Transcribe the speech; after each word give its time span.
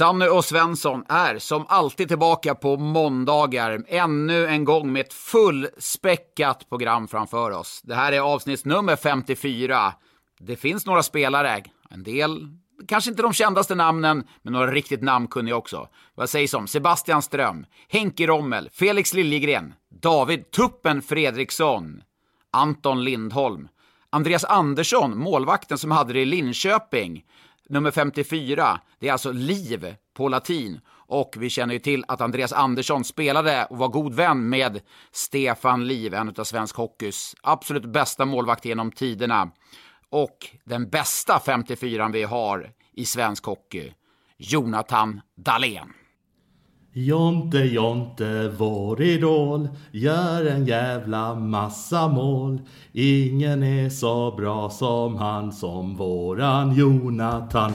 Sanny 0.00 0.26
och 0.26 0.44
Svensson 0.44 1.04
är 1.08 1.38
som 1.38 1.66
alltid 1.68 2.08
tillbaka 2.08 2.54
på 2.54 2.76
måndagar, 2.76 3.84
ännu 3.88 4.46
en 4.46 4.64
gång 4.64 4.92
med 4.92 5.00
ett 5.00 5.12
fullspäckat 5.12 6.68
program 6.68 7.08
framför 7.08 7.50
oss. 7.50 7.80
Det 7.84 7.94
här 7.94 8.12
är 8.12 8.20
avsnitt 8.20 8.64
nummer 8.64 8.96
54. 8.96 9.92
Det 10.38 10.56
finns 10.56 10.86
några 10.86 11.02
spelare, 11.02 11.62
en 11.90 12.02
del 12.02 12.48
kanske 12.88 13.10
inte 13.10 13.22
de 13.22 13.32
kändaste 13.32 13.74
namnen, 13.74 14.24
men 14.42 14.52
några 14.52 14.72
riktigt 14.72 15.02
namnkunniga 15.02 15.56
också. 15.56 15.88
Vad 16.14 16.30
sägs 16.30 16.54
om 16.54 16.66
Sebastian 16.66 17.22
Ström, 17.22 17.66
Henke 17.88 18.26
Rommel, 18.26 18.68
Felix 18.72 19.14
Liljegren, 19.14 19.74
David 20.02 20.50
Tuppen 20.50 21.02
Fredriksson, 21.02 22.02
Anton 22.52 23.04
Lindholm, 23.04 23.68
Andreas 24.10 24.44
Andersson, 24.44 25.18
målvakten 25.18 25.78
som 25.78 25.90
hade 25.90 26.12
det 26.12 26.20
i 26.20 26.24
Linköping, 26.24 27.24
nummer 27.70 27.90
54, 27.90 28.80
det 28.98 29.08
är 29.08 29.12
alltså 29.12 29.32
liv 29.32 29.96
på 30.14 30.28
latin. 30.28 30.80
Och 30.90 31.34
vi 31.38 31.50
känner 31.50 31.74
ju 31.74 31.80
till 31.80 32.04
att 32.08 32.20
Andreas 32.20 32.52
Andersson 32.52 33.04
spelade 33.04 33.66
och 33.70 33.78
var 33.78 33.88
god 33.88 34.14
vän 34.14 34.48
med 34.48 34.80
Stefan 35.12 35.86
Liv, 35.86 36.14
en 36.14 36.34
av 36.38 36.44
svensk 36.44 36.76
hockeys 36.76 37.36
absolut 37.42 37.84
bästa 37.84 38.24
målvakter 38.24 38.68
genom 38.68 38.92
tiderna. 38.92 39.50
Och 40.10 40.38
den 40.64 40.90
bästa 40.90 41.40
54 41.40 42.08
vi 42.08 42.22
har 42.22 42.70
i 42.92 43.04
svensk 43.04 43.44
hockey, 43.44 43.92
Jonathan 44.36 45.20
Dahlén. 45.36 45.92
Jonte, 46.92 47.58
Jonte, 47.58 48.52
vår 48.56 49.02
idol, 49.02 49.68
gör 49.90 50.46
en 50.46 50.66
jävla 50.66 51.34
massa 51.34 52.08
mål. 52.08 52.60
Ingen 52.92 53.62
är 53.62 53.88
så 53.90 54.30
bra 54.36 54.70
som 54.70 55.16
han, 55.16 55.52
som 55.52 55.96
våran 55.96 56.74
Jonathan. 56.74 57.72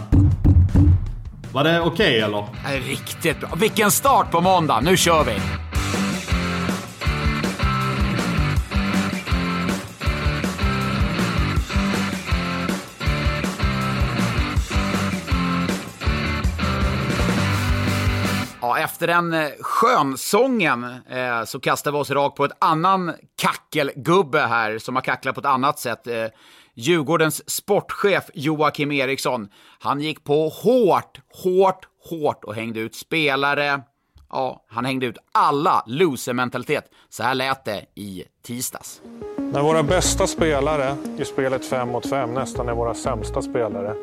Var 1.53 1.63
det 1.63 1.81
okej 1.81 1.91
okay, 1.91 2.19
eller? 2.19 2.45
Riktigt 2.87 3.39
bra. 3.39 3.49
Vilken 3.59 3.91
start 3.91 4.31
på 4.31 4.41
måndag! 4.41 4.81
Nu 4.81 4.97
kör 4.97 5.23
vi! 5.23 5.64
Efter 18.95 19.07
den 19.07 19.33
eh, 19.33 19.49
skönsången 19.61 20.83
eh, 21.09 21.43
så 21.45 21.59
kastar 21.59 21.91
vi 21.91 21.97
oss 21.97 22.11
rakt 22.11 22.35
på 22.35 22.45
ett 22.45 22.57
annan 22.59 23.13
kackelgubbe 23.35 24.39
här 24.39 24.77
som 24.77 24.95
har 24.95 25.01
kacklat 25.01 25.35
på 25.35 25.41
ett 25.41 25.47
annat 25.47 25.79
sätt. 25.79 26.07
Eh, 26.07 26.25
Djurgårdens 26.73 27.49
sportchef 27.49 28.23
Joakim 28.33 28.91
Eriksson, 28.91 29.47
han 29.79 30.01
gick 30.01 30.23
på 30.23 30.49
hårt, 30.49 31.19
hårt, 31.43 31.87
hårt 32.09 32.43
och 32.43 32.55
hängde 32.55 32.79
ut 32.79 32.95
spelare. 32.95 33.81
Ja, 34.29 34.65
han 34.69 34.85
hängde 34.85 35.05
ut 35.05 35.17
alla 35.31 35.83
loser-mentalitet. 35.87 36.83
Så 37.09 37.23
här 37.23 37.35
lät 37.35 37.65
det 37.65 37.85
i 37.95 38.23
tisdags. 38.43 39.01
När 39.37 39.61
våra 39.61 39.83
bästa 39.83 40.27
spelare 40.27 40.95
i 41.17 41.25
spelet 41.25 41.65
5 41.65 41.89
mot 41.89 42.09
5 42.09 42.33
nästan 42.33 42.69
är 42.69 42.73
våra 42.73 42.93
sämsta 42.93 43.41
spelare 43.41 43.95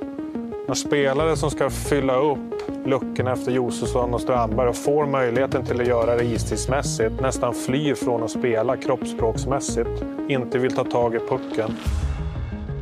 när 0.68 0.74
spelare 0.74 1.36
som 1.36 1.50
ska 1.50 1.70
fylla 1.70 2.16
upp 2.16 2.38
luckorna 2.84 3.32
efter 3.32 3.52
Josefsson 3.52 4.14
och 4.14 4.20
Strandberg 4.20 4.68
och 4.68 4.76
får 4.76 5.06
möjligheten 5.06 5.64
till 5.64 5.80
att 5.80 5.86
göra 5.86 6.16
det 6.16 6.24
istidsmässigt 6.24 7.20
nästan 7.20 7.54
flyr 7.54 7.94
från 7.94 8.22
att 8.22 8.30
spela 8.30 8.76
kroppsspråksmässigt, 8.76 10.04
inte 10.28 10.58
vill 10.58 10.74
ta 10.74 10.84
tag 10.84 11.14
i 11.14 11.18
pucken. 11.18 11.76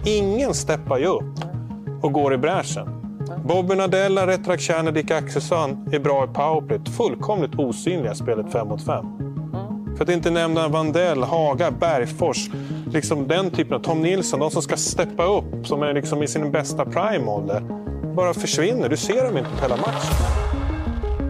Ingen 0.06 0.54
steppar 0.54 0.98
ju 0.98 1.06
upp 1.06 1.44
och 2.02 2.12
går 2.12 2.34
i 2.34 2.38
bräschen. 2.38 2.88
Bobby 3.44 3.74
Nadella, 3.74 4.26
Retrak 4.26 4.60
Tjerner, 4.60 4.92
Dick 4.92 5.10
Axelsson 5.10 5.88
är 5.92 5.98
bra 5.98 6.24
i 6.24 6.26
powerplay. 6.26 6.80
Fullkomligt 6.96 7.54
osynliga 7.58 8.14
spelet 8.14 8.52
5 8.52 8.68
mot 8.68 8.86
5. 8.86 9.29
För 10.00 10.04
att 10.04 10.10
inte 10.10 10.30
nämna 10.30 10.68
Vandell, 10.68 11.22
Haga, 11.22 11.70
Bergfors. 11.70 12.50
Liksom 12.92 13.28
den 13.28 13.50
typen 13.50 13.74
av 13.74 13.78
Tom 13.78 14.02
Nilsson, 14.02 14.40
de 14.40 14.50
som 14.50 14.62
ska 14.62 14.76
steppa 14.76 15.24
upp, 15.24 15.66
som 15.66 15.82
är 15.82 15.94
liksom 15.94 16.22
i 16.22 16.28
sin 16.28 16.52
bästa 16.52 16.84
prime-ålder. 16.84 17.62
Bara 18.16 18.34
försvinner, 18.34 18.88
du 18.88 18.96
ser 18.96 19.24
dem 19.24 19.38
inte 19.38 19.50
på 19.50 19.62
hela 19.62 19.76
matchen. 19.76 20.14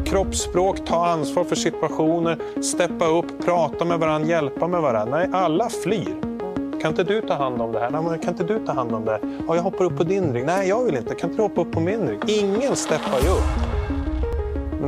Kroppsspråk, 0.07 0.87
ta 0.87 1.07
ansvar 1.07 1.45
för 1.45 1.57
situationer, 1.57 2.39
steppa 2.63 3.07
upp, 3.07 3.45
prata 3.45 3.85
med 3.85 3.99
varandra, 3.99 4.29
hjälpa 4.29 4.69
med 4.69 4.83
varandra. 4.83 5.19
Nej, 5.19 5.29
alla 5.33 5.69
flyr. 5.69 6.21
Kan 6.81 6.91
inte 6.91 7.05
du 7.05 7.21
ta 7.21 7.35
hand 7.35 7.63
om 7.63 7.73
det 7.73 7.81
här? 7.81 7.91
Nej, 7.91 8.03
men 8.03 8.19
kan 8.19 8.31
inte 8.31 8.45
du 8.45 8.67
ta 8.67 8.73
hand 8.73 8.93
om 8.93 9.05
det? 9.05 9.21
Ja, 9.49 9.57
jag 9.57 9.63
hoppar 9.63 9.85
upp 9.85 9.97
på 9.97 10.05
din 10.05 10.33
rygg. 10.33 10.47
Nej, 10.47 10.69
jag 10.69 10.85
vill 10.85 10.97
inte. 10.97 11.15
Kan 11.15 11.31
inte 11.31 11.43
du 11.43 11.49
hoppa 11.49 11.61
upp 11.61 11.73
på 11.73 11.81
min 11.81 12.09
rygg? 12.09 12.21
Ingen 12.27 12.77
steppar 12.77 13.19
ju 13.23 13.29
upp. 13.29 13.70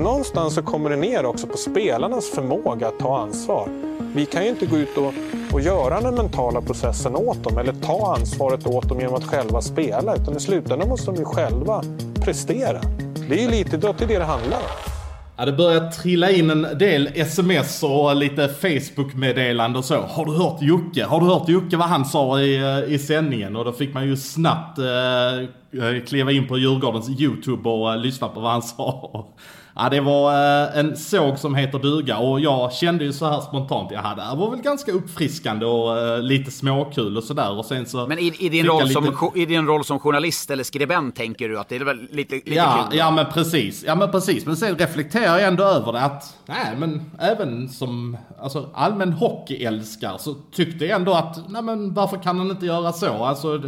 Någonstans 0.03 0.55
så 0.55 0.63
kommer 0.63 0.91
det 0.91 0.97
ner 0.97 1.27
också 1.27 1.47
på 1.47 1.57
spelarnas 1.57 2.31
förmåga 2.31 2.89
att 2.89 2.99
ta 2.99 3.19
ansvar. 3.19 3.69
Vi 4.15 4.27
kan 4.27 4.43
ju 4.45 4.49
inte 4.49 4.67
gå 4.67 4.77
ut 4.77 4.97
och, 4.97 5.15
och 5.53 5.61
göra 5.61 6.01
den 6.01 6.15
mentala 6.15 6.61
processen 6.61 7.17
åt 7.17 7.45
dem 7.45 7.59
eller 7.59 7.73
ta 7.73 8.15
ansvaret 8.19 8.67
åt 8.67 8.89
dem 8.89 9.01
genom 9.01 9.15
att 9.15 9.25
själva 9.25 9.61
spela. 9.61 10.17
Utan 10.17 10.37
i 10.37 10.41
slutändan 10.41 10.89
måste 10.89 11.11
de 11.11 11.17
ju 11.17 11.25
själva 11.25 11.83
prestera. 12.25 12.81
Det 13.29 13.39
är 13.39 13.43
ju 13.43 13.51
lite 13.51 13.77
det 13.77 13.95
det, 13.99 14.07
det 14.07 14.25
handlar 14.25 14.57
om. 14.57 14.93
Ja, 15.37 15.45
det 15.45 15.53
börjar 15.53 15.91
trilla 15.91 16.31
in 16.31 16.51
en 16.51 16.63
del 16.79 17.09
sms 17.15 17.83
och 17.83 18.17
lite 18.17 18.49
Facebook-meddelande 18.49 19.79
och 19.79 19.85
så. 19.85 20.01
Har 20.01 20.25
du 20.25 20.33
hört 20.33 20.63
Jocke? 20.63 21.05
Har 21.05 21.21
du 21.21 21.27
hört 21.27 21.49
Jocke 21.49 21.77
vad 21.77 21.89
han 21.89 22.05
sa 22.05 22.41
i, 22.41 22.57
eh, 22.57 22.95
i 22.95 22.99
sändningen? 22.99 23.57
Och 23.57 23.65
då 23.65 23.73
fick 23.73 23.95
man 23.95 24.07
ju 24.07 24.17
snabbt 24.17 24.79
eh, 24.79 24.85
eh 24.85 26.05
kliva 26.07 26.33
in 26.33 26.49
på 26.49 26.59
Djurgårdens 26.59 27.21
YouTube 27.21 27.69
och 27.69 27.93
eh, 27.93 27.99
lyssna 27.99 28.29
på 28.29 28.41
vad 28.41 28.53
han 28.53 28.63
sa. 28.63 29.27
Ja, 29.75 29.89
det 29.89 30.01
var 30.01 30.33
eh, 30.33 30.79
en 30.79 30.97
såg 30.97 31.39
som 31.39 31.55
heter 31.55 31.79
duga 31.79 32.19
och 32.19 32.41
jag 32.41 32.73
kände 32.73 33.05
ju 33.05 33.13
så 33.13 33.27
här 33.27 33.41
spontant, 33.41 33.91
ja 33.93 34.15
det 34.17 34.23
här 34.23 34.37
var 34.37 34.51
väl 34.51 34.61
ganska 34.61 34.93
uppfriskande 34.93 35.67
och 35.67 35.99
eh, 35.99 36.23
lite 36.23 36.51
småkul 36.51 37.17
och 37.17 37.25
sådär 37.25 37.59
och 37.59 37.65
sen 37.65 37.87
så... 37.87 38.07
Men 38.07 38.19
i, 38.19 38.35
i, 38.39 38.49
din 38.49 38.67
roll 38.67 38.83
lite... 38.83 38.93
som, 38.93 39.31
i 39.35 39.47
din 39.47 39.67
roll 39.67 39.85
som 39.85 39.99
journalist 39.99 40.51
eller 40.51 40.65
skribent 40.65 41.17
tänker 41.17 41.49
du 41.49 41.59
att 41.59 41.69
det 41.69 41.77
är 41.77 41.85
väl 41.85 42.09
lite, 42.11 42.35
lite 42.35 42.51
ja, 42.51 42.87
kul? 42.91 42.99
Ja, 42.99 43.11
men 43.11 43.27
precis. 43.27 43.85
Ja, 43.87 43.95
men 43.95 44.11
precis. 44.11 44.47
Men 44.47 44.57
sen 44.57 44.77
reflekterar 44.77 45.39
jag 45.39 45.49
ändå 45.49 45.65
över 45.65 45.93
det 45.93 46.01
att, 46.01 46.37
nej 46.47 46.77
men 46.79 47.11
även 47.19 47.69
som 47.69 48.17
alltså, 48.41 48.71
allmän 48.75 49.13
hockeyälskare 49.13 50.19
så 50.19 50.35
tyckte 50.35 50.85
jag 50.85 50.97
ändå 50.97 51.13
att, 51.13 51.49
nej 51.49 51.63
men 51.63 51.95
varför 51.95 52.17
kan 52.17 52.39
han 52.39 52.51
inte 52.51 52.67
göra 52.67 52.93
så? 52.93 53.25
Alltså, 53.25 53.61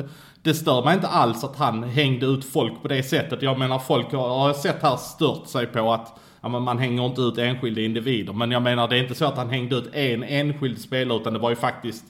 det 0.44 0.54
stör 0.54 0.84
mig 0.84 0.94
inte 0.94 1.08
alls 1.08 1.44
att 1.44 1.56
han 1.56 1.84
hängde 1.84 2.26
ut 2.26 2.44
folk 2.44 2.82
på 2.82 2.88
det 2.88 3.02
sättet. 3.02 3.42
Jag 3.42 3.58
menar 3.58 3.78
folk 3.78 4.12
har, 4.12 4.28
har 4.28 4.52
sett 4.52 4.82
här 4.82 4.96
stört 4.96 5.46
sig 5.46 5.66
på 5.66 5.92
att 5.92 6.20
ja, 6.40 6.48
men 6.48 6.62
man 6.62 6.78
hänger 6.78 7.06
inte 7.06 7.20
ut 7.20 7.38
enskilda 7.38 7.80
individer. 7.80 8.32
Men 8.32 8.50
jag 8.50 8.62
menar 8.62 8.88
det 8.88 8.96
är 8.96 9.02
inte 9.02 9.14
så 9.14 9.24
att 9.24 9.36
han 9.36 9.50
hängde 9.50 9.76
ut 9.76 9.94
en 9.94 10.22
enskild 10.22 10.80
spelare 10.80 11.18
utan 11.18 11.32
det 11.32 11.38
var 11.38 11.50
ju 11.50 11.56
faktiskt 11.56 12.04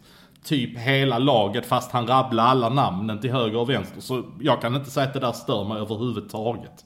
typ 0.45 0.78
hela 0.78 1.19
laget 1.19 1.67
fast 1.67 1.93
han 1.93 2.06
rabblade 2.06 2.49
alla 2.49 2.69
namnen 2.69 3.21
till 3.21 3.33
höger 3.33 3.59
och 3.59 3.71
vänster. 3.71 4.00
Så 4.00 4.22
jag 4.41 4.61
kan 4.61 4.75
inte 4.77 4.91
säga 4.91 5.06
att 5.06 5.15
det 5.15 5.21
där 5.21 5.33
stör 5.33 5.65
mig 5.65 5.78
överhuvudtaget. 5.78 6.84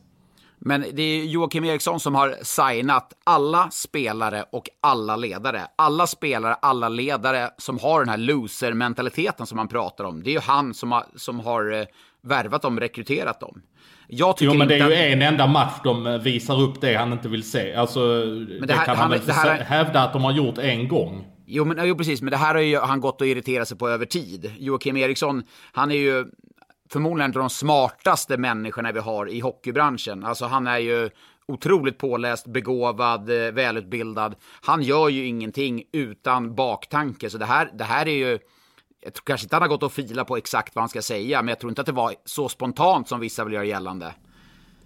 Men 0.61 0.85
det 0.93 1.03
är 1.03 1.25
Joakim 1.25 1.65
Eriksson 1.65 2.01
som 2.01 2.15
har 2.15 2.37
signat 2.43 3.13
alla 3.25 3.71
spelare 3.71 4.45
och 4.53 4.69
alla 4.81 5.17
ledare. 5.17 5.67
Alla 5.77 6.07
spelare, 6.07 6.55
alla 6.55 6.89
ledare 6.89 7.51
som 7.59 7.79
har 7.79 8.01
den 8.01 8.09
här 8.09 8.17
loser-mentaliteten 8.17 9.47
som 9.47 9.57
man 9.57 9.69
pratar 9.69 10.05
om. 10.05 10.23
Det 10.23 10.31
är 10.31 10.33
ju 10.33 10.41
han 10.41 10.75
som 10.75 10.93
har, 10.93 11.05
som 11.17 11.41
har 11.41 11.73
eh, 11.73 11.85
värvat 12.23 12.63
dem, 12.63 12.81
rekryterat 12.81 13.41
dem. 13.41 13.63
Jag 14.11 14.35
jo 14.41 14.55
men 14.55 14.69
det 14.69 14.79
är 14.79 14.89
ju 14.89 15.13
en 15.13 15.23
enda 15.23 15.47
match 15.47 15.75
de 15.85 16.07
eh, 16.07 16.19
visar 16.19 16.61
upp 16.61 16.81
det 16.81 16.95
han 16.95 17.13
inte 17.13 17.29
vill 17.29 17.51
se. 17.51 17.75
Alltså, 17.75 18.25
det, 18.25 18.67
det, 18.67 18.75
här, 18.75 18.85
kan 18.85 18.97
han, 18.97 19.11
väl 19.11 19.21
här, 19.31 19.65
hävda 19.65 20.03
att 20.03 20.13
de 20.13 20.25
har 20.25 20.33
gjort 20.33 20.59
en 20.59 20.89
gång. 20.89 21.25
Jo, 21.47 21.65
men, 21.65 21.89
jo, 21.89 21.97
precis, 21.97 22.23
men 22.23 22.31
det 22.31 22.37
här 22.37 22.55
har 22.55 22.61
ju 22.61 22.79
han 22.79 23.01
gått 23.01 23.21
och 23.21 23.27
irriterat 23.27 23.69
sig 23.69 23.79
på 23.79 23.89
över 23.89 24.07
tid. 24.07 24.53
Joakim 24.59 24.97
Eriksson, 24.97 25.43
han 25.73 25.91
är 25.91 25.97
ju 25.97 26.25
förmodligen 26.93 27.31
en 27.31 27.37
av 27.37 27.43
de 27.43 27.51
smartaste 27.51 28.37
människorna 28.37 28.93
vi 28.93 29.01
har 29.01 29.29
i 29.29 29.41
hockeybranschen. 29.41 30.25
Alltså 30.25 30.47
han 30.47 30.67
är 30.67 30.79
ju 30.79 31.11
otroligt 31.47 31.99
påläst, 31.99 32.47
begåvad, 32.47 33.31
eh, 33.31 33.53
välutbildad. 33.53 34.35
Han 34.63 34.83
gör 34.83 35.09
ju 35.09 35.27
ingenting 35.27 35.83
utan 35.93 36.55
baktanke, 36.55 37.31
så 37.31 37.39
det 37.39 37.47
här, 37.47 37.71
det 37.75 37.85
här 37.85 38.09
är 38.09 38.15
ju 38.15 38.39
jag 39.01 39.15
tror 39.15 39.25
kanske 39.25 39.45
inte 39.45 39.57
han 39.57 39.63
har 39.63 39.69
gått 39.69 39.83
och 39.83 39.93
fila 39.93 40.25
på 40.25 40.37
exakt 40.37 40.75
vad 40.75 40.83
han 40.83 40.89
ska 40.89 41.03
säga, 41.03 41.43
men 41.43 41.49
jag 41.49 41.61
tror 41.61 41.71
inte 41.71 41.81
att 41.81 41.87
det 41.87 41.93
var 41.93 42.15
så 42.25 42.49
spontant 42.49 43.09
som 43.09 43.21
vissa 43.21 43.45
vill 43.45 43.55
göra 43.55 43.65
gällande. 43.65 44.15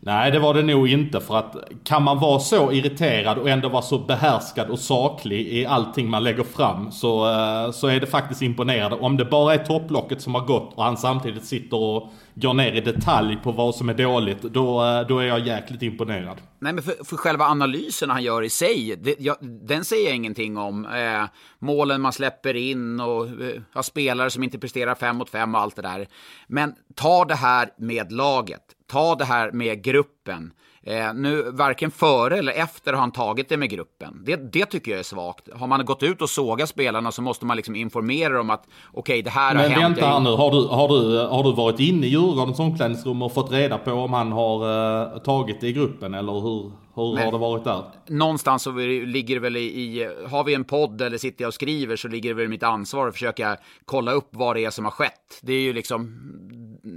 Nej, 0.05 0.31
det 0.31 0.39
var 0.39 0.55
det 0.55 0.63
nog 0.63 0.89
inte. 0.89 1.21
För 1.21 1.37
att 1.37 1.57
kan 1.85 2.03
man 2.03 2.19
vara 2.19 2.39
så 2.41 2.73
irriterad 2.73 3.39
och 3.39 3.49
ändå 3.49 3.69
vara 3.69 3.83
så 3.83 3.99
behärskad 3.99 4.71
och 4.71 4.79
saklig 4.79 5.47
i 5.47 5.67
allting 5.67 6.11
man 6.11 6.25
lägger 6.25 6.43
fram 6.43 6.93
så, 6.93 7.31
eh, 7.31 7.71
så 7.71 7.87
är 7.87 8.01
det 8.01 8.07
faktiskt 8.07 8.43
imponerande. 8.43 8.97
Om 8.97 9.17
det 9.17 9.25
bara 9.25 9.55
är 9.55 9.59
topplocket 9.59 10.23
som 10.23 10.35
har 10.35 10.47
gått 10.47 10.75
och 10.75 10.85
han 10.85 10.97
samtidigt 10.97 11.45
sitter 11.45 11.77
och 11.77 12.13
går 12.35 12.55
ner 12.55 12.73
i 12.73 12.81
detalj 12.81 13.37
på 13.37 13.53
vad 13.53 13.75
som 13.75 13.89
är 13.89 13.95
dåligt, 13.95 14.43
då, 14.43 14.85
eh, 14.85 15.07
då 15.07 15.19
är 15.19 15.27
jag 15.27 15.47
jäkligt 15.47 15.83
imponerad. 15.83 16.37
Nej, 16.59 16.73
men 16.73 16.85
för, 16.85 17.05
för 17.05 17.17
själva 17.17 17.45
analysen 17.45 18.11
han 18.11 18.23
gör 18.23 18.43
i 18.43 18.51
sig, 18.51 18.97
det, 19.03 19.17
jag, 19.19 19.37
den 19.41 19.85
säger 19.85 20.07
jag 20.07 20.17
ingenting 20.17 20.57
om. 20.57 20.87
Eh, 20.87 21.25
målen 21.59 22.01
man 22.01 22.13
släpper 22.13 22.57
in 22.57 23.01
och 23.01 23.27
eh, 23.75 23.83
spelare 23.83 24.31
som 24.31 24.43
inte 24.43 24.59
presterar 24.59 24.95
fem 24.95 25.17
mot 25.17 25.31
fem 25.31 25.55
och 25.55 25.61
allt 25.61 25.77
det 25.77 25.83
där. 25.83 26.07
Men 26.47 26.75
ta 26.95 27.25
det 27.25 27.35
här 27.35 27.69
med 27.79 28.13
laget 28.13 28.63
ta 28.93 29.15
det 29.15 29.25
här 29.25 29.53
med 29.53 29.85
gruppen. 29.85 30.53
Eh, 30.83 31.15
nu, 31.15 31.51
varken 31.51 31.91
före 31.91 32.39
eller 32.39 32.53
efter 32.53 32.93
har 32.93 33.01
han 33.01 33.13
tagit 33.13 33.49
det 33.49 33.57
med 33.57 33.71
gruppen. 33.71 34.23
Det, 34.25 34.53
det 34.53 34.67
tycker 34.67 34.91
jag 34.91 35.01
är 35.01 35.05
svagt. 35.05 35.49
Har 35.55 35.67
man 35.67 35.85
gått 35.85 36.03
ut 36.03 36.23
och 36.23 36.31
sågat 36.31 36.69
spelarna 36.69 37.13
så 37.13 37.23
måste 37.23 37.47
man 37.47 37.57
liksom 37.57 37.77
informera 37.77 38.33
dem 38.33 38.51
att 38.51 38.65
okej, 38.93 39.01
okay, 39.01 39.23
det 39.23 39.31
här 39.31 39.55
Men 39.55 39.63
har 39.63 39.71
hänt. 39.71 39.83
Men 39.83 39.93
vänta 39.93 40.07
här 40.07 40.21
nu, 40.21 40.31
har 40.31 40.51
du, 40.51 40.69
har, 40.69 40.89
du, 40.89 41.27
har 41.27 41.45
du 41.45 41.53
varit 41.53 41.81
inne 41.81 42.07
i 42.07 42.11
Djurgårdens 42.11 42.59
omklädningsrum 42.59 43.23
och 43.23 43.35
fått 43.35 43.53
reda 43.53 43.79
på 43.79 43.93
om 43.93 44.13
han 44.13 44.33
har 44.33 44.67
uh, 45.15 45.19
tagit 45.19 45.61
det 45.61 45.69
i 45.69 45.73
gruppen 45.73 46.15
eller 46.15 46.33
hur? 46.33 46.73
Hur 46.95 47.17
har 47.17 47.33
det 47.33 47.39
varit 47.39 47.65
där? 47.65 47.83
Någonstans 48.07 48.63
så 48.63 48.71
ligger 48.71 49.35
det 49.35 49.41
väl 49.41 49.57
i, 49.57 50.09
har 50.31 50.45
vi 50.45 50.55
en 50.55 50.65
podd 50.65 51.01
eller 51.01 51.19
sitter 51.19 51.45
jag 51.45 51.49
och 51.49 51.55
skriver 51.55 51.97
så 51.97 52.09
ligger 52.09 52.31
det 52.31 52.35
väl 52.35 52.45
i 52.45 52.49
mitt 52.49 52.63
ansvar 52.63 53.09
att 53.09 53.15
försöka 53.15 53.57
kolla 53.85 54.13
upp 54.13 54.29
vad 54.31 54.57
det 54.57 54.65
är 54.65 54.71
som 54.71 54.85
har 54.85 54.93
skett. 54.93 55.41
Det 55.43 55.53
är 55.53 55.61
ju 55.61 55.73
liksom, 55.73 56.21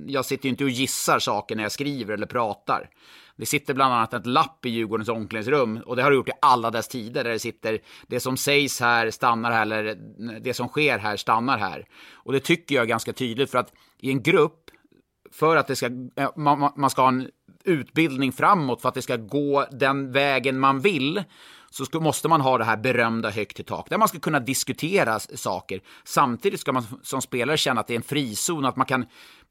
jag 0.07 0.25
sitter 0.25 0.45
ju 0.45 0.49
inte 0.49 0.63
och 0.63 0.69
gissar 0.69 1.19
saker 1.19 1.55
när 1.55 1.63
jag 1.63 1.71
skriver 1.71 2.13
eller 2.13 2.27
pratar. 2.27 2.89
Det 3.37 3.45
sitter 3.45 3.73
bland 3.73 3.93
annat 3.93 4.13
ett 4.13 4.25
lapp 4.25 4.65
i 4.65 4.69
Djurgårdens 4.69 5.09
omklädningsrum 5.09 5.77
och 5.85 5.95
det 5.95 6.03
har 6.03 6.09
det 6.09 6.15
gjort 6.15 6.29
i 6.29 6.31
alla 6.41 6.71
dess 6.71 6.87
tider 6.87 7.23
där 7.23 7.31
det 7.31 7.39
sitter 7.39 7.79
det 8.07 8.19
som 8.19 8.37
sägs 8.37 8.79
här 8.79 9.11
stannar 9.11 9.51
här 9.51 9.61
eller 9.61 9.95
det 10.39 10.53
som 10.53 10.67
sker 10.67 10.97
här 10.97 11.17
stannar 11.17 11.57
här. 11.57 11.85
Och 12.13 12.33
det 12.33 12.39
tycker 12.39 12.75
jag 12.75 12.83
är 12.83 12.87
ganska 12.87 13.13
tydligt 13.13 13.51
för 13.51 13.57
att 13.57 13.73
i 13.99 14.11
en 14.11 14.23
grupp 14.23 14.71
för 15.31 15.55
att 15.55 15.67
det 15.67 15.75
ska, 15.75 15.85
eh, 16.15 16.29
man, 16.35 16.71
man 16.75 16.89
ska 16.89 17.01
ha 17.01 17.09
en 17.09 17.29
utbildning 17.63 18.31
framåt 18.31 18.81
för 18.81 18.89
att 18.89 18.95
det 18.95 19.01
ska 19.01 19.17
gå 19.17 19.65
den 19.71 20.11
vägen 20.11 20.59
man 20.59 20.79
vill 20.79 21.23
så 21.69 21.85
ska, 21.85 21.99
måste 21.99 22.27
man 22.27 22.41
ha 22.41 22.57
det 22.57 22.63
här 22.63 22.77
berömda 22.77 23.29
högt 23.29 23.59
i 23.59 23.63
tak, 23.63 23.89
där 23.89 23.97
man 23.97 24.07
ska 24.07 24.19
kunna 24.19 24.39
diskutera 24.39 25.19
saker. 25.19 25.81
Samtidigt 26.03 26.59
ska 26.59 26.71
man 26.71 26.83
som 27.03 27.21
spelare 27.21 27.57
känna 27.57 27.81
att 27.81 27.87
det 27.87 27.93
är 27.93 27.97
en 27.97 28.03
frizon, 28.03 28.65
att 28.65 28.75
man 28.75 28.85
kan 28.85 29.05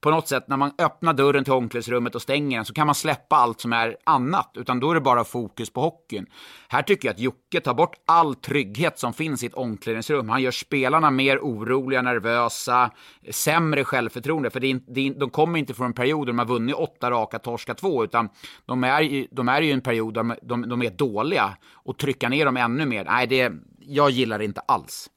på 0.04 0.10
något 0.10 0.28
sätt 0.28 0.48
när 0.48 0.56
man 0.56 0.72
öppnar 0.78 1.12
dörren 1.12 1.44
till 1.44 1.52
omklädningsrummet 1.52 2.14
och 2.14 2.22
stänger 2.22 2.58
den 2.58 2.64
så 2.64 2.74
kan 2.74 2.86
man 2.86 2.94
släppa 2.94 3.36
allt 3.36 3.60
som 3.60 3.72
är 3.72 3.96
annat, 4.04 4.50
utan 4.54 4.80
då 4.80 4.90
är 4.90 4.94
det 4.94 5.00
bara 5.00 5.24
fokus 5.24 5.70
på 5.70 5.80
hockeyn. 5.80 6.26
Här 6.68 6.82
tycker 6.82 7.08
jag 7.08 7.14
att 7.14 7.20
Jocke 7.20 7.60
tar 7.60 7.74
bort 7.74 7.96
all 8.06 8.34
trygghet 8.34 8.98
som 8.98 9.12
finns 9.12 9.42
i 9.42 9.46
ett 9.46 9.54
omklädningsrum. 9.54 10.28
Han 10.28 10.42
gör 10.42 10.50
spelarna 10.50 11.10
mer 11.10 11.38
oroliga, 11.38 12.02
nervösa, 12.02 12.90
sämre 13.30 13.84
självförtroende, 13.84 14.50
för 14.50 14.60
det 14.60 14.70
är, 14.70 14.80
det 14.94 15.08
är, 15.08 15.14
de 15.14 15.30
kommer 15.30 15.58
inte 15.58 15.74
från 15.74 15.86
en 15.86 15.92
period 15.92 16.26
där 16.26 16.32
de 16.32 16.38
har 16.38 16.46
vunnit 16.46 16.74
åtta 16.74 17.10
raka, 17.10 17.38
torska 17.38 17.74
två, 17.74 18.04
utan 18.04 18.28
de 18.66 18.84
är, 18.84 19.26
de 19.34 19.48
är 19.48 19.62
ju 19.62 19.72
en 19.72 19.80
period 19.80 20.14
där 20.14 20.36
de, 20.42 20.68
de 20.68 20.82
är 20.82 20.90
dåliga 20.90 21.56
och 21.72 21.98
trycka 21.98 22.28
ner 22.28 22.44
dem 22.44 22.56
ännu 22.56 22.86
mer. 22.86 23.04
Nej, 23.04 23.26
det, 23.26 23.52
jag 23.78 24.10
gillar 24.10 24.38
det 24.38 24.44
inte 24.44 24.60
alls. 24.60 25.10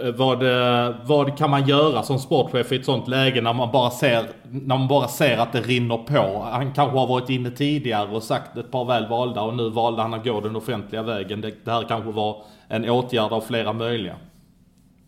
Eh, 0.00 0.12
vad, 0.12 0.42
eh, 0.42 0.94
vad 1.04 1.38
kan 1.38 1.50
man 1.50 1.68
göra 1.68 2.02
som 2.02 2.18
sportchef 2.18 2.72
i 2.72 2.76
ett 2.76 2.84
sånt 2.84 3.08
läge 3.08 3.40
när 3.40 3.52
man, 3.52 3.72
bara 3.72 3.90
ser, 3.90 4.30
när 4.50 4.78
man 4.78 4.88
bara 4.88 5.08
ser 5.08 5.38
att 5.38 5.52
det 5.52 5.60
rinner 5.60 5.96
på? 5.96 6.48
Han 6.52 6.72
kanske 6.72 6.98
har 6.98 7.06
varit 7.06 7.30
inne 7.30 7.50
tidigare 7.50 8.08
och 8.10 8.22
sagt 8.22 8.56
ett 8.56 8.70
par 8.70 8.84
väl 8.84 9.08
valda 9.08 9.42
och 9.42 9.56
nu 9.56 9.70
valde 9.70 10.02
han 10.02 10.14
att 10.14 10.24
gå 10.24 10.40
den 10.40 10.56
offentliga 10.56 11.02
vägen. 11.02 11.40
Det, 11.40 11.64
det 11.64 11.70
här 11.70 11.82
kanske 11.88 12.10
var 12.10 12.44
en 12.68 12.90
åtgärd 12.90 13.32
av 13.32 13.40
flera 13.40 13.72
möjliga. 13.72 14.16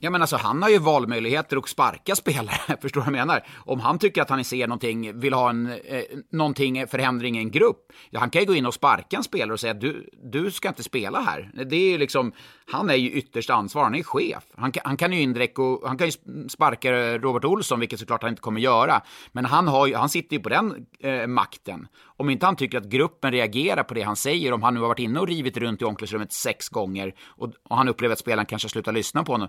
Ja, 0.04 0.10
men 0.10 0.20
alltså, 0.20 0.36
han 0.36 0.62
har 0.62 0.70
ju 0.70 0.78
valmöjligheter 0.78 1.56
att 1.56 1.68
sparka 1.68 2.16
spelare, 2.16 2.76
förstår 2.82 3.00
du 3.00 3.04
vad 3.04 3.18
jag 3.18 3.26
menar? 3.26 3.46
Om 3.56 3.80
han 3.80 3.98
tycker 3.98 4.22
att 4.22 4.30
han 4.30 4.44
ser 4.44 4.66
någonting, 4.66 5.20
vill 5.20 5.32
ha 5.32 5.50
en, 5.50 5.66
eh, 5.66 6.02
någonting 6.32 6.86
förändring 6.86 7.36
i 7.36 7.38
en 7.38 7.50
grupp, 7.50 7.92
ja, 8.10 8.20
han 8.20 8.30
kan 8.30 8.42
ju 8.42 8.46
gå 8.46 8.54
in 8.54 8.66
och 8.66 8.74
sparka 8.74 9.16
en 9.16 9.24
spelare 9.24 9.52
och 9.52 9.60
säga 9.60 9.74
du, 9.74 10.10
du 10.22 10.50
ska 10.50 10.68
inte 10.68 10.82
spela 10.82 11.20
här. 11.20 11.50
Det 11.70 11.76
är 11.76 11.90
ju 11.90 11.98
liksom, 11.98 12.32
han 12.66 12.90
är 12.90 12.94
ju 12.94 13.10
ytterst 13.10 13.50
ansvarig, 13.50 13.84
han 13.84 13.94
är 13.94 14.02
chef. 14.02 14.44
Han, 14.56 14.72
han 14.84 14.96
kan 14.96 15.12
ju 15.12 15.20
indirekt 15.20 15.58
och, 15.58 15.88
han 15.88 15.98
kan 15.98 16.06
ju 16.06 16.12
sparka 16.48 17.18
Robert 17.18 17.44
Olsson, 17.44 17.80
vilket 17.80 18.00
såklart 18.00 18.22
han 18.22 18.30
inte 18.30 18.42
kommer 18.42 18.60
göra. 18.60 19.02
Men 19.32 19.44
han, 19.44 19.68
har 19.68 19.86
ju, 19.86 19.94
han 19.94 20.08
sitter 20.08 20.36
ju 20.36 20.42
på 20.42 20.48
den 20.48 20.86
eh, 21.00 21.26
makten. 21.26 21.88
Om 22.16 22.30
inte 22.30 22.46
han 22.46 22.56
tycker 22.56 22.78
att 22.78 22.84
gruppen 22.84 23.32
reagerar 23.32 23.82
på 23.82 23.94
det 23.94 24.02
han 24.02 24.16
säger, 24.16 24.52
om 24.52 24.62
han 24.62 24.74
nu 24.74 24.80
har 24.80 24.88
varit 24.88 24.98
inne 24.98 25.20
och 25.20 25.28
rivit 25.28 25.56
runt 25.56 25.82
i 25.82 25.84
omklädningsrummet 25.84 26.32
sex 26.32 26.68
gånger 26.68 27.14
och, 27.26 27.52
och 27.68 27.76
han 27.76 27.88
upplever 27.88 28.12
att 28.12 28.18
spelaren 28.18 28.46
kanske 28.46 28.68
slutar 28.68 28.92
lyssna 28.92 29.24
på 29.24 29.32
honom, 29.32 29.48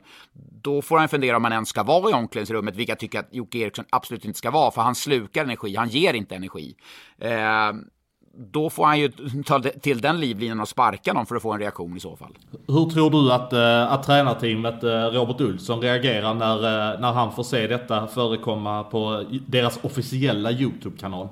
då 0.62 0.82
får 0.82 0.98
han 0.98 1.10
fundera 1.10 1.38
om 1.38 1.44
han 1.44 1.54
ens 1.54 1.70
ska 1.70 1.84
vara 1.84 2.10
i 2.10 2.14
omklädningsrummet, 2.14 2.76
vilket 2.76 2.90
jag 2.90 3.00
tycker 3.00 3.20
att 3.20 3.34
Jocke 3.34 3.58
Eriksson 3.58 3.86
absolut 3.90 4.26
inte 4.26 4.38
ska 4.38 4.52
vara, 4.52 4.72
för 4.72 4.82
han 4.82 4.96
slukar 4.96 5.44
energi, 5.44 5.76
han 5.76 5.90
ger 5.90 6.14
inte 6.14 6.36
energi. 6.36 6.76
Eh, 7.22 7.72
då 8.38 8.70
får 8.70 8.86
han 8.86 9.00
ju 9.00 9.12
ta 9.46 9.60
till 9.62 10.02
den 10.02 10.20
livlinan 10.20 10.60
och 10.60 10.68
sparka 10.68 11.14
någon 11.14 11.26
för 11.26 11.36
att 11.36 11.42
få 11.42 11.54
en 11.54 11.60
reaktion 11.60 11.98
i 11.98 12.00
så 12.00 12.16
fall. 12.16 12.38
Hur 12.68 12.90
tror 12.90 13.10
du 13.10 13.34
att, 13.34 13.54
äh, 13.54 13.94
att 13.94 14.04
tränarteamet 14.04 14.84
äh, 14.84 14.90
Robert 14.90 15.42
Olsson 15.42 15.82
reagerar 15.82 16.34
när, 16.34 16.56
äh, 16.94 17.00
när 17.00 17.12
han 17.12 17.32
får 17.32 17.44
se 17.44 17.68
detta 17.68 18.08
förekomma 18.08 18.84
på 18.84 19.24
deras 19.48 19.80
officiella 19.84 20.52
YouTube-kanal? 20.52 21.28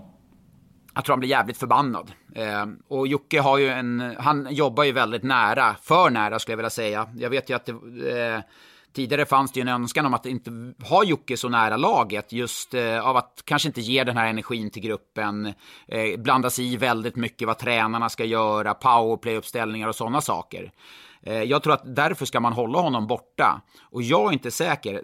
Jag 0.95 1.05
tror 1.05 1.13
han 1.13 1.19
blir 1.19 1.29
jävligt 1.29 1.57
förbannad. 1.57 2.11
Eh, 2.35 2.65
och 2.87 3.07
Jocke 3.07 3.41
har 3.41 3.57
ju 3.57 3.69
en, 3.69 4.15
han 4.19 4.47
jobbar 4.51 4.83
ju 4.83 4.91
väldigt 4.91 5.23
nära, 5.23 5.75
för 5.81 6.09
nära 6.09 6.39
skulle 6.39 6.53
jag 6.53 6.57
vilja 6.57 6.69
säga. 6.69 7.07
Jag 7.17 7.29
vet 7.29 7.49
ju 7.49 7.55
att 7.55 7.65
det, 7.65 8.35
eh, 8.35 8.41
Tidigare 8.93 9.25
fanns 9.25 9.51
det 9.51 9.59
ju 9.59 9.61
en 9.61 9.67
önskan 9.67 10.05
om 10.05 10.13
att 10.13 10.25
inte 10.25 10.73
ha 10.83 11.03
Jocke 11.03 11.37
så 11.37 11.49
nära 11.49 11.77
laget, 11.77 12.31
just 12.31 12.73
eh, 12.73 13.07
av 13.07 13.17
att 13.17 13.41
kanske 13.45 13.69
inte 13.69 13.81
ge 13.81 14.03
den 14.03 14.17
här 14.17 14.27
energin 14.27 14.69
till 14.69 14.81
gruppen, 14.81 15.53
eh, 15.87 16.19
blanda 16.19 16.49
sig 16.49 16.73
i 16.73 16.77
väldigt 16.77 17.15
mycket 17.15 17.47
vad 17.47 17.57
tränarna 17.57 18.09
ska 18.09 18.25
göra, 18.25 18.73
powerplay-uppställningar 18.73 19.87
och 19.87 19.95
sådana 19.95 20.21
saker. 20.21 20.71
Eh, 21.21 21.43
jag 21.43 21.63
tror 21.63 21.73
att 21.73 21.95
därför 21.95 22.25
ska 22.25 22.39
man 22.39 22.53
hålla 22.53 22.79
honom 22.79 23.07
borta. 23.07 23.61
Och 23.81 24.01
jag 24.01 24.29
är 24.29 24.33
inte 24.33 24.51
säker, 24.51 25.01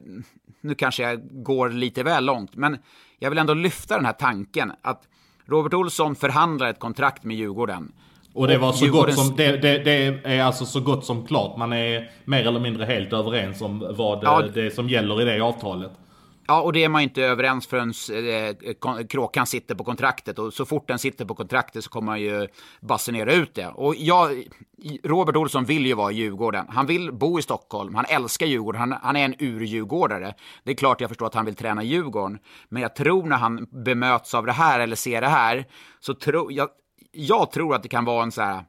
nu 0.62 0.76
kanske 0.76 1.04
jag 1.04 1.44
går 1.44 1.70
lite 1.70 2.04
väl 2.04 2.26
långt, 2.26 2.56
men 2.56 2.78
jag 3.20 3.30
vill 3.30 3.40
ändå 3.40 3.54
lyfta 3.54 3.96
den 3.96 4.06
här 4.06 4.14
tanken 4.14 4.72
att 4.82 5.04
Robert 5.46 5.74
Olsson 5.74 6.16
förhandlar 6.16 6.70
ett 6.70 6.80
kontrakt 6.80 7.24
med 7.24 7.38
Djurgården. 7.38 7.92
Och 8.34 8.48
det 8.48 8.58
var 8.58 8.72
så 8.72 8.88
gott 8.88 9.14
som, 9.14 9.36
det, 9.36 9.58
det, 9.58 9.78
det, 9.78 10.20
är 10.24 10.44
alltså 10.44 10.66
så 10.66 10.80
gott 10.80 11.06
som 11.06 11.28
klart. 11.28 11.58
Man 11.58 11.74
är 11.74 12.12
mer 12.26 12.48
eller 12.48 12.60
mindre 12.60 12.86
helt 12.86 13.14
överens 13.14 13.62
om 13.62 13.94
vad 13.98 14.24
ja, 14.24 14.42
det 14.54 14.76
som 14.76 14.90
gäller 14.90 15.22
i 15.22 15.26
det 15.26 15.40
avtalet. 15.40 15.92
Ja, 16.50 16.62
och 16.62 16.74
det 16.74 16.84
är 16.84 16.90
man 16.90 17.02
inte 17.02 17.24
överens 17.24 17.68
förrän 17.68 17.94
eh, 18.70 19.06
kråkan 19.08 19.48
sitter 19.48 19.76
på 19.76 19.84
kontraktet. 19.84 20.40
Och 20.40 20.54
så 20.54 20.66
fort 20.66 20.88
den 20.88 21.00
sitter 21.00 21.26
på 21.26 21.36
kontraktet 21.36 21.84
så 21.84 21.90
kommer 21.90 22.06
man 22.06 22.22
ju 22.22 22.48
basunera 22.82 23.34
ut 23.34 23.56
det. 23.56 23.68
Och 23.68 23.96
jag, 23.96 24.44
Robert 25.04 25.36
Olsson 25.36 25.66
vill 25.66 25.86
ju 25.86 25.94
vara 25.94 26.12
i 26.12 26.16
Djurgården. 26.16 26.66
Han 26.70 26.86
vill 26.86 27.12
bo 27.12 27.40
i 27.40 27.42
Stockholm. 27.42 27.96
Han 27.96 28.06
älskar 28.06 28.46
Djurgården. 28.46 28.80
Han, 28.80 28.96
han 29.02 29.16
är 29.16 29.26
en 29.26 29.36
urdjurgårdare. 29.40 30.34
Det 30.64 30.72
är 30.72 30.76
klart 30.76 31.02
jag 31.02 31.10
förstår 31.10 31.26
att 31.26 31.34
han 31.34 31.46
vill 31.46 31.56
träna 31.56 31.84
Djurgården. 31.84 32.40
Men 32.70 32.82
jag 32.82 32.96
tror 32.96 33.24
när 33.24 33.38
han 33.38 33.68
bemöts 33.72 34.34
av 34.34 34.46
det 34.46 34.52
här 34.52 34.80
eller 34.80 34.96
ser 34.96 35.22
det 35.22 35.28
här 35.28 35.66
så 36.00 36.14
tror 36.14 36.54
jag 36.54 36.70
jag 37.12 37.52
tror 37.52 37.76
att 37.76 37.84
det 37.84 37.90
kan 37.90 38.06
vara 38.06 38.24
en 38.24 38.32
så 38.32 38.42
här, 38.42 38.64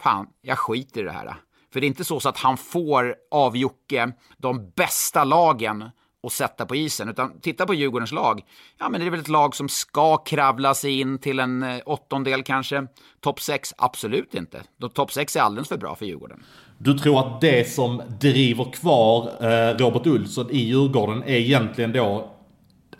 fan, 0.00 0.26
jag 0.42 0.58
skiter 0.58 1.00
i 1.00 1.04
det 1.04 1.12
här. 1.12 1.34
För 1.72 1.80
det 1.80 1.86
är 1.86 1.88
inte 1.88 2.04
så, 2.04 2.20
så 2.20 2.28
att 2.28 2.38
han 2.38 2.56
får 2.56 3.14
av 3.30 3.56
Jocke 3.56 4.12
de 4.38 4.70
bästa 4.76 5.24
lagen 5.24 5.90
att 6.26 6.32
sätta 6.32 6.66
på 6.66 6.76
isen. 6.76 7.08
Utan 7.08 7.40
titta 7.40 7.66
på 7.66 7.74
Djurgårdens 7.74 8.12
lag. 8.12 8.40
Ja, 8.78 8.88
men 8.88 9.00
det 9.00 9.06
är 9.06 9.10
väl 9.10 9.20
ett 9.20 9.28
lag 9.28 9.56
som 9.56 9.68
ska 9.68 10.16
kravla 10.16 10.74
sig 10.74 11.00
in 11.00 11.18
till 11.18 11.40
en 11.40 11.62
eh, 11.62 11.80
åttondel 11.86 12.42
kanske. 12.42 12.86
Topp 13.20 13.40
6? 13.40 13.74
Absolut 13.78 14.34
inte. 14.34 14.62
Topp 14.94 15.12
6 15.12 15.36
är 15.36 15.40
alldeles 15.40 15.68
för 15.68 15.76
bra 15.76 15.94
för 15.94 16.06
Djurgården. 16.06 16.44
Du 16.78 16.98
tror 16.98 17.18
att 17.18 17.40
det 17.40 17.70
som 17.70 18.02
driver 18.20 18.72
kvar 18.72 19.28
eh, 19.40 19.76
Robert 19.76 20.06
Olsson 20.06 20.50
i 20.50 20.58
Djurgården 20.58 21.22
är 21.22 21.36
egentligen 21.36 21.92
då 21.92 22.30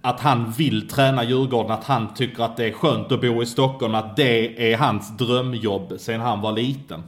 att 0.03 0.21
han 0.21 0.51
vill 0.51 0.89
träna 0.89 1.25
Djurgården, 1.25 1.71
att 1.71 1.85
han 1.85 2.15
tycker 2.15 2.43
att 2.43 2.57
det 2.57 2.65
är 2.65 2.73
skönt 2.73 3.13
att 3.13 3.21
bo 3.21 3.43
i 3.43 3.47
Stockholm, 3.47 3.95
att 3.95 4.17
det 4.17 4.73
är 4.73 4.77
hans 4.77 5.17
drömjobb 5.17 5.95
sen 5.99 6.21
han 6.21 6.41
var 6.41 6.53
liten. 6.53 7.03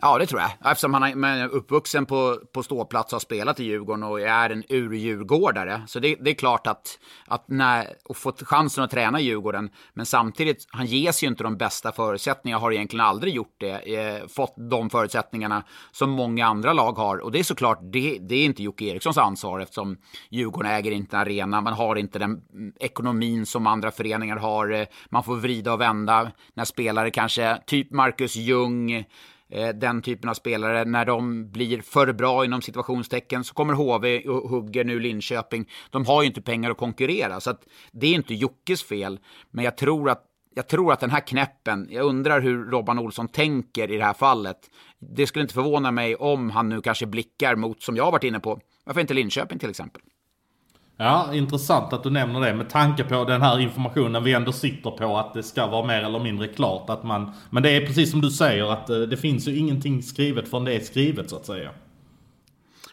Ja, 0.00 0.18
det 0.18 0.26
tror 0.26 0.40
jag. 0.40 0.50
Eftersom 0.70 0.94
han 0.94 1.24
är 1.24 1.48
uppvuxen 1.48 2.06
på, 2.06 2.38
på 2.52 2.62
ståplats 2.62 3.12
och 3.12 3.14
har 3.14 3.20
spelat 3.20 3.60
i 3.60 3.64
Djurgården 3.64 4.02
och 4.02 4.20
är 4.20 4.50
en 4.50 4.64
ur-djurgårdare. 4.68 5.82
Så 5.86 6.00
det, 6.00 6.16
det, 6.20 6.30
är 6.30 6.34
klart 6.34 6.66
att, 6.66 6.98
att 7.26 7.48
när, 7.48 7.86
och 8.04 8.16
fått 8.16 8.42
chansen 8.42 8.84
att 8.84 8.90
träna 8.90 9.20
i 9.20 9.24
Djurgården, 9.24 9.70
men 9.94 10.06
samtidigt, 10.06 10.66
han 10.70 10.86
ges 10.86 11.22
ju 11.22 11.26
inte 11.26 11.42
de 11.42 11.56
bästa 11.56 11.92
förutsättningarna, 11.92 12.60
har 12.60 12.72
egentligen 12.72 13.06
aldrig 13.06 13.34
gjort 13.34 13.54
det, 13.58 13.96
eh, 13.96 14.26
fått 14.26 14.54
de 14.70 14.90
förutsättningarna 14.90 15.62
som 15.92 16.10
många 16.10 16.46
andra 16.46 16.72
lag 16.72 16.92
har. 16.92 17.18
Och 17.18 17.32
det 17.32 17.38
är 17.38 17.44
såklart, 17.44 17.78
det, 17.82 18.18
det 18.20 18.34
är 18.34 18.44
inte 18.44 18.62
Jocke 18.62 18.84
Erikssons 18.84 19.18
ansvar 19.18 19.60
eftersom 19.60 19.96
Djurgården 20.30 20.72
äger 20.72 20.90
inte 20.90 21.16
en 21.16 21.22
arena, 21.22 21.60
man 21.60 21.72
har 21.72 21.96
inte 21.96 22.18
den 22.18 22.40
ekonomin 22.80 23.46
som 23.46 23.66
andra 23.66 23.90
föreningar 23.90 24.36
har. 24.36 24.72
Eh, 24.72 24.86
man 25.08 25.24
får 25.24 25.36
vrida 25.36 25.72
och 25.72 25.80
vända 25.80 26.30
när 26.54 26.64
spelare 26.64 27.10
kanske, 27.10 27.58
typ 27.66 27.90
Marcus 27.92 28.36
Ljung, 28.36 29.04
Eh, 29.50 29.68
den 29.68 30.02
typen 30.02 30.30
av 30.30 30.34
spelare. 30.34 30.84
När 30.84 31.04
de 31.04 31.50
blir 31.50 31.82
för 31.82 32.12
bra 32.12 32.44
inom 32.44 32.62
situationstecken 32.62 33.44
så 33.44 33.54
kommer 33.54 33.74
HV 33.74 34.28
och 34.28 34.50
hugger 34.50 34.84
nu 34.84 35.00
Linköping. 35.00 35.68
De 35.90 36.06
har 36.06 36.22
ju 36.22 36.28
inte 36.28 36.42
pengar 36.42 36.70
att 36.70 36.76
konkurrera, 36.76 37.40
så 37.40 37.50
att 37.50 37.62
det 37.92 38.06
är 38.06 38.14
inte 38.14 38.34
Jockes 38.34 38.82
fel. 38.82 39.18
Men 39.50 39.64
jag 39.64 39.76
tror 39.76 40.10
att 40.10 40.24
jag 40.54 40.68
tror 40.68 40.92
att 40.92 41.00
den 41.00 41.10
här 41.10 41.20
knäppen, 41.20 41.88
jag 41.90 42.06
undrar 42.06 42.40
hur 42.40 42.64
Robban 42.64 42.98
Olsson 42.98 43.28
tänker 43.28 43.90
i 43.90 43.96
det 43.96 44.04
här 44.04 44.14
fallet. 44.14 44.58
Det 44.98 45.26
skulle 45.26 45.42
inte 45.42 45.54
förvåna 45.54 45.90
mig 45.90 46.16
om 46.16 46.50
han 46.50 46.68
nu 46.68 46.80
kanske 46.80 47.06
blickar 47.06 47.56
mot, 47.56 47.82
som 47.82 47.96
jag 47.96 48.04
har 48.04 48.12
varit 48.12 48.24
inne 48.24 48.40
på, 48.40 48.60
varför 48.84 49.00
inte 49.00 49.14
Linköping 49.14 49.58
till 49.58 49.70
exempel? 49.70 50.02
Ja, 51.00 51.34
intressant 51.34 51.92
att 51.92 52.02
du 52.02 52.10
nämner 52.10 52.40
det 52.40 52.54
med 52.54 52.70
tanke 52.70 53.04
på 53.04 53.24
den 53.24 53.42
här 53.42 53.58
informationen 53.58 54.24
vi 54.24 54.32
ändå 54.32 54.52
sitter 54.52 54.90
på 54.90 55.16
att 55.16 55.34
det 55.34 55.42
ska 55.42 55.66
vara 55.66 55.86
mer 55.86 56.02
eller 56.02 56.18
mindre 56.18 56.48
klart 56.48 56.90
att 56.90 57.04
man... 57.04 57.32
Men 57.50 57.62
det 57.62 57.70
är 57.70 57.86
precis 57.86 58.10
som 58.10 58.20
du 58.20 58.30
säger 58.30 58.72
att 58.72 58.90
eh, 58.90 58.98
det 58.98 59.16
finns 59.16 59.48
ju 59.48 59.56
ingenting 59.56 60.02
skrivet 60.02 60.48
förrän 60.48 60.64
det 60.64 60.74
är 60.74 60.80
skrivet 60.80 61.30
så 61.30 61.36
att 61.36 61.46
säga. 61.46 61.70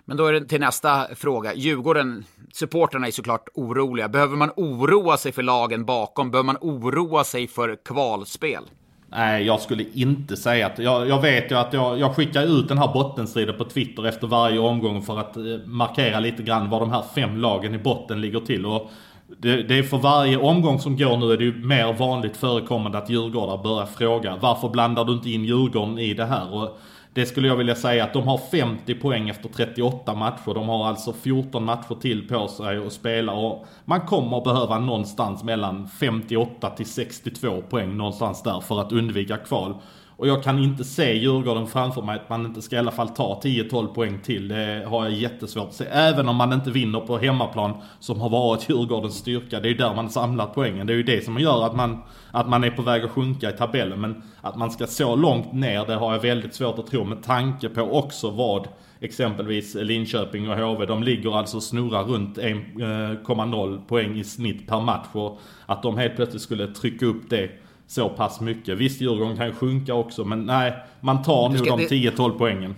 Men 0.06 0.18
då 0.18 0.26
är 0.26 0.34
det 0.34 0.46
till 0.46 0.60
nästa 0.60 1.16
fråga. 1.16 1.54
Djurgården, 1.54 2.26
supporterna 2.54 3.08
är 3.08 3.12
såklart 3.12 3.50
oroliga. 3.54 4.10
Behöver 4.10 4.38
man 4.38 4.52
oroa 4.56 5.18
sig 5.18 5.32
för 5.32 5.44
lagen 5.44 5.86
bakom? 5.86 6.32
Behöver 6.32 6.46
man 6.46 6.58
oroa 6.62 7.24
sig 7.24 7.48
för 7.48 7.78
kvalspel? 7.86 8.64
Nej, 9.10 9.46
jag 9.46 9.62
skulle 9.62 9.86
inte 9.94 10.38
säga 10.38 10.68
att... 10.68 10.80
Jag, 10.80 11.10
jag 11.10 11.22
vet 11.22 11.52
ju 11.52 11.56
att 11.56 11.74
jag, 11.74 12.00
jag 12.00 12.16
skickar 12.16 12.44
ut 12.44 12.68
den 12.68 12.78
här 12.78 12.94
bottenstriden 12.94 13.58
på 13.58 13.64
Twitter 13.64 14.06
efter 14.08 14.28
varje 14.28 14.60
omgång 14.60 15.02
för 15.02 15.20
att 15.20 15.38
eh, 15.38 15.44
markera 15.66 16.20
lite 16.20 16.44
grann 16.44 16.70
var 16.70 16.80
de 16.80 16.92
här 16.92 17.04
fem 17.16 17.38
lagen 17.38 17.76
i 17.76 17.78
botten 17.78 18.22
ligger 18.22 18.40
till. 18.40 18.66
Och 18.66 18.92
det, 19.28 19.64
det 19.64 19.78
är 19.78 19.84
för 19.84 19.98
varje 19.98 20.38
omgång 20.38 20.80
som 20.80 20.98
går 20.98 21.18
nu 21.18 21.32
är 21.34 21.38
det 21.38 21.44
ju 21.44 21.54
mer 21.54 21.94
vanligt 21.94 22.38
förekommande 22.38 22.98
att 22.98 23.10
djurgårdar 23.10 23.64
börjar 23.64 23.86
fråga 23.86 24.38
varför 24.42 24.70
blandar 24.70 25.06
du 25.06 25.14
inte 25.14 25.30
in 25.30 25.46
Djurgården 25.46 26.00
i 26.00 26.14
det 26.14 26.26
här? 26.26 26.54
Och 26.54 26.80
det 27.16 27.26
skulle 27.26 27.48
jag 27.48 27.56
vilja 27.56 27.76
säga 27.76 28.04
att 28.04 28.14
de 28.14 28.28
har 28.28 28.38
50 28.38 28.96
poäng 28.96 29.30
efter 29.30 29.50
38 29.50 30.16
matcher. 30.16 30.54
De 30.54 30.70
har 30.70 30.88
alltså 30.88 31.14
14 31.14 31.66
matcher 31.66 31.96
till 32.02 32.28
på 32.28 32.48
sig 32.48 32.78
att 32.78 32.94
spela 32.94 33.34
och 33.34 33.66
man 33.86 34.02
kommer 34.02 34.44
behöva 34.44 34.80
någonstans 34.80 35.44
mellan 35.44 35.88
58 35.88 36.70
till 36.70 36.86
62 36.86 37.62
poäng 37.62 37.98
någonstans 37.98 38.44
där 38.44 38.60
för 38.60 38.82
att 38.82 38.92
undvika 38.92 39.38
kval. 39.38 39.76
Och 40.18 40.28
jag 40.28 40.44
kan 40.44 40.60
inte 40.60 40.84
se 40.84 41.14
Djurgården 41.14 41.68
framför 41.68 42.02
mig 42.02 42.16
att 42.16 42.30
man 42.30 42.46
inte 42.46 42.62
ska 42.62 42.76
i 42.76 42.80
alla 42.80 42.92
fall 42.92 43.10
ta 43.10 43.40
10-12 43.44 43.94
poäng 43.94 44.20
till. 44.24 44.48
Det 44.48 44.86
har 44.88 45.04
jag 45.04 45.14
jättesvårt 45.14 45.68
att 45.68 45.74
se. 45.74 45.86
Även 45.86 46.30
om 46.30 46.36
man 46.36 46.54
inte 46.54 46.72
vinner 46.72 47.00
på 47.00 47.18
hemmaplan 47.18 47.74
som 48.00 48.22
har 48.22 48.30
varit 48.30 48.70
Djurgårdens 48.70 49.16
styrka. 49.16 49.60
Det 49.60 49.68
är 49.68 49.70
ju 49.70 49.78
där 49.78 49.96
man 49.96 50.10
samlar 50.10 50.46
poängen. 50.46 50.88
Det 50.88 50.94
är 50.94 50.98
ju 50.98 51.04
det 51.04 51.26
som 51.26 51.40
gör 51.40 51.66
att 51.66 51.76
man, 51.76 52.02
att 52.32 52.50
man 52.50 52.64
är 52.64 52.72
på 52.72 52.82
väg 52.82 53.04
att 53.04 53.12
sjunka 53.12 53.50
i 53.50 53.54
tabellen. 53.54 54.02
Men 54.02 54.24
att 54.42 54.58
man 54.58 54.72
ska 54.72 54.88
så 54.88 55.16
långt 55.16 55.54
ner, 55.54 55.86
det 55.86 55.96
har 55.96 56.12
jag 56.12 56.20
väldigt 56.20 56.56
svårt 56.56 56.80
att 56.80 56.88
tro 56.88 57.04
med 57.04 57.24
tanke 57.24 57.70
på 57.70 57.82
också 57.82 58.30
vad 58.30 58.68
exempelvis 59.00 59.76
Linköping 59.76 60.50
och 60.50 60.58
HV, 60.58 60.86
de 60.86 61.04
ligger 61.04 61.38
alltså 61.38 61.58
och 61.58 61.64
snurrar 61.64 62.04
runt 62.04 62.38
1,0 62.38 63.74
eh, 63.74 63.82
poäng 63.82 64.20
i 64.20 64.24
snitt 64.24 64.68
per 64.68 64.82
match. 64.82 65.08
Och 65.12 65.40
att 65.66 65.84
de 65.84 65.98
helt 65.98 66.16
plötsligt 66.16 66.42
skulle 66.42 66.68
trycka 66.68 67.06
upp 67.06 67.30
det 67.30 67.65
så 67.88 68.10
pass 68.10 68.42
mycket. 68.42 68.78
Visst, 68.78 69.02
Djurgården 69.02 69.38
kan 69.38 69.54
sjunka 69.54 69.94
också, 69.94 70.26
men 70.26 70.46
nej, 70.46 70.74
man 71.02 71.24
tar 71.24 71.50
nu 71.50 71.58
de 71.58 71.80
10-12 71.80 72.38
poängen. 72.38 72.76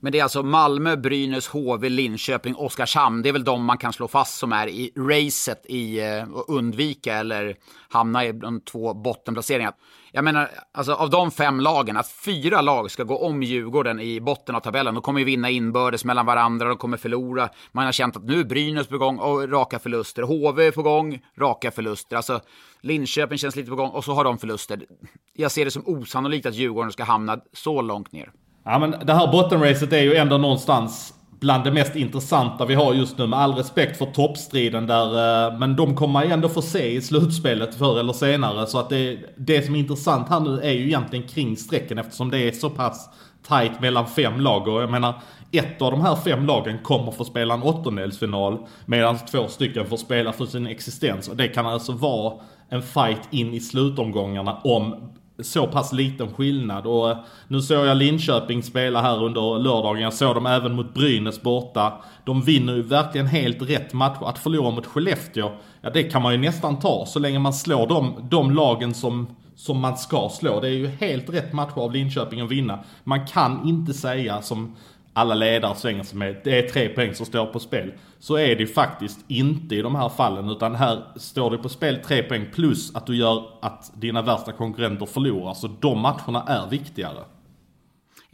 Men 0.00 0.12
det 0.12 0.18
är 0.18 0.22
alltså 0.22 0.42
Malmö, 0.42 0.96
Brynäs, 0.96 1.48
HV, 1.48 1.88
Linköping, 1.88 2.54
Oskarshamn. 2.56 3.22
Det 3.22 3.28
är 3.28 3.32
väl 3.32 3.44
de 3.44 3.64
man 3.64 3.78
kan 3.78 3.92
slå 3.92 4.08
fast 4.08 4.38
som 4.38 4.52
är 4.52 4.66
i 4.66 4.92
racet 4.96 5.66
i 5.68 6.00
eh, 6.00 6.22
att 6.22 6.44
undvika 6.48 7.14
eller 7.14 7.56
hamna 7.88 8.24
i 8.24 8.32
de 8.32 8.60
två 8.60 8.94
bottenplaceringarna. 8.94 9.76
Jag 10.12 10.24
menar, 10.24 10.50
alltså 10.72 10.92
av 10.92 11.10
de 11.10 11.30
fem 11.30 11.60
lagen, 11.60 11.96
att 11.96 12.10
fyra 12.10 12.60
lag 12.60 12.90
ska 12.90 13.04
gå 13.04 13.18
om 13.18 13.42
Djurgården 13.42 14.00
i 14.00 14.20
botten 14.20 14.54
av 14.54 14.60
tabellen. 14.60 14.94
De 14.94 15.02
kommer 15.02 15.18
ju 15.18 15.24
vinna 15.24 15.50
inbördes 15.50 16.04
mellan 16.04 16.26
varandra, 16.26 16.68
de 16.68 16.76
kommer 16.76 16.96
förlora. 16.96 17.48
Man 17.72 17.84
har 17.84 17.92
känt 17.92 18.16
att 18.16 18.24
nu 18.24 18.40
är 18.40 18.44
Brynäs 18.44 18.86
på 18.86 18.98
gång 18.98 19.18
och 19.18 19.50
raka 19.50 19.78
förluster. 19.78 20.22
HV 20.22 20.66
är 20.66 20.70
på 20.70 20.82
gång, 20.82 21.20
raka 21.38 21.70
förluster. 21.70 22.16
Alltså 22.16 22.40
Linköping 22.80 23.38
känns 23.38 23.56
lite 23.56 23.70
på 23.70 23.76
gång 23.76 23.90
och 23.90 24.04
så 24.04 24.12
har 24.12 24.24
de 24.24 24.38
förluster. 24.38 24.86
Jag 25.34 25.50
ser 25.50 25.64
det 25.64 25.70
som 25.70 25.86
osannolikt 25.86 26.46
att 26.46 26.54
Djurgården 26.54 26.92
ska 26.92 27.04
hamna 27.04 27.40
så 27.52 27.82
långt 27.82 28.12
ner. 28.12 28.32
Ja 28.70 28.78
men 28.78 28.94
det 29.04 29.12
här 29.12 29.32
bottenracet 29.32 29.92
är 29.92 30.02
ju 30.02 30.14
ändå 30.14 30.38
någonstans 30.38 31.14
bland 31.40 31.64
det 31.64 31.72
mest 31.72 31.96
intressanta 31.96 32.64
vi 32.64 32.74
har 32.74 32.94
just 32.94 33.18
nu. 33.18 33.26
Med 33.26 33.38
all 33.38 33.54
respekt 33.54 33.98
för 33.98 34.06
toppstriden 34.06 34.86
där. 34.86 35.06
Eh, 35.46 35.58
men 35.58 35.76
de 35.76 35.96
kommer 35.96 36.12
man 36.12 36.26
ju 36.26 36.32
ändå 36.32 36.48
få 36.48 36.62
se 36.62 36.92
i 36.92 37.00
slutspelet 37.00 37.74
förr 37.74 38.00
eller 38.00 38.12
senare. 38.12 38.66
Så 38.66 38.78
att 38.78 38.88
det, 38.88 39.18
det 39.36 39.62
som 39.62 39.74
är 39.74 39.78
intressant 39.78 40.28
här 40.28 40.40
nu 40.40 40.60
är 40.60 40.72
ju 40.72 40.86
egentligen 40.86 41.28
kring 41.28 41.56
strecken 41.56 41.98
eftersom 41.98 42.30
det 42.30 42.38
är 42.38 42.52
så 42.52 42.70
pass 42.70 43.10
tight 43.48 43.80
mellan 43.80 44.06
fem 44.06 44.40
lag. 44.40 44.68
Och 44.68 44.82
jag 44.82 44.90
menar, 44.90 45.14
ett 45.52 45.82
av 45.82 45.90
de 45.90 46.00
här 46.00 46.16
fem 46.16 46.46
lagen 46.46 46.78
kommer 46.78 47.12
få 47.12 47.24
spela 47.24 47.54
en 47.54 47.62
åttondelsfinal. 47.62 48.58
Medan 48.86 49.18
två 49.18 49.48
stycken 49.48 49.86
får 49.86 49.96
spela 49.96 50.32
för 50.32 50.46
sin 50.46 50.66
existens. 50.66 51.28
Och 51.28 51.36
det 51.36 51.48
kan 51.48 51.66
alltså 51.66 51.92
vara 51.92 52.34
en 52.68 52.82
fight 52.82 53.28
in 53.30 53.54
i 53.54 53.60
slutomgångarna 53.60 54.60
om 54.64 55.12
så 55.42 55.66
pass 55.66 55.92
liten 55.92 56.34
skillnad. 56.34 56.86
Och 56.86 57.10
eh, 57.10 57.16
nu 57.48 57.62
såg 57.62 57.86
jag 57.86 57.96
Linköping 57.96 58.62
spela 58.62 59.02
här 59.02 59.24
under 59.24 59.58
lördagen. 59.58 60.02
Jag 60.02 60.12
såg 60.12 60.34
dem 60.34 60.46
även 60.46 60.74
mot 60.74 60.94
Brynäs 60.94 61.42
borta. 61.42 61.92
De 62.24 62.42
vinner 62.42 62.74
ju 62.74 62.82
verkligen 62.82 63.26
helt 63.26 63.62
rätt 63.62 63.92
match. 63.92 64.18
Att 64.20 64.38
förlora 64.38 64.70
mot 64.70 64.86
Skellefteå, 64.86 65.50
ja 65.80 65.90
det 65.90 66.02
kan 66.02 66.22
man 66.22 66.32
ju 66.32 66.38
nästan 66.38 66.78
ta. 66.78 67.06
Så 67.06 67.18
länge 67.18 67.38
man 67.38 67.52
slår 67.52 67.86
de, 67.86 68.28
de 68.30 68.50
lagen 68.50 68.94
som, 68.94 69.26
som 69.56 69.80
man 69.80 69.96
ska 69.96 70.28
slå. 70.28 70.60
Det 70.60 70.68
är 70.68 70.72
ju 70.72 70.86
helt 70.86 71.30
rätt 71.30 71.52
match 71.52 71.72
av 71.74 71.92
Linköping 71.92 72.40
att 72.40 72.50
vinna. 72.50 72.78
Man 73.04 73.26
kan 73.26 73.68
inte 73.68 73.94
säga 73.94 74.42
som 74.42 74.76
alla 75.18 75.34
ledare 75.34 75.74
svänger 75.76 76.02
sig 76.02 76.18
med, 76.18 76.40
det 76.44 76.58
är 76.58 76.68
tre 76.68 76.88
poäng 76.88 77.14
som 77.14 77.26
står 77.26 77.46
på 77.46 77.60
spel. 77.60 77.92
Så 78.18 78.36
är 78.36 78.56
det 78.56 78.60
ju 78.60 78.66
faktiskt 78.66 79.18
inte 79.28 79.74
i 79.74 79.82
de 79.82 79.94
här 79.94 80.08
fallen, 80.08 80.50
utan 80.50 80.74
här 80.74 81.04
står 81.16 81.50
det 81.50 81.58
på 81.58 81.68
spel 81.68 82.00
tre 82.04 82.22
poäng 82.22 82.46
plus 82.54 82.96
att 82.96 83.06
du 83.06 83.16
gör 83.16 83.44
att 83.62 83.92
dina 83.94 84.22
värsta 84.22 84.52
konkurrenter 84.52 85.06
förlorar. 85.06 85.54
Så 85.54 85.68
de 85.80 86.00
matcherna 86.00 86.42
är 86.42 86.70
viktigare. 86.70 87.24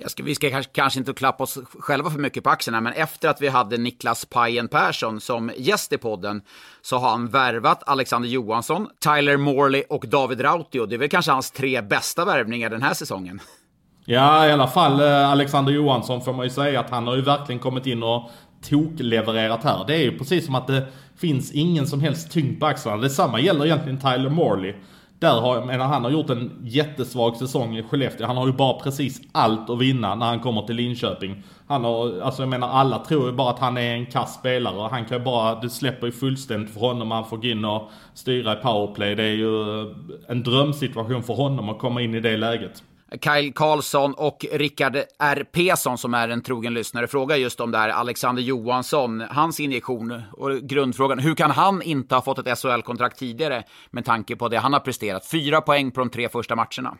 Ska, 0.07 0.23
vi 0.23 0.35
ska 0.35 0.51
kanske, 0.51 0.73
kanske 0.73 0.99
inte 0.99 1.13
klappa 1.13 1.45
oss 1.45 1.59
själva 1.79 2.11
för 2.11 2.19
mycket 2.19 2.45
på 2.45 2.51
axlarna, 2.51 2.81
men 2.81 2.93
efter 2.93 3.29
att 3.29 3.41
vi 3.41 3.49
hade 3.49 3.77
Niklas 3.77 4.25
Pajen 4.25 4.69
Persson 4.69 5.21
som 5.21 5.51
gäst 5.57 5.93
i 5.93 5.99
podden 5.99 6.43
så 6.83 6.99
har 6.99 7.11
han 7.11 7.29
värvat 7.29 7.83
Alexander 7.87 8.29
Johansson, 8.29 8.89
Tyler 8.99 9.37
Morley 9.37 9.83
och 9.89 10.09
David 10.09 10.41
Rautio. 10.41 10.87
Det 10.87 10.97
är 10.97 10.99
väl 10.99 11.09
kanske 11.09 11.33
hans 11.33 11.51
tre 11.51 11.83
bästa 11.83 12.25
värvningar 12.25 12.71
den 12.71 12.83
här 12.83 12.95
säsongen. 12.95 13.41
Ja, 14.07 14.49
i 14.49 14.53
alla 14.53 14.67
fall 14.67 15.01
eh, 15.01 15.31
Alexander 15.31 15.73
Johansson 15.73 16.21
får 16.21 16.33
man 16.33 16.47
ju 16.47 16.51
säga 16.51 16.81
att 16.81 16.91
han 16.91 17.07
har 17.07 17.17
ju 17.17 17.23
verkligen 17.23 17.59
kommit 17.59 17.87
in 17.87 18.03
och 18.03 18.31
toklevererat 18.71 19.65
här. 19.65 19.85
Det 19.87 19.95
är 19.95 20.03
ju 20.03 20.19
precis 20.19 20.47
som 20.47 20.55
att 20.55 20.67
det 20.67 20.87
finns 21.17 21.53
ingen 21.53 21.87
som 21.87 22.01
helst 22.01 22.33
tyngd 22.33 22.61
på 22.61 22.67
axlarna. 22.67 23.03
Detsamma 23.03 23.41
gäller 23.41 23.65
egentligen 23.65 24.01
Tyler 24.01 24.31
Morley. 24.31 24.75
Där 25.19 25.41
har, 25.41 25.57
jag 25.57 25.67
menar, 25.67 25.85
han 25.85 26.05
har 26.05 26.11
gjort 26.11 26.31
en 26.31 26.51
jättesvag 26.63 27.37
säsong 27.37 27.77
i 27.77 27.83
Skellefteå. 27.83 28.27
Han 28.27 28.37
har 28.37 28.47
ju 28.47 28.53
bara 28.53 28.81
precis 28.81 29.21
allt 29.33 29.71
att 29.71 29.79
vinna 29.79 30.15
när 30.15 30.27
han 30.27 30.41
kommer 30.41 30.63
till 30.63 30.77
Linköping. 30.77 31.43
Han 31.67 31.85
har, 31.85 32.21
alltså 32.21 32.43
jag 32.43 32.49
menar 32.49 32.69
alla 32.69 32.99
tror 32.99 33.27
ju 33.27 33.33
bara 33.33 33.51
att 33.51 33.59
han 33.59 33.77
är 33.77 33.95
en 33.95 34.07
kass 34.07 34.35
spelare. 34.35 34.89
Han 34.91 35.05
kan 35.05 35.19
ju 35.19 35.25
bara, 35.25 35.61
det 35.61 35.71
släpper 35.71 36.07
ju 36.07 36.13
fullständigt 36.13 36.75
för 36.75 36.81
honom. 36.81 37.11
Han 37.11 37.25
får 37.25 37.37
gå 37.37 37.47
in 37.47 37.65
och 37.65 37.91
styra 38.15 38.53
i 38.53 38.57
powerplay. 38.57 39.15
Det 39.15 39.23
är 39.23 39.35
ju 39.35 39.81
en 40.29 40.43
drömsituation 40.43 41.23
för 41.23 41.35
honom 41.35 41.69
att 41.69 41.79
komma 41.79 42.03
in 42.03 42.15
i 42.15 42.21
det 42.21 42.37
läget. 42.37 42.83
Kyle 43.21 43.53
Karlsson 43.53 44.15
och 44.15 44.47
Rickard 44.53 44.97
R. 45.19 45.47
Pesson 45.53 45.99
som 45.99 46.15
är 46.15 46.29
en 46.29 46.43
trogen 46.43 46.75
lyssnare 46.75 47.07
frågar 47.07 47.37
just 47.37 47.61
om 47.61 47.71
det 47.71 47.79
här 47.79 47.89
Alexander 47.89 48.43
Johansson, 48.43 49.25
hans 49.31 49.61
injektion 49.61 50.23
och 50.33 50.61
grundfrågan, 50.61 51.19
hur 51.19 51.35
kan 51.35 51.51
han 51.51 51.83
inte 51.83 52.15
ha 52.15 52.23
fått 52.23 52.39
ett 52.39 52.59
SHL-kontrakt 52.59 53.19
tidigare 53.19 53.63
med 53.91 54.05
tanke 54.05 54.37
på 54.37 54.49
det 54.49 54.59
han 54.59 54.73
har 54.73 54.81
presterat? 54.81 55.27
Fyra 55.27 55.61
poäng 55.61 55.91
på 55.91 56.01
de 56.01 56.11
tre 56.11 56.29
första 56.29 56.57
matcherna. 56.57 56.97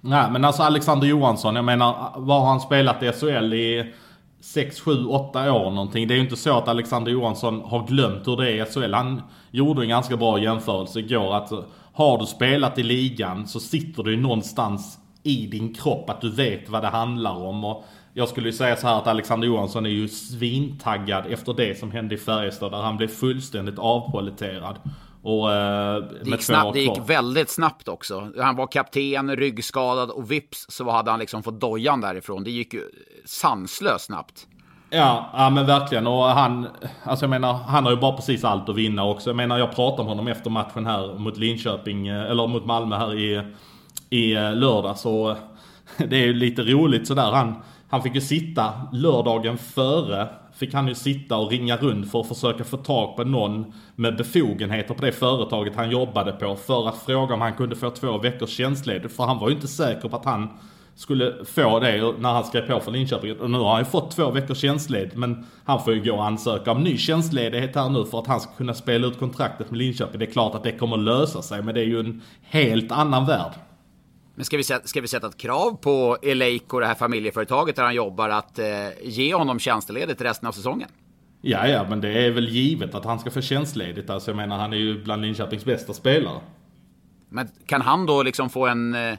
Nej, 0.00 0.30
men 0.30 0.44
alltså 0.44 0.62
Alexander 0.62 1.06
Johansson, 1.06 1.56
jag 1.56 1.64
menar, 1.64 2.12
vad 2.16 2.40
har 2.40 2.48
han 2.48 2.60
spelat 2.60 3.02
i 3.02 3.12
SHL 3.12 3.54
i 3.54 3.94
6, 4.40 4.80
7, 4.80 5.04
8 5.06 5.52
år 5.52 5.70
någonting? 5.70 6.08
Det 6.08 6.14
är 6.14 6.16
ju 6.16 6.22
inte 6.22 6.36
så 6.36 6.58
att 6.58 6.68
Alexander 6.68 7.12
Johansson 7.12 7.60
har 7.60 7.86
glömt 7.86 8.28
hur 8.28 8.36
det 8.36 8.50
är 8.50 8.62
i 8.62 8.70
SHL. 8.72 8.94
Han 8.94 9.22
gjorde 9.50 9.82
en 9.82 9.88
ganska 9.88 10.16
bra 10.16 10.38
jämförelse 10.38 10.98
igår 10.98 11.34
att 11.34 11.50
har 11.92 12.18
du 12.18 12.26
spelat 12.26 12.78
i 12.78 12.82
ligan 12.82 13.46
så 13.46 13.60
sitter 13.60 14.02
du 14.02 14.16
någonstans 14.16 14.98
i 15.22 15.46
din 15.46 15.74
kropp, 15.74 16.10
att 16.10 16.20
du 16.20 16.30
vet 16.30 16.68
vad 16.68 16.82
det 16.82 16.88
handlar 16.88 17.34
om. 17.34 17.64
Och 17.64 17.84
jag 18.14 18.28
skulle 18.28 18.48
ju 18.48 18.52
säga 18.52 18.76
så 18.76 18.86
här 18.86 18.98
att 18.98 19.06
Alexander 19.06 19.46
Johansson 19.46 19.86
är 19.86 19.90
ju 19.90 20.08
svintaggad 20.08 21.26
efter 21.26 21.54
det 21.54 21.78
som 21.78 21.90
hände 21.90 22.14
i 22.14 22.18
Färjestad 22.18 22.72
där 22.72 22.78
han 22.78 22.96
blev 22.96 23.08
fullständigt 23.08 23.78
avpoliterad. 23.78 24.78
Och, 25.22 25.52
eh, 25.52 26.02
det, 26.24 26.30
gick 26.30 26.42
snabbt, 26.42 26.74
det 26.74 26.80
gick 26.80 26.98
väldigt 27.06 27.50
snabbt 27.50 27.88
också. 27.88 28.32
Han 28.38 28.56
var 28.56 28.66
kapten, 28.66 29.36
ryggskadad 29.36 30.10
och 30.10 30.30
vips 30.30 30.66
så 30.68 30.90
hade 30.90 31.10
han 31.10 31.20
liksom 31.20 31.42
fått 31.42 31.60
dojan 31.60 32.00
därifrån. 32.00 32.44
Det 32.44 32.50
gick 32.50 32.74
ju 32.74 32.82
sanslöst 33.24 34.04
snabbt. 34.04 34.46
Ja, 34.90 35.30
ja 35.32 35.50
men 35.50 35.66
verkligen. 35.66 36.06
Och 36.06 36.24
han, 36.24 36.66
alltså 37.04 37.24
jag 37.24 37.30
menar, 37.30 37.52
han 37.52 37.84
har 37.84 37.90
ju 37.90 37.96
bara 37.96 38.16
precis 38.16 38.44
allt 38.44 38.68
att 38.68 38.76
vinna 38.76 39.04
också. 39.04 39.30
Jag 39.30 39.36
menar, 39.36 39.58
jag 39.58 39.74
pratade 39.74 40.02
med 40.02 40.08
honom 40.08 40.28
efter 40.28 40.50
matchen 40.50 40.86
här 40.86 41.18
mot 41.18 41.36
Linköping, 41.36 42.08
eh, 42.08 42.30
eller 42.30 42.46
mot 42.46 42.66
Malmö 42.66 42.96
här 42.96 43.14
i, 43.14 43.42
i 44.10 44.34
lördags 44.34 44.60
lördag. 44.60 44.98
Så 44.98 45.30
eh, 45.30 45.36
det 46.08 46.16
är 46.16 46.26
ju 46.26 46.32
lite 46.32 46.62
roligt 46.62 47.06
sådär. 47.06 47.30
Han, 47.32 47.54
han 47.88 48.02
fick 48.02 48.14
ju 48.14 48.20
sitta 48.20 48.72
lördagen 48.92 49.58
före 49.58 50.28
fick 50.58 50.74
han 50.74 50.88
ju 50.88 50.94
sitta 50.94 51.36
och 51.36 51.50
ringa 51.50 51.76
runt 51.76 52.10
för 52.10 52.20
att 52.20 52.28
försöka 52.28 52.64
få 52.64 52.76
tag 52.76 53.16
på 53.16 53.24
någon 53.24 53.72
med 53.94 54.16
befogenheter 54.16 54.94
på 54.94 55.04
det 55.04 55.12
företaget 55.12 55.76
han 55.76 55.90
jobbade 55.90 56.32
på 56.32 56.56
för 56.56 56.88
att 56.88 56.96
fråga 56.96 57.34
om 57.34 57.40
han 57.40 57.54
kunde 57.54 57.76
få 57.76 57.90
två 57.90 58.18
veckors 58.18 58.50
tjänstledigt. 58.50 59.16
För 59.16 59.24
han 59.24 59.38
var 59.38 59.48
ju 59.48 59.54
inte 59.54 59.68
säker 59.68 60.08
på 60.08 60.16
att 60.16 60.24
han 60.24 60.48
skulle 60.94 61.44
få 61.44 61.80
det 61.80 62.14
när 62.18 62.32
han 62.32 62.44
skrev 62.44 62.66
på 62.66 62.80
för 62.80 62.90
Linköping. 62.90 63.40
Och 63.40 63.50
nu 63.50 63.58
har 63.58 63.70
han 63.70 63.78
ju 63.78 63.84
fått 63.84 64.10
två 64.10 64.30
veckors 64.30 64.58
tjänstledigt 64.58 65.16
men 65.16 65.46
han 65.64 65.84
får 65.84 65.94
ju 65.94 66.04
gå 66.04 66.16
och 66.16 66.24
ansöka 66.24 66.72
om 66.72 66.82
ny 66.82 66.98
tjänstledighet 66.98 67.74
här 67.74 67.88
nu 67.88 68.04
för 68.04 68.18
att 68.18 68.26
han 68.26 68.40
ska 68.40 68.52
kunna 68.52 68.74
spela 68.74 69.06
ut 69.06 69.18
kontraktet 69.18 69.70
med 69.70 69.78
Linköping. 69.78 70.18
Det 70.18 70.24
är 70.24 70.32
klart 70.32 70.54
att 70.54 70.64
det 70.64 70.72
kommer 70.72 70.96
lösa 70.96 71.42
sig 71.42 71.62
men 71.62 71.74
det 71.74 71.80
är 71.80 71.86
ju 71.86 72.00
en 72.00 72.22
helt 72.42 72.92
annan 72.92 73.26
värld. 73.26 73.52
Men 74.38 74.44
ska 74.44 74.56
vi, 74.56 74.62
ska 74.62 75.00
vi 75.00 75.08
sätta 75.08 75.26
ett 75.26 75.36
krav 75.36 75.76
på 75.76 76.16
Eleiko, 76.22 76.80
det 76.80 76.86
här 76.86 76.94
familjeföretaget 76.94 77.76
där 77.76 77.82
han 77.82 77.94
jobbar, 77.94 78.28
att 78.28 78.58
eh, 78.58 78.66
ge 79.02 79.34
honom 79.34 79.58
tjänstledigt 79.58 80.20
resten 80.20 80.48
av 80.48 80.52
säsongen? 80.52 80.88
Ja, 81.40 81.66
ja, 81.66 81.86
men 81.88 82.00
det 82.00 82.26
är 82.26 82.30
väl 82.30 82.48
givet 82.48 82.94
att 82.94 83.04
han 83.04 83.18
ska 83.18 83.30
få 83.30 83.40
tjänstledigt. 83.40 84.10
Alltså 84.10 84.30
jag 84.30 84.36
menar, 84.36 84.58
han 84.58 84.72
är 84.72 84.76
ju 84.76 85.04
bland 85.04 85.22
Linköpings 85.22 85.64
bästa 85.64 85.92
spelare. 85.92 86.40
Men 87.28 87.48
kan 87.66 87.80
han 87.80 88.06
då 88.06 88.22
liksom 88.22 88.50
få 88.50 88.66
en 88.66 88.94
eh, 88.94 89.18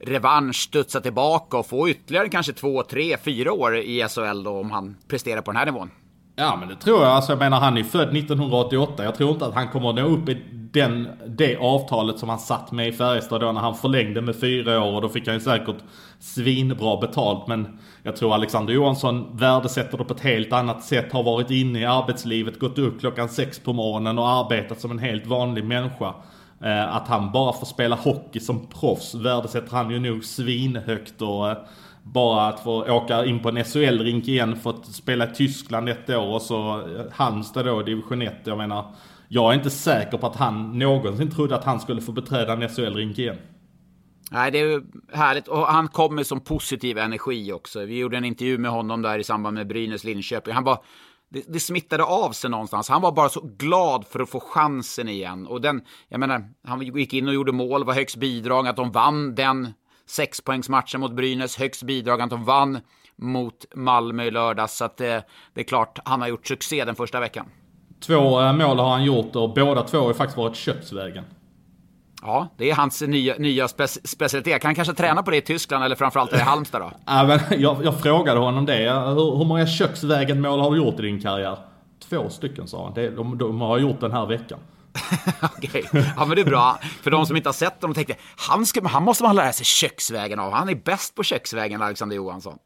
revansch, 0.00 0.56
studsa 0.56 1.00
tillbaka 1.00 1.56
och 1.56 1.66
få 1.66 1.88
ytterligare 1.88 2.28
kanske 2.28 2.52
två, 2.52 2.82
tre, 2.82 3.16
fyra 3.16 3.52
år 3.52 3.76
i 3.76 4.06
SHL 4.08 4.42
då 4.42 4.60
om 4.60 4.70
han 4.70 4.96
presterar 5.08 5.40
på 5.40 5.50
den 5.50 5.58
här 5.58 5.66
nivån? 5.66 5.90
Ja 6.36 6.56
men 6.60 6.68
det 6.68 6.76
tror 6.76 7.02
jag. 7.02 7.10
Alltså 7.10 7.32
jag 7.32 7.38
menar 7.38 7.60
han 7.60 7.76
är 7.76 7.84
född 7.84 8.16
1988. 8.16 9.04
Jag 9.04 9.14
tror 9.14 9.30
inte 9.30 9.46
att 9.46 9.54
han 9.54 9.68
kommer 9.68 9.88
att 9.88 9.94
nå 9.94 10.02
upp 10.02 10.28
i 10.28 10.42
den, 10.72 11.08
det 11.26 11.56
avtalet 11.56 12.18
som 12.18 12.28
han 12.28 12.38
satt 12.38 12.72
med 12.72 12.88
i 12.88 12.92
Färjestad 12.92 13.40
då 13.40 13.52
när 13.52 13.60
han 13.60 13.74
förlängde 13.74 14.20
med 14.20 14.36
fyra 14.36 14.84
år. 14.84 14.94
Och 14.94 15.02
då 15.02 15.08
fick 15.08 15.26
han 15.26 15.34
ju 15.34 15.40
säkert 15.40 15.76
svinbra 16.18 16.96
betalt. 16.96 17.46
Men 17.46 17.78
jag 18.02 18.16
tror 18.16 18.34
Alexander 18.34 18.72
Johansson 18.72 19.36
värdesätter 19.36 19.98
det 19.98 20.04
på 20.04 20.14
ett 20.14 20.20
helt 20.20 20.52
annat 20.52 20.84
sätt. 20.84 21.12
Har 21.12 21.22
varit 21.22 21.50
inne 21.50 21.80
i 21.80 21.84
arbetslivet, 21.84 22.58
gått 22.58 22.78
upp 22.78 23.00
klockan 23.00 23.28
sex 23.28 23.58
på 23.58 23.72
morgonen 23.72 24.18
och 24.18 24.28
arbetat 24.28 24.80
som 24.80 24.90
en 24.90 24.98
helt 24.98 25.26
vanlig 25.26 25.64
människa. 25.64 26.14
Eh, 26.60 26.96
att 26.96 27.08
han 27.08 27.32
bara 27.32 27.52
får 27.52 27.66
spela 27.66 27.96
hockey 27.96 28.40
som 28.40 28.66
proffs 28.66 29.14
värdesätter 29.14 29.76
han 29.76 29.90
ju 29.90 29.98
nog 29.98 30.24
svinhögt. 30.24 31.22
Och, 31.22 31.50
eh, 31.50 31.56
bara 32.02 32.46
att 32.46 32.60
få 32.60 32.92
åka 32.92 33.24
in 33.24 33.38
på 33.38 33.48
en 33.48 33.58
SHL-rink 33.64 34.28
igen 34.28 34.56
fått 34.56 34.86
spela 34.86 35.24
i 35.30 35.34
Tyskland 35.34 35.88
ett 35.88 36.10
år 36.10 36.34
och 36.34 36.42
så 36.42 36.80
eh, 36.80 37.04
Halmstad 37.12 37.66
då, 37.66 37.82
division 37.82 38.22
1. 38.22 38.34
Jag 38.44 38.58
menar, 38.58 38.84
jag 39.34 39.52
är 39.52 39.54
inte 39.54 39.70
säker 39.70 40.18
på 40.18 40.26
att 40.26 40.36
han 40.36 40.78
någonsin 40.78 41.30
trodde 41.30 41.56
att 41.56 41.64
han 41.64 41.80
skulle 41.80 42.00
få 42.00 42.12
beträda 42.12 42.52
en 42.52 42.62
SHL-rink 42.62 43.18
igen. 43.18 43.36
Nej, 44.30 44.50
det 44.50 44.60
är 44.60 44.82
härligt. 45.12 45.48
Och 45.48 45.66
han 45.66 45.88
kom 45.88 46.14
med 46.14 46.26
som 46.26 46.40
positiv 46.40 46.98
energi 46.98 47.52
också. 47.52 47.84
Vi 47.84 47.98
gjorde 47.98 48.16
en 48.16 48.24
intervju 48.24 48.58
med 48.58 48.70
honom 48.70 49.02
där 49.02 49.18
i 49.18 49.24
samband 49.24 49.54
med 49.54 49.66
Brynäs 49.66 50.04
Linköping. 50.04 50.54
Han 50.54 50.64
var... 50.64 50.84
det, 51.28 51.44
det 51.48 51.60
smittade 51.60 52.04
av 52.04 52.32
sig 52.32 52.50
någonstans. 52.50 52.88
Han 52.88 53.02
var 53.02 53.12
bara 53.12 53.28
så 53.28 53.40
glad 53.40 54.06
för 54.06 54.20
att 54.20 54.30
få 54.30 54.40
chansen 54.40 55.08
igen. 55.08 55.46
Och 55.46 55.60
den, 55.60 55.82
jag 56.08 56.20
menar, 56.20 56.44
han 56.64 56.82
gick 56.82 57.14
in 57.14 57.28
och 57.28 57.34
gjorde 57.34 57.52
mål, 57.52 57.84
var 57.84 57.94
högst 57.94 58.16
bidrag, 58.16 58.68
att 58.68 58.76
de 58.76 58.92
vann 58.92 59.34
den 59.34 59.68
sexpoängsmatchen 60.06 61.00
mot 61.00 61.12
Brynäs, 61.12 61.56
högst 61.56 61.82
bidrag, 61.82 62.20
att 62.20 62.30
de 62.30 62.44
vann 62.44 62.80
mot 63.16 63.64
Malmö 63.74 64.24
i 64.24 64.30
lördags. 64.30 64.76
Så 64.76 64.84
att 64.84 64.96
det, 64.96 65.24
det 65.54 65.60
är 65.60 65.64
klart, 65.64 65.98
han 66.04 66.20
har 66.20 66.28
gjort 66.28 66.46
succé 66.46 66.84
den 66.84 66.94
första 66.94 67.20
veckan. 67.20 67.46
Två 68.06 68.40
eh, 68.40 68.52
mål 68.52 68.78
har 68.78 68.90
han 68.90 69.04
gjort 69.04 69.36
och 69.36 69.54
båda 69.54 69.82
två 69.82 69.98
har 69.98 70.12
faktiskt 70.12 70.38
varit 70.38 70.56
köksvägen. 70.56 71.24
Ja, 72.22 72.48
det 72.56 72.70
är 72.70 72.74
hans 72.74 73.02
nya, 73.02 73.34
nya 73.38 73.68
spe 73.68 73.88
specialitet. 73.88 74.62
Kan 74.62 74.68
han 74.68 74.74
kanske 74.74 74.94
träna 74.94 75.22
på 75.22 75.30
det 75.30 75.36
i 75.36 75.40
Tyskland 75.40 75.84
eller 75.84 75.96
framförallt 75.96 76.32
i 76.32 76.38
Halmstad 76.38 76.80
då? 76.80 76.92
ja, 77.06 77.38
jag, 77.50 77.84
jag 77.84 78.00
frågade 78.00 78.40
honom 78.40 78.66
det. 78.66 78.92
Hur, 78.92 79.38
hur 79.38 79.44
många 79.44 79.66
köksvägen-mål 79.66 80.60
har 80.60 80.70
du 80.70 80.76
gjort 80.76 80.98
i 80.98 81.02
din 81.02 81.20
karriär? 81.20 81.58
Två 82.08 82.30
stycken 82.30 82.68
sa 82.68 82.84
han. 82.84 82.94
Det, 82.94 83.10
de, 83.10 83.38
de 83.38 83.60
har 83.60 83.78
gjort 83.78 84.00
den 84.00 84.12
här 84.12 84.26
veckan. 84.26 84.58
Okej, 85.42 85.84
okay. 85.84 86.04
ja 86.16 86.24
men 86.24 86.36
det 86.36 86.42
är 86.42 86.46
bra. 86.46 86.78
För 87.02 87.10
de 87.10 87.26
som 87.26 87.36
inte 87.36 87.48
har 87.48 87.54
sett 87.54 87.80
dem 87.80 87.94
tänkte, 87.94 88.14
han, 88.36 88.66
ska, 88.66 88.88
han 88.88 89.02
måste 89.02 89.22
man 89.22 89.36
lära 89.36 89.52
sig 89.52 89.64
köksvägen 89.64 90.40
av. 90.40 90.52
Han 90.52 90.68
är 90.68 90.74
bäst 90.74 91.14
på 91.14 91.22
köksvägen, 91.22 91.82
Alexander 91.82 92.16
Johansson. 92.16 92.58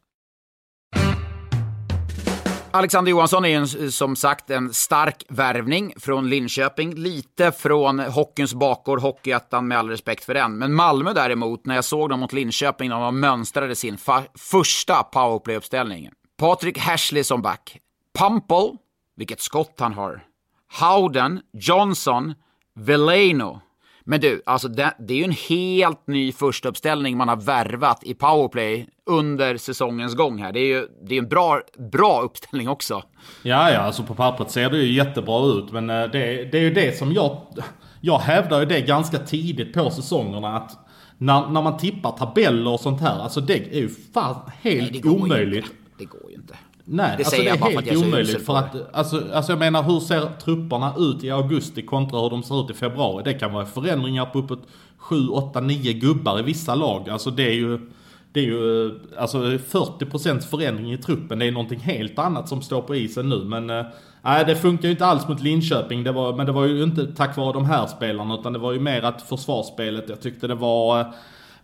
Alexander 2.77 3.11
Johansson 3.11 3.45
är 3.45 3.57
en, 3.57 3.91
som 3.91 4.15
sagt 4.15 4.49
en 4.49 4.73
stark 4.73 5.25
värvning 5.29 5.93
från 5.97 6.29
Linköping. 6.29 6.95
Lite 6.95 7.51
från 7.51 7.99
hockeyns 7.99 8.53
bakgård, 8.53 9.01
Hockeyettan 9.01 9.67
med 9.67 9.77
all 9.77 9.89
respekt 9.89 10.23
för 10.23 10.33
den. 10.33 10.57
Men 10.57 10.73
Malmö 10.73 11.13
däremot, 11.13 11.65
när 11.65 11.75
jag 11.75 11.85
såg 11.85 12.09
dem 12.09 12.19
mot 12.19 12.33
Linköping 12.33 12.89
när 12.89 12.99
de 12.99 13.19
mönstrade 13.19 13.75
sin 13.75 13.97
första 14.35 15.03
powerplay-uppställning. 15.03 16.09
Patrik 16.37 16.77
Hashley 16.77 17.23
som 17.23 17.41
back. 17.41 17.79
Pumple, 18.19 18.77
vilket 19.15 19.41
skott 19.41 19.75
han 19.79 19.93
har. 19.93 20.23
Howden, 20.79 21.41
Johnson, 21.53 22.33
Veleno. 22.75 23.61
Men 24.09 24.19
du, 24.19 24.41
alltså 24.45 24.67
det, 24.67 24.93
det, 24.99 25.13
är 25.13 25.17
ju 25.17 25.23
en 25.23 25.35
helt 25.49 26.07
ny 26.07 26.31
första 26.31 26.69
uppställning 26.69 27.17
man 27.17 27.27
har 27.27 27.35
värvat 27.35 28.03
i 28.03 28.13
powerplay 28.13 28.87
under 29.05 29.57
säsongens 29.57 30.15
gång 30.15 30.37
här. 30.37 30.51
Det 30.51 30.59
är 30.59 30.67
ju 30.67 30.87
det 31.03 31.15
är 31.15 31.19
en 31.19 31.27
bra, 31.27 31.61
bra 31.91 32.21
uppställning 32.21 32.69
också. 32.69 33.03
Ja, 33.43 33.71
ja, 33.71 33.79
alltså 33.79 34.03
på 34.03 34.15
pappret 34.15 34.51
ser 34.51 34.69
det 34.69 34.77
ju 34.77 34.93
jättebra 34.93 35.45
ut. 35.45 35.71
Men 35.71 35.89
eh, 35.89 35.95
det, 35.95 36.51
det 36.51 36.57
är 36.57 36.61
ju 36.61 36.73
det 36.73 36.97
som 36.97 37.13
jag... 37.13 37.41
Jag 38.01 38.19
hävdar 38.19 38.59
ju 38.59 38.65
det 38.65 38.81
ganska 38.81 39.17
tidigt 39.17 39.73
på 39.73 39.89
säsongerna 39.89 40.57
att 40.57 40.77
när, 41.17 41.47
när 41.47 41.61
man 41.61 41.77
tippar 41.77 42.11
tabeller 42.11 42.71
och 42.71 42.79
sånt 42.79 43.01
här, 43.01 43.19
alltså 43.19 43.41
det 43.41 43.75
är 43.75 43.79
ju 43.79 43.89
fan 44.13 44.51
helt 44.61 45.03
Nej, 45.05 45.13
omöjligt. 45.13 45.65
Det 45.97 46.05
går 46.05 46.29
ju 46.29 46.35
inte. 46.35 46.55
Nej, 46.89 47.13
det 47.17 47.23
alltså 47.23 47.41
det 47.41 47.47
är 47.47 47.57
helt 47.57 48.05
omöjligt 48.05 48.45
för 48.45 48.57
att, 48.57 48.95
alltså, 48.95 49.23
alltså 49.33 49.51
jag 49.51 49.59
menar 49.59 49.83
hur 49.83 49.99
ser 49.99 50.29
trupperna 50.43 50.93
ut 50.97 51.23
i 51.23 51.31
augusti 51.31 51.81
kontra 51.81 52.21
hur 52.21 52.29
de 52.29 52.43
ser 52.43 52.65
ut 52.65 52.71
i 52.71 52.73
februari? 52.73 53.23
Det 53.23 53.33
kan 53.33 53.53
vara 53.53 53.65
förändringar 53.65 54.25
på 54.25 54.39
uppåt 54.39 54.67
7, 54.97 55.27
8, 55.27 55.59
9 55.59 55.93
gubbar 55.93 56.39
i 56.39 56.41
vissa 56.41 56.75
lag. 56.75 57.09
Alltså 57.09 57.31
det 57.31 57.43
är 57.43 57.53
ju, 57.53 57.79
det 58.31 58.39
är 58.39 58.43
ju 58.43 58.99
alltså 59.17 59.37
40% 59.37 60.39
förändring 60.39 60.93
i 60.93 60.97
truppen. 60.97 61.39
Det 61.39 61.45
är 61.45 61.51
någonting 61.51 61.79
helt 61.79 62.19
annat 62.19 62.49
som 62.49 62.61
står 62.61 62.81
på 62.81 62.95
isen 62.95 63.29
nu. 63.29 63.43
Men 63.43 63.69
eh, 63.69 63.85
nej, 64.21 64.45
det 64.45 64.55
funkar 64.55 64.83
ju 64.83 64.91
inte 64.91 65.05
alls 65.05 65.27
mot 65.27 65.41
Linköping. 65.41 66.03
Det 66.03 66.11
var, 66.11 66.33
men 66.33 66.45
det 66.45 66.51
var 66.51 66.65
ju 66.65 66.83
inte 66.83 67.15
tack 67.15 67.37
vare 67.37 67.53
de 67.53 67.65
här 67.65 67.87
spelarna 67.87 68.35
utan 68.35 68.53
det 68.53 68.59
var 68.59 68.71
ju 68.71 68.79
mer 68.79 69.01
att 69.01 69.21
försvarsspelet, 69.21 70.09
jag 70.09 70.21
tyckte 70.21 70.47
det 70.47 70.55
var 70.55 70.99
eh, 70.99 71.05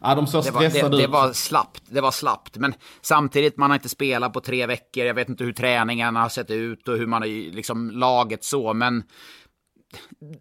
Ja, 0.04 0.16
de 0.16 0.28
såg 0.28 0.44
stressade 0.44 0.70
det 0.70 0.84
var, 0.84 0.89
det, 0.89 0.98
det 0.98 1.08
var 1.08 1.34
slappt, 1.34 1.82
det 1.89 2.02
var 2.02 2.12
slappt. 2.12 2.58
Men 2.58 2.74
samtidigt, 3.02 3.58
man 3.58 3.70
har 3.70 3.76
inte 3.76 3.89
spelat 3.89 4.34
på 4.34 4.42
tre 4.42 4.66
veckor. 4.66 5.06
Jag 5.06 5.13
vet 5.13 5.30
inte 5.30 5.44
hur 5.44 5.54
träningarna 5.54 6.22
har 6.22 6.30
sett 6.30 6.52
ut 6.52 6.88
och 6.88 6.98
hur 6.98 7.08
man 7.08 7.22
har 7.22 7.52
liksom 7.56 7.92
laget 7.92 8.44
så, 8.44 8.74
men 8.74 9.04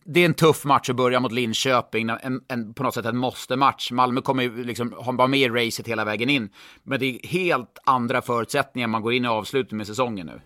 det 0.05 0.20
är 0.20 0.25
en 0.25 0.35
tuff 0.35 0.64
match 0.64 0.90
att 0.90 0.96
börja 0.96 1.20
mot 1.20 1.33
Linköping, 1.33 2.09
en, 2.22 2.40
en, 2.48 2.75
på 2.75 2.83
något 2.83 2.94
sätt 2.94 3.07
en 3.07 3.16
måste-match. 3.16 3.90
Malmö 3.90 4.20
kommer 4.20 4.42
ju 4.42 4.64
liksom 4.64 4.94
vara 5.07 5.29
med 5.29 5.40
i 5.40 5.48
racet 5.48 5.88
hela 5.88 6.05
vägen 6.05 6.31
in. 6.31 6.51
Men 6.83 7.01
det 7.01 7.07
är 7.07 7.29
helt 7.29 7.79
andra 7.85 8.22
förutsättningar 8.22 8.88
man 8.88 9.03
går 9.03 9.12
in 9.12 9.25
i 9.25 9.29
avslutningen 9.29 9.79
med 9.79 9.87
säsongen 9.87 10.27
nu. 10.27 10.40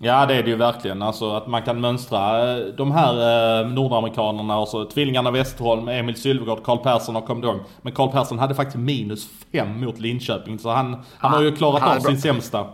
Ja 0.00 0.26
det 0.26 0.34
är 0.34 0.42
det 0.42 0.50
ju 0.50 0.56
verkligen. 0.56 1.02
Alltså 1.02 1.30
att 1.30 1.46
man 1.46 1.62
kan 1.62 1.80
mönstra 1.80 2.52
eh, 2.56 2.66
de 2.66 2.92
här 2.92 3.12
eh, 3.60 3.68
nordamerikanerna 3.68 4.58
och 4.58 4.68
så 4.68 4.84
tvillingarna 4.84 5.30
Westholm, 5.30 5.88
Emil 5.88 6.16
Sylvegård, 6.16 6.62
Karl 6.64 6.78
Persson 6.78 7.14
har 7.14 7.22
kommit 7.22 7.44
igång. 7.44 7.60
Men 7.82 7.92
Karl 7.92 8.10
Persson 8.10 8.38
hade 8.38 8.54
faktiskt 8.54 8.76
minus 8.76 9.28
fem 9.52 9.80
mot 9.80 9.98
Linköping. 9.98 10.58
Så 10.58 10.70
han, 10.70 10.96
han 11.18 11.32
har 11.32 11.42
ju 11.42 11.56
klarat 11.56 11.96
av 11.96 12.00
sin 12.00 12.20
sämsta. 12.20 12.66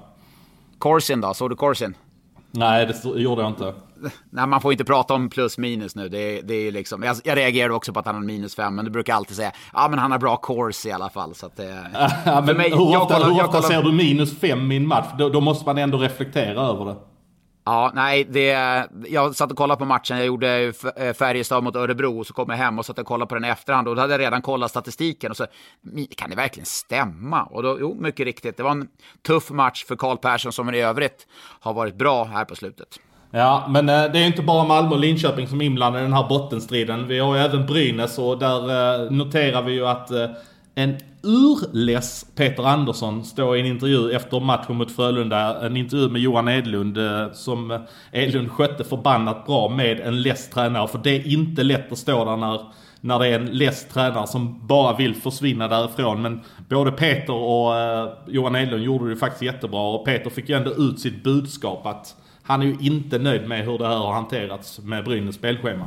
Corsin 0.78 1.20
då? 1.20 1.34
Såg 1.34 1.50
du 1.50 1.56
Corsin? 1.56 1.94
Nej 2.50 2.86
det 2.86 3.20
gjorde 3.20 3.42
jag 3.42 3.50
inte. 3.50 3.74
Nej, 4.30 4.46
man 4.46 4.60
får 4.60 4.72
inte 4.72 4.84
prata 4.84 5.14
om 5.14 5.30
plus 5.30 5.58
minus 5.58 5.96
nu. 5.96 6.08
Det, 6.08 6.40
det 6.40 6.54
är 6.54 6.72
liksom, 6.72 7.02
jag, 7.02 7.16
jag 7.24 7.36
reagerade 7.38 7.74
också 7.74 7.92
på 7.92 8.00
att 8.00 8.06
han 8.06 8.14
har 8.14 8.22
minus 8.22 8.54
fem, 8.54 8.74
men 8.74 8.84
du 8.84 8.90
brukar 8.90 9.14
alltid 9.14 9.36
säga 9.36 9.52
ja 9.72 9.88
men 9.90 9.98
han 9.98 10.10
har 10.10 10.18
bra 10.18 10.36
course 10.36 10.88
i 10.88 10.92
alla 10.92 11.10
fall. 11.10 11.34
Så 11.34 11.46
att, 11.46 11.60
ja, 12.24 12.42
men 12.46 12.56
mig, 12.56 12.70
hur 12.70 12.96
ofta, 12.96 13.14
kollar, 13.14 13.26
hur 13.26 13.34
ofta 13.34 13.46
kollar... 13.46 13.68
ser 13.68 13.82
du 13.82 13.92
minus 13.92 14.38
fem 14.38 14.72
i 14.72 14.76
en 14.76 14.86
match? 14.86 15.06
Då, 15.18 15.28
då 15.28 15.40
måste 15.40 15.66
man 15.66 15.78
ändå 15.78 15.98
reflektera 15.98 16.60
över 16.60 16.84
det. 16.84 16.96
Ja, 17.66 17.92
nej, 17.94 18.24
det, 18.24 18.48
jag 19.08 19.36
satt 19.36 19.50
och 19.50 19.56
kollade 19.56 19.78
på 19.78 19.84
matchen. 19.84 20.16
Jag 20.16 20.26
gjorde 20.26 20.72
eh, 20.96 21.12
Färjestad 21.12 21.64
mot 21.64 21.76
Örebro 21.76 22.18
och 22.18 22.26
så 22.26 22.34
kom 22.34 22.50
jag 22.50 22.56
hem 22.56 22.78
och 22.78 22.86
satt 22.86 22.98
och 22.98 23.06
kollade 23.06 23.28
på 23.28 23.34
den 23.34 23.44
i 23.44 23.48
efterhand 23.48 23.88
och 23.88 23.96
då 23.96 24.00
hade 24.00 24.14
jag 24.14 24.20
redan 24.20 24.42
kollat 24.42 24.70
statistiken 24.70 25.30
och 25.30 25.36
så 25.36 25.46
kan 26.16 26.30
det 26.30 26.36
verkligen 26.36 26.66
stämma? 26.66 27.42
Och 27.42 27.62
då, 27.62 27.76
jo, 27.80 27.96
mycket 28.00 28.26
riktigt. 28.26 28.56
Det 28.56 28.62
var 28.62 28.70
en 28.70 28.88
tuff 29.26 29.50
match 29.50 29.84
för 29.84 29.96
Karl 29.96 30.16
Persson 30.16 30.52
som 30.52 30.74
i 30.74 30.80
övrigt 30.80 31.26
har 31.60 31.74
varit 31.74 31.94
bra 31.94 32.24
här 32.24 32.44
på 32.44 32.56
slutet. 32.56 32.88
Ja, 33.30 33.66
men 33.68 33.88
eh, 33.88 34.12
det 34.12 34.18
är 34.18 34.26
inte 34.26 34.42
bara 34.42 34.64
Malmö 34.64 34.90
och 34.90 35.00
Linköping 35.00 35.48
som 35.48 35.60
är 35.60 35.64
inblandade 35.64 36.04
i 36.04 36.06
den 36.06 36.16
här 36.16 36.28
bottenstriden. 36.28 37.08
Vi 37.08 37.18
har 37.18 37.36
ju 37.36 37.40
även 37.40 37.66
Brynäs 37.66 38.18
och 38.18 38.38
där 38.38 39.04
eh, 39.04 39.10
noterar 39.10 39.62
vi 39.62 39.72
ju 39.72 39.86
att 39.86 40.10
en 40.74 40.96
urless 41.24 42.26
Peter 42.34 42.62
Andersson 42.62 43.24
står 43.24 43.56
i 43.56 43.60
en 43.60 43.66
intervju 43.66 44.12
efter 44.12 44.40
matchen 44.40 44.76
mot 44.76 44.92
Frölunda. 44.92 45.66
En 45.66 45.76
intervju 45.76 46.08
med 46.08 46.20
Johan 46.20 46.48
Edlund 46.48 46.98
eh, 46.98 47.32
som 47.32 47.86
Edlund 48.12 48.50
skötte 48.50 48.84
förbannat 48.84 49.46
bra 49.46 49.68
med 49.68 50.00
en 50.00 50.22
less 50.22 50.50
tränare. 50.50 50.88
För 50.88 50.98
det 50.98 51.10
är 51.10 51.26
inte 51.26 51.62
lätt 51.62 51.92
att 51.92 51.98
stå 51.98 52.24
där 52.24 52.36
när, 52.36 52.60
när 53.00 53.18
det 53.18 53.28
är 53.28 53.40
en 53.40 53.46
less 53.46 53.88
tränare 53.88 54.26
som 54.26 54.66
bara 54.66 54.96
vill 54.96 55.14
försvinna 55.14 55.68
därifrån. 55.68 56.22
Men 56.22 56.40
både 56.68 56.92
Peter 56.92 57.34
och 57.34 57.76
eh, 57.76 58.08
Johan 58.26 58.56
Edlund 58.56 58.84
gjorde 58.84 59.10
det 59.10 59.16
faktiskt 59.16 59.42
jättebra. 59.42 59.80
Och 59.80 60.04
Peter 60.04 60.30
fick 60.30 60.48
ju 60.48 60.56
ändå 60.56 60.70
ut 60.70 61.00
sitt 61.00 61.24
budskap 61.24 61.86
att 61.86 62.16
han 62.42 62.62
är 62.62 62.66
ju 62.66 62.76
inte 62.80 63.18
nöjd 63.18 63.48
med 63.48 63.64
hur 63.64 63.78
det 63.78 63.86
här 63.86 63.96
har 63.96 64.12
hanterats 64.12 64.80
med 64.80 65.04
Brynäs 65.04 65.34
spelschema. 65.34 65.84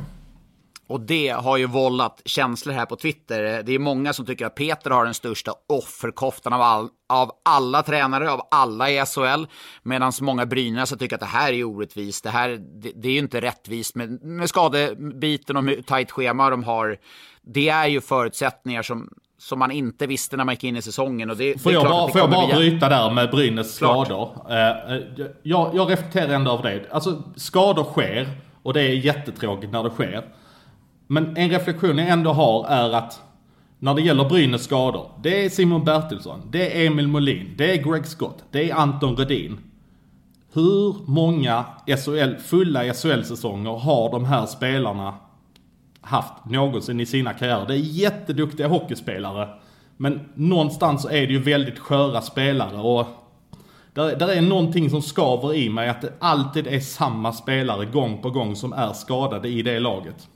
Och 0.88 1.00
det 1.00 1.28
har 1.28 1.56
ju 1.56 1.66
vållat 1.66 2.22
känslor 2.24 2.74
här 2.74 2.86
på 2.86 2.96
Twitter. 2.96 3.62
Det 3.62 3.74
är 3.74 3.78
många 3.78 4.12
som 4.12 4.26
tycker 4.26 4.46
att 4.46 4.54
Peter 4.54 4.90
har 4.90 5.04
den 5.04 5.14
största 5.14 5.52
offerkoftan 5.68 6.52
av, 6.52 6.60
all, 6.60 6.88
av 7.08 7.32
alla 7.44 7.82
tränare, 7.82 8.30
av 8.30 8.40
alla 8.50 8.90
i 8.90 9.04
SHL. 9.06 9.44
Medan 9.82 10.12
många 10.20 10.46
Brynäs 10.46 10.90
tycker 10.98 11.16
att 11.16 11.20
det 11.20 11.26
här 11.26 11.52
är 11.52 11.64
orättvist. 11.64 12.24
Det 12.24 12.30
här 12.30 12.48
det, 12.48 12.92
det 12.94 13.08
är 13.08 13.12
ju 13.12 13.18
inte 13.18 13.40
rättvist 13.40 13.94
med, 13.94 14.24
med 14.24 14.48
skadebiten 14.48 15.56
och 15.56 15.64
med 15.64 15.86
tajt 15.86 16.10
schema 16.10 16.50
de 16.50 16.64
har. 16.64 16.96
Det 17.42 17.68
är 17.68 17.86
ju 17.86 18.00
förutsättningar 18.00 18.82
som, 18.82 19.08
som 19.38 19.58
man 19.58 19.70
inte 19.70 20.06
visste 20.06 20.36
när 20.36 20.44
man 20.44 20.54
gick 20.54 20.64
in 20.64 20.76
i 20.76 20.82
säsongen. 20.82 21.30
Och 21.30 21.36
det, 21.36 21.62
får 21.62 21.70
det 21.70 21.74
jag 21.74 21.84
bara, 21.84 22.08
får 22.08 22.20
jag 22.20 22.30
bara 22.30 22.56
bryta 22.56 22.88
där 22.88 23.10
med 23.10 23.30
Brynäs 23.30 23.74
skador? 23.74 24.30
Uh, 24.50 25.26
jag, 25.42 25.70
jag 25.74 25.90
reflekterar 25.90 26.34
ändå 26.34 26.52
över 26.52 26.62
det. 26.62 26.90
Alltså 26.90 27.22
skador 27.36 27.84
sker 27.84 28.28
och 28.62 28.74
det 28.74 28.80
är 28.80 28.92
jättetråkigt 28.92 29.72
när 29.72 29.82
det 29.82 29.90
sker. 29.90 30.24
Men 31.10 31.36
en 31.36 31.50
reflektion 31.50 31.98
jag 31.98 32.08
ändå 32.08 32.32
har 32.32 32.66
är 32.66 32.92
att 32.92 33.22
när 33.78 33.94
det 33.94 34.02
gäller 34.02 34.28
Brynäs 34.28 34.64
skador. 34.64 35.10
Det 35.22 35.44
är 35.44 35.50
Simon 35.50 35.84
Bertilsson, 35.84 36.42
det 36.50 36.82
är 36.82 36.86
Emil 36.86 37.08
Molin, 37.08 37.54
det 37.56 37.72
är 37.72 37.90
Greg 37.90 38.06
Scott, 38.06 38.44
det 38.50 38.70
är 38.70 38.74
Anton 38.74 39.16
Redin. 39.16 39.58
Hur 40.52 40.96
många 41.06 41.64
SHL, 41.86 42.34
fulla 42.34 42.94
SHL-säsonger 42.94 43.78
har 43.78 44.10
de 44.10 44.24
här 44.24 44.46
spelarna 44.46 45.14
haft 46.00 46.44
någonsin 46.44 47.00
i 47.00 47.06
sina 47.06 47.32
karriärer? 47.32 47.66
Det 47.66 47.74
är 47.74 47.78
jätteduktiga 47.78 48.68
hockeyspelare. 48.68 49.48
Men 49.96 50.28
någonstans 50.34 51.04
är 51.04 51.26
det 51.26 51.32
ju 51.32 51.42
väldigt 51.42 51.78
sköra 51.78 52.20
spelare 52.20 52.76
och 52.76 53.06
där, 53.94 54.16
där 54.16 54.28
är 54.28 54.42
någonting 54.42 54.90
som 54.90 55.02
skaver 55.02 55.54
i 55.54 55.68
mig 55.68 55.88
att 55.88 56.02
det 56.02 56.12
alltid 56.18 56.66
är 56.66 56.80
samma 56.80 57.32
spelare 57.32 57.84
gång 57.84 58.22
på 58.22 58.30
gång 58.30 58.56
som 58.56 58.72
är 58.72 58.92
skadade 58.92 59.48
i 59.48 59.62
det 59.62 59.80
laget. 59.80 60.28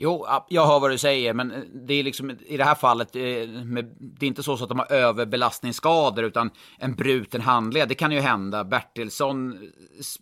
Jo, 0.00 0.26
jag 0.48 0.66
hör 0.66 0.80
vad 0.80 0.90
du 0.90 0.98
säger, 0.98 1.34
men 1.34 1.50
eh, 1.50 1.58
det 1.86 1.94
är 1.94 2.04
liksom 2.04 2.30
i 2.46 2.56
det 2.56 2.64
här 2.64 2.74
fallet, 2.74 3.16
eh, 3.16 3.20
det 3.20 4.26
är 4.26 4.28
inte 4.28 4.42
så 4.42 4.52
att 4.52 4.68
de 4.68 4.78
har 4.78 4.92
överbelastningsskador, 4.92 6.24
utan 6.24 6.50
en 6.78 6.94
bruten 6.94 7.40
handled, 7.40 7.88
det 7.88 7.94
kan 7.94 8.12
ju 8.12 8.20
hända. 8.20 8.64
Bertilsson, 8.64 9.58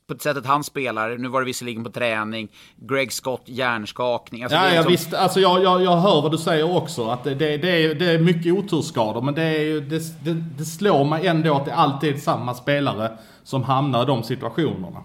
på 0.07 0.19
sättet 0.19 0.47
han 0.47 0.65
spelar, 0.65 1.19
nu 1.19 1.29
var 1.29 1.41
det 1.41 1.45
visserligen 1.47 1.85
på 1.85 1.91
träning, 1.91 2.49
Greg 2.77 3.13
Scott, 3.13 3.43
hjärnskakning. 3.45 4.43
Alltså, 4.43 4.57
ja, 4.57 4.63
liksom... 4.63 4.77
jag 4.77 4.91
visst, 4.91 5.15
alltså 5.15 5.41
jag, 5.41 5.63
jag, 5.63 5.83
jag 5.83 5.97
hör 5.97 6.23
vad 6.23 6.31
du 6.31 6.39
säger 6.39 6.77
också, 6.77 7.09
att 7.09 7.25
det, 7.25 7.35
det, 7.35 7.57
det, 7.57 7.71
är, 7.71 7.95
det 7.95 8.11
är 8.11 8.19
mycket 8.19 8.53
oturskador, 8.53 9.23
men 9.23 9.35
det, 9.35 9.43
är, 9.43 9.81
det, 9.81 10.25
det, 10.25 10.45
det 10.59 10.65
slår 10.65 11.05
mig 11.05 11.27
ändå 11.27 11.55
att 11.55 11.65
det 11.65 11.75
alltid 11.75 12.15
är 12.15 12.19
samma 12.19 12.55
spelare 12.55 13.19
som 13.43 13.63
hamnar 13.63 14.03
i 14.03 14.07
de 14.07 14.23
situationerna. 14.23 15.03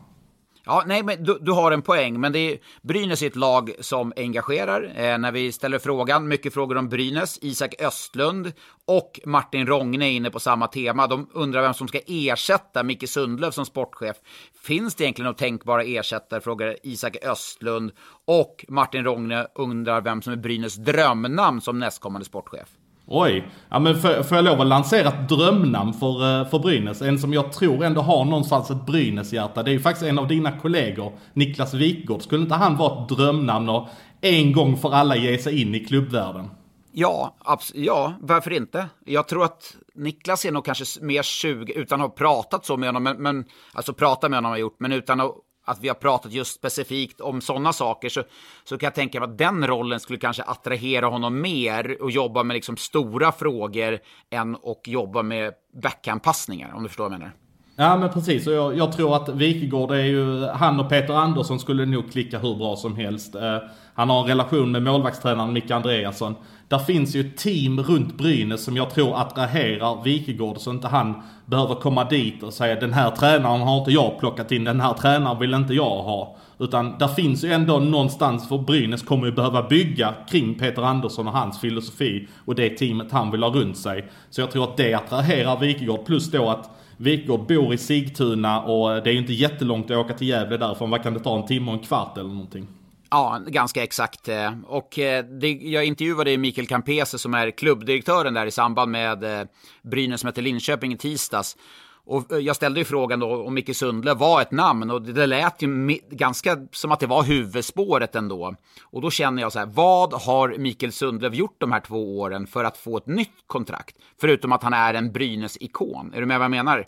Ja, 0.65 0.83
nej, 0.87 1.03
men 1.03 1.23
du, 1.23 1.37
du, 1.41 1.51
har 1.51 1.71
en 1.71 1.81
poäng, 1.81 2.19
men 2.19 2.31
det 2.31 2.39
är 2.39 2.59
Brynäs 2.81 3.21
är 3.21 3.27
ett 3.27 3.35
lag 3.35 3.71
som 3.79 4.13
engagerar. 4.15 4.83
Eh, 4.95 5.17
när 5.17 5.31
vi 5.31 5.51
ställer 5.51 5.79
frågan, 5.79 6.27
mycket 6.27 6.53
frågor 6.53 6.77
om 6.77 6.89
Brynäs, 6.89 7.39
Isak 7.41 7.81
Östlund 7.81 8.53
och 8.85 9.19
Martin 9.25 9.67
Rogne 9.67 10.05
är 10.05 10.11
inne 10.11 10.29
på 10.29 10.39
samma 10.39 10.67
tema. 10.67 11.07
De 11.07 11.29
undrar 11.33 11.61
vem 11.61 11.73
som 11.73 11.87
ska 11.87 11.99
ersätta 12.07 12.83
Micke 12.83 13.09
Sundlöv 13.09 13.51
som 13.51 13.65
sportchef. 13.65 14.17
Finns 14.63 14.95
det 14.95 15.03
egentligen 15.03 15.25
några 15.25 15.37
tänkbara 15.37 15.83
ersättare, 15.83 16.41
frågar 16.41 16.77
Isak 16.83 17.17
Östlund. 17.23 17.91
Och 18.25 18.65
Martin 18.67 19.03
Rogne 19.03 19.47
undrar 19.55 20.01
vem 20.01 20.21
som 20.21 20.33
är 20.33 20.37
Brynäs 20.37 20.75
drömnamn 20.75 21.61
som 21.61 21.79
nästkommande 21.79 22.25
sportchef. 22.25 22.67
Oj, 23.13 23.47
ja 23.69 23.79
men 23.79 24.01
får, 24.01 24.23
får 24.23 24.37
jag 24.37 24.45
lov 24.45 24.61
att 24.61 24.67
lansera 24.67 25.07
ett 25.07 25.29
drömnamn 25.29 25.93
för, 25.93 26.41
eh, 26.41 26.49
för 26.49 26.59
Brynäs? 26.59 27.01
En 27.01 27.19
som 27.19 27.33
jag 27.33 27.53
tror 27.53 27.83
ändå 27.83 28.01
har 28.01 28.25
någonstans 28.25 28.71
ett 28.71 28.85
Brynäs-hjärta. 28.85 29.63
Det 29.63 29.71
är 29.71 29.73
ju 29.73 29.79
faktiskt 29.79 30.05
en 30.05 30.19
av 30.19 30.27
dina 30.27 30.59
kollegor, 30.59 31.11
Niklas 31.33 31.73
Wikgård. 31.73 32.21
Skulle 32.21 32.41
inte 32.41 32.55
han 32.55 32.77
vara 32.77 33.03
ett 33.03 33.09
drömnamn 33.09 33.69
och 33.69 33.87
en 34.21 34.53
gång 34.53 34.77
för 34.77 34.93
alla 34.93 35.15
ge 35.15 35.37
sig 35.37 35.61
in 35.61 35.75
i 35.75 35.79
klubbvärlden? 35.85 36.49
Ja, 36.91 37.35
ja, 37.73 38.13
varför 38.19 38.53
inte? 38.53 38.87
Jag 39.05 39.27
tror 39.27 39.43
att 39.43 39.75
Niklas 39.95 40.45
är 40.45 40.51
nog 40.51 40.65
kanske 40.65 41.03
mer 41.03 41.23
20, 41.23 41.73
utan 41.73 42.01
att 42.01 42.07
ha 42.07 42.15
pratat 42.15 42.65
så 42.65 42.77
med 42.77 42.89
honom, 42.89 43.03
men, 43.03 43.17
men 43.17 43.45
alltså 43.73 43.93
prata 43.93 44.29
med 44.29 44.37
honom 44.37 44.49
har 44.49 44.57
jag 44.57 44.61
gjort, 44.61 44.75
men 44.79 44.91
utan 44.91 45.21
att 45.21 45.35
att 45.65 45.79
vi 45.79 45.87
har 45.87 45.95
pratat 45.95 46.31
just 46.31 46.55
specifikt 46.55 47.21
om 47.21 47.41
sådana 47.41 47.73
saker 47.73 48.09
så, 48.09 48.23
så 48.63 48.77
kan 48.77 48.87
jag 48.87 48.95
tänka 48.95 49.19
mig 49.19 49.29
att 49.29 49.37
den 49.37 49.67
rollen 49.67 49.99
skulle 49.99 50.19
kanske 50.19 50.43
attrahera 50.43 51.05
honom 51.05 51.41
mer 51.41 52.01
och 52.01 52.11
jobba 52.11 52.43
med 52.43 52.53
liksom 52.53 52.77
stora 52.77 53.31
frågor 53.31 53.99
än 54.29 54.55
att 54.55 54.87
jobba 54.87 55.23
med 55.23 55.53
backhandpassningar, 55.81 56.73
om 56.73 56.83
du 56.83 56.89
förstår 56.89 57.03
vad 57.03 57.13
jag 57.13 57.19
menar. 57.19 57.40
Ja 57.81 57.97
men 57.97 58.09
precis, 58.09 58.47
och 58.47 58.53
jag, 58.53 58.77
jag, 58.77 58.91
tror 58.91 59.15
att 59.15 59.29
Wikegård 59.29 59.91
är 59.91 60.03
ju, 60.03 60.45
han 60.45 60.79
och 60.79 60.89
Peter 60.89 61.13
Andersson 61.13 61.59
skulle 61.59 61.85
nog 61.85 62.11
klicka 62.11 62.39
hur 62.39 62.55
bra 62.55 62.75
som 62.75 62.95
helst. 62.95 63.35
Eh, 63.35 63.57
han 63.93 64.09
har 64.09 64.21
en 64.21 64.27
relation 64.27 64.71
med 64.71 64.83
målvaktstränaren 64.83 65.53
Micke 65.53 65.71
Andreasson. 65.71 66.35
Där 66.67 66.79
finns 66.79 67.15
ju 67.15 67.21
ett 67.21 67.37
team 67.37 67.79
runt 67.79 68.17
Brynäs 68.17 68.63
som 68.63 68.77
jag 68.77 68.89
tror 68.89 69.21
attraherar 69.21 70.03
Wikegård 70.03 70.57
så 70.57 70.71
inte 70.71 70.87
han 70.87 71.23
behöver 71.45 71.75
komma 71.75 72.03
dit 72.03 72.43
och 72.43 72.53
säga 72.53 72.79
den 72.79 72.93
här 72.93 73.11
tränaren 73.11 73.61
har 73.61 73.77
inte 73.77 73.91
jag 73.91 74.19
plockat 74.19 74.51
in, 74.51 74.63
den 74.63 74.81
här 74.81 74.93
tränaren 74.93 75.39
vill 75.39 75.53
inte 75.53 75.73
jag 75.73 76.03
ha. 76.03 76.35
Utan 76.59 76.97
där 76.97 77.07
finns 77.07 77.43
ju 77.43 77.51
ändå 77.51 77.79
någonstans, 77.79 78.47
för 78.49 78.57
Brynäs 78.57 79.03
kommer 79.03 79.25
ju 79.25 79.31
behöva 79.31 79.63
bygga 79.63 80.13
kring 80.29 80.55
Peter 80.55 80.81
Andersson 80.81 81.27
och 81.27 81.33
hans 81.33 81.59
filosofi 81.59 82.27
och 82.45 82.55
det 82.55 82.69
teamet 82.69 83.11
han 83.11 83.31
vill 83.31 83.43
ha 83.43 83.49
runt 83.49 83.77
sig. 83.77 84.09
Så 84.29 84.41
jag 84.41 84.51
tror 84.51 84.63
att 84.63 84.77
det 84.77 84.93
attraherar 84.93 85.59
Wikegård, 85.59 86.05
plus 86.05 86.31
då 86.31 86.49
att 86.49 86.69
Wikegård 87.01 87.47
bor 87.47 87.73
i 87.73 87.77
Sigtuna 87.77 88.61
och 88.61 89.03
det 89.03 89.09
är 89.09 89.13
ju 89.13 89.19
inte 89.19 89.33
jättelångt 89.33 89.91
att 89.91 89.97
åka 89.97 90.13
till 90.13 90.27
Gävle 90.27 90.57
därifrån. 90.57 90.89
Vad 90.89 91.03
kan 91.03 91.13
det 91.13 91.19
ta? 91.19 91.37
En 91.39 91.47
timme 91.47 91.71
och 91.71 91.77
en 91.77 91.83
kvart 91.83 92.17
eller 92.17 92.29
någonting? 92.29 92.67
Ja, 93.09 93.41
ganska 93.47 93.83
exakt. 93.83 94.27
Eh, 94.27 94.53
och 94.67 94.99
eh, 94.99 95.25
det, 95.25 95.51
jag 95.51 95.85
intervjuade 95.85 96.37
Mikael 96.37 96.67
Campese 96.67 97.17
som 97.17 97.33
är 97.33 97.51
klubbdirektören 97.51 98.33
där 98.33 98.45
i 98.45 98.51
samband 98.51 98.91
med 98.91 99.23
eh, 99.23 99.47
Brynäs 99.81 100.23
mötte 100.23 100.41
Linköping 100.41 100.93
i 100.93 100.97
tisdags. 100.97 101.57
Och 102.05 102.31
eh, 102.31 102.37
jag 102.37 102.55
ställde 102.55 102.79
ju 102.79 102.85
frågan 102.85 103.19
då 103.19 103.45
om 103.45 103.53
Micke 103.53 103.75
Sundle 103.75 104.13
var 104.13 104.41
ett 104.41 104.51
namn 104.51 104.91
och 104.91 105.01
det 105.01 105.27
lät 105.27 105.61
ju 105.61 105.99
ganska 106.09 106.67
som 106.71 106.91
att 106.91 106.99
det 106.99 107.07
var 107.07 107.23
huvudspåret 107.23 108.15
ändå. 108.15 108.55
Och 108.83 109.01
då 109.01 109.11
känner 109.11 109.41
jag 109.41 109.51
så 109.51 109.59
här, 109.59 109.65
vad 109.65 110.13
har 110.13 110.55
Mikael 110.57 110.91
Sundlöv 110.91 111.35
gjort 111.35 111.55
de 111.57 111.71
här 111.71 111.79
två 111.79 112.19
åren 112.19 112.47
för 112.47 112.63
att 112.63 112.77
få 112.77 112.97
ett 112.97 113.07
nytt 113.07 113.47
kontrakt? 113.47 113.95
Förutom 114.21 114.51
att 114.51 114.63
han 114.63 114.73
är 114.73 114.93
en 114.93 115.11
Brynäs-ikon. 115.11 116.13
Är 116.13 116.19
du 116.19 116.25
med 116.25 116.39
vad 116.39 116.43
jag 116.45 116.51
menar? 116.51 116.85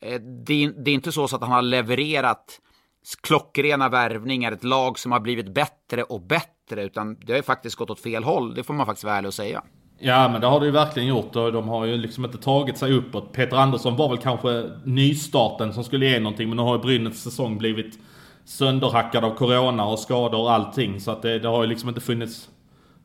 Eh, 0.00 0.20
det 0.20 0.64
är, 0.64 0.72
det 0.84 0.90
är 0.90 0.94
inte 0.94 1.12
så 1.12 1.24
att 1.24 1.40
han 1.40 1.52
har 1.52 1.62
levererat 1.62 2.60
klockrena 3.20 3.88
värvningar, 3.88 4.52
ett 4.52 4.64
lag 4.64 4.98
som 4.98 5.12
har 5.12 5.20
blivit 5.20 5.54
bättre 5.54 6.02
och 6.02 6.20
bättre, 6.20 6.84
utan 6.84 7.14
det 7.14 7.32
har 7.32 7.36
ju 7.36 7.42
faktiskt 7.42 7.76
gått 7.76 7.90
åt 7.90 8.00
fel 8.00 8.24
håll. 8.24 8.54
Det 8.54 8.62
får 8.62 8.74
man 8.74 8.86
faktiskt 8.86 9.04
vara 9.04 9.16
ärlig 9.16 9.28
och 9.28 9.34
säga. 9.34 9.62
Ja 10.02 10.28
men 10.28 10.40
det 10.40 10.46
har 10.46 10.60
det 10.60 10.66
ju 10.66 10.72
verkligen 10.72 11.08
gjort 11.08 11.36
och 11.36 11.52
de 11.52 11.68
har 11.68 11.84
ju 11.84 11.96
liksom 11.96 12.24
inte 12.24 12.38
tagit 12.38 12.78
sig 12.78 12.92
uppåt. 12.92 13.32
Peter 13.32 13.56
Andersson 13.56 13.96
var 13.96 14.08
väl 14.08 14.18
kanske 14.18 14.70
nystarten 14.84 15.72
som 15.72 15.84
skulle 15.84 16.06
ge 16.06 16.20
någonting 16.20 16.48
men 16.48 16.56
nu 16.56 16.62
har 16.62 16.76
ju 16.76 16.82
Brynäs 16.82 17.22
säsong 17.22 17.58
blivit 17.58 17.98
sönderhackad 18.44 19.24
av 19.24 19.34
corona 19.34 19.86
och 19.86 19.98
skador 19.98 20.40
och 20.40 20.52
allting. 20.52 21.00
Så 21.00 21.10
att 21.10 21.22
det, 21.22 21.38
det 21.38 21.48
har 21.48 21.62
ju 21.62 21.68
liksom 21.68 21.88
inte 21.88 22.00
funnits 22.00 22.48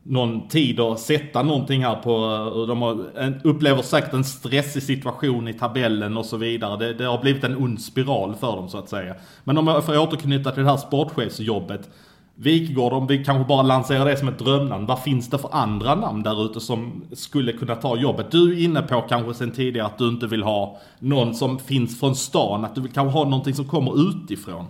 någon 0.04 0.48
tid 0.48 0.80
att 0.80 1.00
sätta 1.00 1.44
någonting 1.44 1.84
här 1.84 1.96
på. 1.96 2.66
De 2.68 2.82
har, 2.82 3.06
upplever 3.44 3.82
säkert 3.82 4.14
en 4.14 4.24
stressig 4.24 4.84
situation 4.84 5.48
i 5.48 5.54
tabellen 5.54 6.18
och 6.18 6.26
så 6.26 6.38
vidare. 6.38 6.78
Det, 6.78 6.94
det 6.94 7.06
har 7.06 7.22
blivit 7.22 7.44
en 7.44 7.58
ond 7.58 7.82
spiral 7.82 8.36
för 8.36 8.56
dem 8.56 8.70
så 8.70 8.78
att 8.78 8.90
säga. 8.90 9.16
Men 9.44 9.58
om 9.58 9.68
jag 9.68 9.86
får 9.86 9.98
återknyta 9.98 10.52
till 10.52 10.64
det 10.64 10.70
här 10.70 10.78
sportchefsjobbet. 10.78 11.90
Wikgård, 12.38 12.94
om 12.94 13.08
vi 13.08 13.24
kanske 13.24 13.48
bara 13.48 13.62
lanserar 13.62 14.06
det 14.06 14.18
som 14.18 14.28
ett 14.28 14.40
drömnamn. 14.40 14.86
Vad 14.86 15.04
finns 15.04 15.30
det 15.30 15.38
för 15.38 15.56
andra 15.56 15.96
namn 15.96 16.24
där 16.24 16.46
ute 16.46 16.60
som 16.60 17.04
skulle 17.14 17.54
kunna 17.54 17.76
ta 17.76 17.98
jobbet? 17.98 18.32
Du 18.32 18.54
är 18.54 18.64
inne 18.64 18.82
på 18.82 19.02
kanske 19.02 19.34
sen 19.34 19.52
tidigare 19.52 19.88
att 19.88 19.98
du 19.98 20.10
inte 20.10 20.28
vill 20.28 20.44
ha 20.44 20.80
någon 21.00 21.36
som 21.36 21.60
finns 21.60 22.00
från 22.00 22.16
stan. 22.16 22.66
Att 22.66 22.76
du 22.76 22.82
vill 22.82 22.92
kanske 22.92 23.18
ha 23.18 23.24
någonting 23.24 23.54
som 23.54 23.68
kommer 23.68 24.10
utifrån. 24.10 24.66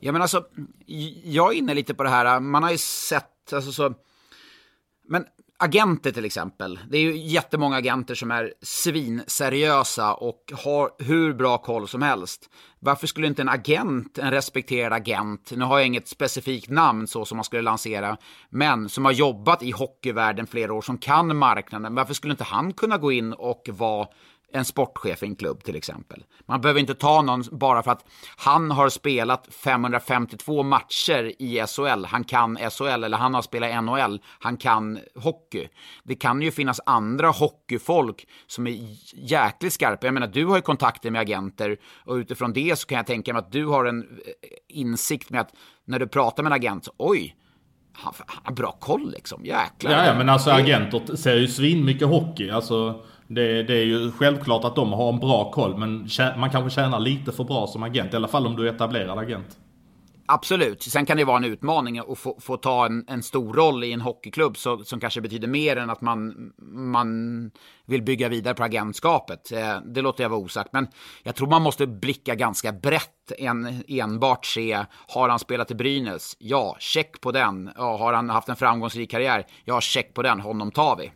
Ja, 0.00 0.12
men 0.12 0.22
alltså, 0.22 0.44
jag 1.24 1.52
är 1.52 1.58
inne 1.58 1.74
lite 1.74 1.94
på 1.94 2.02
det 2.02 2.10
här, 2.10 2.40
man 2.40 2.62
har 2.62 2.70
ju 2.70 2.78
sett, 2.78 3.52
alltså 3.52 3.72
så, 3.72 3.94
men 5.08 5.24
agenter 5.58 6.12
till 6.12 6.24
exempel. 6.24 6.78
Det 6.90 6.96
är 6.96 7.02
ju 7.02 7.16
jättemånga 7.16 7.76
agenter 7.76 8.14
som 8.14 8.30
är 8.30 8.54
svinseriösa 8.62 10.14
och 10.14 10.52
har 10.64 10.90
hur 10.98 11.32
bra 11.34 11.58
koll 11.58 11.88
som 11.88 12.02
helst. 12.02 12.50
Varför 12.80 13.06
skulle 13.06 13.26
inte 13.26 13.42
en 13.42 13.48
agent, 13.48 14.18
en 14.18 14.30
respekterad 14.30 14.92
agent, 14.92 15.52
nu 15.56 15.64
har 15.64 15.78
jag 15.78 15.86
inget 15.86 16.08
specifikt 16.08 16.70
namn 16.70 17.06
så 17.06 17.24
som 17.24 17.36
man 17.36 17.44
skulle 17.44 17.62
lansera, 17.62 18.16
men 18.50 18.88
som 18.88 19.04
har 19.04 19.12
jobbat 19.12 19.62
i 19.62 19.70
hockeyvärlden 19.70 20.46
flera 20.46 20.74
år, 20.74 20.82
som 20.82 20.98
kan 20.98 21.36
marknaden, 21.36 21.94
varför 21.94 22.14
skulle 22.14 22.32
inte 22.32 22.44
han 22.44 22.72
kunna 22.72 22.98
gå 22.98 23.12
in 23.12 23.32
och 23.32 23.68
vara 23.72 24.08
en 24.52 24.64
sportchef 24.64 25.22
i 25.22 25.26
en 25.26 25.36
klubb 25.36 25.64
till 25.64 25.76
exempel. 25.76 26.24
Man 26.46 26.60
behöver 26.60 26.80
inte 26.80 26.94
ta 26.94 27.22
någon 27.22 27.44
bara 27.52 27.82
för 27.82 27.90
att 27.90 28.04
han 28.36 28.70
har 28.70 28.88
spelat 28.88 29.54
552 29.54 30.62
matcher 30.62 31.32
i 31.38 31.64
SHL. 31.66 32.04
Han 32.04 32.24
kan 32.24 32.56
SHL 32.56 33.04
eller 33.04 33.16
han 33.16 33.34
har 33.34 33.42
spelat 33.42 33.84
NHL. 33.84 34.20
Han 34.38 34.56
kan 34.56 34.98
hockey. 35.14 35.68
Det 36.04 36.14
kan 36.14 36.42
ju 36.42 36.50
finnas 36.50 36.80
andra 36.86 37.28
hockeyfolk 37.28 38.26
som 38.46 38.66
är 38.66 38.78
jäkligt 39.14 39.72
skarpa. 39.72 40.06
Jag 40.06 40.14
menar, 40.14 40.26
du 40.26 40.46
har 40.46 40.56
ju 40.56 40.62
kontakter 40.62 41.10
med 41.10 41.20
agenter 41.20 41.76
och 42.04 42.14
utifrån 42.14 42.52
det 42.52 42.78
så 42.78 42.86
kan 42.86 42.96
jag 42.96 43.06
tänka 43.06 43.32
mig 43.32 43.40
att 43.40 43.52
du 43.52 43.66
har 43.66 43.84
en 43.84 44.02
eh, 44.02 44.06
insikt 44.68 45.30
med 45.30 45.40
att 45.40 45.52
när 45.84 45.98
du 45.98 46.08
pratar 46.08 46.42
med 46.42 46.50
en 46.50 46.56
agent, 46.56 46.88
oj, 46.96 47.36
han 47.92 48.14
har 48.44 48.52
bra 48.52 48.72
koll 48.72 49.10
liksom. 49.10 49.44
Jäklar. 49.44 49.90
Ja, 49.90 50.06
ja 50.06 50.14
men 50.14 50.28
alltså 50.28 50.50
agenter 50.50 51.16
ser 51.16 51.36
ju 51.36 51.48
svin 51.48 51.84
mycket 51.84 52.08
hockey. 52.08 52.50
Alltså 52.50 53.04
det, 53.28 53.62
det, 53.62 53.74
är 53.74 53.84
ju 53.84 54.12
självklart 54.12 54.64
att 54.64 54.76
de 54.76 54.92
har 54.92 55.12
en 55.12 55.18
bra 55.18 55.50
koll, 55.50 55.78
men 55.78 56.08
man 56.36 56.50
kanske 56.50 56.70
tjänar 56.70 57.00
lite 57.00 57.32
för 57.32 57.44
bra 57.44 57.66
som 57.66 57.82
agent. 57.82 58.12
I 58.12 58.16
alla 58.16 58.28
fall 58.28 58.46
om 58.46 58.56
du 58.56 58.68
är 58.68 58.74
etablerad 58.74 59.18
agent. 59.18 59.58
Absolut. 60.28 60.82
Sen 60.82 61.06
kan 61.06 61.16
det 61.16 61.24
vara 61.24 61.36
en 61.36 61.44
utmaning 61.44 61.98
att 61.98 62.18
få, 62.18 62.38
få 62.40 62.56
ta 62.56 62.86
en, 62.86 63.04
en, 63.08 63.22
stor 63.22 63.54
roll 63.54 63.84
i 63.84 63.92
en 63.92 64.00
hockeyklubb 64.00 64.56
så, 64.56 64.84
som 64.84 65.00
kanske 65.00 65.20
betyder 65.20 65.48
mer 65.48 65.76
än 65.76 65.90
att 65.90 66.00
man, 66.00 66.52
man 66.72 67.50
vill 67.86 68.02
bygga 68.02 68.28
vidare 68.28 68.54
på 68.54 68.64
agentskapet. 68.64 69.52
Eh, 69.52 69.80
det 69.80 70.02
låter 70.02 70.24
jag 70.24 70.30
vara 70.30 70.40
osagt. 70.40 70.72
Men 70.72 70.88
jag 71.22 71.34
tror 71.34 71.48
man 71.48 71.62
måste 71.62 71.86
blicka 71.86 72.34
ganska 72.34 72.72
brett 72.72 73.32
än 73.38 73.84
enbart 73.88 74.46
se, 74.46 74.84
har 75.08 75.28
han 75.28 75.38
spelat 75.38 75.70
i 75.70 75.74
Brynäs? 75.74 76.36
Ja, 76.38 76.76
check 76.78 77.20
på 77.20 77.32
den. 77.32 77.70
Ja, 77.76 77.96
har 77.96 78.12
han 78.12 78.30
haft 78.30 78.48
en 78.48 78.56
framgångsrik 78.56 79.10
karriär? 79.10 79.46
Ja, 79.64 79.80
check 79.80 80.14
på 80.14 80.22
den. 80.22 80.40
Honom 80.40 80.70
tar 80.70 80.96
vi. 80.96 81.12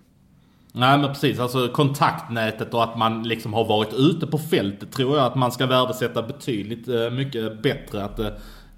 Nej 0.72 0.98
men 0.98 1.09
precis, 1.09 1.40
alltså 1.40 1.68
kontaktnätet 1.68 2.74
och 2.74 2.85
att 2.85 2.98
man 2.98 3.22
liksom 3.22 3.54
har 3.54 3.64
varit 3.64 3.94
ute 3.94 4.26
på 4.26 4.38
fältet 4.38 4.92
tror 4.92 5.16
jag 5.16 5.26
att 5.26 5.35
man 5.35 5.52
ska 5.52 5.66
värdesätta 5.66 6.22
betydligt 6.22 6.88
eh, 6.88 7.11
mycket 7.11 7.62
bättre. 7.62 8.04
Att 8.04 8.18
eh, 8.18 8.28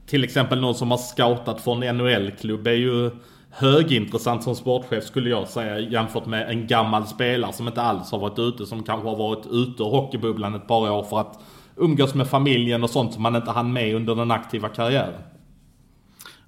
till 0.07 0.25
exempel 0.25 0.61
någon 0.61 0.75
som 0.75 0.91
har 0.91 0.99
scoutat 0.99 1.61
från 1.61 1.83
en 1.83 1.97
NHL-klubb 1.97 2.67
är 2.67 2.73
ju 2.73 3.11
högintressant 3.51 4.43
som 4.43 4.55
sportchef 4.55 5.05
skulle 5.05 5.31
jag 5.31 5.49
säga 5.49 5.79
jämfört 5.79 6.27
med 6.27 6.51
en 6.51 6.67
gammal 6.67 7.07
spelare 7.07 7.53
som 7.53 7.69
inte 7.69 7.83
alls 7.83 8.11
har 8.13 8.19
varit 8.19 8.39
ute. 8.39 8.67
Som 8.67 8.83
kanske 8.83 9.09
har 9.09 9.17
varit 9.17 9.47
ute 9.51 9.83
ur 9.83 9.91
hockeybubblan 9.91 10.55
ett 10.55 10.69
par 10.69 10.91
år 10.91 11.03
för 11.03 11.21
att 11.21 11.41
umgås 11.77 12.15
med 12.15 12.27
familjen 12.29 12.83
och 12.85 12.91
sånt 12.91 13.13
som 13.13 13.23
man 13.23 13.37
inte 13.37 13.51
hann 13.51 13.73
med 13.73 13.95
under 13.95 14.15
den 14.15 14.31
aktiva 14.31 14.69
karriären. 14.69 15.23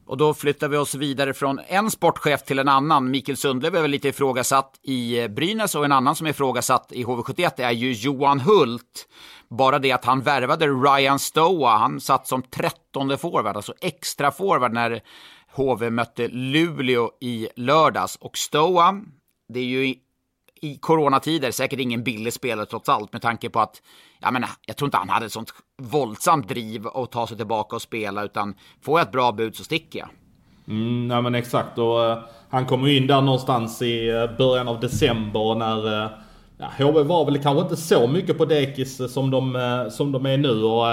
Och 0.07 0.17
då 0.17 0.35
flyttar 0.35 0.69
vi 0.69 0.77
oss 0.77 0.95
vidare 0.95 1.35
från 1.35 1.61
en 1.67 1.91
sportchef 1.91 2.43
till 2.43 2.59
en 2.59 2.69
annan. 2.69 3.11
Mikael 3.11 3.37
Sundlöv 3.37 3.77
är 3.77 3.83
väl 3.83 3.91
lite 3.91 4.09
ifrågasatt 4.09 4.79
i 4.83 5.21
eh, 5.21 5.29
Brynäs 5.29 5.75
och 5.75 5.85
en 5.85 5.93
annan 5.93 6.17
som 6.17 6.27
är 6.27 6.31
ifrågasatt 6.31 6.93
i 6.93 7.05
HV71 7.05 7.51
är 7.57 7.71
ju 7.71 7.93
Johan 7.93 8.41
Hult. 8.41 9.09
Bara 9.51 9.79
det 9.79 9.93
att 9.93 10.05
han 10.05 10.21
värvade 10.21 10.67
Ryan 10.67 11.19
Stoa, 11.19 11.77
han 11.77 12.01
satt 12.01 12.27
som 12.27 12.43
trettonde 12.43 13.19
forward, 13.19 13.57
alltså 13.57 13.75
extra 13.81 14.31
forward 14.31 14.73
när 14.73 15.01
HV 15.53 15.91
mötte 15.91 16.29
Luleå 16.29 17.11
i 17.21 17.49
lördags. 17.57 18.17
Och 18.17 18.39
Stoa, 18.39 19.01
det 19.49 19.61
är 19.61 19.65
ju 19.65 19.95
i 20.65 20.77
coronatider 20.81 21.51
säkert 21.51 21.81
ingen 21.81 22.03
billig 22.03 22.33
spelare 22.33 22.67
trots 22.67 22.89
allt 22.89 23.13
med 23.13 23.23
tanke 23.23 23.51
på 23.51 23.61
att 23.61 23.83
jag, 24.21 24.33
menar, 24.33 24.49
jag 24.67 24.77
tror 24.77 24.87
inte 24.87 24.97
han 24.97 25.09
hade 25.09 25.27
ett 25.27 25.33
sånt 25.33 25.55
våldsamt 25.83 26.49
driv 26.49 26.87
att 26.87 27.13
ta 27.13 27.27
sig 27.27 27.37
tillbaka 27.37 27.77
och 27.77 27.83
spela 27.83 28.25
utan 28.25 28.55
får 28.83 28.99
jag 28.99 29.07
ett 29.07 29.13
bra 29.13 29.33
bud 29.33 29.57
så 29.57 29.65
sticker 29.65 29.99
jag. 29.99 30.09
Mm, 30.69 31.09
nej 31.09 31.23
men 31.23 31.35
exakt 31.35 31.79
och 31.79 31.99
uh, 31.99 32.19
han 32.51 32.67
kom 32.67 32.87
ju 32.87 32.97
in 32.97 33.07
där 33.07 33.21
någonstans 33.21 33.83
i 33.83 34.11
uh, 34.11 34.37
början 34.37 34.69
av 34.69 34.81
december 34.81 35.55
när 35.55 35.87
uh, 35.87 36.11
ja, 36.59 36.71
HV 36.79 37.03
var 37.03 37.25
väl 37.25 37.43
kanske 37.43 37.63
inte 37.63 37.77
så 37.77 38.07
mycket 38.07 38.39
på 38.39 38.45
dekis 38.45 39.13
som 39.13 39.31
de, 39.31 39.89
som 39.93 40.13
de 40.13 40.27
är 40.27 40.37
nu 40.37 40.63
och 40.63 40.87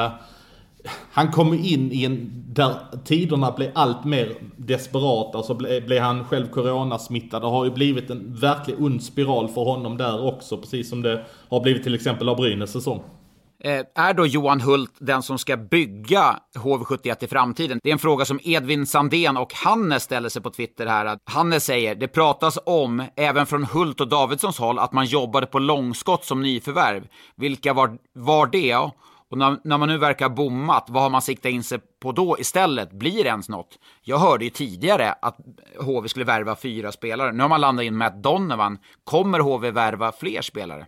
han 1.12 1.32
kom 1.32 1.54
in 1.54 1.91
i 1.91 2.06
en, 2.06 2.32
där 2.48 2.76
tiderna 3.06 3.52
blir 3.52 3.72
allt 3.76 4.06
mer 4.06 4.36
desperata. 4.58 5.44
Så 5.44 5.54
blir, 5.54 5.82
blev 5.82 6.04
han 6.04 6.26
själv 6.26 6.48
coronasmittad. 6.48 7.41
Det 7.41 7.48
har 7.48 7.65
ju 7.65 7.72
blivit 7.72 8.10
en 8.10 8.36
verklig 8.36 8.82
ond 8.82 9.04
spiral 9.04 9.48
för 9.48 9.62
honom 9.62 9.98
där 9.98 10.26
också. 10.26 10.58
Precis 10.58 10.89
som 10.89 11.02
det 11.02 11.26
har 11.50 11.60
blivit 11.60 11.84
till 11.84 11.96
exempel 11.96 12.30
av 12.30 12.38
Brynäs 12.38 12.72
säsong. 12.72 13.04
Eh, 13.63 13.82
är 13.96 14.13
då 14.13 14.26
Johan 14.26 14.62
Hult 14.62 14.91
den 15.00 15.24
som 15.24 15.38
ska 15.38 15.58
bygga 15.58 16.39
HV71 16.56 17.24
i 17.24 17.28
framtiden? 17.28 17.80
Det 17.84 17.89
är 17.89 17.94
en 17.94 18.00
fråga 18.00 18.26
som 18.26 18.39
Edvin 18.44 18.86
Sandén 18.86 19.38
och 19.38 19.54
Hannes 19.54 20.04
ställer 20.04 20.30
sig 20.30 20.41
på 20.41 20.50
Twitter 20.50 20.86
här. 20.86 21.17
Hannes 21.26 21.65
säger, 21.65 21.96
det 21.96 22.08
pratas 22.08 22.60
om, 22.65 23.04
även 23.15 23.46
från 23.46 23.63
Hult 23.65 24.02
och 24.02 24.08
Davidssons 24.08 24.58
håll, 24.58 24.80
att 24.80 24.94
man 24.94 25.06
jobbade 25.06 25.48
på 25.48 25.60
långskott 25.60 26.26
som 26.26 26.41
nyförvärv. 26.41 27.08
Vilka 27.36 27.74
var, 27.74 27.98
var 28.13 28.48
det? 28.48 28.91
Och 29.32 29.38
när, 29.38 29.58
när, 29.63 29.78
man 29.78 29.89
nu 29.89 29.98
verkar 29.98 30.30
bommat, 30.30 30.86
vad 30.89 31.04
har 31.04 31.10
man 31.10 31.22
siktat 31.22 31.52
in 31.52 31.63
sig 31.63 31.80
på 32.02 32.12
då 32.12 32.38
istället? 32.39 32.91
Blir 32.91 33.24
det 33.24 33.30
ens 33.30 33.50
något? 33.50 33.80
Jag 34.04 34.17
hörde 34.17 34.44
ju 34.44 34.50
tidigare 34.50 35.12
att 35.22 35.38
HV 35.80 36.08
skulle 36.08 36.26
värva 36.26 36.56
fyra 36.56 36.91
spelare. 36.91 37.32
Nu 37.32 37.41
har 37.41 37.50
man 37.50 37.62
landat 37.62 37.84
in 37.84 37.98
med 37.98 38.13
Donovan. 38.24 38.78
Kommer 39.04 39.39
HV 39.39 39.72
värva 39.72 40.12
fler 40.12 40.41
spelare? 40.41 40.86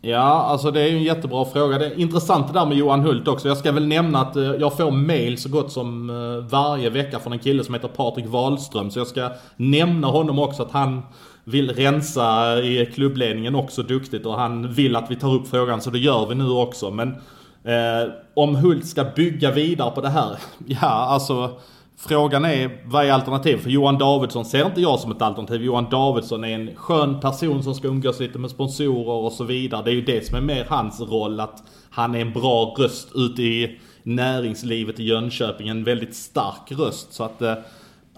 Ja, 0.00 0.18
alltså 0.18 0.70
det 0.70 0.80
är 0.80 0.88
ju 0.88 0.96
en 0.96 1.02
jättebra 1.02 1.44
fråga. 1.44 1.78
Det 1.78 1.86
är 1.86 1.98
intressant 1.98 2.46
det 2.46 2.52
där 2.52 2.66
med 2.66 2.76
Johan 2.76 3.00
Hult 3.00 3.28
också. 3.28 3.48
Jag 3.48 3.56
ska 3.56 3.72
väl 3.72 3.86
nämna 3.86 4.20
att 4.20 4.36
eh, 4.36 4.42
jag 4.42 4.76
får 4.76 4.90
mail 4.90 5.38
så 5.38 5.48
gott 5.48 5.72
som 5.72 6.10
eh, 6.10 6.50
varje 6.50 6.90
vecka 6.90 7.18
från 7.18 7.32
en 7.32 7.38
kille 7.38 7.64
som 7.64 7.74
heter 7.74 7.88
Patrik 7.88 8.26
Wahlström. 8.26 8.90
Så 8.90 8.98
jag 8.98 9.06
ska 9.06 9.30
nämna 9.56 10.06
honom 10.06 10.38
också 10.38 10.62
att 10.62 10.72
han 10.72 11.02
vill 11.44 11.74
rensa 11.74 12.58
i 12.62 12.86
klubbledningen 12.94 13.54
också 13.54 13.82
duktigt 13.82 14.26
och 14.26 14.34
han 14.34 14.72
vill 14.72 14.96
att 14.96 15.10
vi 15.10 15.16
tar 15.16 15.34
upp 15.34 15.48
frågan 15.48 15.80
så 15.80 15.90
det 15.90 15.98
gör 15.98 16.26
vi 16.26 16.34
nu 16.34 16.50
också. 16.50 16.90
Men 16.90 17.14
Eh, 17.64 18.12
om 18.34 18.56
Hult 18.56 18.86
ska 18.86 19.04
bygga 19.04 19.50
vidare 19.50 19.90
på 19.90 20.00
det 20.00 20.08
här, 20.08 20.38
ja 20.66 20.88
alltså 20.88 21.58
Frågan 22.00 22.44
är, 22.44 22.82
vad 22.84 23.06
är 23.06 23.12
alternativet? 23.12 23.62
För 23.62 23.70
Johan 23.70 23.98
Davidsson 23.98 24.44
ser 24.44 24.66
inte 24.66 24.80
jag 24.80 25.00
som 25.00 25.10
ett 25.10 25.22
alternativ. 25.22 25.62
Johan 25.62 25.90
Davidsson 25.90 26.44
är 26.44 26.54
en 26.54 26.76
skön 26.76 27.20
person 27.20 27.62
som 27.62 27.74
ska 27.74 27.88
umgås 27.88 28.20
lite 28.20 28.38
med 28.38 28.50
sponsorer 28.50 29.24
och 29.24 29.32
så 29.32 29.44
vidare. 29.44 29.82
Det 29.84 29.90
är 29.90 29.94
ju 29.94 30.02
det 30.02 30.26
som 30.26 30.36
är 30.36 30.40
mer 30.40 30.66
hans 30.68 31.00
roll, 31.00 31.40
att 31.40 31.62
han 31.90 32.14
är 32.14 32.20
en 32.20 32.32
bra 32.32 32.74
röst 32.78 33.08
ute 33.14 33.42
i 33.42 33.80
näringslivet 34.02 35.00
i 35.00 35.04
Jönköping. 35.04 35.68
En 35.68 35.84
väldigt 35.84 36.14
stark 36.14 36.72
röst. 36.72 37.12
Så 37.12 37.24
att 37.24 37.42
eh, 37.42 37.54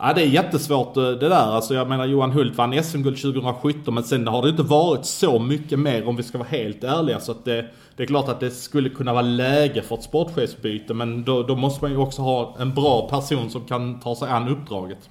Ja, 0.02 0.12
det 0.12 0.22
är 0.22 0.26
jättesvårt 0.26 0.96
eh, 0.96 1.02
det 1.02 1.28
där. 1.28 1.54
Alltså 1.54 1.74
jag 1.74 1.88
menar 1.88 2.06
Johan 2.06 2.30
Hult 2.30 2.56
vann 2.56 2.82
SM-guld 2.84 3.22
2017 3.22 3.94
men 3.94 4.04
sen 4.04 4.26
har 4.26 4.42
det 4.42 4.48
inte 4.48 4.62
varit 4.62 5.06
så 5.06 5.38
mycket 5.38 5.78
mer 5.78 6.08
om 6.08 6.16
vi 6.16 6.22
ska 6.22 6.38
vara 6.38 6.48
helt 6.48 6.84
ärliga. 6.84 7.20
Så 7.20 7.32
att 7.32 7.44
det, 7.44 7.66
det 7.96 8.02
är 8.02 8.06
klart 8.06 8.28
att 8.28 8.40
det 8.40 8.50
skulle 8.50 8.88
kunna 8.88 9.12
vara 9.12 9.22
läge 9.22 9.82
för 9.82 9.94
ett 9.94 10.02
sportchefsbyte 10.02 10.94
men 10.94 11.24
då, 11.24 11.42
då 11.42 11.56
måste 11.56 11.84
man 11.84 11.90
ju 11.90 11.96
också 11.96 12.22
ha 12.22 12.56
en 12.58 12.74
bra 12.74 13.08
person 13.08 13.50
som 13.50 13.66
kan 13.66 14.00
ta 14.00 14.16
sig 14.16 14.28
an 14.28 14.48
uppdraget. 14.48 15.10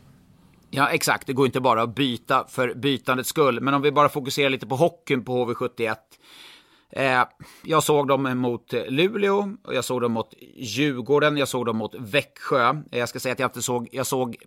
Ja, 0.69 0.89
exakt. 0.89 1.27
Det 1.27 1.33
går 1.33 1.45
inte 1.45 1.61
bara 1.61 1.81
att 1.81 1.95
byta 1.95 2.45
för 2.47 2.73
bytandets 2.73 3.29
skull. 3.29 3.61
Men 3.61 3.73
om 3.73 3.81
vi 3.81 3.91
bara 3.91 4.09
fokuserar 4.09 4.49
lite 4.49 4.67
på 4.67 4.75
hockeyn 4.75 5.25
på 5.25 5.45
HV71. 5.45 5.95
Eh, 6.91 7.23
jag 7.63 7.83
såg 7.83 8.07
dem 8.07 8.37
mot 8.37 8.73
eh, 8.73 8.85
Luleå, 8.87 9.55
och 9.63 9.75
jag 9.75 9.85
såg 9.85 10.01
dem 10.01 10.11
mot 10.11 10.33
Djurgården, 10.55 11.37
jag 11.37 11.47
såg 11.47 11.65
dem 11.65 11.77
mot 11.77 11.95
Växjö. 11.95 12.69
Eh, 12.69 12.99
jag 12.99 13.09
ska 13.09 13.19
säga 13.19 13.33
att 13.33 13.39
jag 13.39 13.47
inte 13.47 13.61
såg, 13.61 13.89
jag 13.91 14.07
såg 14.07 14.37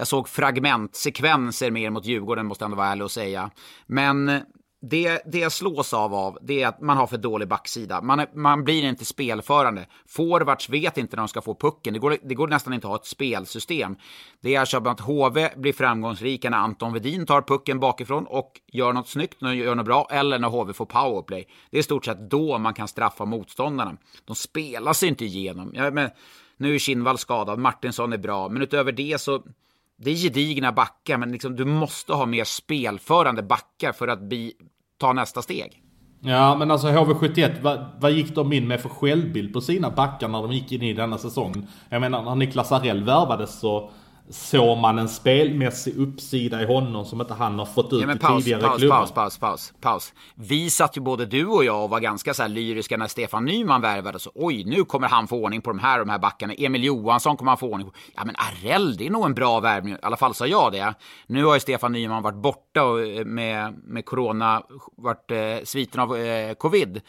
jag 0.00 0.06
såg 0.06 0.28
fragmentsekvenser 0.28 1.70
mer 1.70 1.90
mot 1.90 2.06
Djurgården, 2.06 2.46
måste 2.46 2.62
jag 2.62 2.66
ändå 2.66 2.76
vara 2.76 2.88
ärlig 2.88 3.04
och 3.04 3.10
säga. 3.10 3.50
Men 3.86 4.28
eh, 4.28 4.40
det, 4.82 5.22
det 5.26 5.38
jag 5.38 5.52
slås 5.52 5.94
av, 5.94 6.14
av 6.14 6.38
det 6.42 6.62
är 6.62 6.68
att 6.68 6.80
man 6.80 6.96
har 6.96 7.06
för 7.06 7.18
dålig 7.18 7.48
backsida. 7.48 8.02
Man, 8.02 8.26
man 8.34 8.64
blir 8.64 8.84
inte 8.84 9.04
spelförande. 9.04 9.86
Forwards 10.08 10.68
vet 10.68 10.98
inte 10.98 11.16
när 11.16 11.22
de 11.22 11.28
ska 11.28 11.40
få 11.40 11.54
pucken. 11.54 11.92
Det 11.92 11.98
går, 11.98 12.16
det 12.22 12.34
går 12.34 12.48
nästan 12.48 12.72
inte 12.72 12.86
att 12.86 12.90
ha 12.90 12.96
ett 12.96 13.06
spelsystem. 13.06 13.96
Det 14.40 14.54
är 14.54 14.64
så 14.64 14.88
att 14.88 15.00
HV 15.00 15.48
blir 15.56 15.72
framgångsrika 15.72 16.50
när 16.50 16.58
Anton 16.58 16.92
Vedin 16.92 17.26
tar 17.26 17.42
pucken 17.42 17.80
bakifrån 17.80 18.26
och 18.26 18.60
gör 18.72 18.92
något 18.92 19.08
snyggt, 19.08 19.42
gör 19.42 19.74
något 19.74 19.86
bra, 19.86 20.08
eller 20.10 20.38
när 20.38 20.48
HV 20.48 20.72
får 20.72 20.86
powerplay. 20.86 21.48
Det 21.70 21.76
är 21.76 21.80
i 21.80 21.84
stort 21.84 22.04
sett 22.04 22.30
då 22.30 22.58
man 22.58 22.74
kan 22.74 22.88
straffa 22.88 23.24
motståndarna. 23.24 23.96
De 24.24 24.36
spelar 24.36 24.92
sig 24.92 25.08
inte 25.08 25.24
igenom. 25.24 25.72
Ja, 25.74 25.90
men, 25.90 26.10
nu 26.60 26.74
är 26.74 26.78
Kinnvall 26.78 27.18
skadad, 27.18 27.58
Martinsson 27.58 28.12
är 28.12 28.18
bra, 28.18 28.48
men 28.48 28.62
utöver 28.62 28.92
det 28.92 29.20
så 29.20 29.42
det 30.04 30.10
är 30.10 30.14
gedigna 30.14 30.72
backar, 30.72 31.18
men 31.18 31.32
liksom, 31.32 31.56
du 31.56 31.64
måste 31.64 32.12
ha 32.12 32.26
mer 32.26 32.44
spelförande 32.44 33.42
backar 33.42 33.92
för 33.92 34.08
att 34.08 34.20
bi, 34.20 34.52
ta 34.98 35.12
nästa 35.12 35.42
steg. 35.42 35.82
Ja, 36.20 36.56
men 36.56 36.70
alltså 36.70 36.88
HV71, 36.88 37.62
vad, 37.62 37.86
vad 38.00 38.12
gick 38.12 38.34
de 38.34 38.52
in 38.52 38.68
med 38.68 38.80
för 38.80 38.88
självbild 38.88 39.52
på 39.52 39.60
sina 39.60 39.90
backar 39.90 40.28
när 40.28 40.42
de 40.42 40.52
gick 40.52 40.72
in 40.72 40.82
i 40.82 40.92
denna 40.92 41.18
säsongen? 41.18 41.66
Jag 41.88 42.00
menar, 42.00 42.22
när 42.22 42.34
Niklas 42.34 42.72
Arell 42.72 43.04
värvades 43.04 43.60
så 43.60 43.90
såg 44.30 44.78
man 44.78 44.98
en 44.98 45.08
spelmässig 45.08 45.96
uppsida 45.96 46.62
i 46.62 46.66
honom 46.66 47.04
som 47.04 47.20
inte 47.20 47.34
han 47.34 47.58
har 47.58 47.66
fått 47.66 47.92
ut 47.92 48.02
ja, 48.02 48.12
i 48.14 48.18
paus, 48.18 48.44
tidigare 48.44 48.62
paus, 48.62 48.78
klubbar. 48.78 48.96
Paus, 48.96 49.12
paus, 49.12 49.38
paus, 49.38 49.72
paus. 49.80 50.12
Vi 50.34 50.70
satt 50.70 50.96
ju 50.96 51.00
både 51.00 51.26
du 51.26 51.46
och 51.46 51.64
jag 51.64 51.84
och 51.84 51.90
var 51.90 52.00
ganska 52.00 52.34
så 52.34 52.42
här 52.42 52.48
lyriska 52.48 52.96
när 52.96 53.06
Stefan 53.06 53.44
Nyman 53.44 53.80
värvades. 53.80 54.28
Oj, 54.34 54.64
nu 54.64 54.84
kommer 54.84 55.08
han 55.08 55.28
få 55.28 55.36
ordning 55.36 55.60
på 55.60 55.70
de 55.70 55.78
här, 55.78 55.98
de 55.98 56.08
här 56.08 56.18
backarna. 56.18 56.54
Emil 56.54 56.84
Johansson 56.84 57.36
kommer 57.36 57.50
han 57.50 57.58
få 57.58 57.70
ordning 57.70 57.88
på. 57.88 57.94
Ja, 58.16 58.24
men 58.24 58.34
Arell, 58.38 58.96
det 58.96 59.06
är 59.06 59.10
nog 59.10 59.26
en 59.26 59.34
bra 59.34 59.60
värvning. 59.60 59.94
I 59.94 59.98
alla 60.02 60.16
fall 60.16 60.34
sa 60.34 60.46
jag 60.46 60.72
det. 60.72 60.94
Nu 61.26 61.44
har 61.44 61.54
ju 61.54 61.60
Stefan 61.60 61.92
Nyman 61.92 62.22
varit 62.22 62.42
borta 62.42 62.80
eh, 62.80 63.24
med, 63.24 63.74
med 63.84 64.04
corona, 64.04 64.62
varit 64.96 65.30
eh, 65.30 65.64
sviten 65.64 66.00
av 66.00 66.16
eh, 66.16 66.54
covid. 66.54 67.00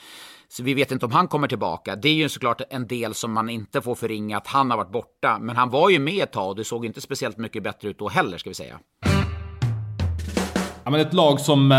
Så 0.54 0.64
vi 0.64 0.74
vet 0.74 0.92
inte 0.92 1.06
om 1.06 1.12
han 1.12 1.28
kommer 1.28 1.48
tillbaka. 1.48 1.96
Det 1.96 2.10
är 2.10 2.14
ju 2.14 2.30
såklart 2.30 2.62
en 2.70 2.88
del 2.88 3.14
som 3.14 3.34
man 3.34 3.50
inte 3.50 3.82
får 3.82 3.96
förringa 3.96 4.38
att 4.38 4.48
han 4.48 4.72
har 4.72 4.78
varit 4.78 4.92
borta. 4.92 5.38
Men 5.42 5.56
han 5.56 5.70
var 5.70 5.90
ju 5.90 6.00
med 6.00 6.24
ett 6.24 6.32
tag 6.32 6.50
och 6.50 6.56
det 6.56 6.64
såg 6.64 6.86
inte 6.86 7.02
speciellt 7.02 7.38
mycket 7.38 7.64
bättre 7.64 7.90
ut 7.90 8.00
då 8.00 8.10
heller, 8.10 8.38
ska 8.38 8.50
vi 8.50 8.54
säga. 8.54 8.80
Ja, 10.84 10.92
men 10.92 11.00
ett 11.00 11.14
lag 11.14 11.40
som 11.40 11.72
eh, 11.72 11.78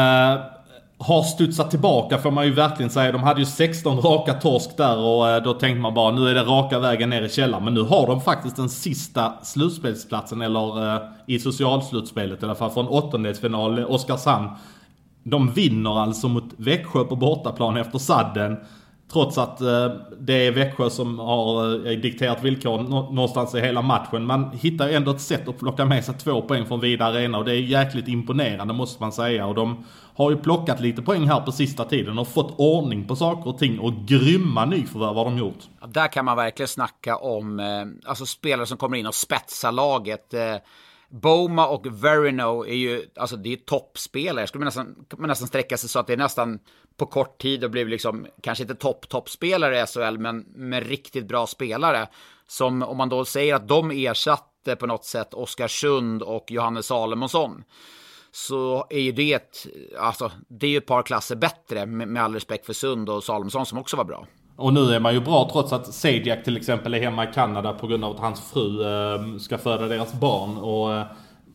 har 0.99 1.23
studsat 1.23 1.71
tillbaka 1.71 2.19
får 2.19 2.31
man 2.31 2.45
ju 2.45 2.53
verkligen 2.53 2.91
säga. 2.91 3.13
De 3.13 3.23
hade 3.23 3.41
ju 3.41 3.47
16 3.47 4.01
raka 4.01 4.35
torsk 4.35 4.77
där 4.77 4.99
och 4.99 5.29
eh, 5.29 5.43
då 5.43 5.55
tänkte 5.55 5.81
man 5.81 5.95
bara 5.95 6.15
nu 6.15 6.29
är 6.29 6.35
det 6.35 6.43
raka 6.43 6.79
vägen 6.79 7.11
ner 7.11 7.23
i 7.23 7.29
källaren. 7.29 7.65
Men 7.65 7.75
nu 7.75 7.83
har 7.83 8.07
de 8.07 8.21
faktiskt 8.21 8.57
den 8.57 8.69
sista 8.69 9.33
slutspelsplatsen, 9.43 10.43
eller 10.43 10.95
eh, 10.95 11.03
i 11.27 11.39
socialslutspelet 11.39 12.43
i 12.43 12.45
alla 12.45 12.55
fall, 12.55 12.71
från 12.71 12.89
åttondelsfinal, 12.89 13.85
Oskarshamn. 13.85 14.49
De 15.23 15.53
vinner 15.53 16.01
alltså 16.01 16.29
mot 16.29 16.55
Växjö 16.57 17.05
på 17.05 17.17
bortaplan 17.17 17.77
efter 17.77 17.99
sadden. 17.99 18.57
Trots 19.13 19.39
att 19.39 19.61
eh, 19.61 19.89
det 20.21 20.47
är 20.47 20.53
Växjö 20.53 20.91
som 20.91 21.19
har 21.19 21.75
eh, 21.87 21.99
dikterat 21.99 22.43
villkoren 22.43 22.85
någonstans 22.85 23.55
i 23.55 23.61
hela 23.61 23.83
matchen. 23.83 24.27
Man 24.27 24.51
hittar 24.51 24.89
ändå 24.89 25.11
ett 25.11 25.21
sätt 25.21 25.49
att 25.49 25.59
plocka 25.59 25.85
med 25.85 26.05
sig 26.05 26.15
två 26.15 26.43
poäng 26.43 26.67
från 26.67 26.81
Vida 26.81 27.05
Arena 27.05 27.39
och 27.39 27.45
det 27.45 27.53
är 27.53 27.61
jäkligt 27.61 28.09
imponerande 28.09 28.75
måste 28.75 29.03
man 29.03 29.13
säga. 29.13 29.47
Och 29.47 29.55
de 29.55 29.85
har 30.15 30.31
ju 30.31 30.37
plockat 30.37 30.81
lite 30.81 31.03
poäng 31.03 31.27
här 31.27 31.41
på 31.41 31.53
sista 31.53 31.85
tiden 31.85 32.19
och 32.19 32.29
fått 32.29 32.55
ordning 32.59 33.07
på 33.07 33.17
saker 33.17 33.51
och 33.51 33.59
ting 33.59 33.79
och 33.79 33.93
grymma 33.95 34.65
nyförvärv 34.65 35.15
har 35.15 35.25
de 35.25 35.39
gjort. 35.39 35.59
Där 35.89 36.13
kan 36.13 36.25
man 36.25 36.37
verkligen 36.37 36.69
snacka 36.69 37.17
om 37.17 37.61
eh, 37.61 37.67
alltså 38.07 38.27
spelare 38.27 38.67
som 38.67 38.79
kommer 38.79 38.97
in 38.97 39.07
och 39.07 39.15
spetsar 39.15 39.73
laget. 39.73 40.35
Boma 41.13 41.67
och 41.67 41.87
Verino 42.05 42.67
är 42.67 42.75
ju, 42.75 43.07
alltså 43.17 43.37
det 43.37 43.53
är 43.53 43.57
toppspelare. 43.57 44.47
Skulle 44.47 44.61
man 44.61 44.67
nästan, 44.67 44.95
man 45.17 45.29
nästan 45.29 45.49
sträcka 45.49 45.77
sig 45.77 45.89
så 45.89 45.99
att 45.99 46.07
det 46.07 46.13
är 46.13 46.17
nästan 46.17 46.59
på 46.97 47.07
kort 47.07 47.41
tid 47.41 47.65
och 47.65 47.71
blivit 47.71 47.91
liksom, 47.91 48.27
kanske 48.43 48.65
inte 48.65 48.75
topp, 48.75 49.09
toppspelare 49.09 49.83
i 49.83 49.87
SHL, 49.87 50.19
men 50.19 50.39
med 50.41 50.87
riktigt 50.87 51.29
bra 51.29 51.47
spelare. 51.47 52.09
Som 52.47 52.83
om 52.83 52.97
man 52.97 53.09
då 53.09 53.25
säger 53.25 53.55
att 53.55 53.69
de 53.69 53.91
ersatte 53.91 54.77
på 54.77 54.87
något 54.87 55.05
sätt 55.05 55.35
Oskarsund 55.35 56.23
och 56.23 56.51
Johannes 56.51 56.87
Salomonsson. 56.87 57.65
Så 58.31 58.87
är 58.91 59.01
ju 59.01 59.13
det 59.13 59.33
ett, 59.33 59.67
alltså 59.99 60.31
det 60.49 60.67
är 60.67 60.71
ju 60.71 60.79
ett 60.79 60.87
par 60.87 61.03
klasser 61.03 61.37
bättre 61.37 61.87
med, 61.87 62.09
med 62.09 62.23
all 62.23 62.35
respekt 62.35 62.67
för 62.67 62.73
Sund 62.73 63.09
och 63.09 63.25
Salomonsson 63.25 63.67
som 63.67 63.79
också 63.79 63.97
var 63.97 64.05
bra. 64.05 64.27
Och 64.57 64.73
nu 64.73 64.95
är 64.95 65.01
man 65.01 65.15
ju 65.15 65.21
bra 65.21 65.49
trots 65.53 65.73
att 65.73 65.95
Sajak 65.95 66.45
till 66.45 66.57
exempel 66.57 66.95
är 66.95 67.01
hemma 67.01 67.25
i 67.25 67.29
Kanada 67.35 67.73
på 67.73 67.87
grund 67.87 68.05
av 68.05 68.15
att 68.15 68.21
hans 68.21 68.51
fru 68.53 68.83
eh, 68.83 69.39
ska 69.39 69.59
föda 69.59 69.87
deras 69.89 70.21
barn. 70.21 70.57
Och 70.57 70.95
eh, 70.95 71.07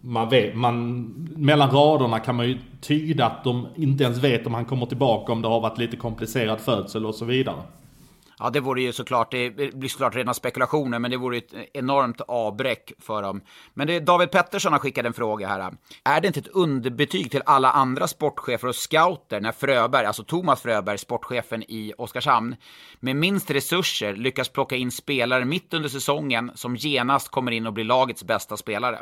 man 0.02 0.30
vet, 0.30 0.56
man, 0.56 1.04
mellan 1.36 1.72
raderna 1.72 2.20
kan 2.20 2.36
man 2.36 2.48
ju 2.48 2.58
tyda 2.82 3.26
att 3.26 3.44
de 3.44 3.68
inte 3.76 4.04
ens 4.04 4.18
vet 4.18 4.48
om 4.48 4.54
han 4.54 4.66
kommer 4.66 4.86
tillbaka 4.86 5.32
om 5.32 5.42
det 5.42 5.48
har 5.48 5.60
varit 5.60 5.78
lite 5.78 5.98
komplicerad 5.98 6.60
födsel 6.60 7.06
och 7.06 7.16
så 7.16 7.26
vidare. 7.26 7.62
Ja, 8.39 8.50
det 8.50 8.60
vore 8.60 8.82
ju 8.82 8.93
såklart, 8.93 9.32
det 9.32 9.50
blir 9.50 9.89
såklart 9.89 10.15
rena 10.15 10.34
spekulationer, 10.34 11.00
men 11.00 11.12
det 11.12 11.17
vore 11.17 11.38
ett 11.38 11.54
enormt 11.73 12.21
avbräck 12.21 12.91
för 13.00 13.21
dem. 13.21 13.41
Men 13.73 13.88
det 13.88 13.95
är 13.95 14.02
David 14.02 14.32
Pettersson 14.32 14.71
har 14.71 14.80
skickat 14.80 15.06
en 15.06 15.13
fråga 15.13 15.47
här. 15.47 15.73
Är 16.04 16.21
det 16.21 16.28
inte 16.28 16.39
ett 16.39 16.47
underbetyg 16.47 17.32
till 17.32 17.41
alla 17.45 17.71
andra 17.71 18.08
sportchefer 18.08 18.67
och 18.67 18.76
scouter 18.76 19.41
när 19.41 19.52
Fröberg, 19.52 20.06
alltså 20.06 20.23
Thomas 20.23 20.62
Fröberg, 20.62 20.97
sportchefen 20.97 21.63
i 21.63 21.93
Oskarshamn, 21.97 22.56
med 23.00 23.15
minst 23.15 23.52
resurser 23.52 24.15
lyckas 24.15 24.50
plocka 24.50 24.76
in 24.76 24.91
spelare 24.91 25.45
mitt 25.45 25.73
under 25.73 25.89
säsongen 25.89 26.52
som 26.56 26.76
genast 26.76 27.30
kommer 27.30 27.52
in 27.52 27.67
och 27.67 27.73
blir 27.73 27.86
lagets 27.86 28.23
bästa 28.23 28.58
spelare? 28.58 29.00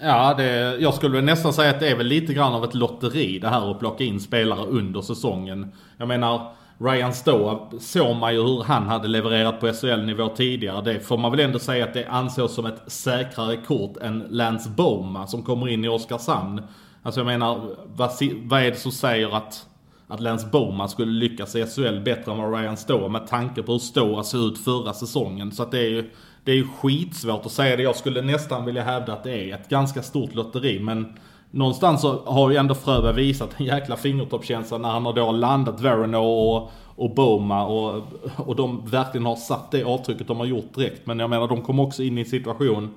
Ja, 0.00 0.34
det, 0.34 0.76
jag 0.80 0.94
skulle 0.94 1.16
väl 1.16 1.24
nästan 1.24 1.52
säga 1.52 1.70
att 1.70 1.80
det 1.80 1.88
är 1.88 1.96
väl 1.96 2.06
lite 2.06 2.34
grann 2.34 2.54
av 2.54 2.64
ett 2.64 2.74
lotteri 2.74 3.38
det 3.38 3.48
här 3.48 3.70
att 3.70 3.78
plocka 3.78 4.04
in 4.04 4.20
spelare 4.20 4.66
under 4.66 5.00
säsongen. 5.00 5.72
Jag 5.96 6.08
menar, 6.08 6.52
Ryan 6.80 7.14
Stoa 7.14 7.70
såg 7.80 8.16
man 8.16 8.34
ju 8.34 8.42
hur 8.42 8.62
han 8.62 8.86
hade 8.86 9.08
levererat 9.08 9.60
på 9.60 9.72
SHL-nivå 9.72 10.28
tidigare. 10.28 10.82
Det 10.82 11.00
får 11.00 11.18
man 11.18 11.30
väl 11.30 11.40
ändå 11.40 11.58
säga 11.58 11.84
att 11.84 11.94
det 11.94 12.06
ansågs 12.06 12.54
som 12.54 12.66
ett 12.66 12.82
säkrare 12.86 13.56
kort 13.56 13.96
än 13.96 14.26
Lance 14.30 14.70
Boma 14.70 15.26
som 15.26 15.42
kommer 15.42 15.68
in 15.68 15.84
i 15.84 15.88
Oskarshamn. 15.88 16.62
Alltså 17.02 17.20
jag 17.20 17.26
menar, 17.26 17.60
vad, 17.86 18.10
vad 18.42 18.62
är 18.62 18.70
det 18.70 18.76
som 18.76 18.92
säger 18.92 19.36
att, 19.36 19.66
att 20.08 20.20
Lance 20.20 20.46
Boma 20.46 20.88
skulle 20.88 21.12
lyckas 21.12 21.56
i 21.56 21.66
SHL 21.66 22.00
bättre 22.00 22.32
än 22.32 22.38
vad 22.38 22.60
Ryan 22.60 22.76
Stoa 22.76 23.08
med 23.08 23.26
tanke 23.26 23.62
på 23.62 23.72
hur 23.72 23.78
Stoa 23.78 24.22
såg 24.22 24.40
ut 24.40 24.58
förra 24.58 24.92
säsongen. 24.92 25.52
Så 25.52 25.62
att 25.62 25.70
det 25.70 25.78
är 25.78 25.90
ju, 25.90 26.10
det 26.44 26.52
är 26.52 26.56
ju 26.56 26.66
skitsvårt 26.68 27.46
att 27.46 27.52
säga 27.52 27.76
det. 27.76 27.82
Jag 27.82 27.96
skulle 27.96 28.22
nästan 28.22 28.64
vilja 28.64 28.82
hävda 28.82 29.12
att 29.12 29.24
det 29.24 29.50
är 29.50 29.54
ett 29.54 29.68
ganska 29.68 30.02
stort 30.02 30.34
lotteri 30.34 30.80
men 30.80 31.16
någonstans 31.50 32.00
så 32.00 32.22
har 32.26 32.50
ju 32.50 32.56
ändå 32.56 32.74
Fröberg 32.74 33.14
visat 33.14 33.50
en 33.56 33.66
jäkla 33.66 33.96
fingertoppskänsla 33.96 34.78
när 34.78 34.88
han 34.88 35.06
har 35.06 35.12
då 35.12 35.32
landat 35.32 35.80
Verino 35.80 36.16
och, 36.16 36.70
och 36.96 37.14
Boma 37.14 37.66
och, 37.66 38.02
och 38.36 38.56
de 38.56 38.86
verkligen 38.86 39.26
har 39.26 39.36
satt 39.36 39.70
det 39.70 39.84
avtrycket 39.84 40.28
de 40.28 40.36
har 40.36 40.46
gjort 40.46 40.74
direkt. 40.74 41.06
Men 41.06 41.18
jag 41.18 41.30
menar 41.30 41.48
de 41.48 41.62
kom 41.62 41.80
också 41.80 42.02
in 42.02 42.18
i 42.18 42.20
en 42.20 42.26
situation 42.26 42.90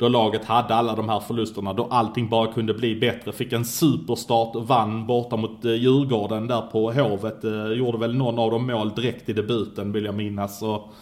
då 0.00 0.08
laget 0.08 0.44
hade 0.44 0.74
alla 0.74 0.94
de 0.96 1.08
här 1.08 1.20
förlusterna, 1.20 1.72
då 1.72 1.88
allting 1.90 2.28
bara 2.28 2.52
kunde 2.52 2.74
bli 2.74 2.96
bättre. 2.96 3.32
Fick 3.32 3.52
en 3.52 3.64
superstart, 3.64 4.56
vann 4.56 5.06
borta 5.06 5.36
mot 5.36 5.64
eh, 5.64 5.72
Djurgården 5.72 6.46
där 6.46 6.60
på 6.60 6.92
Hovet. 6.92 7.44
Eh, 7.44 7.66
gjorde 7.66 7.98
väl 7.98 8.14
någon 8.14 8.38
av 8.38 8.50
dem 8.50 8.66
mål 8.66 8.90
direkt 8.90 9.28
i 9.28 9.32
debuten 9.32 9.92
vill 9.92 10.04
jag 10.04 10.14
minnas. 10.14 10.62
Och 10.62 10.92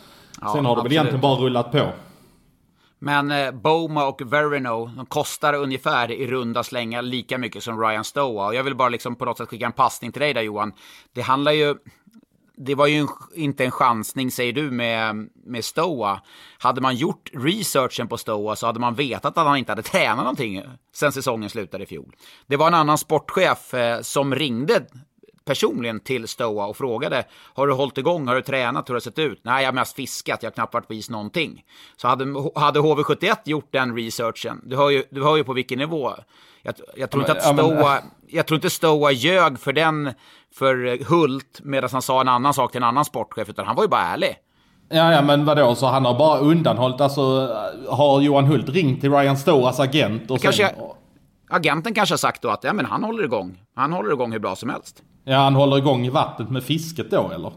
ja, 0.40 0.52
sen 0.54 0.64
har 0.64 0.76
det 0.76 0.82
väl 0.82 0.92
egentligen 0.92 1.20
bara 1.20 1.40
rullat 1.40 1.72
på. 1.72 1.86
Men 2.98 3.30
eh, 3.30 3.50
Boma 3.50 4.06
och 4.06 4.32
Verino, 4.32 4.90
de 4.96 5.06
kostar 5.06 5.54
ungefär 5.54 6.10
i 6.10 6.26
runda 6.26 6.62
slängar 6.62 7.02
lika 7.02 7.38
mycket 7.38 7.62
som 7.62 7.80
Ryan 7.80 8.04
Stoa. 8.04 8.46
Och 8.46 8.54
jag 8.54 8.64
vill 8.64 8.76
bara 8.76 8.88
liksom 8.88 9.16
på 9.16 9.24
något 9.24 9.38
sätt 9.38 9.48
skicka 9.48 9.66
en 9.66 9.72
passning 9.72 10.12
till 10.12 10.22
dig 10.22 10.34
där 10.34 10.42
Johan. 10.42 10.72
Det 11.12 11.20
handlar 11.20 11.52
ju... 11.52 11.74
Det 12.60 12.74
var 12.74 12.86
ju 12.86 13.06
inte 13.34 13.64
en 13.64 13.70
chansning, 13.70 14.30
säger 14.30 14.52
du, 14.52 14.70
med, 14.70 15.28
med 15.44 15.64
Stoa. 15.64 16.20
Hade 16.58 16.80
man 16.80 16.96
gjort 16.96 17.30
researchen 17.32 18.08
på 18.08 18.16
Stoa 18.18 18.56
så 18.56 18.66
hade 18.66 18.80
man 18.80 18.94
vetat 18.94 19.38
att 19.38 19.46
han 19.46 19.56
inte 19.56 19.72
hade 19.72 19.82
tränat 19.92 20.18
någonting 20.18 20.62
sen 20.94 21.12
säsongen 21.12 21.50
slutade 21.50 21.84
i 21.84 21.86
fjol. 21.86 22.16
Det 22.46 22.56
var 22.56 22.66
en 22.66 22.74
annan 22.74 22.98
sportchef 22.98 23.74
eh, 23.74 24.00
som 24.00 24.34
ringde 24.34 24.86
personligen 25.48 26.00
till 26.00 26.28
Stoa 26.28 26.66
och 26.66 26.76
frågade 26.76 27.24
Har 27.54 27.66
du 27.66 27.72
hållit 27.72 27.98
igång? 27.98 28.28
Har 28.28 28.34
du 28.34 28.42
tränat? 28.42 28.88
Hur 28.88 28.94
har 28.94 29.00
det 29.00 29.04
sett 29.04 29.18
ut? 29.18 29.40
Nej, 29.42 29.62
jag 29.62 29.68
har 29.68 29.74
mest 29.74 29.96
fiskat. 29.96 30.42
Jag 30.42 30.50
har 30.50 30.54
knappt 30.54 30.74
varit 30.74 30.88
på 30.88 30.94
is 30.94 31.10
någonting. 31.10 31.64
Så 31.96 32.08
hade, 32.08 32.24
hade 32.54 32.80
HV71 32.80 33.36
gjort 33.44 33.72
den 33.72 33.96
researchen, 33.96 34.60
du 34.64 34.76
hör 34.76 34.90
ju, 34.90 35.04
du 35.10 35.22
hör 35.22 35.36
ju 35.36 35.44
på 35.44 35.52
vilken 35.52 35.78
nivå. 35.78 36.12
Jag, 36.62 36.74
jag 36.96 37.10
tror, 37.10 37.22
inte 37.22 37.32
att 37.32 37.42
Stoa, 37.42 37.98
jag 38.26 38.46
tror 38.46 38.56
inte 38.56 38.70
Stoa 38.70 39.12
ljög 39.12 39.58
för 39.58 39.72
den, 39.72 40.12
för 40.54 41.04
Hult, 41.04 41.60
medan 41.62 41.90
han 41.92 42.02
sa 42.02 42.20
en 42.20 42.28
annan 42.28 42.54
sak 42.54 42.72
till 42.72 42.82
en 42.82 42.88
annan 42.88 43.04
sportchef, 43.04 43.48
utan 43.48 43.66
han 43.66 43.76
var 43.76 43.84
ju 43.84 43.88
bara 43.88 44.02
ärlig. 44.02 44.36
Ja, 44.88 45.12
ja, 45.12 45.22
men 45.22 45.44
vadå, 45.44 45.74
så 45.74 45.86
han 45.86 46.04
har 46.04 46.18
bara 46.18 46.38
undanhållit, 46.38 47.00
alltså 47.00 47.22
har 47.88 48.20
Johan 48.20 48.44
Hult 48.44 48.68
ringt 48.68 49.00
till 49.00 49.12
Ryan 49.12 49.36
Stoas 49.36 49.80
agent 49.80 50.30
och 50.30 50.40
sen... 50.40 50.70
Agenten 51.50 51.94
kanske 51.94 52.12
har 52.12 52.18
sagt 52.18 52.42
då 52.42 52.48
att 52.48 52.64
ja, 52.64 52.72
men 52.72 52.84
han 52.84 53.04
håller 53.04 53.24
igång. 53.24 53.62
Han 53.74 53.92
håller 53.92 54.12
igång 54.12 54.32
hur 54.32 54.38
bra 54.38 54.56
som 54.56 54.68
helst. 54.68 55.02
Ja, 55.24 55.38
han 55.38 55.54
håller 55.54 55.78
igång 55.78 56.06
i 56.06 56.10
vattnet 56.10 56.50
med 56.50 56.62
fisket 56.62 57.10
då 57.10 57.30
eller? 57.30 57.52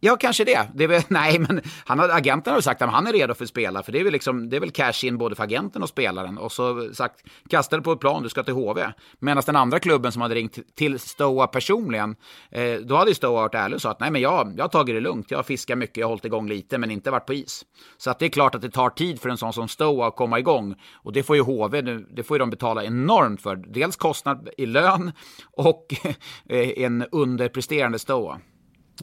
Ja, 0.00 0.16
kanske 0.16 0.44
det. 0.44 0.68
det 0.74 0.86
väl, 0.86 1.02
nej, 1.08 1.38
men 1.38 1.60
han 1.84 1.98
har, 1.98 2.08
agenten 2.08 2.54
har 2.54 2.60
sagt 2.60 2.82
att 2.82 2.90
han 2.90 3.06
är 3.06 3.12
redo 3.12 3.34
för 3.34 3.44
att 3.44 3.50
spela. 3.50 3.82
För 3.82 3.92
det 3.92 4.00
är 4.00 4.04
väl, 4.04 4.12
liksom, 4.12 4.48
det 4.48 4.56
är 4.56 4.60
väl 4.60 4.70
cash 4.70 5.04
in 5.04 5.18
både 5.18 5.34
för 5.34 5.42
agenten 5.42 5.82
och 5.82 5.88
spelaren. 5.88 6.38
Och 6.38 6.52
så 6.52 6.94
sagt, 6.94 7.24
kasta 7.50 7.76
det 7.76 7.82
på 7.82 7.92
ett 7.92 8.00
plan, 8.00 8.22
du 8.22 8.28
ska 8.28 8.42
till 8.42 8.54
HV. 8.54 8.92
Medan 9.18 9.42
den 9.46 9.56
andra 9.56 9.78
klubben 9.78 10.12
som 10.12 10.22
hade 10.22 10.34
ringt 10.34 10.58
till 10.76 10.98
Stoa 10.98 11.46
personligen, 11.46 12.16
eh, 12.50 12.74
då 12.74 12.96
hade 12.96 13.14
Stoa 13.14 13.32
varit 13.32 13.54
ärlig 13.54 13.74
och 13.74 13.82
sagt 13.82 13.92
att 13.92 14.00
nej, 14.00 14.10
men 14.10 14.22
jag, 14.22 14.54
jag 14.56 14.64
har 14.64 14.68
tagit 14.68 14.96
det 14.96 15.00
lugnt. 15.00 15.30
Jag 15.30 15.38
har 15.38 15.42
fiskat 15.42 15.78
mycket, 15.78 15.96
jag 15.96 16.06
har 16.06 16.10
hållit 16.10 16.24
igång 16.24 16.48
lite, 16.48 16.78
men 16.78 16.90
inte 16.90 17.10
varit 17.10 17.26
på 17.26 17.34
is. 17.34 17.64
Så 17.98 18.10
att 18.10 18.18
det 18.18 18.24
är 18.26 18.30
klart 18.30 18.54
att 18.54 18.62
det 18.62 18.70
tar 18.70 18.90
tid 18.90 19.20
för 19.20 19.28
en 19.28 19.38
sån 19.38 19.52
som 19.52 19.68
Stoa 19.68 20.08
att 20.08 20.16
komma 20.16 20.38
igång. 20.38 20.74
Och 20.92 21.12
det 21.12 21.22
får 21.22 21.36
ju 21.36 21.42
HV, 21.42 21.82
det 21.82 22.22
får 22.22 22.34
ju 22.34 22.38
de 22.38 22.50
betala 22.50 22.84
enormt 22.84 23.42
för. 23.42 23.56
Dels 23.56 23.96
kostnad 23.96 24.48
i 24.56 24.66
lön 24.66 25.12
och 25.52 25.94
en 26.48 27.04
underpresterande 27.12 27.98
Stoa. 27.98 28.40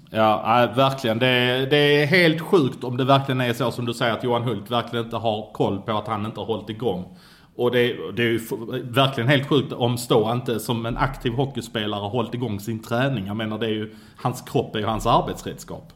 Ja, 0.10 0.70
verkligen. 0.76 1.20
Det, 1.20 1.66
det, 1.70 1.78
är 1.78 2.06
helt 2.06 2.42
sjukt 2.42 2.84
om 2.84 2.98
det 2.98 3.06
verkligen 3.06 3.42
är 3.42 3.54
så 3.54 3.72
som 3.72 3.86
du 3.86 3.94
säger 3.94 4.14
att 4.14 4.24
Johan 4.24 4.44
Hult 4.44 4.72
verkligen 4.72 5.06
inte 5.06 5.18
har 5.18 5.54
koll 5.54 5.82
på 5.82 5.92
att 5.92 6.08
han 6.08 6.26
inte 6.26 6.40
har 6.40 6.48
hållit 6.48 6.70
igång. 6.70 7.18
Och 7.56 7.72
det, 7.72 8.12
det 8.12 8.24
är 8.24 8.28
ju 8.28 8.40
verkligen 8.84 9.30
helt 9.30 9.48
sjukt 9.48 9.74
om 9.74 9.98
Stå 9.98 10.32
inte 10.32 10.60
som 10.60 10.86
en 10.86 10.98
aktiv 10.98 11.34
hockeyspelare 11.34 12.00
har 12.00 12.10
hållit 12.10 12.34
igång 12.34 12.60
sin 12.60 12.84
träning. 12.84 13.28
Jag 13.28 13.36
menar 13.36 13.58
det 13.58 13.66
är 13.66 13.70
ju, 13.70 13.96
hans 14.16 14.42
kropp 14.42 14.76
är 14.76 14.80
ju 14.80 14.86
hans 14.86 15.06
arbetsredskap. 15.06 15.94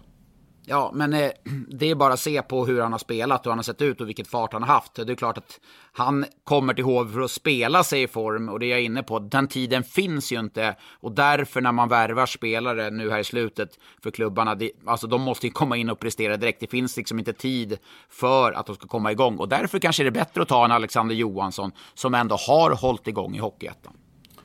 Ja, 0.69 0.91
men 0.93 1.13
eh, 1.13 1.29
det 1.67 1.89
är 1.89 1.95
bara 1.95 2.13
att 2.13 2.19
se 2.19 2.41
på 2.41 2.65
hur 2.65 2.81
han 2.81 2.91
har 2.91 2.99
spelat, 2.99 3.45
hur 3.45 3.51
han 3.51 3.57
har 3.57 3.63
sett 3.63 3.81
ut 3.81 4.01
och 4.01 4.07
vilket 4.07 4.27
fart 4.27 4.53
han 4.53 4.63
har 4.63 4.73
haft. 4.73 4.95
Det 4.95 5.11
är 5.11 5.15
klart 5.15 5.37
att 5.37 5.59
han 5.93 6.25
kommer 6.43 6.73
till 6.73 6.83
HV 6.83 7.13
för 7.13 7.21
att 7.21 7.31
spela 7.31 7.83
sig 7.83 8.03
i 8.03 8.07
form 8.07 8.49
och 8.49 8.59
det 8.59 8.65
är 8.65 8.69
jag 8.69 8.81
inne 8.81 9.03
på. 9.03 9.19
Den 9.19 9.47
tiden 9.47 9.83
finns 9.83 10.31
ju 10.31 10.39
inte 10.39 10.75
och 10.99 11.11
därför 11.11 11.61
när 11.61 11.71
man 11.71 11.89
värvar 11.89 12.25
spelare 12.25 12.89
nu 12.89 13.11
här 13.11 13.19
i 13.19 13.23
slutet 13.23 13.69
för 14.03 14.11
klubbarna, 14.11 14.55
det, 14.55 14.71
alltså 14.85 15.07
de 15.07 15.21
måste 15.21 15.47
ju 15.47 15.51
komma 15.51 15.77
in 15.77 15.89
och 15.89 15.99
prestera 15.99 16.37
direkt. 16.37 16.59
Det 16.59 16.67
finns 16.67 16.97
liksom 16.97 17.19
inte 17.19 17.33
tid 17.33 17.77
för 18.09 18.51
att 18.51 18.65
de 18.65 18.75
ska 18.75 18.87
komma 18.87 19.11
igång 19.11 19.37
och 19.37 19.49
därför 19.49 19.79
kanske 19.79 20.03
det 20.03 20.09
är 20.09 20.11
bättre 20.11 20.41
att 20.41 20.47
ta 20.47 20.65
en 20.65 20.71
Alexander 20.71 21.15
Johansson 21.15 21.71
som 21.93 22.13
ändå 22.13 22.35
har 22.47 22.71
hållit 22.71 23.07
igång 23.07 23.35
i 23.35 23.39
Hockeyettan. 23.39 23.93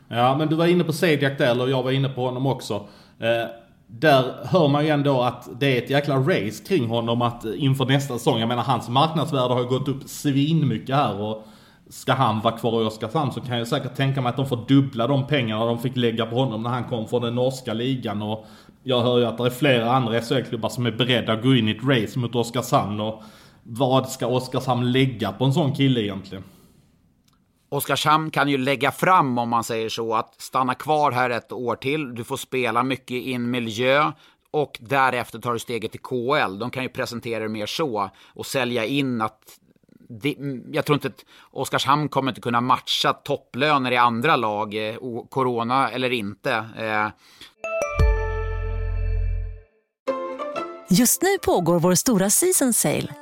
Ja, 0.09 0.37
men 0.39 0.49
du 0.49 0.57
var 0.57 0.67
inne 0.67 0.85
på 0.85 0.93
Sejdiak 0.93 1.39
där, 1.39 1.61
och 1.61 1.71
jag 1.71 1.83
var 1.83 1.91
inne 1.91 2.09
på 2.09 2.25
honom 2.25 2.47
också. 2.47 2.89
Eh, 3.19 3.62
där 3.99 4.35
hör 4.45 4.69
man 4.69 4.85
ju 4.85 4.91
ändå 4.91 5.23
att 5.23 5.49
det 5.61 5.79
är 5.79 5.83
ett 5.83 5.91
jäkla 5.91 6.17
race 6.17 6.65
kring 6.65 6.89
honom 6.89 7.23
att 7.23 7.45
eh, 7.45 7.53
inför 7.57 7.85
nästa 7.85 8.19
säsong, 8.19 8.39
jag 8.39 8.49
menar 8.49 8.63
hans 8.63 8.89
marknadsvärde 8.89 9.55
har 9.55 9.61
ju 9.61 9.69
gått 9.69 9.89
upp 9.89 10.03
svinmycket 10.07 10.97
här 10.97 11.21
och 11.21 11.47
ska 11.89 12.13
han 12.13 12.41
vara 12.41 12.59
kvar 12.59 12.83
i 12.83 12.85
Oskarshamn 12.85 13.33
så 13.33 13.41
kan 13.41 13.59
jag 13.59 13.69
säkert 13.69 13.97
tänka 13.97 14.21
mig 14.21 14.31
att 14.31 14.37
de 14.37 14.47
får 14.47 14.65
dubbla 14.69 15.07
de 15.07 15.27
pengarna 15.27 15.67
de 15.67 15.79
fick 15.79 15.97
lägga 15.97 16.27
på 16.27 16.37
honom 16.37 16.63
när 16.63 16.71
han 16.71 16.85
kom 16.85 17.09
från 17.09 17.23
den 17.23 17.35
norska 17.35 17.75
ligan. 17.75 18.23
Och 18.23 18.47
jag 18.83 19.03
hör 19.03 19.19
ju 19.19 19.25
att 19.25 19.39
det 19.39 19.47
är 19.47 19.51
flera 19.51 19.93
andra 19.93 20.21
SHL-klubbar 20.21 20.69
som 20.69 20.87
är 20.87 20.91
beredda 20.91 21.33
att 21.33 21.43
gå 21.43 21.55
in 21.55 21.69
i 21.69 21.71
ett 21.71 21.85
race 21.85 22.19
mot 22.19 22.35
Oskarshamn. 22.35 23.01
Och 23.01 23.23
vad 23.63 24.09
ska 24.09 24.27
Oskarshamn 24.27 24.93
lägga 24.93 25.33
på 25.33 25.45
en 25.45 25.53
sån 25.53 25.73
kille 25.73 26.01
egentligen? 26.01 26.45
Oskarshamn 27.73 28.31
kan 28.31 28.49
ju 28.49 28.59
lägga 28.59 28.93
fram, 28.93 29.39
om 29.39 29.49
man 29.49 29.65
säger 29.65 29.89
så, 29.89 30.15
att 30.15 30.35
stanna 30.41 30.75
kvar 30.75 31.13
här 31.13 31.31
ett 31.31 31.53
år 31.53 31.77
till. 31.77 32.15
Du 32.15 32.25
får 32.25 32.37
spela 32.37 32.83
mycket 32.83 33.11
i 33.11 33.33
en 33.35 33.51
miljö 33.51 34.13
och 34.51 34.79
därefter 34.81 35.39
tar 35.39 35.53
du 35.53 35.59
steget 35.59 35.91
till 35.91 36.01
KL. 36.01 36.59
De 36.59 36.71
kan 36.71 36.83
ju 36.83 36.89
presentera 36.89 37.43
det 37.43 37.49
mer 37.49 37.67
så 37.67 38.11
och 38.35 38.47
sälja 38.47 38.85
in 38.85 39.21
att 39.21 39.39
det, 40.09 40.37
mm, 40.37 40.65
jag 40.73 40.85
tror 40.85 40.97
inte 40.97 41.09
att 41.09 41.25
Oskarshamn 41.51 42.09
kommer 42.09 42.31
inte 42.31 42.41
kunna 42.41 42.61
matcha 42.61 43.13
topplöner 43.13 43.93
i 43.93 43.97
andra 43.97 44.37
lag, 44.37 44.89
eh, 44.89 44.97
corona 45.31 45.91
eller 45.91 46.11
inte. 46.11 46.53
Eh. 46.79 47.09
Just 50.91 51.23
nu 51.23 51.39
pågår 51.39 51.79
vår 51.79 51.95
stora 51.95 52.31
season 52.31 52.73
sale 52.73 53.22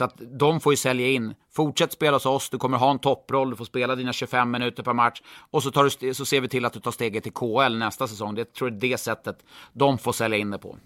Så 0.00 0.04
att 0.04 0.20
de 0.38 0.60
får 0.60 0.72
ju 0.72 0.76
sälja 0.76 1.08
in. 1.08 1.34
Fortsätt 1.52 1.92
spela 1.92 2.16
hos 2.16 2.26
oss, 2.26 2.50
du 2.50 2.58
kommer 2.58 2.78
ha 2.78 2.90
en 2.90 2.98
topproll, 2.98 3.50
du 3.50 3.56
får 3.56 3.64
spela 3.64 3.96
dina 3.96 4.12
25 4.12 4.50
minuter 4.50 4.82
per 4.82 4.92
match. 4.92 5.22
Och 5.50 5.62
så, 5.62 5.70
tar 5.70 5.84
du, 5.84 6.14
så 6.14 6.24
ser 6.24 6.40
vi 6.40 6.48
till 6.48 6.64
att 6.64 6.72
du 6.72 6.80
tar 6.80 6.90
steget 6.90 7.22
till 7.22 7.32
KL 7.32 7.76
nästa 7.78 8.08
säsong. 8.08 8.34
Det 8.34 8.54
tror 8.54 8.70
jag 8.70 8.76
är 8.76 8.80
det 8.80 8.98
sättet 8.98 9.44
de 9.72 9.98
får 9.98 10.12
sälja 10.12 10.38
in 10.38 10.50
det 10.50 10.58
på. 10.58 10.76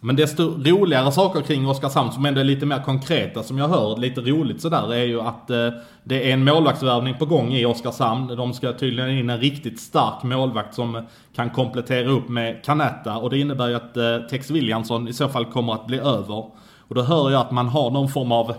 Men 0.00 0.16
desto 0.16 0.42
roligare 0.42 1.12
saker 1.12 1.40
kring 1.40 1.68
Oskarshamn 1.68 2.12
som 2.12 2.26
ändå 2.26 2.40
är 2.40 2.44
lite 2.44 2.66
mer 2.66 2.82
konkreta 2.82 3.42
som 3.42 3.58
jag 3.58 3.68
hör, 3.68 3.96
lite 3.96 4.20
roligt 4.20 4.60
sådär, 4.60 4.94
är 4.94 5.04
ju 5.04 5.20
att 5.20 5.50
eh, 5.50 5.68
det 6.04 6.30
är 6.30 6.32
en 6.32 6.44
målvaktsvärvning 6.44 7.14
på 7.18 7.26
gång 7.26 7.52
i 7.52 7.64
Oskarshamn. 7.64 8.36
De 8.36 8.52
ska 8.52 8.72
tydligen 8.72 9.10
in 9.10 9.30
en 9.30 9.40
riktigt 9.40 9.80
stark 9.80 10.22
målvakt 10.22 10.74
som 10.74 11.06
kan 11.34 11.50
komplettera 11.50 12.08
upp 12.08 12.28
med 12.28 12.64
Kanetta 12.64 13.16
och 13.16 13.30
det 13.30 13.38
innebär 13.38 13.68
ju 13.68 13.74
att 13.74 13.96
eh, 13.96 14.18
Tex 14.30 14.50
Williamson 14.50 15.08
i 15.08 15.12
så 15.12 15.28
fall 15.28 15.44
kommer 15.44 15.72
att 15.72 15.86
bli 15.86 15.98
över. 15.98 16.50
Och 16.88 16.94
då 16.94 17.02
hör 17.02 17.30
jag 17.30 17.40
att 17.40 17.50
man 17.50 17.68
har 17.68 17.90
någon 17.90 18.08
form 18.08 18.32
av 18.32 18.54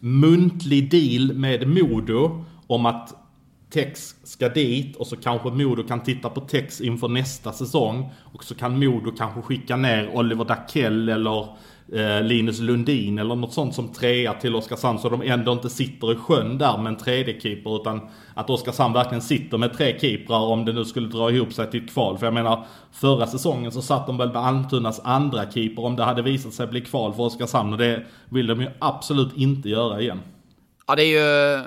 muntlig 0.00 0.90
deal 0.90 1.32
med 1.32 1.68
Modo 1.68 2.44
om 2.66 2.86
att 2.86 3.14
Tex 3.72 4.14
ska 4.24 4.48
dit 4.48 4.96
och 4.96 5.06
så 5.06 5.16
kanske 5.16 5.50
Modo 5.50 5.82
kan 5.82 6.00
titta 6.00 6.28
på 6.28 6.40
Tex 6.40 6.80
inför 6.80 7.08
nästa 7.08 7.52
säsong. 7.52 8.12
Och 8.32 8.44
så 8.44 8.54
kan 8.54 8.78
Modo 8.78 9.10
kanske 9.18 9.42
skicka 9.42 9.76
ner 9.76 10.10
Oliver 10.14 10.44
Dackell 10.44 11.08
eller 11.08 11.40
eh, 11.40 11.48
Eh, 11.94 12.22
Linus 12.22 12.60
Lundin 12.60 13.18
eller 13.18 13.34
något 13.34 13.52
sånt 13.52 13.74
som 13.74 13.88
trea 13.88 14.34
till 14.34 14.54
Oskarshamn 14.54 14.98
så 14.98 15.08
de 15.08 15.22
ändå 15.22 15.52
inte 15.52 15.70
sitter 15.70 16.12
i 16.12 16.16
sjön 16.16 16.58
där 16.58 16.78
med 16.78 16.86
en 16.86 16.96
tredje 16.96 17.40
keeper 17.40 17.76
utan 17.80 18.00
att 18.34 18.50
Oskarshamn 18.50 18.94
verkligen 18.94 19.22
sitter 19.22 19.58
med 19.58 19.72
tre 19.72 19.98
keeprar 20.00 20.40
om 20.40 20.64
det 20.64 20.72
nu 20.72 20.84
skulle 20.84 21.08
dra 21.08 21.30
ihop 21.30 21.52
sig 21.52 21.70
till 21.70 21.84
ett 21.84 21.92
kval. 21.92 22.18
För 22.18 22.26
jag 22.26 22.34
menar 22.34 22.64
förra 22.92 23.26
säsongen 23.26 23.72
så 23.72 23.82
satt 23.82 24.06
de 24.06 24.18
väl 24.18 24.32
med 24.32 24.36
Almtunas 24.36 25.00
andra 25.04 25.50
keeper 25.50 25.84
om 25.84 25.96
det 25.96 26.04
hade 26.04 26.22
visat 26.22 26.52
sig 26.52 26.66
bli 26.66 26.80
kval 26.80 27.14
för 27.14 27.22
Oskarshamn 27.22 27.72
och 27.72 27.78
det 27.78 28.06
vill 28.28 28.46
de 28.46 28.60
ju 28.60 28.68
absolut 28.78 29.36
inte 29.36 29.68
göra 29.68 30.00
igen. 30.00 30.20
Ja, 30.86 30.94
det 30.94 31.04
är 31.04 31.06
ju 31.06 31.64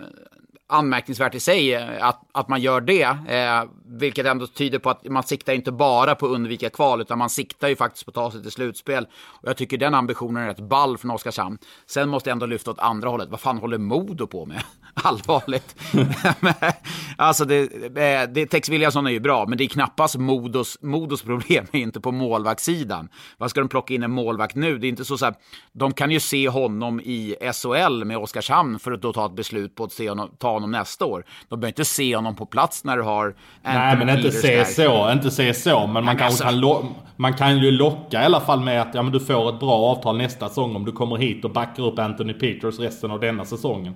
anmärkningsvärt 0.67 1.35
i 1.35 1.39
sig 1.39 1.73
eh, 1.73 2.07
att, 2.07 2.21
att 2.31 2.47
man 2.47 2.61
gör 2.61 2.81
det. 2.81 3.03
Eh, 3.03 3.63
vilket 3.85 4.25
ändå 4.25 4.47
tyder 4.47 4.79
på 4.79 4.89
att 4.89 5.05
man 5.09 5.23
siktar 5.23 5.53
inte 5.53 5.71
bara 5.71 6.15
på 6.15 6.25
att 6.25 6.31
undvika 6.31 6.69
kval, 6.69 7.01
utan 7.01 7.17
man 7.17 7.29
siktar 7.29 7.67
ju 7.67 7.75
faktiskt 7.75 8.05
på 8.05 8.09
att 8.09 8.15
ta 8.15 8.31
sig 8.31 8.41
till 8.41 8.51
slutspel. 8.51 9.07
Och 9.25 9.49
jag 9.49 9.57
tycker 9.57 9.77
den 9.77 9.93
ambitionen 9.93 10.43
är 10.43 10.47
rätt 10.47 10.59
ball 10.59 10.97
från 10.97 11.11
Oskarshamn. 11.11 11.57
Sen 11.85 12.09
måste 12.09 12.29
jag 12.29 12.35
ändå 12.35 12.45
lyfta 12.45 12.71
åt 12.71 12.79
andra 12.79 13.09
hållet. 13.09 13.29
Vad 13.29 13.39
fan 13.39 13.57
håller 13.57 13.77
Modo 13.77 14.27
på 14.27 14.45
med? 14.45 14.63
Allvarligt. 15.03 15.75
alltså, 17.17 17.45
det, 17.45 17.61
eh, 17.61 18.29
det, 18.33 18.45
Tex 18.45 18.69
Williamson 18.69 19.07
är 19.07 19.11
ju 19.11 19.19
bra, 19.19 19.45
men 19.45 19.57
det 19.57 19.63
är 19.63 19.67
knappast 19.67 20.17
Modos, 20.17 20.77
Modos 20.81 21.21
problem, 21.21 21.65
är 21.71 21.79
inte 21.79 22.01
på 22.01 22.11
målvaktssidan. 22.11 23.09
Vad 23.37 23.49
ska 23.49 23.59
de 23.59 23.69
plocka 23.69 23.93
in 23.93 24.03
en 24.03 24.11
målvakt 24.11 24.55
nu? 24.55 24.77
Det 24.77 24.87
är 24.87 24.89
inte 24.89 25.05
så, 25.05 25.17
så 25.17 25.25
här, 25.25 25.35
de 25.73 25.93
kan 25.93 26.11
ju 26.11 26.19
se 26.19 26.49
honom 26.49 26.99
i 26.99 27.35
SHL 27.53 28.03
med 28.03 28.17
Oskarshamn 28.17 28.79
för 28.79 28.91
att 28.91 29.01
då 29.01 29.13
ta 29.13 29.25
ett 29.25 29.35
beslut 29.35 29.75
på 29.75 29.83
att 29.83 29.91
se 29.91 30.09
honom, 30.09 30.29
ta 30.37 30.51
honom 30.51 30.71
nästa 30.71 31.05
år. 31.05 31.25
De 31.49 31.59
behöver 31.59 31.71
inte 31.71 31.85
se 31.85 32.15
honom 32.15 32.35
på 32.35 32.45
plats 32.45 32.83
när 32.83 32.97
du 32.97 33.03
har 33.03 33.35
Nej, 33.63 33.97
men 33.97 34.09
inte 34.09 34.31
se 34.31 34.65
så. 34.65 35.11
Inte 35.11 35.31
se 35.31 35.53
så. 35.53 35.87
Men 35.87 36.05
man, 36.05 36.17
kanske 36.17 36.45
alltså... 36.45 36.73
kan 36.73 36.95
man 37.15 37.33
kan 37.33 37.57
ju 37.57 37.71
locka 37.71 38.21
i 38.21 38.25
alla 38.25 38.41
fall 38.41 38.59
med 38.59 38.81
att 38.81 38.95
ja, 38.95 39.01
men 39.01 39.11
du 39.11 39.19
får 39.19 39.49
ett 39.49 39.59
bra 39.59 39.73
avtal 39.73 40.17
nästa 40.17 40.49
säsong 40.49 40.75
om 40.75 40.85
du 40.85 40.91
kommer 40.91 41.17
hit 41.17 41.45
och 41.45 41.51
backar 41.51 41.83
upp 41.83 41.99
Anthony 41.99 42.33
Peters 42.33 42.79
resten 42.79 43.11
av 43.11 43.19
denna 43.19 43.45
säsongen. 43.45 43.93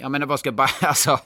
Jag 0.00 0.10
menar 0.10 0.26
vad 0.26 0.40
ska 0.40 0.52
bara, 0.52 0.68
alltså, 0.80 1.18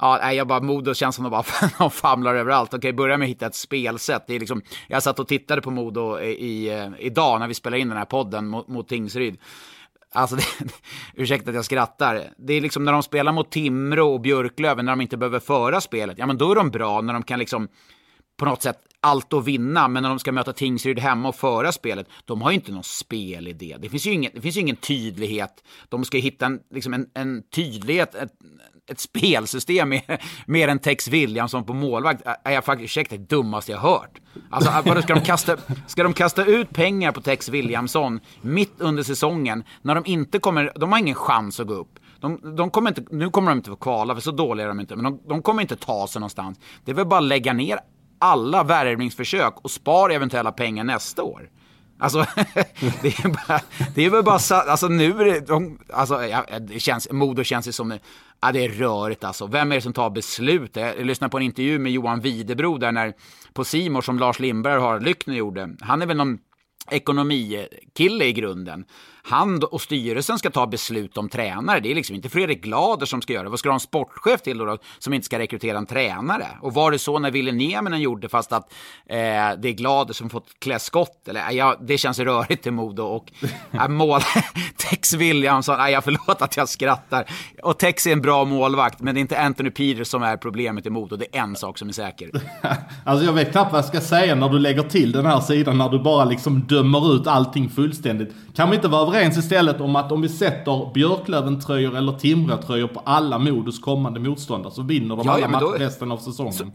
ja, 0.00 0.32
jag 0.32 0.46
bara, 0.46 0.60
Modo 0.60 0.94
känns 0.94 1.16
som 1.16 1.24
de 1.24 1.30
bara 1.30 1.90
famlar 1.90 2.34
överallt. 2.34 2.74
Okej, 2.74 2.92
börja 2.92 3.16
med 3.16 3.26
att 3.26 3.30
hitta 3.30 3.46
ett 3.46 3.54
spelsätt. 3.54 4.24
Det 4.26 4.34
är 4.34 4.40
liksom, 4.40 4.62
jag 4.88 5.02
satt 5.02 5.18
och 5.18 5.28
tittade 5.28 5.62
på 5.62 5.70
Modo 5.70 6.20
i, 6.20 6.30
i, 6.30 6.78
eh, 6.78 6.88
idag 6.98 7.40
när 7.40 7.48
vi 7.48 7.54
spelade 7.54 7.80
in 7.80 7.88
den 7.88 7.98
här 7.98 8.04
podden 8.04 8.46
mot, 8.46 8.68
mot 8.68 8.88
Tingsryd. 8.88 9.36
Alltså, 10.12 10.36
det, 10.58 10.72
ursäkta 11.14 11.50
att 11.50 11.56
jag 11.56 11.64
skrattar. 11.64 12.22
Det 12.38 12.54
är 12.54 12.60
liksom 12.60 12.84
när 12.84 12.92
de 12.92 13.02
spelar 13.02 13.32
mot 13.32 13.50
Timrå 13.50 14.14
och 14.14 14.20
Björklöven, 14.20 14.84
när 14.84 14.92
de 14.92 15.00
inte 15.00 15.16
behöver 15.16 15.40
föra 15.40 15.80
spelet, 15.80 16.18
ja 16.18 16.26
men 16.26 16.38
då 16.38 16.50
är 16.50 16.54
de 16.54 16.70
bra 16.70 17.00
när 17.00 17.12
de 17.12 17.22
kan 17.22 17.38
liksom 17.38 17.68
på 18.36 18.44
något 18.44 18.62
sätt 18.62 18.78
allt 19.04 19.32
att 19.32 19.44
vinna, 19.44 19.88
men 19.88 20.02
när 20.02 20.10
de 20.10 20.18
ska 20.18 20.32
möta 20.32 20.52
Tingsryd 20.52 20.98
hemma 20.98 21.28
och 21.28 21.34
föra 21.34 21.72
spelet, 21.72 22.06
de 22.24 22.42
har 22.42 22.50
ju 22.50 22.54
inte 22.54 22.72
någon 22.72 22.84
spelidé. 22.84 23.76
Det 23.80 23.88
finns 23.88 24.06
ju 24.06 24.12
ingen, 24.12 24.30
det 24.34 24.40
finns 24.40 24.56
ju 24.56 24.60
ingen 24.60 24.76
tydlighet. 24.76 25.64
De 25.88 26.04
ska 26.04 26.18
hitta 26.18 26.46
en, 26.46 26.60
liksom 26.70 26.94
en, 26.94 27.06
en 27.14 27.42
tydlighet, 27.42 28.14
ett, 28.14 28.32
ett 28.90 29.00
spelsystem 29.00 29.88
med, 29.88 30.22
mer 30.46 30.68
än 30.68 30.78
Tex 30.78 31.08
Williamson 31.08 31.64
på 31.64 31.74
målvakt 31.74 32.22
är 32.44 32.52
jag 32.52 32.64
faktiskt, 32.64 32.84
ursäkta, 32.84 33.16
det 33.16 33.28
dummaste 33.28 33.72
jag 33.72 33.78
hört. 33.78 34.20
Alltså, 34.50 34.70
vadå, 34.84 35.02
ska, 35.02 35.14
de 35.14 35.20
kasta, 35.20 35.56
ska 35.86 36.02
de 36.02 36.12
kasta 36.12 36.44
ut 36.44 36.70
pengar 36.70 37.12
på 37.12 37.20
Tex 37.20 37.48
Williamson 37.48 38.20
mitt 38.40 38.74
under 38.78 39.02
säsongen 39.02 39.64
när 39.82 39.94
de 39.94 40.06
inte 40.06 40.38
kommer, 40.38 40.72
de 40.76 40.92
har 40.92 40.98
ingen 40.98 41.14
chans 41.14 41.60
att 41.60 41.66
gå 41.66 41.74
upp. 41.74 41.98
De, 42.20 42.56
de 42.56 42.70
kommer 42.70 42.90
inte, 42.90 43.04
nu 43.10 43.30
kommer 43.30 43.50
de 43.50 43.58
inte 43.58 43.70
få 43.70 43.76
kvala, 43.76 44.14
för 44.14 44.22
så 44.22 44.30
dåliga 44.30 44.64
är 44.64 44.68
de 44.68 44.80
inte, 44.80 44.96
men 44.96 45.04
de, 45.04 45.20
de 45.28 45.42
kommer 45.42 45.62
inte 45.62 45.76
ta 45.76 46.06
sig 46.06 46.20
någonstans. 46.20 46.60
Det 46.84 46.90
är 46.90 46.94
väl 46.94 47.06
bara 47.06 47.20
att 47.20 47.26
lägga 47.26 47.52
ner 47.52 47.78
alla 48.24 48.62
värvningsförsök 48.62 49.54
och 49.62 49.70
spar 49.70 50.10
eventuella 50.10 50.52
pengar 50.52 50.84
nästa 50.84 51.22
år. 51.22 51.50
Alltså, 51.98 52.18
det 53.02 53.08
är, 53.08 53.28
bara, 53.28 53.60
det 53.94 54.04
är 54.04 54.10
väl 54.10 54.24
bara 54.24 54.60
alltså 54.60 54.88
nu 54.88 55.20
är 55.20 55.24
det, 55.24 55.40
de, 55.40 55.78
alltså, 55.92 56.24
ja, 56.24 56.44
det 56.60 56.80
känns, 56.80 57.12
Modo 57.12 57.44
känns 57.44 57.68
ju 57.68 57.72
som, 57.72 57.98
ja 58.40 58.52
det 58.52 58.64
är 58.64 58.68
rörigt 58.68 59.24
alltså. 59.24 59.46
Vem 59.46 59.72
är 59.72 59.76
det 59.76 59.82
som 59.82 59.92
tar 59.92 60.10
beslut? 60.10 60.76
Jag 60.76 61.06
lyssnade 61.06 61.30
på 61.30 61.36
en 61.36 61.42
intervju 61.42 61.78
med 61.78 61.92
Johan 61.92 62.20
Widerbro 62.20 62.78
där 62.78 62.92
när, 62.92 63.12
på 63.52 63.64
Simor 63.64 64.00
som 64.00 64.18
Lars 64.18 64.38
Lindberg 64.40 64.80
har, 64.80 65.00
Lyckner 65.00 65.34
gjorde. 65.34 65.76
Han 65.80 66.02
är 66.02 66.06
väl 66.06 66.16
någon 66.16 66.38
ekonomikille 66.90 68.24
i 68.24 68.32
grunden 68.32 68.84
han 69.26 69.62
och 69.62 69.80
styrelsen 69.80 70.38
ska 70.38 70.50
ta 70.50 70.66
beslut 70.66 71.16
om 71.16 71.28
tränare. 71.28 71.80
Det 71.80 71.90
är 71.90 71.94
liksom 71.94 72.16
inte 72.16 72.28
Fredrik 72.28 72.62
Glader 72.62 73.06
som 73.06 73.22
ska 73.22 73.32
göra 73.32 73.44
det. 73.44 73.50
Vad 73.50 73.58
ska 73.58 73.68
du 73.68 73.70
ha 73.70 73.76
en 73.76 73.80
sportchef 73.80 74.42
till 74.42 74.58
då, 74.58 74.64
då 74.64 74.78
som 74.98 75.14
inte 75.14 75.24
ska 75.24 75.38
rekrytera 75.38 75.78
en 75.78 75.86
tränare? 75.86 76.46
Och 76.60 76.74
var 76.74 76.90
det 76.90 76.98
så 76.98 77.18
när 77.18 77.30
Ville 77.30 77.52
Nieminen 77.52 78.00
gjorde 78.00 78.28
fast 78.28 78.52
att 78.52 78.72
eh, 79.06 79.16
det 79.16 79.68
är 79.68 79.72
Glader 79.72 80.14
som 80.14 80.30
fått 80.30 80.46
klä 80.58 80.78
skott? 80.78 81.28
Eller, 81.28 81.50
ja, 81.50 81.76
det 81.80 81.98
känns 81.98 82.18
rörigt 82.18 82.62
till 82.62 82.72
Modo 82.72 83.02
och 83.02 83.32
äh, 83.72 83.88
mål... 83.88 84.20
Tex 84.90 85.14
Williamson, 85.14 85.78
nej, 85.78 85.92
jag 85.92 86.04
förlåt 86.04 86.42
att 86.42 86.56
jag 86.56 86.68
skrattar. 86.68 87.24
Och 87.62 87.78
Tex 87.78 88.06
är 88.06 88.12
en 88.12 88.22
bra 88.22 88.44
målvakt, 88.44 89.00
men 89.00 89.14
det 89.14 89.18
är 89.18 89.20
inte 89.20 89.40
Anthony 89.40 89.70
Peters 89.70 90.08
som 90.08 90.22
är 90.22 90.36
problemet 90.36 90.86
i 90.86 90.90
Modo. 90.90 91.16
Det 91.16 91.26
är 91.32 91.42
en 91.42 91.56
sak 91.64 91.78
som 91.78 91.88
är 91.88 91.92
säker. 91.92 92.30
alltså 93.04 93.26
jag 93.26 93.32
vet 93.32 93.52
knappt 93.52 93.72
vad 93.72 93.78
jag 93.78 93.84
ska 93.84 94.00
säga 94.00 94.34
när 94.34 94.48
du 94.48 94.58
lägger 94.58 94.82
till 94.82 95.12
den 95.12 95.26
här 95.26 95.40
sidan, 95.40 95.78
när 95.78 95.88
du 95.88 95.98
bara 95.98 96.24
liksom 96.24 96.60
dömer 96.60 97.14
ut 97.14 97.26
allting 97.26 97.70
fullständigt. 97.70 98.34
Kan 98.56 98.70
vi 98.70 98.76
inte 98.76 98.88
vara 98.88 99.10
överens 99.14 99.38
istället 99.38 99.80
om 99.80 99.96
att 99.96 100.12
om 100.12 100.22
vi 100.22 100.28
sätter 100.28 100.90
Björklöven-tröjor 100.94 101.96
eller 101.96 102.12
Timrå-tröjor 102.12 102.88
på 102.88 103.02
alla 103.04 103.38
Modos 103.38 103.80
kommande 103.80 104.20
motståndare 104.20 104.72
så 104.72 104.82
vinner 104.82 105.16
de 105.16 105.26
ja, 105.26 105.32
alla 105.32 105.40
ja, 105.40 105.48
matcher 105.48 105.78
resten 105.78 106.12
av 106.12 106.18
säsongen? 106.18 106.52
Så... 106.52 106.70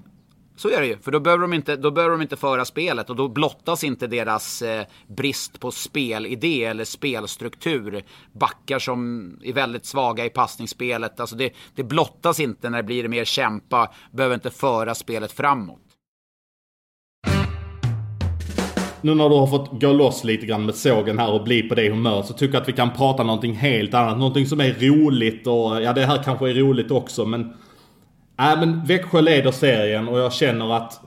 Så 0.55 0.69
är 0.69 0.81
det 0.81 0.87
ju, 0.87 0.97
för 0.97 1.11
då 1.11 1.19
behöver, 1.19 1.41
de 1.41 1.53
inte, 1.53 1.75
då 1.75 1.91
behöver 1.91 2.11
de 2.11 2.21
inte 2.21 2.35
föra 2.35 2.65
spelet 2.65 3.09
och 3.09 3.15
då 3.15 3.27
blottas 3.27 3.83
inte 3.83 4.07
deras 4.07 4.61
eh, 4.61 4.85
brist 5.07 5.59
på 5.59 5.71
spelidé 5.71 6.65
eller 6.65 6.85
spelstruktur. 6.85 8.03
Backar 8.33 8.79
som 8.79 9.31
är 9.43 9.53
väldigt 9.53 9.85
svaga 9.85 10.25
i 10.25 10.29
passningsspelet. 10.29 11.19
Alltså 11.19 11.35
det, 11.35 11.53
det 11.75 11.83
blottas 11.83 12.39
inte 12.39 12.69
när 12.69 12.77
det 12.77 12.83
blir 12.83 13.07
mer 13.07 13.25
kämpa, 13.25 13.91
behöver 14.11 14.35
inte 14.35 14.49
föra 14.49 14.95
spelet 14.95 15.31
framåt. 15.31 15.88
Nu 19.01 19.15
när 19.15 19.29
du 19.29 19.35
har 19.35 19.47
fått 19.47 19.81
gå 19.81 19.93
loss 19.93 20.23
lite 20.23 20.45
grann 20.45 20.65
med 20.65 20.75
sågen 20.75 21.19
här 21.19 21.31
och 21.31 21.43
bli 21.43 21.63
på 21.63 21.75
det 21.75 21.89
humör 21.89 22.21
så 22.21 22.33
tycker 22.33 22.53
jag 22.53 22.61
att 22.61 22.69
vi 22.69 22.73
kan 22.73 22.91
prata 22.91 23.23
någonting 23.23 23.53
helt 23.53 23.93
annat. 23.93 24.17
Någonting 24.17 24.45
som 24.45 24.61
är 24.61 24.73
roligt 24.79 25.47
och 25.47 25.81
ja 25.81 25.93
det 25.93 26.05
här 26.05 26.23
kanske 26.23 26.49
är 26.49 26.53
roligt 26.53 26.91
också 26.91 27.25
men 27.25 27.53
Nej 28.39 28.53
äh, 28.53 28.59
men 28.59 28.85
Växjö 28.85 29.21
leder 29.21 29.51
serien 29.51 30.07
och 30.07 30.19
jag 30.19 30.33
känner 30.33 30.77
att 30.77 31.01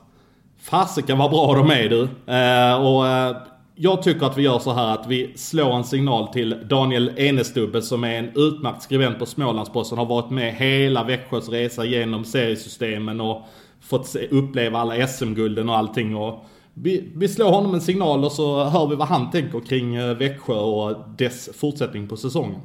fasiken 0.60 1.18
vad 1.18 1.30
bra 1.30 1.54
de 1.54 1.70
är 1.70 1.88
du. 1.88 2.02
Eh, 2.32 2.86
och 2.86 3.06
eh, 3.06 3.36
jag 3.74 4.02
tycker 4.02 4.26
att 4.26 4.38
vi 4.38 4.42
gör 4.42 4.58
så 4.58 4.72
här 4.72 4.94
att 4.94 5.06
vi 5.06 5.32
slår 5.36 5.76
en 5.76 5.84
signal 5.84 6.28
till 6.28 6.56
Daniel 6.68 7.12
Enestubbe 7.16 7.82
som 7.82 8.04
är 8.04 8.18
en 8.18 8.30
utmärkt 8.34 8.82
skribent 8.82 9.18
på 9.18 9.26
Smålandsposten. 9.26 9.98
Har 9.98 10.06
varit 10.06 10.30
med 10.30 10.54
hela 10.54 11.04
Växjös 11.04 11.48
resa 11.48 11.84
genom 11.84 12.24
seriesystemen 12.24 13.20
och 13.20 13.42
fått 13.80 14.06
se, 14.06 14.28
uppleva 14.28 14.78
alla 14.78 15.06
SM-gulden 15.06 15.68
och 15.68 15.76
allting. 15.76 16.16
Och 16.16 16.44
vi, 16.74 17.12
vi 17.16 17.28
slår 17.28 17.50
honom 17.50 17.74
en 17.74 17.80
signal 17.80 18.24
och 18.24 18.32
så 18.32 18.64
hör 18.64 18.86
vi 18.86 18.96
vad 18.96 19.08
han 19.08 19.30
tänker 19.30 19.60
kring 19.60 19.94
eh, 19.94 20.16
Växjö 20.16 20.54
och 20.54 20.96
dess 21.18 21.48
fortsättning 21.56 22.08
på 22.08 22.16
säsongen. 22.16 22.60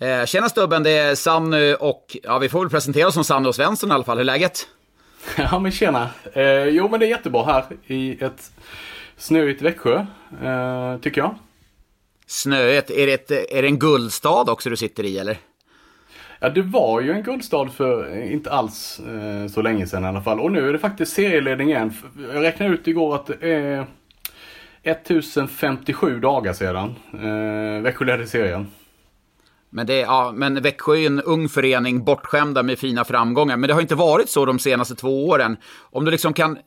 Eh, 0.00 0.24
tjena 0.26 0.48
stubben, 0.48 0.82
det 0.82 0.90
är 0.90 1.14
Sanny 1.14 1.74
och 1.80 2.16
ja, 2.22 2.38
vi 2.38 2.48
får 2.48 2.60
väl 2.60 2.70
presentera 2.70 3.06
oss 3.06 3.14
som 3.14 3.24
Sanny 3.24 3.48
och 3.48 3.54
Svensson 3.54 3.90
i 3.90 3.92
alla 3.92 4.04
fall. 4.04 4.16
Hur 4.16 4.22
är 4.22 4.24
läget? 4.24 4.68
Ja 5.36 5.58
men 5.58 5.72
tjena. 5.72 6.10
Eh, 6.32 6.64
jo 6.64 6.88
men 6.88 7.00
det 7.00 7.06
är 7.06 7.10
jättebra 7.10 7.44
här 7.44 7.64
i 7.86 8.24
ett 8.24 8.50
snöigt 9.16 9.62
Växjö, 9.62 10.06
eh, 10.42 11.00
tycker 11.02 11.20
jag. 11.20 11.34
Snöigt, 12.26 12.90
är 12.90 13.06
det, 13.06 13.12
ett, 13.12 13.30
är 13.30 13.62
det 13.62 13.68
en 13.68 13.78
guldstad 13.78 14.50
också 14.50 14.70
du 14.70 14.76
sitter 14.76 15.04
i 15.04 15.18
eller? 15.18 15.38
Ja 16.44 16.50
det 16.50 16.62
var 16.62 17.00
ju 17.00 17.12
en 17.12 17.22
guldstad 17.22 17.68
för 17.68 18.22
inte 18.32 18.50
alls 18.52 19.00
eh, 19.00 19.48
så 19.48 19.62
länge 19.62 19.86
sedan 19.86 20.04
i 20.04 20.06
alla 20.06 20.22
fall. 20.22 20.40
Och 20.40 20.52
nu 20.52 20.68
är 20.68 20.72
det 20.72 20.78
faktiskt 20.78 21.12
serieledning 21.12 21.68
igen. 21.68 21.92
Jag 22.34 22.42
räknade 22.42 22.74
ut 22.74 22.88
igår 22.88 23.14
att 23.14 23.26
det 23.26 23.52
är 23.52 23.86
1057 24.82 26.20
dagar 26.20 26.52
sedan 26.52 26.94
eh, 27.12 27.82
Växjö 27.82 28.04
ledde 28.04 28.26
serien. 28.26 28.66
Men, 29.70 29.86
det, 29.86 30.00
ja, 30.00 30.32
men 30.34 30.62
Växjö 30.62 30.92
är 30.92 30.96
ju 30.96 31.06
en 31.06 31.20
ung 31.20 31.48
förening, 31.48 32.04
bortskämda 32.04 32.62
med 32.62 32.78
fina 32.78 33.04
framgångar. 33.04 33.56
Men 33.56 33.68
det 33.68 33.74
har 33.74 33.80
inte 33.80 33.94
varit 33.94 34.28
så 34.28 34.44
de 34.44 34.58
senaste 34.58 34.94
två 34.94 35.28
åren. 35.28 35.56
Om 35.80 36.04
du 36.04 36.10
liksom 36.10 36.32
kan, 36.32 36.58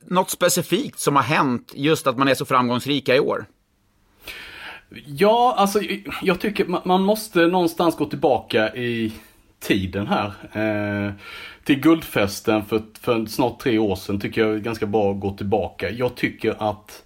något 0.00 0.30
specifikt 0.30 0.98
som 0.98 1.16
har 1.16 1.22
hänt, 1.22 1.72
just 1.74 2.06
att 2.06 2.18
man 2.18 2.28
är 2.28 2.34
så 2.34 2.44
framgångsrika 2.44 3.16
i 3.16 3.20
år? 3.20 3.46
Ja, 5.06 5.54
alltså 5.58 5.80
jag 6.22 6.40
tycker 6.40 6.66
man 6.84 7.02
måste 7.02 7.46
någonstans 7.46 7.96
gå 7.96 8.04
tillbaka 8.04 8.74
i 8.74 9.12
tiden 9.66 10.06
här. 10.06 10.32
Eh, 10.52 11.12
till 11.64 11.80
guldfesten 11.80 12.64
för, 12.64 12.82
för 13.00 13.26
snart 13.26 13.60
tre 13.60 13.78
år 13.78 13.96
sedan 13.96 14.20
tycker 14.20 14.40
jag 14.40 14.54
är 14.54 14.58
ganska 14.58 14.86
bra 14.86 15.12
att 15.12 15.20
gå 15.20 15.36
tillbaka. 15.36 15.90
Jag 15.90 16.14
tycker 16.14 16.70
att 16.70 17.02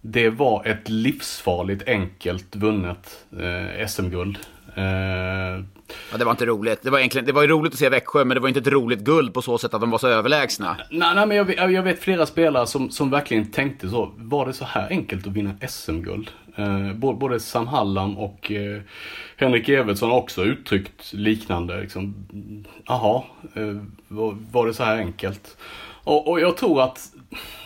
det 0.00 0.30
var 0.30 0.66
ett 0.66 0.88
livsfarligt 0.88 1.88
enkelt 1.88 2.56
vunnet 2.56 3.24
eh, 3.40 3.86
SM-guld. 3.86 4.38
Uh... 4.78 5.64
Ja, 6.12 6.18
det 6.18 6.24
var 6.24 6.30
inte 6.30 6.46
roligt. 6.46 6.82
Det 6.82 6.90
var, 6.90 6.98
egentligen, 6.98 7.26
det 7.26 7.32
var 7.32 7.42
ju 7.42 7.48
roligt 7.48 7.72
att 7.72 7.78
se 7.78 7.88
Växjö, 7.88 8.24
men 8.24 8.34
det 8.34 8.40
var 8.40 8.48
inte 8.48 8.60
ett 8.60 8.66
roligt 8.66 9.00
guld 9.00 9.34
på 9.34 9.42
så 9.42 9.58
sätt 9.58 9.74
att 9.74 9.80
de 9.80 9.90
var 9.90 9.98
så 9.98 10.08
överlägsna. 10.08 10.76
Nej, 10.90 11.14
nej 11.14 11.26
men 11.26 11.36
jag, 11.36 11.72
jag 11.72 11.82
vet 11.82 12.00
flera 12.00 12.26
spelare 12.26 12.66
som, 12.66 12.90
som 12.90 13.10
verkligen 13.10 13.50
tänkte 13.50 13.88
så. 13.88 14.12
Var 14.16 14.46
det 14.46 14.52
så 14.52 14.64
här 14.64 14.88
enkelt 14.90 15.26
att 15.26 15.32
vinna 15.32 15.54
SM-guld? 15.68 16.30
Uh, 16.58 16.92
både 16.92 17.40
Sam 17.40 17.66
Hallam 17.66 18.18
och 18.18 18.50
uh, 18.50 18.80
Henrik 19.36 19.68
Evertsson 19.68 20.10
har 20.10 20.18
också 20.18 20.44
uttryckt 20.44 21.12
liknande. 21.12 21.80
Liksom, 21.80 22.14
Jaha, 22.86 23.22
eh, 23.54 23.76
var, 24.52 24.66
det 24.66 24.74
så 24.74 24.84
här 24.84 24.96
enkelt? 24.96 25.56
Och, 26.04 26.28
och 26.28 26.40
jag 26.40 26.56
tror 26.56 26.82
att 26.82 27.12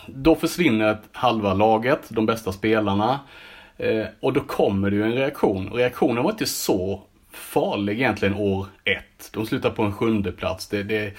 då 0.07 0.35
försvinner 0.35 0.97
halva 1.11 1.53
laget, 1.53 1.99
de 2.09 2.25
bästa 2.25 2.51
spelarna. 2.51 3.19
Eh, 3.77 4.05
och 4.19 4.33
då 4.33 4.39
kommer 4.39 4.89
det 4.89 4.95
ju 4.95 5.03
en 5.03 5.13
reaktion. 5.13 5.69
Och 5.69 5.77
reaktionen 5.77 6.23
var 6.23 6.31
inte 6.31 6.45
så 6.45 7.01
farlig 7.31 7.93
egentligen 7.93 8.35
år 8.35 8.65
ett. 8.83 9.29
De 9.33 9.45
slutade 9.45 9.75
på 9.75 9.83
en 9.83 9.93
sjunde 9.93 10.31
plats. 10.31 10.67
Det, 10.67 10.83
det, 10.83 11.13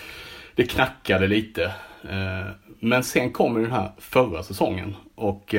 det 0.55 0.65
knackade 0.65 1.27
lite. 1.27 1.65
Eh, 2.11 2.53
men 2.81 3.05
sen 3.05 3.33
kommer 3.33 3.61
den 3.61 3.73
här 3.73 3.91
förra 3.99 4.43
säsongen. 4.43 4.97
Och 5.15 5.55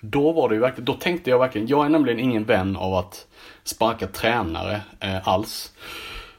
då 0.00 0.32
var 0.32 0.48
det 0.48 0.54
ju 0.54 0.60
verkligen, 0.60 0.84
då 0.84 0.92
tänkte 0.92 1.30
jag 1.30 1.38
verkligen, 1.38 1.68
jag 1.68 1.84
är 1.84 1.88
nämligen 1.88 2.20
ingen 2.20 2.44
vän 2.44 2.76
av 2.76 2.94
att 2.94 3.26
sparka 3.70 4.06
tränare 4.06 4.80
eh, 5.00 5.28
alls. 5.28 5.72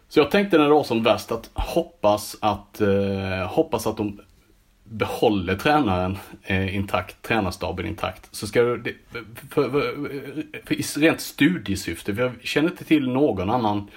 Så 0.08 0.20
jag 0.20 0.32
tänkte 0.32 0.58
när 0.58 0.64
det 0.66 0.74
var 0.74 0.84
som 0.84 1.04
värst 1.04 1.32
att 1.32 1.50
hoppas 1.54 2.36
att, 2.40 2.82
eh, 2.82 3.48
hoppas 3.48 3.88
att 3.88 3.98
de 3.98 4.20
behåller 4.84 5.56
tränaren 5.56 6.18
eh, 6.44 6.76
intakt, 6.76 7.22
tränarstaben 7.22 7.86
intakt, 7.86 8.36
så 8.36 8.48
ska 8.48 8.62
det, 8.64 8.94
för, 9.50 9.70
för, 9.70 9.70
för, 10.66 10.74
i 10.74 10.82
rent 10.82 11.22
studiesyfte, 11.22 12.16
för 12.16 12.22
jag 12.22 12.34
känner 12.44 12.70
inte 12.70 12.84
till 12.84 13.10
någon 13.10 13.50
annan 13.50 13.88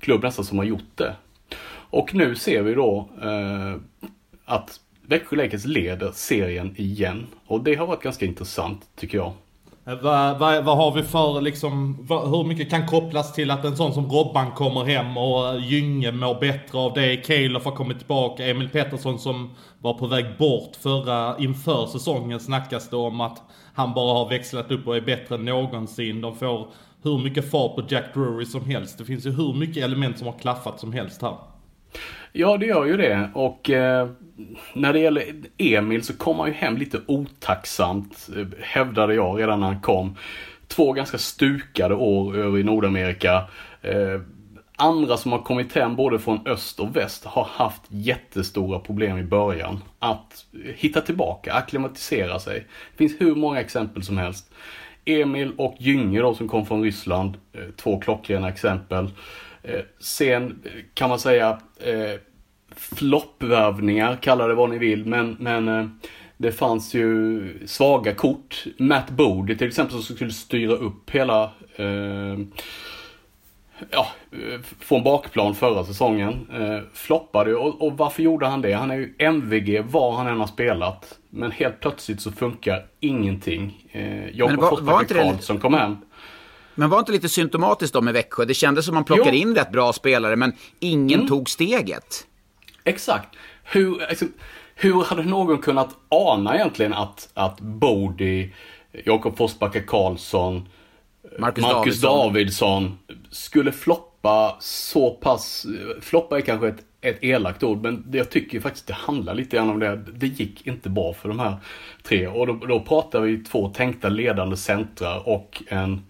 klubb 0.00 0.22
nästan 0.22 0.44
som 0.44 0.58
har 0.58 0.64
gjort 0.64 0.96
det. 0.96 1.14
Och 1.90 2.14
nu 2.14 2.34
ser 2.34 2.62
vi 2.62 2.74
då 2.74 3.08
eh, 3.22 3.74
att 4.44 4.80
Växjö 5.02 5.36
Lakers 5.36 5.64
leder 5.64 6.12
serien 6.12 6.74
igen. 6.76 7.26
Och 7.46 7.64
det 7.64 7.74
har 7.74 7.86
varit 7.86 8.02
ganska 8.02 8.26
intressant 8.26 8.88
tycker 8.96 9.18
jag. 9.18 9.32
Vad, 9.84 10.38
vad, 10.38 10.64
vad, 10.64 10.76
har 10.76 10.92
vi 10.92 11.02
för 11.02 11.40
liksom, 11.40 11.96
vad, 12.00 12.30
hur 12.30 12.44
mycket 12.44 12.70
kan 12.70 12.86
kopplas 12.86 13.32
till 13.32 13.50
att 13.50 13.64
en 13.64 13.76
sån 13.76 13.94
som 13.94 14.10
Robban 14.10 14.50
kommer 14.50 14.84
hem 14.84 15.16
och 15.16 15.48
eh, 15.48 15.70
Gynge 15.72 16.12
mår 16.12 16.40
bättre 16.40 16.78
av 16.78 16.92
det, 16.92 17.26
Kejlof 17.26 17.64
har 17.64 17.72
kommit 17.72 17.98
tillbaka, 17.98 18.46
Emil 18.46 18.68
Pettersson 18.68 19.18
som 19.18 19.50
var 19.78 19.94
på 19.94 20.06
väg 20.06 20.26
bort 20.38 20.76
förra, 20.76 21.38
inför 21.38 21.86
säsongen 21.86 22.40
snackas 22.40 22.90
det 22.90 22.96
om 22.96 23.20
att 23.20 23.42
han 23.74 23.94
bara 23.94 24.18
har 24.18 24.28
växlat 24.28 24.70
upp 24.70 24.86
och 24.86 24.96
är 24.96 25.00
bättre 25.00 25.34
än 25.34 25.44
någonsin. 25.44 26.20
De 26.20 26.36
får 26.36 26.68
hur 27.02 27.18
mycket 27.18 27.50
fart 27.50 27.74
på 27.74 27.82
Jack 27.88 28.14
Drury 28.14 28.46
som 28.46 28.64
helst. 28.64 28.98
Det 28.98 29.04
finns 29.04 29.26
ju 29.26 29.30
hur 29.30 29.54
mycket 29.54 29.84
element 29.84 30.18
som 30.18 30.26
har 30.26 30.38
klaffat 30.38 30.80
som 30.80 30.92
helst 30.92 31.22
här. 31.22 31.36
Ja, 32.32 32.56
det 32.56 32.66
gör 32.66 32.84
ju 32.84 32.96
det. 32.96 33.30
Och 33.34 33.70
eh, 33.70 34.08
när 34.74 34.92
det 34.92 34.98
gäller 34.98 35.24
Emil 35.58 36.02
så 36.02 36.16
kom 36.16 36.38
han 36.38 36.48
ju 36.48 36.54
hem 36.54 36.76
lite 36.76 37.00
otacksamt, 37.06 38.28
eh, 38.36 38.46
hävdade 38.60 39.14
jag 39.14 39.40
redan 39.40 39.60
när 39.60 39.66
han 39.66 39.80
kom. 39.80 40.16
Två 40.68 40.92
ganska 40.92 41.18
stukade 41.18 41.94
år 41.94 42.36
över 42.36 42.58
i 42.58 42.62
Nordamerika. 42.62 43.44
Eh, 43.82 44.20
andra 44.76 45.16
som 45.16 45.32
har 45.32 45.38
kommit 45.38 45.74
hem 45.74 45.96
både 45.96 46.18
från 46.18 46.46
öst 46.46 46.80
och 46.80 46.96
väst 46.96 47.24
har 47.24 47.44
haft 47.44 47.82
jättestora 47.88 48.78
problem 48.78 49.18
i 49.18 49.22
början. 49.22 49.82
Att 49.98 50.44
hitta 50.76 51.00
tillbaka, 51.00 51.52
akklimatisera 51.52 52.38
sig. 52.38 52.66
Det 52.90 52.96
finns 52.98 53.20
hur 53.20 53.34
många 53.34 53.60
exempel 53.60 54.02
som 54.02 54.18
helst. 54.18 54.52
Emil 55.04 55.52
och 55.56 55.74
Gynge 55.78 56.20
då 56.20 56.34
som 56.34 56.48
kom 56.48 56.66
från 56.66 56.82
Ryssland, 56.82 57.36
eh, 57.52 57.60
två 57.76 58.00
klockrena 58.00 58.48
exempel. 58.48 59.10
Eh, 59.62 59.80
sen 60.00 60.62
kan 60.94 61.08
man 61.08 61.18
säga 61.18 61.60
eh, 61.78 62.20
floppvärvningar, 62.76 64.16
kalla 64.16 64.46
det 64.46 64.54
vad 64.54 64.70
ni 64.70 64.78
vill, 64.78 65.06
men, 65.06 65.36
men 65.40 65.68
eh, 65.68 65.86
det 66.36 66.52
fanns 66.52 66.94
ju 66.94 67.66
svaga 67.66 68.14
kort. 68.14 68.64
Matt 68.78 69.10
Bode 69.10 69.56
till 69.56 69.68
exempel 69.68 70.02
som 70.02 70.16
skulle 70.16 70.30
styra 70.30 70.72
upp 70.72 71.10
hela 71.10 71.50
eh, 71.76 72.38
ja, 73.90 74.06
från 74.80 75.02
bakplan 75.02 75.54
förra 75.54 75.84
säsongen. 75.84 76.46
Eh, 76.52 76.80
floppade 76.92 77.54
och, 77.54 77.82
och 77.82 77.98
varför 77.98 78.22
gjorde 78.22 78.46
han 78.46 78.62
det? 78.62 78.72
Han 78.72 78.90
är 78.90 78.96
ju 78.96 79.14
MVG 79.18 79.84
var 79.84 80.12
han 80.12 80.26
än 80.26 80.40
har 80.40 80.46
spelat. 80.46 81.18
Men 81.30 81.50
helt 81.50 81.80
plötsligt 81.80 82.20
så 82.20 82.32
funkar 82.32 82.86
ingenting. 83.00 83.88
Eh, 83.92 84.36
Jakob 84.36 84.86
det- 85.08 85.14
Karlsson 85.14 85.58
kom 85.58 85.74
hem. 85.74 85.96
Men 86.80 86.90
var 86.90 86.98
inte 86.98 87.12
lite 87.12 87.28
symptomatiskt 87.28 87.94
då 87.94 88.00
med 88.00 88.14
Växjö? 88.14 88.44
Det 88.44 88.54
kändes 88.54 88.84
som 88.84 88.94
man 88.94 89.04
plockade 89.04 89.36
Jo. 89.36 89.42
in 89.42 89.54
rätt 89.54 89.72
bra 89.72 89.92
spelare, 89.92 90.36
men 90.36 90.52
ingen 90.78 91.28
tog 91.28 91.50
steget. 91.50 92.26
Exakt. 92.84 93.28
Hur, 93.64 94.02
alltså, 94.02 94.24
hur 94.74 95.04
hade 95.04 95.22
någon 95.22 95.58
kunnat 95.58 95.96
ana 96.08 96.54
egentligen 96.54 96.92
att, 96.92 97.28
att 97.34 97.60
Bodie, 97.60 98.54
Jakob 99.04 99.36
Forsbacka 99.36 99.80
Karlsson, 99.82 100.68
Marcus, 101.38 101.62
Marcus 101.62 102.00
Davidsson. 102.00 102.18
Davidsson 102.18 102.98
skulle 103.30 103.72
floppa 103.72 104.56
så 104.60 105.10
pass, 105.10 105.66
floppa 106.00 106.36
är 106.36 106.40
kanske 106.40 106.68
ett, 106.68 106.84
ett 107.00 107.18
elakt 107.24 107.62
ord, 107.62 107.82
men 107.82 108.04
jag 108.12 108.30
tycker 108.30 108.60
faktiskt 108.60 108.86
det 108.86 108.94
handlar 108.94 109.34
lite 109.34 109.56
grann 109.56 109.70
om 109.70 109.78
det. 109.78 109.96
Det 109.96 110.26
gick 110.26 110.66
inte 110.66 110.88
bra 110.88 111.14
för 111.14 111.28
de 111.28 111.38
här 111.38 111.56
tre 112.02 112.26
och 112.26 112.46
då, 112.46 112.52
då 112.52 112.80
pratar 112.80 113.20
vi 113.20 113.38
två 113.38 113.68
tänkta 113.68 114.08
ledande 114.08 114.56
centra 114.56 115.20
och 115.20 115.62
en, 115.68 116.02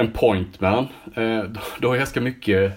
en 0.00 0.12
pointman. 0.12 0.88
Eh, 1.14 1.42
då, 1.42 1.60
då 1.80 1.92
är 1.92 1.98
ganska 1.98 2.20
mycket 2.20 2.72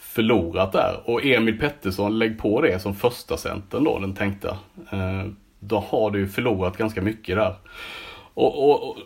förlorat 0.00 0.72
där. 0.72 1.00
Och 1.04 1.24
Emil 1.24 1.58
Pettersson, 1.58 2.18
lägg 2.18 2.38
på 2.38 2.60
det 2.60 2.82
som 2.82 2.94
första 2.94 3.36
centern 3.36 3.84
då, 3.84 3.98
den 3.98 4.14
tänkta. 4.14 4.58
Eh, 4.90 5.26
då 5.60 5.84
har 5.88 6.10
du 6.10 6.28
förlorat 6.28 6.76
ganska 6.76 7.02
mycket 7.02 7.36
där. 7.36 7.54
Och, 8.34 8.70
och, 8.70 8.88
och, 8.88 8.96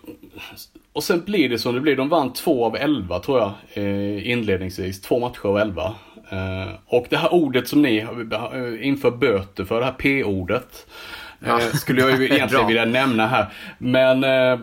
och 0.93 1.05
sen 1.05 1.25
blir 1.25 1.49
det 1.49 1.59
som 1.59 1.75
det 1.75 1.81
blir. 1.81 1.97
De 1.97 2.09
vann 2.09 2.33
två 2.33 2.65
av 2.65 2.77
elva 2.77 3.19
tror 3.19 3.39
jag 3.39 3.53
eh, 3.75 4.31
inledningsvis. 4.31 5.01
Två 5.01 5.21
matcher 5.21 5.47
av 5.47 5.59
elva. 5.59 5.95
Eh, 6.31 6.73
och 6.87 7.07
det 7.11 7.17
här 7.17 7.35
ordet 7.35 7.69
som 7.69 7.83
ni 7.83 7.97
eh, 7.97 8.87
inför 8.87 9.11
böter 9.11 9.65
för, 9.65 9.81
det 9.81 9.85
här 9.85 9.93
P-ordet. 9.93 10.87
Eh, 11.47 11.59
skulle 11.59 12.01
jag 12.01 12.21
ju 12.21 12.25
egentligen 12.35 12.67
vilja 12.67 12.85
nämna 12.85 13.27
här. 13.27 13.47
Men 13.79 14.25
eh, 14.25 14.61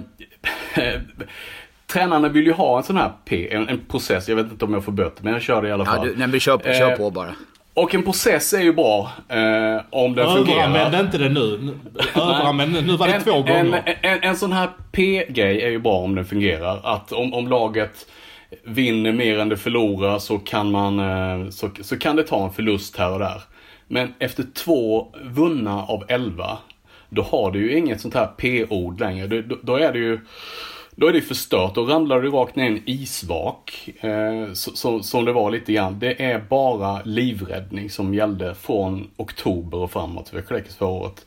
tränarna 1.93 2.29
vill 2.29 2.45
ju 2.45 2.51
ha 2.53 2.77
en 2.77 2.83
sån 2.83 2.97
här 2.97 3.11
P, 3.25 3.53
en, 3.55 3.69
en 3.69 3.79
process. 3.89 4.29
Jag 4.29 4.35
vet 4.35 4.51
inte 4.51 4.65
om 4.65 4.73
jag 4.73 4.83
får 4.83 4.91
böter, 4.91 5.23
men 5.23 5.33
jag 5.33 5.41
kör 5.41 5.61
det 5.61 5.67
i 5.67 5.71
alla 5.71 5.85
Ja, 5.85 5.91
fall. 5.91 6.07
du, 6.07 6.15
nej, 6.17 6.27
men 6.27 6.39
kör, 6.39 6.57
på- 6.57 6.63
kör 6.73 6.91
Eh, 6.91 6.97
på 6.97 7.11
bara. 7.11 7.35
Och 7.73 7.95
en 7.95 8.03
process 8.03 8.53
är 8.53 8.61
ju 8.61 8.73
bra 8.73 9.11
eh, 9.27 9.81
om 9.89 10.15
den 10.15 10.35
fungerar. 10.35 10.69
Överanvänd 10.69 11.05
inte 11.05 11.17
det 11.17 11.29
nu. 11.29 11.73
Överanvänd, 12.15 12.73
nu 12.87 12.97
var 12.97 13.07
det 13.07 13.13
en, 13.13 13.21
två 13.23 13.31
en, 13.33 13.45
gånger. 13.45 13.97
en, 14.01 14.23
en 14.23 14.35
sån 14.35 14.51
här 14.53 14.69
P-grej 14.91 15.61
är 15.61 15.69
ju 15.69 15.79
bra 15.79 15.93
om 15.97 16.15
den 16.15 16.25
fungerar. 16.25 16.79
Att 16.83 17.11
om, 17.11 17.33
om 17.33 17.47
laget 17.47 18.07
vinner 18.63 19.11
mer 19.11 19.39
än 19.39 19.49
det 19.49 19.57
förlorar 19.57 20.19
så 20.19 20.37
kan 20.39 20.71
man 20.71 20.99
eh, 20.99 21.49
så, 21.49 21.69
så 21.81 21.99
kan 21.99 22.15
det 22.15 22.23
ta 22.23 22.43
en 22.45 22.53
förlust 22.53 22.97
här 22.97 23.11
och 23.13 23.19
där. 23.19 23.41
Men 23.87 24.13
efter 24.19 24.45
två 24.63 25.07
vunna 25.23 25.83
av 25.83 26.03
elva 26.07 26.57
då 27.09 27.21
har 27.21 27.51
du 27.51 27.59
ju 27.59 27.77
inget 27.77 28.01
sånt 28.01 28.13
här 28.13 28.27
P-ord 28.37 28.99
längre. 28.99 29.27
Då, 29.27 29.41
då, 29.41 29.57
då 29.61 29.75
är 29.75 29.93
det 29.93 29.99
ju 29.99 30.19
då 30.99 31.07
är 31.07 31.13
det 31.13 31.21
förstört. 31.21 31.75
Då 31.75 31.85
ramlar 31.85 32.21
du 32.21 32.29
rakt 32.29 32.55
ner 32.55 32.65
i 32.65 32.67
en 32.67 32.81
isvak. 32.85 33.89
Eh, 33.99 34.53
som, 34.53 35.03
som 35.03 35.25
det 35.25 35.33
var 35.33 35.51
lite 35.51 35.73
grann. 35.73 35.99
Det 35.99 36.23
är 36.23 36.39
bara 36.39 37.01
livräddning 37.03 37.89
som 37.89 38.13
gällde 38.13 38.55
från 38.55 39.07
oktober 39.17 39.77
och 39.77 39.91
framåt 39.91 40.29
för 40.29 40.37
Växjö 40.37 40.61
förra 40.77 40.89
året. 40.89 41.25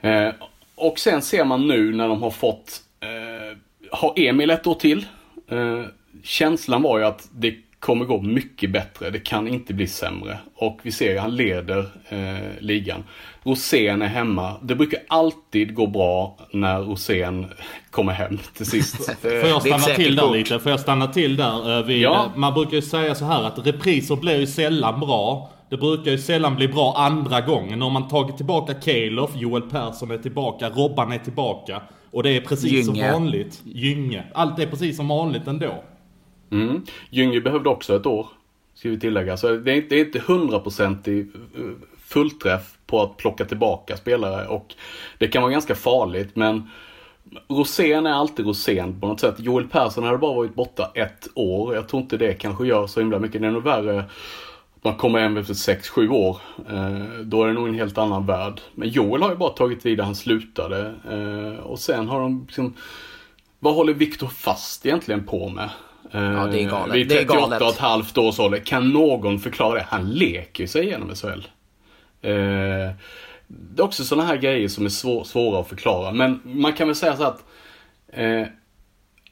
Eh, 0.00 0.28
och 0.74 0.98
sen 0.98 1.22
ser 1.22 1.44
man 1.44 1.68
nu 1.68 1.94
när 1.94 2.08
de 2.08 2.22
har 2.22 2.30
fått, 2.30 2.82
eh, 3.00 3.58
har 3.90 4.12
Emil 4.16 4.50
ett 4.50 4.66
år 4.66 4.74
till. 4.74 5.06
Eh, 5.48 5.84
känslan 6.22 6.82
var 6.82 6.98
ju 6.98 7.04
att 7.04 7.28
det 7.32 7.56
kommer 7.82 8.04
gå 8.04 8.20
mycket 8.22 8.70
bättre. 8.70 9.10
Det 9.10 9.18
kan 9.18 9.48
inte 9.48 9.74
bli 9.74 9.86
sämre. 9.86 10.38
Och 10.56 10.78
vi 10.82 10.92
ser 10.92 11.12
ju, 11.12 11.18
han 11.18 11.36
leder 11.36 11.78
eh, 12.08 12.60
ligan. 12.60 13.04
Rosén 13.42 14.02
är 14.02 14.06
hemma. 14.06 14.56
Det 14.62 14.74
brukar 14.74 15.00
alltid 15.08 15.74
gå 15.74 15.86
bra 15.86 16.36
när 16.52 16.80
Rosén 16.80 17.46
kommer 17.90 18.12
hem 18.12 18.38
till 18.56 18.66
sist. 18.66 19.10
Får 19.20 19.30
jag 19.32 19.62
stanna 19.62 19.78
till 19.78 20.16
där 20.16 20.30
lite? 20.30 20.58
Får 20.58 20.70
jag 20.70 20.80
stanna 20.80 21.06
till 21.06 21.36
där? 21.36 21.78
eh, 21.78 21.84
Vid, 21.84 22.02
Ja. 22.02 22.32
Man 22.36 22.54
brukar 22.54 22.72
ju 22.76 22.82
säga 22.82 23.14
så 23.14 23.24
här 23.24 23.42
att 23.42 23.66
repriser 23.66 24.16
blir 24.16 24.38
ju 24.38 24.46
sällan 24.46 25.00
bra. 25.00 25.50
Det 25.68 25.76
brukar 25.76 26.10
ju 26.10 26.18
sällan 26.18 26.56
bli 26.56 26.68
bra 26.68 26.94
andra 26.96 27.40
gången. 27.40 27.78
Nu 27.78 27.84
har 27.84 27.90
man 27.92 28.08
tagit 28.08 28.36
tillbaka 28.36 28.74
Calof, 28.74 29.30
Joel 29.36 29.62
Persson 29.62 30.10
är 30.10 30.18
tillbaka, 30.18 30.68
Robban 30.70 31.12
är 31.12 31.18
tillbaka. 31.18 31.82
Och 32.10 32.22
det 32.22 32.30
är 32.30 32.40
precis 32.40 32.72
Gynge. 32.72 32.84
som 32.84 33.12
vanligt. 33.20 33.60
Gynge. 33.64 34.24
Allt 34.34 34.58
är 34.58 34.66
precis 34.66 34.96
som 34.96 35.08
vanligt 35.08 35.46
ändå. 35.46 35.84
Mm. 36.52 36.82
Gynge 37.10 37.40
behövde 37.40 37.68
också 37.68 37.96
ett 37.96 38.06
år, 38.06 38.26
ska 38.74 38.88
vi 38.88 39.00
tillägga. 39.00 39.36
Så 39.36 39.48
det 39.56 39.72
är, 39.72 39.76
inte- 39.76 39.88
det 39.88 40.00
är 40.00 40.04
inte 40.04 40.22
hundraprocentig 40.26 41.20
eh, 41.56 41.62
fullträff 42.06 42.74
på 42.86 43.02
att 43.02 43.16
plocka 43.16 43.44
tillbaka 43.44 43.96
spelare 43.96 44.46
och 44.48 44.74
det 45.18 45.28
kan 45.28 45.42
vara 45.42 45.52
ganska 45.52 45.74
farligt 45.74 46.36
men 46.36 46.70
Rosén 47.48 48.06
är 48.06 48.12
alltid 48.12 48.46
Rosén 48.46 49.00
på 49.00 49.06
något 49.06 49.20
sätt. 49.20 49.34
Joel 49.38 49.68
Persson 49.68 50.04
hade 50.04 50.18
bara 50.18 50.34
varit 50.34 50.54
borta 50.54 50.90
ett 50.94 51.28
år. 51.34 51.74
Jag 51.74 51.88
tror 51.88 52.02
inte 52.02 52.16
det 52.16 52.34
kanske 52.34 52.66
gör 52.66 52.86
så 52.86 53.00
himla 53.00 53.18
mycket. 53.18 53.40
Det 53.40 53.46
är 53.46 53.50
nog 53.50 53.62
värre 53.62 53.98
att 54.76 54.84
man 54.84 54.94
kommer 54.96 55.18
hem 55.20 55.36
efter 55.36 55.54
6-7 55.54 56.08
år. 56.08 56.36
Eh, 56.70 57.20
då 57.24 57.42
är 57.42 57.46
det 57.46 57.52
nog 57.52 57.68
en 57.68 57.74
helt 57.74 57.98
annan 57.98 58.26
värld. 58.26 58.60
Men 58.74 58.88
Joel 58.88 59.22
har 59.22 59.30
ju 59.30 59.36
bara 59.36 59.50
tagit 59.50 59.86
vid 59.86 59.98
där 59.98 60.04
han 60.04 60.14
slutade. 60.14 60.94
Eh, 61.10 61.64
och 61.64 61.78
sen 61.78 62.08
har 62.08 62.20
de 62.20 62.40
liksom 62.46 62.74
vad 63.58 63.74
håller 63.74 63.94
Viktor 63.94 64.26
fast 64.28 64.86
egentligen 64.86 65.26
på 65.26 65.48
med? 65.48 65.70
Ja, 66.12 66.46
det 66.46 66.62
är 66.62 66.68
galet. 66.70 66.96
Vid 66.96 67.08
38 67.08 67.38
galet. 67.38 67.62
och 67.62 67.68
ett 67.68 67.78
halvt 67.78 68.18
års 68.18 68.38
ålder. 68.38 68.58
Kan 68.58 68.90
någon 68.90 69.38
förklara 69.38 69.74
det? 69.74 69.86
Han 69.88 70.10
leker 70.10 70.66
sig 70.66 70.84
igenom 70.84 71.14
SHL. 71.14 71.46
Eh, 72.22 72.90
det 73.46 73.78
är 73.78 73.82
också 73.82 74.04
sådana 74.04 74.26
här 74.26 74.36
grejer 74.36 74.68
som 74.68 74.84
är 74.84 74.90
svår, 74.90 75.24
svåra 75.24 75.60
att 75.60 75.68
förklara. 75.68 76.12
Men 76.12 76.40
man 76.44 76.72
kan 76.72 76.88
väl 76.88 76.96
säga 76.96 77.16
så 77.16 77.24
att 77.24 77.44
eh, 78.12 78.46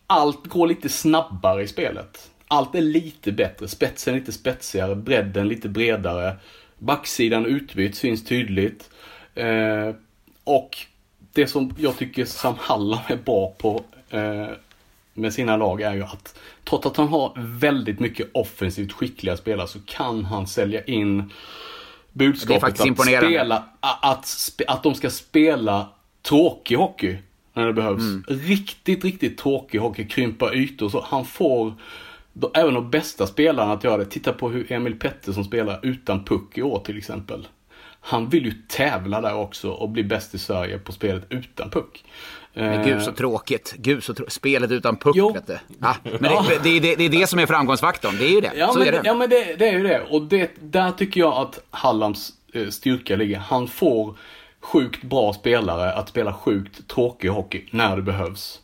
allt 0.06 0.46
går 0.46 0.66
lite 0.66 0.88
snabbare 0.88 1.62
i 1.62 1.68
spelet. 1.68 2.30
Allt 2.48 2.74
är 2.74 2.80
lite 2.80 3.32
bättre. 3.32 3.68
Spetsen 3.68 4.14
är 4.14 4.18
lite 4.18 4.32
spetsigare, 4.32 4.94
bredden 4.94 5.48
lite 5.48 5.68
bredare. 5.68 6.36
Backsidan 6.78 7.46
utbytt 7.46 7.96
syns 7.96 8.24
tydligt. 8.24 8.90
Eh, 9.34 9.94
och 10.44 10.76
det 11.32 11.46
som 11.46 11.74
jag 11.78 11.96
tycker 11.96 12.24
Sam 12.24 12.54
Hallam 12.58 13.00
är 13.08 13.16
bra 13.16 13.54
på 13.58 13.84
eh, 14.10 14.48
med 15.20 15.32
sina 15.32 15.56
lag 15.56 15.80
är 15.80 15.94
ju 15.94 16.02
att 16.02 16.38
trots 16.64 16.86
att 16.86 16.96
han 16.96 17.08
har 17.08 17.32
väldigt 17.36 18.00
mycket 18.00 18.30
offensivt 18.34 18.92
skickliga 18.92 19.36
spelare 19.36 19.68
så 19.68 19.78
kan 19.86 20.24
han 20.24 20.46
sälja 20.46 20.84
in 20.84 21.32
budskapet 22.12 22.80
att, 22.80 22.98
spela, 22.98 23.64
att, 23.80 24.50
att 24.66 24.82
de 24.82 24.94
ska 24.94 25.10
spela 25.10 25.88
tråkig 26.22 26.76
hockey 26.76 27.16
när 27.52 27.66
det 27.66 27.72
behövs. 27.72 28.00
Mm. 28.00 28.24
Riktigt, 28.28 29.04
riktigt 29.04 29.38
tråkig 29.38 29.78
hockey, 29.78 30.08
krympa 30.08 30.54
ytor 30.54 30.88
så. 30.88 31.04
Han 31.08 31.24
får 31.24 31.74
även 32.54 32.74
de 32.74 32.90
bästa 32.90 33.26
spelarna 33.26 33.72
att 33.72 33.84
göra 33.84 33.96
det. 33.96 34.04
Titta 34.04 34.32
på 34.32 34.48
hur 34.48 34.72
Emil 34.72 34.98
Pettersson 34.98 35.44
spelar 35.44 35.80
utan 35.82 36.24
puck 36.24 36.58
i 36.58 36.62
år 36.62 36.82
till 36.84 36.98
exempel. 36.98 37.46
Han 38.00 38.28
vill 38.28 38.44
ju 38.44 38.52
tävla 38.68 39.20
där 39.20 39.34
också 39.34 39.70
och 39.70 39.88
bli 39.88 40.04
bäst 40.04 40.34
i 40.34 40.38
Sverige 40.38 40.78
på 40.78 40.92
spelet 40.92 41.26
utan 41.28 41.70
puck. 41.70 42.04
Men 42.54 42.72
Eh, 42.80 42.84
gud 42.86 43.02
så 43.02 43.12
tråkigt. 43.12 43.74
Gud 43.78 44.04
så 44.04 44.12
trå- 44.14 44.28
Spelet 44.30 44.70
utan 44.70 44.96
puck, 44.96 45.16
Jo. 45.16 45.32
vet 45.32 45.46
du. 45.46 45.58
Ja, 45.80 45.94
men 46.02 46.22
det, 46.22 46.58
det, 46.62 46.68
är 46.76 46.80
det, 46.80 46.94
det 46.96 47.04
är 47.04 47.08
det 47.08 47.26
som 47.26 47.38
är 47.38 47.46
framgångsfaktorn. 47.46 48.16
Det 48.18 48.24
är 48.24 48.30
ju 48.34 48.40
det. 48.40 48.52
Ja 48.56 48.68
så 48.72 48.78
men, 48.78 48.88
är 48.88 48.92
det. 48.92 49.00
ja, 49.04 49.14
men 49.14 49.30
det, 49.30 49.54
det 49.58 49.68
är 49.68 49.72
ju 49.72 49.82
det. 49.82 50.00
Och 50.10 50.22
det, 50.22 50.50
där 50.60 50.90
tycker 50.92 51.20
jag 51.20 51.32
att 51.32 51.58
Hallams 51.70 52.32
eh, 52.54 52.68
styrka 52.68 53.16
ligger. 53.16 53.38
Han 53.38 53.68
får 53.68 54.16
sjukt 54.60 55.02
bra 55.02 55.32
spelare 55.32 55.92
att 55.92 56.08
spela 56.08 56.34
sjukt 56.34 56.88
tråkig 56.88 57.28
hockey 57.28 57.64
när 57.70 57.96
det 57.96 58.02
behövs. 58.02 58.60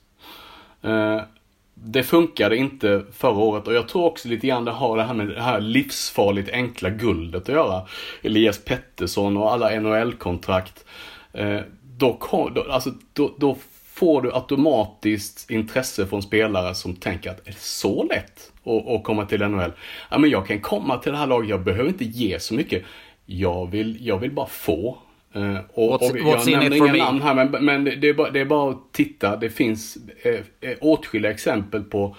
Det 1.78 2.02
funkade 2.02 2.56
inte 2.56 3.04
förra 3.12 3.38
året 3.38 3.66
och 3.66 3.74
jag 3.74 3.88
tror 3.88 4.04
också 4.04 4.28
lite 4.28 4.46
grann 4.46 4.64
det 4.64 4.70
har 4.70 4.96
det 4.96 5.02
här 5.02 5.14
med 5.14 5.28
det 5.28 5.42
här 5.42 5.60
livsfarligt 5.60 6.50
enkla 6.50 6.90
guldet 6.90 7.42
att 7.42 7.54
göra. 7.54 7.86
Elias 8.22 8.64
Pettersson 8.64 9.36
och 9.36 9.52
alla 9.52 9.80
NHL-kontrakt. 9.80 10.84
Eh, 11.32 11.60
då, 11.82 12.18
då, 12.54 12.66
alltså, 12.70 12.90
då, 13.12 13.34
då 13.38 13.56
får 13.96 14.22
du 14.22 14.34
automatiskt 14.34 15.50
intresse 15.50 16.06
från 16.06 16.22
spelare 16.22 16.74
som 16.74 16.96
tänker 16.96 17.30
att 17.30 17.40
är 17.40 17.52
det 17.52 17.58
så 17.58 18.02
lätt 18.02 18.52
att, 18.64 18.88
att 18.88 19.04
komma 19.04 19.26
till 19.26 19.48
NHL? 19.48 19.72
Ja, 20.10 20.18
men 20.18 20.30
jag 20.30 20.46
kan 20.46 20.60
komma 20.60 20.98
till 20.98 21.12
det 21.12 21.18
här 21.18 21.26
laget, 21.26 21.50
jag 21.50 21.64
behöver 21.64 21.88
inte 21.88 22.04
ge 22.04 22.40
så 22.40 22.54
mycket. 22.54 22.82
Jag 23.26 23.70
vill, 23.70 24.06
jag 24.06 24.18
vill 24.18 24.32
bara 24.32 24.46
få. 24.46 24.98
Eh, 25.36 25.58
och, 25.74 26.00
What's- 26.00 26.10
och 26.10 26.16
what's 26.16 26.50
jag 26.50 26.60
nämner 26.62 26.76
inga 26.76 27.04
namn 27.04 27.22
här, 27.22 27.34
men, 27.34 27.64
men 27.64 27.84
det, 27.84 27.96
det, 27.96 28.08
är 28.08 28.14
bara, 28.14 28.30
det 28.30 28.40
är 28.40 28.44
bara 28.44 28.70
att 28.70 28.92
titta. 28.92 29.36
Det 29.36 29.50
finns 29.50 29.98
eh, 30.22 30.70
eh, 30.70 30.76
åtskilliga 30.80 31.32
exempel 31.32 31.82
på 31.82 32.16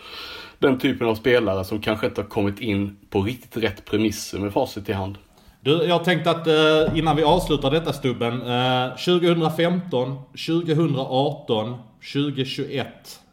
den 0.59 0.79
typen 0.79 1.07
av 1.07 1.15
spelare 1.15 1.63
som 1.63 1.81
kanske 1.81 2.07
inte 2.07 2.21
har 2.21 2.27
kommit 2.27 2.59
in 2.59 2.97
på 3.09 3.21
riktigt 3.21 3.63
rätt 3.63 3.85
premisser 3.85 4.39
med 4.39 4.53
facit 4.53 4.89
i 4.89 4.93
hand. 4.93 5.17
Du, 5.61 5.71
jag 5.71 6.03
tänkte 6.03 6.31
att 6.31 6.47
eh, 6.47 6.97
innan 6.97 7.15
vi 7.15 7.23
avslutar 7.23 7.71
detta 7.71 7.93
stubben. 7.93 8.41
Eh, 8.41 8.89
2015, 8.89 10.15
2018, 10.47 11.75
2021. 12.13 12.87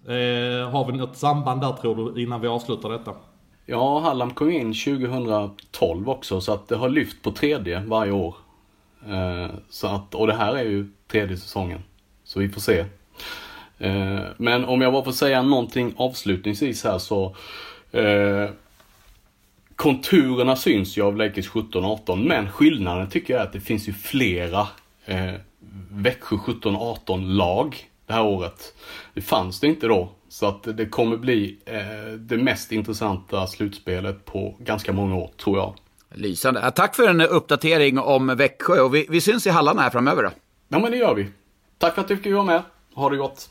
Eh, 0.07 0.13
har 0.71 0.93
vi 0.93 0.99
något 0.99 1.17
samband 1.17 1.61
där 1.61 1.73
tror 1.73 2.13
du 2.15 2.23
innan 2.23 2.41
vi 2.41 2.49
avslutar 2.49 2.89
detta? 2.89 3.13
Ja, 3.67 3.99
Hallam 3.99 4.31
kom 4.31 4.51
in 4.51 4.75
2012 4.75 6.09
också 6.09 6.41
så 6.41 6.53
att 6.53 6.69
det 6.69 6.77
har 6.77 6.89
lyft 6.89 7.23
på 7.23 7.31
tredje 7.31 7.81
varje 7.81 8.13
år. 8.13 8.35
Eh, 9.09 9.51
så 9.71 9.87
att, 9.87 10.15
och 10.15 10.27
det 10.27 10.35
här 10.35 10.57
är 10.57 10.65
ju 10.65 10.89
tredje 11.09 11.37
säsongen. 11.37 11.83
Så 12.25 12.41
vi 12.41 12.49
får 12.49 12.61
se. 12.61 12.85
Eh, 13.79 14.21
men 14.37 14.65
om 14.65 14.81
jag 14.81 14.93
bara 14.93 15.05
får 15.05 15.13
säga 15.13 15.43
någonting 15.43 15.95
avslutningsvis 15.97 16.85
här 16.85 16.99
så 16.99 17.37
eh, 17.93 18.51
Konturerna 19.77 20.57
syns 20.57 20.99
ju 20.99 21.03
av 21.03 21.17
Lakers 21.17 21.51
17-18 21.51 22.29
men 22.29 22.51
skillnaden 22.51 23.11
tycker 23.11 23.35
jag 23.35 23.41
är 23.41 23.47
att 23.47 23.53
det 23.53 23.61
finns 23.61 23.89
ju 23.89 23.93
flera 23.93 24.69
eh, 25.05 25.35
Växjö 25.91 26.37
17-18 26.37 27.27
lag 27.27 27.89
det 28.07 28.13
här 28.13 28.25
året. 28.25 28.75
Det 29.15 29.23
fanns 29.23 29.61
det 29.61 29.67
inte 29.67 29.87
då. 29.87 30.09
Så 30.29 30.47
att 30.47 30.77
det 30.77 30.87
kommer 30.87 31.17
bli 31.17 31.59
eh, 31.67 32.13
det 32.19 32.37
mest 32.37 32.73
intressanta 32.73 33.47
slutspelet 33.47 34.25
på 34.25 34.55
ganska 34.59 34.93
många 34.93 35.15
år, 35.15 35.31
tror 35.37 35.59
jag. 35.59 35.75
Lysande. 36.15 36.71
Tack 36.71 36.97
för 36.97 37.09
en 37.09 37.21
uppdatering 37.21 37.99
om 37.99 38.27
Växjö 38.27 38.81
och 38.81 38.95
vi, 38.95 39.07
vi 39.11 39.21
syns 39.21 39.47
i 39.47 39.51
hallarna 39.51 39.83
här 39.83 39.91
framöver 39.91 40.23
då. 40.23 40.31
Ja, 40.69 40.79
men 40.79 40.91
det 40.91 40.97
gör 40.97 41.15
vi. 41.15 41.29
Tack 41.79 41.95
för 41.95 42.03
att 42.03 42.09
du 42.09 42.17
fick 42.17 42.33
vara 42.33 42.45
med. 42.45 42.63
Ha 42.95 43.11
det 43.11 43.17
gott. 43.17 43.51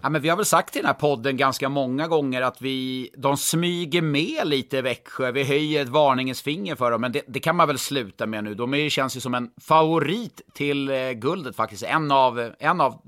Ja, 0.00 0.08
men 0.08 0.22
vi 0.22 0.28
har 0.28 0.36
väl 0.36 0.46
sagt 0.46 0.76
i 0.76 0.78
den 0.78 0.86
här 0.86 0.94
podden 0.94 1.36
ganska 1.36 1.68
många 1.68 2.08
gånger 2.08 2.42
att 2.42 2.62
vi, 2.62 3.10
de 3.16 3.36
smyger 3.36 4.02
med 4.02 4.48
lite 4.48 4.82
Växjö. 4.82 5.32
Vi 5.32 5.44
höjer 5.44 5.82
ett 5.82 5.88
varningens 5.88 6.42
finger 6.42 6.74
för 6.74 6.90
dem, 6.90 7.00
men 7.00 7.12
det, 7.12 7.22
det 7.28 7.40
kan 7.40 7.56
man 7.56 7.68
väl 7.68 7.78
sluta 7.78 8.26
med 8.26 8.44
nu. 8.44 8.54
De 8.54 8.74
är, 8.74 8.88
känns 8.88 9.16
ju 9.16 9.20
som 9.20 9.34
en 9.34 9.50
favorit 9.60 10.40
till 10.54 10.90
eh, 10.90 11.10
guldet 11.10 11.56
faktiskt. 11.56 11.82
En 11.82 12.12
av, 12.12 12.52
en, 12.58 12.80
av, 12.80 13.02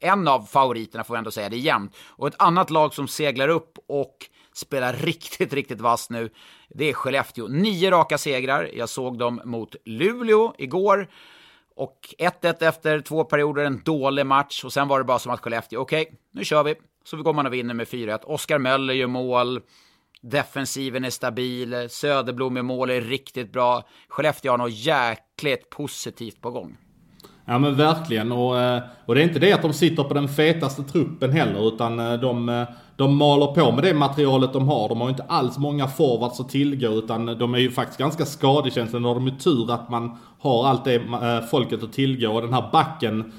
en 0.00 0.28
av 0.28 0.42
favoriterna 0.42 1.04
får 1.04 1.16
jag 1.16 1.18
ändå 1.18 1.30
säga, 1.30 1.48
det 1.48 1.56
är 1.56 1.58
jämnt. 1.58 1.96
Och 2.06 2.28
ett 2.28 2.42
annat 2.42 2.70
lag 2.70 2.94
som 2.94 3.08
seglar 3.08 3.48
upp 3.48 3.78
och 3.88 4.16
spelar 4.56 4.92
riktigt, 4.92 5.52
riktigt 5.52 5.80
vass 5.80 6.10
nu, 6.10 6.30
det 6.68 6.84
är 6.84 6.92
Skellefteå. 6.92 7.48
Nio 7.48 7.90
raka 7.90 8.18
segrar. 8.18 8.70
Jag 8.74 8.88
såg 8.88 9.18
dem 9.18 9.40
mot 9.44 9.76
Luleå 9.84 10.54
igår. 10.58 11.08
Och 11.76 12.14
1-1 12.18 12.68
efter 12.68 13.00
två 13.00 13.24
perioder, 13.24 13.64
en 13.64 13.82
dålig 13.84 14.26
match. 14.26 14.64
Och 14.64 14.72
sen 14.72 14.88
var 14.88 14.98
det 14.98 15.04
bara 15.04 15.18
som 15.18 15.32
att 15.32 15.40
Skellefteå, 15.40 15.80
okej, 15.80 16.02
okay, 16.02 16.14
nu 16.32 16.44
kör 16.44 16.64
vi. 16.64 16.74
Så 17.04 17.16
vi 17.16 17.22
går 17.22 17.32
man 17.32 17.46
och 17.46 17.52
vinner 17.52 17.74
med 17.74 17.86
4-1. 17.86 18.24
Oskar 18.24 18.58
Möller 18.58 18.94
gör 18.94 19.06
mål. 19.06 19.60
Defensiven 20.22 21.04
är 21.04 21.10
stabil. 21.10 21.86
Söderblom 21.90 22.56
i 22.56 22.62
mål 22.62 22.90
är 22.90 23.00
riktigt 23.00 23.52
bra. 23.52 23.88
Skellefteå 24.08 24.52
har 24.52 24.58
något 24.58 24.72
jäkligt 24.72 25.70
positivt 25.70 26.40
på 26.40 26.50
gång. 26.50 26.76
Ja 27.48 27.58
men 27.58 27.74
verkligen 27.74 28.32
och, 28.32 28.60
eh, 28.60 28.82
och 29.06 29.14
det 29.14 29.20
är 29.20 29.24
inte 29.24 29.38
det 29.38 29.52
att 29.52 29.62
de 29.62 29.72
sitter 29.72 30.02
på 30.02 30.14
den 30.14 30.28
fetaste 30.28 30.82
truppen 30.82 31.32
heller 31.32 31.68
utan 31.68 31.98
eh, 31.98 32.12
de, 32.12 32.48
eh, 32.48 32.68
de 32.96 33.16
maler 33.16 33.46
på 33.46 33.72
med 33.72 33.84
det 33.84 33.94
materialet 33.94 34.52
de 34.52 34.68
har. 34.68 34.88
De 34.88 35.00
har 35.00 35.08
ju 35.08 35.10
inte 35.10 35.24
alls 35.28 35.58
många 35.58 35.88
forwards 35.88 36.40
att 36.40 36.48
tillgå 36.48 36.88
utan 36.88 37.26
de 37.38 37.54
är 37.54 37.58
ju 37.58 37.70
faktiskt 37.70 37.98
ganska 37.98 38.24
skadekänsliga. 38.26 39.00
Nu 39.00 39.08
har 39.08 39.14
de 39.14 39.26
ju 39.26 39.36
tur 39.36 39.72
att 39.72 39.90
man 39.90 40.18
har 40.38 40.66
allt 40.66 40.84
det 40.84 41.02
folket 41.50 41.82
att 41.82 41.92
tillgå 41.92 42.30
och 42.30 42.42
den 42.42 42.54
här 42.54 42.68
backen 42.72 43.32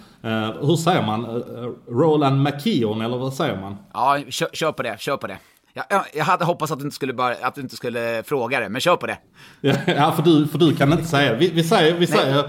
hur 0.62 0.76
säger 0.76 1.04
man? 1.04 1.44
Roland 1.88 2.44
McKeon 2.44 3.02
eller 3.02 3.18
vad 3.18 3.34
säger 3.34 3.62
man? 3.62 3.78
Ja, 3.94 4.20
kör, 4.30 4.50
kör 4.54 4.72
på 4.72 4.84
det, 4.84 5.00
kör 5.00 5.18
på 5.18 5.28
det. 5.28 5.38
Jag, 5.74 6.04
jag 6.14 6.26
hade 6.26 6.46
hoppats 6.46 6.72
att 6.72 6.80
du 6.80 6.86
inte 6.86 6.96
skulle, 6.96 7.14
bara, 7.14 7.36
att 7.42 7.56
du 7.56 7.62
inte 7.62 7.76
skulle 7.76 8.24
fråga 8.26 8.60
det, 8.60 8.70
men 8.70 8.82
kör 8.82 8.96
på 8.96 9.08
det. 9.08 9.18
Ja, 9.62 10.12
för 10.16 10.22
du, 10.24 10.48
för 10.48 10.58
du 10.58 10.76
kan 10.76 10.92
inte 10.92 11.06
säga 11.06 11.32
det. 11.32 11.38
Vi, 11.38 11.50
vi 11.50 11.64
säger, 11.64 11.94
vi 11.94 12.08
säger 12.08 12.44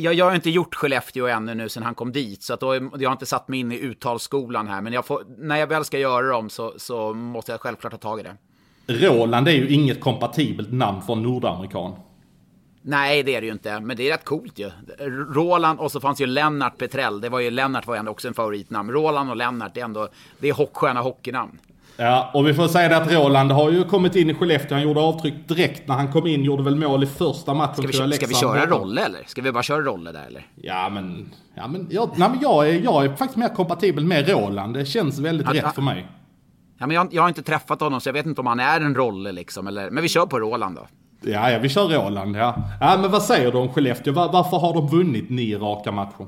jag, 0.00 0.14
jag 0.14 0.24
har 0.24 0.34
inte 0.34 0.50
gjort 0.50 0.74
Skellefteå 0.74 1.26
ännu 1.26 1.54
nu 1.54 1.68
sen 1.68 1.82
han 1.82 1.94
kom 1.94 2.12
dit, 2.12 2.42
så 2.42 2.54
att 2.54 2.60
då, 2.60 2.74
jag 2.74 3.08
har 3.08 3.12
inte 3.12 3.26
satt 3.26 3.48
mig 3.48 3.60
in 3.60 3.72
i 3.72 3.78
uttalsskolan 3.78 4.68
här. 4.68 4.80
Men 4.80 4.92
jag 4.92 5.06
får, 5.06 5.22
när 5.38 5.56
jag 5.56 5.66
väl 5.66 5.84
ska 5.84 5.98
göra 5.98 6.28
dem 6.28 6.50
så, 6.50 6.74
så 6.76 7.14
måste 7.14 7.52
jag 7.52 7.60
självklart 7.60 7.92
ta 7.92 7.98
tag 7.98 8.20
i 8.20 8.22
det. 8.22 8.36
Roland 8.86 9.48
är 9.48 9.52
ju 9.52 9.68
inget 9.68 10.00
kompatibelt 10.00 10.72
namn 10.72 11.02
för 11.02 11.12
en 11.12 11.22
nordamerikan. 11.22 11.94
Nej, 12.82 13.22
det 13.22 13.34
är 13.36 13.40
det 13.40 13.46
ju 13.46 13.52
inte, 13.52 13.80
men 13.80 13.96
det 13.96 14.08
är 14.08 14.12
rätt 14.12 14.24
coolt 14.24 14.58
ju. 14.58 14.70
Roland 15.34 15.80
och 15.80 15.92
så 15.92 16.00
fanns 16.00 16.20
ju 16.20 16.26
Lennart 16.26 16.78
Petrell. 16.78 17.20
Det 17.20 17.28
var 17.28 17.40
ju 17.40 17.50
Lennart 17.50 17.86
var 17.86 17.96
ju 17.96 18.08
också 18.08 18.28
en 18.28 18.34
favoritnamn. 18.34 18.90
Roland 18.90 19.30
och 19.30 19.36
Lennart, 19.36 19.74
det 19.74 19.80
är 19.80 19.84
ändå 19.84 20.08
det 20.38 20.48
är 20.48 20.74
sköna 20.74 21.00
hockeynamn. 21.00 21.58
Ja, 22.02 22.30
och 22.34 22.48
vi 22.48 22.54
får 22.54 22.68
säga 22.68 22.88
det 22.88 22.96
att 22.96 23.12
Roland 23.12 23.52
har 23.52 23.70
ju 23.70 23.84
kommit 23.84 24.16
in 24.16 24.30
i 24.30 24.34
Skellefteå. 24.34 24.74
Han 24.74 24.82
gjorde 24.82 25.00
avtryck 25.00 25.48
direkt 25.48 25.88
när 25.88 25.94
han 25.94 26.12
kom 26.12 26.26
in. 26.26 26.44
Gjorde 26.44 26.62
väl 26.62 26.76
mål 26.76 27.02
i 27.02 27.06
första 27.06 27.54
matchen. 27.54 27.74
Ska 27.74 28.04
vi, 28.04 28.12
ska 28.12 28.26
vi 28.26 28.34
köra 28.34 28.66
Rolle 28.66 29.04
eller? 29.04 29.20
Ska 29.26 29.42
vi 29.42 29.52
bara 29.52 29.62
köra 29.62 29.82
Rolle 29.82 30.12
där 30.12 30.26
eller? 30.26 30.46
Ja 30.56 30.88
men, 30.88 31.30
ja, 31.54 31.66
men, 31.66 31.86
jag, 31.90 32.10
nej, 32.16 32.28
men 32.30 32.38
jag, 32.42 32.68
är, 32.68 32.80
jag 32.80 33.04
är 33.04 33.08
faktiskt 33.08 33.36
mer 33.36 33.48
kompatibel 33.48 34.04
med 34.04 34.28
Roland. 34.28 34.74
Det 34.74 34.84
känns 34.84 35.18
väldigt 35.18 35.48
att, 35.48 35.54
rätt 35.54 35.74
för 35.74 35.82
mig. 35.82 36.06
Ja, 36.78 36.86
men 36.86 36.96
jag, 36.96 37.14
jag, 37.14 37.22
har 37.22 37.28
inte 37.28 37.42
träffat 37.42 37.80
honom 37.80 38.00
så 38.00 38.08
jag 38.08 38.12
vet 38.14 38.26
inte 38.26 38.40
om 38.40 38.46
han 38.46 38.60
är 38.60 38.80
en 38.80 38.94
Rolle 38.94 39.32
liksom. 39.32 39.66
Eller, 39.66 39.90
men 39.90 40.02
vi 40.02 40.08
kör 40.08 40.26
på 40.26 40.40
Roland 40.40 40.76
då. 40.76 40.86
Ja, 41.30 41.50
ja 41.50 41.58
vi 41.58 41.68
kör 41.68 41.88
Roland 41.88 42.36
ja. 42.36 42.54
Ja 42.80 42.98
men 43.00 43.10
vad 43.10 43.22
säger 43.22 43.52
du 43.52 43.58
om 43.58 43.72
Skellefteå? 43.72 44.12
Var, 44.12 44.32
varför 44.32 44.56
har 44.56 44.74
de 44.74 44.88
vunnit 44.88 45.30
nio 45.30 45.58
raka 45.58 45.92
matcher? 45.92 46.26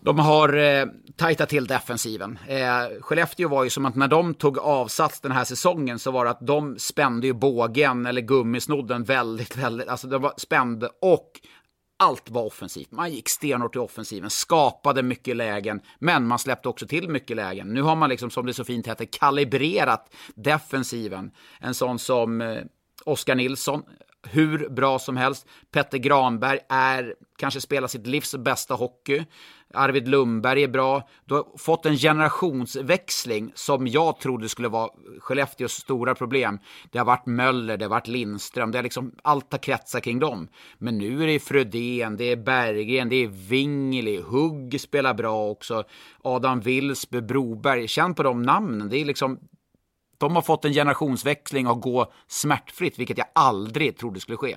De 0.00 0.18
har 0.18 0.56
eh, 0.56 0.86
tajta 1.16 1.46
till 1.46 1.66
defensiven. 1.66 2.38
Eh, 2.48 3.00
Skellefteå 3.00 3.48
var 3.48 3.64
ju 3.64 3.70
som 3.70 3.86
att 3.86 3.94
när 3.96 4.08
de 4.08 4.34
tog 4.34 4.58
avsats 4.58 5.20
den 5.20 5.32
här 5.32 5.44
säsongen 5.44 5.98
så 5.98 6.10
var 6.10 6.24
det 6.24 6.30
att 6.30 6.46
de 6.46 6.78
spände 6.78 7.26
ju 7.26 7.32
bågen 7.32 8.06
eller 8.06 8.20
gummisnodden 8.20 9.04
väldigt, 9.04 9.56
väldigt, 9.56 9.88
alltså 9.88 10.08
de 10.08 10.22
var 10.22 10.34
spände 10.36 10.90
och 11.00 11.40
allt 11.98 12.30
var 12.30 12.42
offensivt. 12.42 12.90
Man 12.90 13.12
gick 13.12 13.28
stenhårt 13.28 13.76
i 13.76 13.78
offensiven, 13.78 14.30
skapade 14.30 15.02
mycket 15.02 15.36
lägen, 15.36 15.80
men 15.98 16.26
man 16.26 16.38
släppte 16.38 16.68
också 16.68 16.86
till 16.86 17.08
mycket 17.08 17.36
lägen. 17.36 17.68
Nu 17.68 17.82
har 17.82 17.96
man 17.96 18.10
liksom, 18.10 18.30
som 18.30 18.46
det 18.46 18.54
så 18.54 18.64
fint 18.64 18.86
heter, 18.86 19.04
kalibrerat 19.04 20.14
defensiven. 20.34 21.30
En 21.60 21.74
sån 21.74 21.98
som 21.98 22.40
eh, 22.40 22.62
Oskar 23.04 23.34
Nilsson, 23.34 23.82
hur 24.22 24.68
bra 24.68 24.98
som 24.98 25.16
helst. 25.16 25.46
Petter 25.72 25.98
Granberg 25.98 26.58
är, 26.68 27.14
kanske 27.38 27.60
spelar 27.60 27.88
sitt 27.88 28.06
livs 28.06 28.34
bästa 28.34 28.74
hockey. 28.74 29.24
Arvid 29.74 30.08
Lundberg 30.08 30.62
är 30.62 30.68
bra. 30.68 31.08
Du 31.24 31.34
har 31.34 31.58
fått 31.58 31.86
en 31.86 31.96
generationsväxling 31.96 33.52
som 33.54 33.86
jag 33.86 34.20
trodde 34.20 34.48
skulle 34.48 34.68
vara 34.68 34.90
Skellefteås 35.18 35.72
stora 35.72 36.14
problem. 36.14 36.58
Det 36.90 36.98
har 36.98 37.06
varit 37.06 37.26
Möller, 37.26 37.76
det 37.76 37.84
har 37.84 37.90
varit 37.90 38.08
Lindström, 38.08 38.70
det 38.70 38.78
har 38.78 38.82
liksom, 38.82 39.14
allt 39.22 39.52
har 39.52 39.58
kretsat 39.58 40.02
kring 40.02 40.18
dem. 40.18 40.48
Men 40.78 40.98
nu 40.98 41.22
är 41.22 41.26
det 41.26 41.40
Frödén, 41.40 42.16
det 42.16 42.24
är 42.24 42.36
Berggren, 42.36 43.08
det 43.08 43.16
är 43.16 43.28
Wingeli, 43.28 44.22
Hugg 44.22 44.80
spelar 44.80 45.14
bra 45.14 45.50
också. 45.50 45.84
Adam 46.22 46.60
Wilsby, 46.60 47.20
Broberg, 47.20 47.88
känn 47.88 48.14
på 48.14 48.22
de 48.22 48.42
namnen. 48.42 48.88
Det 48.88 48.96
är 48.96 49.04
liksom, 49.04 49.38
de 50.20 50.34
har 50.34 50.42
fått 50.42 50.64
en 50.64 50.72
generationsväxling 50.72 51.66
och 51.66 51.80
gå 51.80 52.12
smärtfritt, 52.28 52.98
vilket 52.98 53.18
jag 53.18 53.26
aldrig 53.34 53.96
trodde 53.96 54.20
skulle 54.20 54.36
ske. 54.36 54.56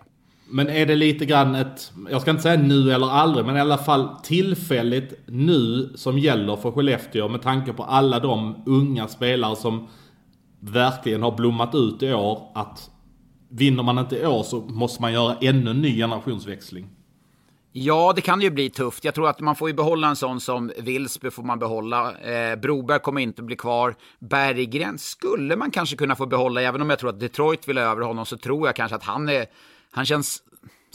Men 0.49 0.69
är 0.69 0.85
det 0.85 0.95
lite 0.95 1.25
grann 1.25 1.55
ett, 1.55 1.91
jag 2.09 2.21
ska 2.21 2.31
inte 2.31 2.43
säga 2.43 2.61
nu 2.61 2.91
eller 2.91 3.09
aldrig, 3.09 3.45
men 3.45 3.57
i 3.57 3.59
alla 3.59 3.77
fall 3.77 4.09
tillfälligt 4.23 5.13
nu 5.25 5.93
som 5.95 6.19
gäller 6.19 6.55
för 6.55 6.71
Skellefteå 6.71 7.27
med 7.27 7.41
tanke 7.41 7.73
på 7.73 7.83
alla 7.83 8.19
de 8.19 8.63
unga 8.65 9.07
spelare 9.07 9.55
som 9.55 9.87
verkligen 10.59 11.23
har 11.23 11.31
blommat 11.31 11.75
ut 11.75 12.03
i 12.03 12.13
år. 12.13 12.51
Att 12.55 12.89
vinner 13.49 13.83
man 13.83 13.97
inte 13.97 14.17
i 14.17 14.25
år 14.25 14.43
så 14.43 14.61
måste 14.61 15.01
man 15.01 15.13
göra 15.13 15.35
ännu 15.41 15.71
en 15.71 15.81
ny 15.81 15.97
generationsväxling. 15.97 16.89
Ja, 17.75 18.13
det 18.15 18.21
kan 18.21 18.41
ju 18.41 18.49
bli 18.49 18.69
tufft. 18.69 19.03
Jag 19.03 19.15
tror 19.15 19.29
att 19.29 19.39
man 19.39 19.55
får 19.55 19.69
ju 19.69 19.75
behålla 19.75 20.07
en 20.07 20.15
sån 20.15 20.41
som 20.41 20.71
Wilsby 20.77 21.31
får 21.31 21.43
man 21.43 21.59
behålla. 21.59 22.17
Eh, 22.17 22.55
Broberg 22.55 22.99
kommer 22.99 23.21
inte 23.21 23.43
bli 23.43 23.55
kvar. 23.55 23.95
Berggren 24.19 24.97
skulle 24.97 25.55
man 25.55 25.71
kanske 25.71 25.95
kunna 25.95 26.15
få 26.15 26.25
behålla, 26.25 26.61
även 26.61 26.81
om 26.81 26.89
jag 26.89 26.99
tror 26.99 27.09
att 27.09 27.19
Detroit 27.19 27.67
vill 27.67 27.77
över 27.77 28.01
honom 28.01 28.25
så 28.25 28.37
tror 28.37 28.67
jag 28.67 28.75
kanske 28.75 28.95
att 28.95 29.03
han 29.03 29.29
är 29.29 29.45
han 29.91 30.05
känns 30.05 30.43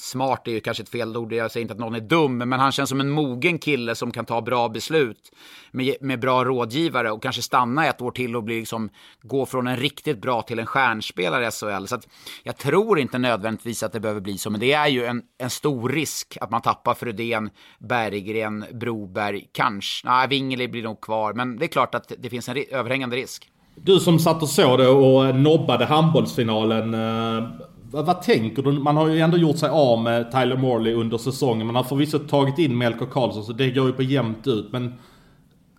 smart 0.00 0.48
är 0.48 0.52
ju 0.52 0.60
kanske 0.60 0.82
ett 0.82 0.88
fel 0.88 1.16
ord, 1.16 1.32
jag 1.32 1.50
säger 1.50 1.62
inte 1.62 1.74
att 1.74 1.80
någon 1.80 1.94
är 1.94 2.00
dum, 2.00 2.38
men 2.38 2.52
han 2.52 2.72
känns 2.72 2.88
som 2.88 3.00
en 3.00 3.10
mogen 3.10 3.58
kille 3.58 3.94
som 3.94 4.10
kan 4.10 4.24
ta 4.24 4.40
bra 4.40 4.68
beslut 4.68 5.32
med, 5.70 5.96
med 6.00 6.20
bra 6.20 6.44
rådgivare 6.44 7.10
och 7.10 7.22
kanske 7.22 7.42
stanna 7.42 7.86
ett 7.86 8.02
år 8.02 8.10
till 8.10 8.36
och 8.36 8.44
bli 8.44 8.58
liksom, 8.58 8.90
gå 9.22 9.46
från 9.46 9.66
en 9.66 9.76
riktigt 9.76 10.20
bra 10.20 10.42
till 10.42 10.58
en 10.58 10.66
stjärnspelare 10.66 11.46
i 11.46 11.50
SHL. 11.50 11.86
Så 11.86 11.94
att 11.94 12.08
jag 12.42 12.56
tror 12.56 12.98
inte 12.98 13.18
nödvändigtvis 13.18 13.82
att 13.82 13.92
det 13.92 14.00
behöver 14.00 14.20
bli 14.20 14.38
så, 14.38 14.50
men 14.50 14.60
det 14.60 14.72
är 14.72 14.88
ju 14.88 15.04
en, 15.04 15.22
en 15.38 15.50
stor 15.50 15.88
risk 15.88 16.38
att 16.40 16.50
man 16.50 16.62
tappar 16.62 16.94
Frödén, 16.94 17.50
Berggren, 17.78 18.64
Broberg, 18.72 19.48
kanske, 19.52 20.08
nej, 20.08 20.28
Wingeli 20.28 20.68
blir 20.68 20.82
nog 20.82 21.00
kvar, 21.00 21.32
men 21.32 21.58
det 21.58 21.64
är 21.64 21.68
klart 21.68 21.94
att 21.94 22.12
det 22.18 22.30
finns 22.30 22.48
en 22.48 22.64
överhängande 22.70 23.16
risk. 23.16 23.50
Du 23.74 24.00
som 24.00 24.18
satt 24.18 24.42
och 24.42 24.48
såg 24.48 24.78
det 24.78 24.88
och 24.88 25.36
nobbade 25.36 25.84
handbollsfinalen. 25.84 26.94
Eh, 26.94 27.44
vad, 27.90 28.06
vad, 28.06 28.22
tänker 28.22 28.62
du? 28.62 28.72
Man 28.72 28.96
har 28.96 29.08
ju 29.08 29.20
ändå 29.20 29.36
gjort 29.36 29.58
sig 29.58 29.68
av 29.68 30.02
med 30.02 30.30
Tyler 30.30 30.56
Morley 30.56 30.94
under 30.94 31.18
säsongen. 31.18 31.66
Man 31.66 31.76
har 31.76 31.84
förvisso 31.84 32.18
tagit 32.18 32.58
in 32.58 32.78
Melker 32.78 33.06
Karlsson 33.06 33.44
så 33.44 33.52
det 33.52 33.70
går 33.70 33.86
ju 33.86 33.92
på 33.92 34.02
jämnt 34.02 34.46
ut. 34.46 34.72
Men 34.72 34.94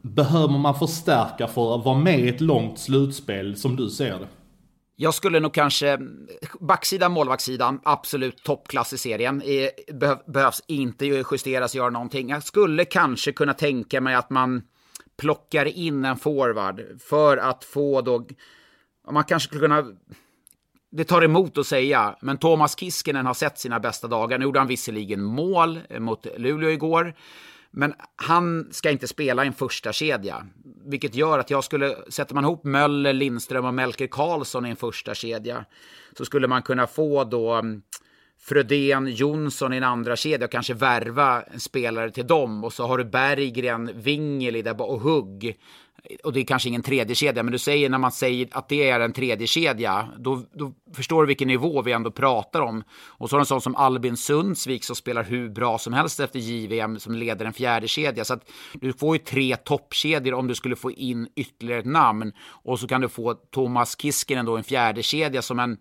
behöver 0.02 0.58
man 0.58 0.80
förstärka 0.80 1.48
för 1.48 1.76
att 1.76 1.86
vara 1.86 1.98
med 1.98 2.20
i 2.20 2.30
ett 2.30 2.42
långt 2.42 2.80
slutspel 2.80 3.56
som 3.56 3.76
du 3.76 3.90
ser 3.90 4.20
det? 4.20 4.28
Jag 4.96 5.14
skulle 5.14 5.40
nog 5.40 5.54
kanske, 5.54 6.00
backsidan, 6.60 7.12
målvaktssidan, 7.12 7.80
absolut 7.84 8.44
toppklass 8.44 8.94
i 8.94 8.98
serien. 8.98 9.42
Behövs 10.26 10.62
inte 10.68 11.06
justeras, 11.06 11.76
göra 11.76 11.90
någonting. 11.90 12.30
Jag 12.30 12.44
skulle 12.44 12.86
kanske 12.86 13.32
kunna 13.32 13.54
tänka 13.54 14.02
mig 14.02 14.16
att 14.16 14.30
man 14.30 14.62
plockar 15.18 15.66
in 15.66 16.06
en 16.06 16.18
forward 16.18 16.82
för 17.00 17.38
att 17.38 17.64
få 17.64 18.02
då, 18.02 18.26
man 19.12 19.24
kanske 19.24 19.48
skulle 19.48 19.62
kunna 19.62 19.86
det 20.92 21.04
tar 21.04 21.22
emot 21.22 21.58
att 21.58 21.68
säga, 21.68 22.16
men 22.22 22.38
Thomas 22.38 22.80
Kiskinen 22.80 23.26
har 23.26 23.34
sett 23.34 23.60
sina 23.60 23.80
bästa 23.80 24.08
dagar. 24.08 24.38
Nu 24.38 24.44
gjorde 24.44 24.60
han 24.60 24.68
visserligen 24.68 25.24
mål 25.24 25.80
eh, 25.90 26.00
mot 26.00 26.28
Luleå 26.38 26.70
igår, 26.70 27.14
men 27.72 27.94
han 28.16 28.68
ska 28.72 28.92
inte 28.92 29.08
spela 29.08 29.44
i 29.44 29.48
en 29.48 29.54
första 29.54 29.94
kedja, 29.94 30.46
vilket 30.86 31.16
gör 31.16 31.40
att 31.40 31.50
jag 31.50 31.64
skulle, 31.64 31.96
sätter 32.10 32.36
man 32.36 32.44
ihop 32.44 32.64
Möller, 32.64 33.14
Lindström 33.14 33.66
och 33.66 33.74
Melker 33.74 34.08
Karlsson 34.08 34.66
i 34.66 34.70
en 34.70 34.76
första 34.76 35.16
kedja 35.16 35.66
så 36.18 36.26
skulle 36.26 36.48
man 36.48 36.62
kunna 36.62 36.88
få 36.88 37.24
då 37.24 37.54
mm, 37.54 37.82
Frödén, 38.42 39.08
Jonsson 39.08 39.74
i 39.74 39.78
en 39.78 39.84
andra 39.84 40.16
kedja 40.16 40.46
och 40.46 40.52
kanske 40.52 40.74
värva 40.74 41.42
en 41.42 41.60
spelare 41.60 42.12
till 42.12 42.28
dem. 42.28 42.64
Och 42.64 42.74
så 42.74 42.88
har 42.88 42.98
du 42.98 43.04
Berggren, 43.04 43.92
Wingeli 43.96 44.62
där 44.62 44.82
och 44.82 45.02
Hugg. 45.02 45.58
Och 46.24 46.34
det 46.34 46.40
är 46.40 46.46
kanske 46.46 46.70
ingen 46.70 46.82
tredje 46.82 47.16
kedja, 47.16 47.44
men 47.44 47.52
du 47.52 47.58
säger 47.58 47.90
när 47.90 47.98
man 47.98 48.12
säger 48.12 48.48
att 48.52 48.70
det 48.70 48.90
är 48.90 49.00
en 49.00 49.14
tredje 49.14 49.48
kedja, 49.48 50.10
då, 50.18 50.44
då 50.54 50.74
förstår 50.96 51.22
du 51.24 51.28
vilken 51.28 51.48
nivå 51.48 51.82
vi 51.82 51.92
ändå 51.92 52.12
pratar 52.12 52.62
om. 52.62 52.84
Och 52.92 53.30
så 53.30 53.36
har 53.36 53.40
du 53.40 53.42
en 53.42 53.46
sån 53.46 53.62
som 53.62 53.76
Albin 53.76 54.18
Sundsvik 54.18 54.84
som 54.84 54.96
spelar 54.96 55.24
hur 55.24 55.50
bra 55.50 55.78
som 55.78 55.94
helst 55.94 56.20
efter 56.20 56.40
JVM 56.40 57.00
som 57.00 57.16
leder 57.16 57.46
en 57.46 57.54
fjärde 57.54 57.88
kedja. 57.88 58.26
Så 58.26 58.34
att 58.34 58.52
du 58.74 58.94
får 58.94 59.16
ju 59.16 59.24
tre 59.24 59.56
toppkedjor 59.56 60.34
om 60.34 60.48
du 60.48 60.56
skulle 60.56 60.76
få 60.76 60.92
in 60.92 61.28
ytterligare 61.36 61.80
ett 61.80 61.86
namn. 61.86 62.34
Och 62.64 62.80
så 62.80 62.88
kan 62.88 63.02
du 63.02 63.10
få 63.10 63.34
Thomas 63.34 64.02
Kiskinen 64.02 64.46
då 64.46 64.58
en 64.58 64.64
fjärde 64.64 65.04
kedja 65.04 65.42
som 65.42 65.60
en, 65.60 65.78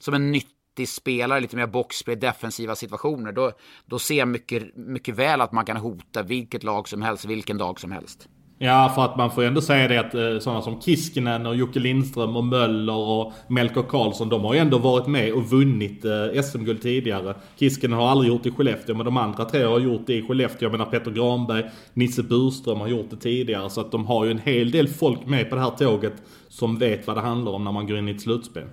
som 0.00 0.14
en 0.14 0.32
nytt 0.32 0.46
spelare, 0.86 1.40
lite 1.40 1.56
mer 1.56 1.66
boxplay, 1.66 2.16
defensiva 2.16 2.76
situationer, 2.76 3.32
då, 3.32 3.52
då 3.86 3.98
ser 3.98 4.14
jag 4.14 4.28
mycket, 4.28 4.76
mycket 4.76 5.14
väl 5.14 5.40
att 5.40 5.52
man 5.52 5.64
kan 5.64 5.76
hota 5.76 6.22
vilket 6.22 6.62
lag 6.62 6.88
som 6.88 7.02
helst, 7.02 7.24
vilken 7.24 7.58
dag 7.58 7.80
som 7.80 7.92
helst. 7.92 8.28
Ja, 8.62 8.92
för 8.94 9.04
att 9.04 9.16
man 9.16 9.30
får 9.30 9.44
ändå 9.44 9.60
säga 9.60 9.88
det 9.88 10.00
att 10.00 10.14
eh, 10.14 10.38
sådana 10.38 10.62
som 10.62 10.80
Kiskinen 10.80 11.46
och 11.46 11.56
Jocke 11.56 11.78
Lindström 11.78 12.36
och 12.36 12.44
Möller 12.44 12.96
och 12.96 13.32
Melker 13.48 13.82
Karlsson, 13.82 14.28
de 14.28 14.44
har 14.44 14.54
ju 14.54 14.60
ändå 14.60 14.78
varit 14.78 15.06
med 15.06 15.32
och 15.32 15.44
vunnit 15.44 16.04
eh, 16.04 16.42
SM-guld 16.42 16.82
tidigare. 16.82 17.34
Kiskinen 17.56 17.98
har 17.98 18.08
aldrig 18.08 18.28
gjort 18.32 18.42
det 18.42 18.48
i 18.48 18.52
Skellefteå, 18.52 18.96
men 18.96 19.04
de 19.04 19.16
andra 19.16 19.44
tre 19.44 19.62
har 19.62 19.78
gjort 19.78 20.06
det 20.06 20.14
i 20.14 20.22
Skellefteå. 20.22 20.66
Jag 20.66 20.72
menar 20.72 20.84
Peter 20.84 21.10
Granberg, 21.10 21.64
Nisse 21.94 22.22
Burström 22.22 22.80
har 22.80 22.88
gjort 22.88 23.10
det 23.10 23.16
tidigare. 23.16 23.70
Så 23.70 23.80
att 23.80 23.92
de 23.92 24.06
har 24.06 24.24
ju 24.24 24.30
en 24.30 24.38
hel 24.38 24.70
del 24.70 24.88
folk 24.88 25.26
med 25.26 25.50
på 25.50 25.54
det 25.56 25.62
här 25.62 25.70
tåget 25.70 26.14
som 26.48 26.78
vet 26.78 27.06
vad 27.06 27.16
det 27.16 27.20
handlar 27.20 27.52
om 27.52 27.64
när 27.64 27.72
man 27.72 27.86
går 27.86 27.98
in 27.98 28.08
i 28.08 28.10
ett 28.10 28.20
slutspel. 28.20 28.66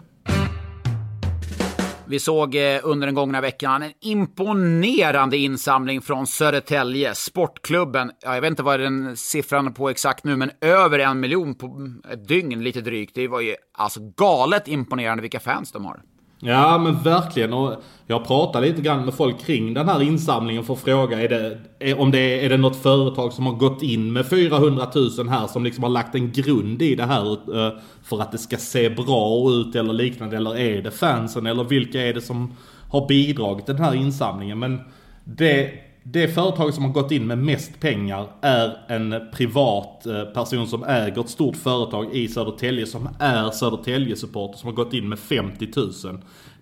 Vi 2.10 2.20
såg 2.20 2.56
eh, 2.56 2.80
under 2.84 3.08
den 3.08 3.16
gångna 3.16 3.42
veckan 3.42 3.84
en 3.84 3.92
imponerande 4.02 5.38
insamling 5.38 6.02
från 6.02 6.28
Södertälje, 6.28 7.16
sportklubben. 7.16 8.12
Ja, 8.22 8.34
jag 8.34 8.42
vet 8.42 8.50
inte 8.50 8.64
vad 8.64 8.80
den 8.80 9.18
siffran 9.18 9.74
på 9.74 9.90
exakt 9.90 10.24
nu, 10.24 10.36
men 10.36 10.52
över 10.62 11.00
en 11.00 11.20
miljon 11.20 11.56
på 11.56 11.90
ett 12.14 12.28
dygn 12.28 12.64
lite 12.64 12.82
drygt. 12.82 13.16
Det 13.16 13.28
var 13.28 13.42
ju 13.42 13.56
alltså 13.74 14.00
galet 14.18 14.68
imponerande 14.68 15.22
vilka 15.22 15.40
fans 15.40 15.72
de 15.72 15.86
har. 15.86 16.02
Ja 16.40 16.78
men 16.78 17.04
verkligen. 17.04 17.54
Och 17.54 17.84
jag 18.08 18.28
pratade 18.28 18.68
lite 18.68 18.82
grann 18.82 19.06
med 19.06 19.14
folk 19.14 19.40
kring 19.40 19.74
den 19.74 19.90
här 19.90 20.02
insamlingen 20.02 20.64
för 20.64 20.74
att 20.74 20.80
fråga 20.80 21.22
är 21.22 21.30
det, 21.30 21.58
är, 21.80 22.00
om 22.00 22.12
det 22.12 22.20
är, 22.20 22.46
är 22.46 22.50
det 22.50 22.58
något 22.58 22.82
företag 22.82 23.34
som 23.34 23.46
har 23.46 23.54
gått 23.54 23.82
in 23.82 24.14
med 24.14 24.30
400 24.30 24.88
000 25.18 25.30
här 25.30 25.48
som 25.48 25.64
liksom 25.64 25.84
har 25.84 25.92
lagt 25.92 26.16
en 26.16 26.32
grund 26.32 26.82
i 26.82 26.96
det 26.96 27.06
här 27.06 27.32
eh, 27.32 27.74
för 28.04 28.22
att 28.22 28.32
det 28.32 28.38
ska 28.38 28.58
se 28.58 28.90
bra 28.90 29.50
ut 29.52 29.76
eller 29.76 29.94
liknande? 29.94 30.38
Eller 30.38 30.58
är 30.58 30.82
det 30.82 30.92
fansen? 30.92 31.46
Eller 31.46 31.64
vilka 31.64 32.02
är 32.02 32.14
det 32.14 32.22
som 32.22 32.56
har 32.90 33.08
bidragit 33.08 33.66
till 33.66 33.76
den 33.76 33.84
här 33.84 33.96
insamlingen? 33.96 34.60
Men 34.60 34.80
det 35.24 35.87
det 36.12 36.28
företag 36.28 36.74
som 36.74 36.84
har 36.84 36.92
gått 36.92 37.12
in 37.12 37.28
med 37.28 37.38
mest 37.38 37.80
pengar 37.80 38.28
är 38.42 38.78
en 38.88 39.16
privat 39.34 40.06
eh, 40.06 40.24
person 40.24 40.68
som 40.68 40.84
äger 40.84 41.22
ett 41.22 41.30
stort 41.30 41.56
företag 41.56 42.16
i 42.16 42.28
Södertälje 42.28 42.86
som 42.86 43.10
är 43.20 43.52
Södertälje-supporter 43.52 44.58
som 44.58 44.68
har 44.68 44.76
gått 44.76 44.94
in 44.94 45.10
med 45.10 45.20
50 45.20 45.68
000. 45.76 45.92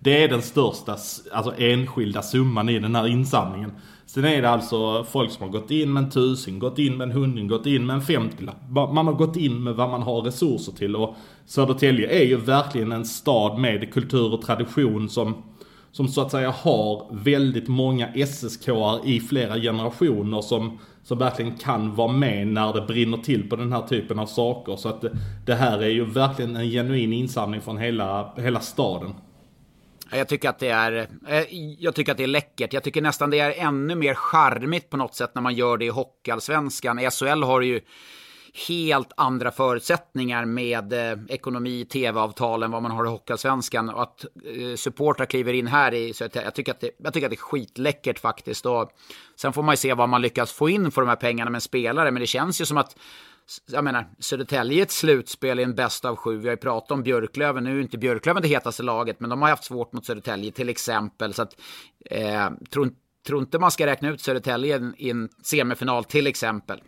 Det 0.00 0.24
är 0.24 0.28
den 0.28 0.42
största 0.42 0.92
alltså 1.32 1.54
enskilda 1.58 2.22
summan 2.22 2.68
i 2.68 2.78
den 2.78 2.94
här 2.94 3.06
insamlingen. 3.06 3.72
Sen 4.06 4.24
är 4.24 4.42
det 4.42 4.50
alltså 4.50 5.04
folk 5.04 5.30
som 5.30 5.42
har 5.42 5.60
gått 5.60 5.70
in 5.70 5.92
med 5.92 6.02
en 6.02 6.10
tusing, 6.10 6.58
gått 6.58 6.78
in 6.78 6.96
med 6.96 7.08
en 7.08 7.14
hundring, 7.14 7.48
gått 7.48 7.66
in 7.66 7.86
med 7.86 7.94
en 7.94 8.02
femtiolapp. 8.02 8.70
Man 8.70 9.06
har 9.06 9.14
gått 9.14 9.36
in 9.36 9.64
med 9.64 9.74
vad 9.74 9.90
man 9.90 10.02
har 10.02 10.20
resurser 10.22 10.72
till 10.72 10.96
och 10.96 11.16
Södertälje 11.46 12.22
är 12.22 12.24
ju 12.24 12.36
verkligen 12.36 12.92
en 12.92 13.04
stad 13.04 13.58
med 13.58 13.92
kultur 13.92 14.34
och 14.34 14.42
tradition 14.42 15.08
som 15.08 15.34
som 15.96 16.08
så 16.08 16.20
att 16.20 16.30
säga 16.30 16.50
har 16.50 17.06
väldigt 17.10 17.68
många 17.68 18.26
ssk 18.26 18.68
i 19.04 19.20
flera 19.20 19.54
generationer 19.54 20.40
som, 20.40 20.78
som 21.02 21.18
verkligen 21.18 21.56
kan 21.56 21.94
vara 21.94 22.12
med 22.12 22.46
när 22.46 22.72
det 22.72 22.80
brinner 22.80 23.18
till 23.18 23.48
på 23.50 23.56
den 23.56 23.72
här 23.72 23.82
typen 23.82 24.18
av 24.18 24.26
saker. 24.26 24.76
Så 24.76 24.88
att 24.88 25.00
det, 25.00 25.10
det 25.46 25.54
här 25.54 25.82
är 25.82 25.88
ju 25.88 26.04
verkligen 26.04 26.56
en 26.56 26.70
genuin 26.70 27.12
insamling 27.12 27.60
från 27.60 27.78
hela, 27.78 28.32
hela 28.36 28.60
staden. 28.60 29.14
Jag 30.12 30.28
tycker 30.28 30.48
att 30.48 30.58
det 30.58 30.68
är, 30.68 31.08
eh, 31.28 31.44
jag 31.78 31.94
tycker 31.94 32.12
att 32.12 32.18
det 32.18 32.24
är 32.24 32.28
läckert. 32.28 32.72
Jag 32.72 32.82
tycker 32.82 33.02
nästan 33.02 33.30
det 33.30 33.38
är 33.38 33.66
ännu 33.66 33.94
mer 33.94 34.14
charmigt 34.14 34.90
på 34.90 34.96
något 34.96 35.14
sätt 35.14 35.30
när 35.34 35.42
man 35.42 35.54
gör 35.54 35.76
det 35.76 35.84
i 35.84 35.88
Hockeyallsvenskan. 35.88 36.98
SHL 37.10 37.42
har 37.42 37.60
ju 37.60 37.80
helt 38.68 39.12
andra 39.16 39.50
förutsättningar 39.50 40.44
med 40.44 40.92
eh, 40.92 41.18
ekonomi, 41.28 41.84
tv-avtal 41.84 42.62
än 42.62 42.70
vad 42.70 42.82
man 42.82 42.90
har 42.90 43.04
i 43.04 43.08
Hockeyallsvenskan. 43.08 43.88
Och 43.88 44.02
att 44.02 44.24
eh, 44.24 44.76
supportrar 44.76 45.26
kliver 45.26 45.52
in 45.52 45.66
här 45.66 45.94
i 45.94 46.12
Södertälje, 46.12 46.46
jag 46.46 46.54
tycker, 46.54 46.72
att 46.72 46.80
det, 46.80 46.90
jag 46.98 47.14
tycker 47.14 47.26
att 47.26 47.30
det 47.30 47.34
är 47.34 47.40
skitläckert 47.40 48.18
faktiskt. 48.18 48.66
Och 48.66 48.90
sen 49.36 49.52
får 49.52 49.62
man 49.62 49.72
ju 49.72 49.76
se 49.76 49.94
vad 49.94 50.08
man 50.08 50.22
lyckas 50.22 50.52
få 50.52 50.68
in 50.68 50.90
för 50.90 51.00
de 51.02 51.08
här 51.08 51.16
pengarna 51.16 51.50
med 51.50 51.62
spelare, 51.62 52.10
men 52.10 52.20
det 52.20 52.26
känns 52.26 52.60
ju 52.60 52.64
som 52.64 52.76
att 52.76 52.96
jag 53.66 53.84
menar, 53.84 54.06
Södertälje 54.18 54.80
är 54.80 54.82
ett 54.82 54.90
slutspel 54.90 55.60
i 55.60 55.62
en 55.62 55.74
bäst 55.74 56.04
av 56.04 56.16
sju. 56.16 56.36
Vi 56.36 56.48
har 56.48 56.52
ju 56.52 56.60
pratat 56.60 56.90
om 56.90 57.02
Björklöven. 57.02 57.64
Nu 57.64 57.78
är 57.78 57.82
inte 57.82 57.98
Björklöven 57.98 58.42
det 58.42 58.48
hetaste 58.48 58.82
laget, 58.82 59.20
men 59.20 59.30
de 59.30 59.42
har 59.42 59.48
haft 59.48 59.64
svårt 59.64 59.92
mot 59.92 60.06
Södertälje 60.06 60.52
till 60.52 60.68
exempel. 60.68 61.34
Så 61.34 61.42
att, 61.42 61.60
eh, 62.10 62.50
tror, 62.70 62.90
tror 63.26 63.40
inte 63.40 63.58
man 63.58 63.70
ska 63.70 63.86
räkna 63.86 64.08
ut 64.08 64.20
Södertälje 64.20 64.92
i 64.96 65.10
en 65.10 65.28
semifinal 65.42 66.04
till 66.04 66.26
exempel. 66.26 66.80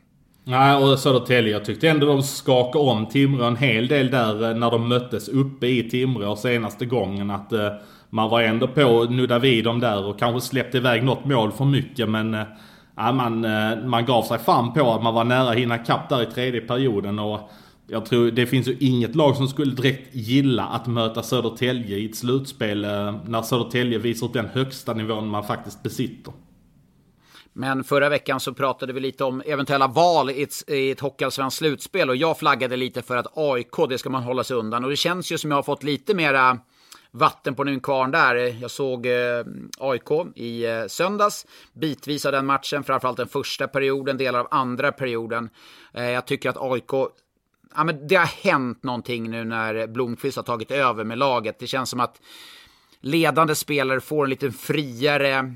Nej, 0.50 0.76
och 0.76 0.98
Södertälje. 0.98 1.52
Jag 1.52 1.64
tyckte 1.64 1.88
ändå 1.88 2.06
de 2.06 2.22
skakade 2.22 2.84
om 2.84 3.06
Timrå 3.06 3.44
en 3.44 3.56
hel 3.56 3.88
del 3.88 4.10
där 4.10 4.50
eh, 4.50 4.56
när 4.56 4.70
de 4.70 4.88
möttes 4.88 5.28
uppe 5.28 5.66
i 5.66 5.90
Timrå 5.90 6.36
senaste 6.36 6.86
gången. 6.86 7.30
Att 7.30 7.52
eh, 7.52 7.68
man 8.10 8.30
var 8.30 8.42
ändå 8.42 8.68
på 8.68 9.00
att 9.00 9.10
nudda 9.10 9.38
vid 9.38 9.64
dem 9.64 9.80
där 9.80 10.04
och 10.04 10.18
kanske 10.18 10.48
släppte 10.48 10.76
iväg 10.76 11.04
något 11.04 11.24
mål 11.24 11.52
för 11.52 11.64
mycket. 11.64 12.08
Men 12.08 12.34
eh, 12.34 12.46
man, 12.96 13.44
eh, 13.44 13.84
man 13.84 14.04
gav 14.04 14.22
sig 14.22 14.38
fram 14.38 14.72
på 14.72 14.92
att 14.92 15.02
man 15.02 15.14
var 15.14 15.24
nära 15.24 15.50
att 15.50 15.56
hinna 15.56 15.78
kapp 15.78 16.08
där 16.08 16.22
i 16.22 16.26
tredje 16.26 16.60
perioden. 16.60 17.18
Och 17.18 17.50
jag 17.86 18.06
tror 18.06 18.30
det 18.30 18.46
finns 18.46 18.68
ju 18.68 18.76
inget 18.80 19.14
lag 19.14 19.36
som 19.36 19.48
skulle 19.48 19.74
direkt 19.74 20.14
gilla 20.14 20.64
att 20.64 20.86
möta 20.86 21.22
Södertälje 21.22 21.96
i 21.96 22.06
ett 22.06 22.16
slutspel 22.16 22.84
eh, 22.84 23.14
när 23.26 23.42
Södertälje 23.42 23.98
visar 23.98 24.26
upp 24.26 24.32
den 24.32 24.48
högsta 24.52 24.94
nivån 24.94 25.28
man 25.28 25.44
faktiskt 25.44 25.82
besitter. 25.82 26.32
Men 27.58 27.84
förra 27.84 28.08
veckan 28.08 28.40
så 28.40 28.54
pratade 28.54 28.92
vi 28.92 29.00
lite 29.00 29.24
om 29.24 29.42
eventuella 29.46 29.86
val 29.86 30.30
i 30.30 30.42
ett, 30.42 30.70
i 30.70 30.90
ett 30.90 31.00
hockeyallsvenskt 31.00 31.58
slutspel 31.58 32.10
och 32.10 32.16
jag 32.16 32.38
flaggade 32.38 32.76
lite 32.76 33.02
för 33.02 33.16
att 33.16 33.26
AIK, 33.34 33.88
det 33.88 33.98
ska 33.98 34.10
man 34.10 34.22
hålla 34.22 34.44
sig 34.44 34.56
undan. 34.56 34.84
Och 34.84 34.90
det 34.90 34.96
känns 34.96 35.32
ju 35.32 35.38
som 35.38 35.50
jag 35.50 35.58
har 35.58 35.62
fått 35.62 35.82
lite 35.82 36.14
mera 36.14 36.58
vatten 37.10 37.54
på 37.54 37.64
min 37.64 37.80
kvarn 37.80 38.10
där. 38.10 38.34
Jag 38.34 38.70
såg 38.70 39.06
eh, 39.06 39.44
AIK 39.78 40.10
i 40.34 40.64
eh, 40.64 40.86
söndags, 40.86 41.46
bitvis 41.72 42.26
av 42.26 42.32
den 42.32 42.46
matchen, 42.46 42.84
framförallt 42.84 43.16
den 43.16 43.28
första 43.28 43.68
perioden, 43.68 44.16
delar 44.16 44.40
av 44.40 44.48
andra 44.50 44.92
perioden. 44.92 45.50
Eh, 45.92 46.10
jag 46.10 46.26
tycker 46.26 46.50
att 46.50 46.56
AIK 46.60 46.92
Ja, 47.76 47.84
men 47.84 48.08
det 48.08 48.16
har 48.16 48.50
hänt 48.50 48.82
någonting 48.82 49.30
nu 49.30 49.44
när 49.44 49.86
Blomqvist 49.86 50.36
har 50.36 50.44
tagit 50.44 50.70
över 50.70 51.04
med 51.04 51.18
laget. 51.18 51.58
Det 51.58 51.66
känns 51.66 51.90
som 51.90 52.00
att 52.00 52.20
ledande 53.00 53.54
spelare 53.54 54.00
får 54.00 54.24
en 54.24 54.30
lite 54.30 54.50
friare 54.50 55.54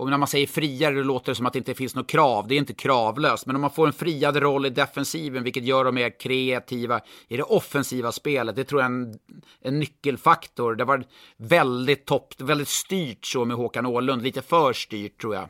och 0.00 0.10
när 0.10 0.18
man 0.18 0.28
säger 0.28 0.46
friare 0.46 0.94
då 0.94 1.02
låter 1.02 1.32
det 1.32 1.36
som 1.36 1.46
att 1.46 1.52
det 1.52 1.58
inte 1.58 1.74
finns 1.74 1.94
något 1.94 2.06
krav. 2.06 2.48
Det 2.48 2.54
är 2.54 2.58
inte 2.58 2.74
kravlöst. 2.74 3.46
Men 3.46 3.56
om 3.56 3.62
man 3.62 3.70
får 3.70 3.86
en 3.86 3.92
friad 3.92 4.36
roll 4.36 4.66
i 4.66 4.70
defensiven, 4.70 5.44
vilket 5.44 5.64
gör 5.64 5.84
dem 5.84 5.94
mer 5.94 6.20
kreativa 6.20 7.00
i 7.28 7.36
det 7.36 7.42
offensiva 7.42 8.12
spelet, 8.12 8.56
det 8.56 8.64
tror 8.64 8.80
jag 8.80 8.90
är 8.90 8.94
en, 8.94 9.14
en 9.62 9.78
nyckelfaktor. 9.78 10.74
Det 10.74 10.84
var 10.84 11.04
väldigt 11.36 12.06
topp, 12.06 12.34
väldigt 12.38 12.68
styrt 12.68 13.26
så 13.26 13.44
med 13.44 13.56
Håkan 13.56 13.86
Åhlund. 13.86 14.22
Lite 14.22 14.42
för 14.42 14.72
styrt 14.72 15.20
tror 15.20 15.34
jag. 15.34 15.48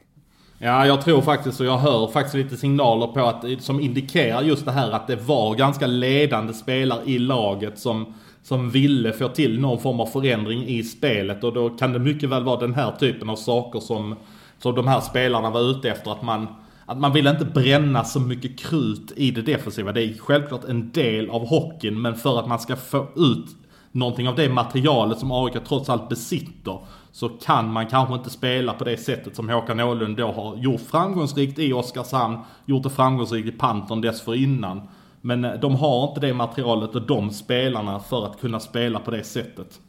Ja, 0.59 0.87
jag 0.87 1.03
tror 1.03 1.23
faktiskt 1.23 1.61
och 1.61 1.67
jag 1.67 1.79
hör 1.79 2.09
faktiskt 2.09 2.35
lite 2.35 2.57
signaler 2.57 3.07
på 3.07 3.21
att 3.21 3.45
som 3.63 3.81
indikerar 3.81 4.43
just 4.43 4.65
det 4.65 4.73
här 4.73 4.91
att 4.91 5.07
det 5.07 5.17
var 5.17 5.55
ganska 5.55 5.87
ledande 5.87 6.53
spelare 6.53 7.01
i 7.05 7.19
laget 7.19 7.79
som 7.79 8.15
som 8.43 8.71
ville 8.71 9.13
få 9.13 9.29
till 9.29 9.61
någon 9.61 9.81
form 9.81 10.01
av 10.01 10.07
förändring 10.07 10.67
i 10.67 10.83
spelet 10.83 11.45
och 11.45 11.53
då 11.53 11.71
kan 11.71 11.93
det 11.93 11.99
mycket 11.99 12.29
väl 12.29 12.45
vara 12.45 12.61
den 12.61 12.75
här 12.75 12.93
typen 12.93 13.31
av 13.31 13.37
saker 13.37 13.81
som 13.81 14.17
som 14.63 14.75
de 14.75 14.89
här 14.89 15.01
spelarna 15.01 15.51
var 15.51 15.61
ute 15.61 15.91
efter. 15.91 16.11
Att 16.11 16.23
man, 16.23 16.47
att 16.87 16.99
man 16.99 17.13
vill 17.13 17.27
inte 17.27 17.45
bränna 17.45 18.05
så 18.05 18.21
mycket 18.21 18.59
krut 18.59 19.13
i 19.17 19.31
det 19.31 19.43
defensiva. 19.43 19.93
Det 19.93 20.03
är 20.03 20.19
självklart 20.19 20.65
en 20.65 20.91
del 20.91 21.31
av 21.31 21.47
hockeyn, 21.47 22.03
men 22.03 22.15
för 22.15 22.39
att 22.39 22.49
man 22.49 22.59
ska 22.59 22.77
få 22.77 23.07
ut 23.17 23.47
någonting 23.93 24.29
av 24.29 24.37
det 24.37 24.49
materialet 24.49 25.19
som 25.19 25.33
AIK 25.33 25.55
trots 25.69 25.89
allt 25.89 26.09
besitter 26.09 26.79
så 27.13 27.29
kan 27.29 27.73
man 27.73 27.87
kanske 27.87 28.15
inte 28.15 28.31
spela 28.31 28.73
på 28.73 28.85
det 28.85 28.97
sättet 28.97 29.37
som 29.37 29.49
Håkan 29.49 29.81
Åhlund 29.81 30.17
då 30.17 30.33
har 30.33 30.57
gjort 30.57 30.81
framgångsrikt 30.81 31.59
i 31.59 31.73
Oskarshamn, 31.73 32.39
gjort 32.65 32.83
det 32.83 32.91
framgångsrikt 32.91 33.49
i 33.49 33.53
Pantern 33.53 34.01
dessförinnan. 34.01 34.89
Men 35.21 35.45
eh, 35.45 35.53
de 35.53 35.75
har 35.75 36.09
inte 36.09 36.21
det 36.21 36.35
materialet 36.35 36.95
och 36.95 37.07
de 37.07 37.31
spelarna 37.31 38.01
för 38.01 38.27
att 38.27 38.41
kunna 38.41 38.61
spela 38.61 38.99
på 38.99 39.11
det 39.11 39.25
sättet. 39.25 39.81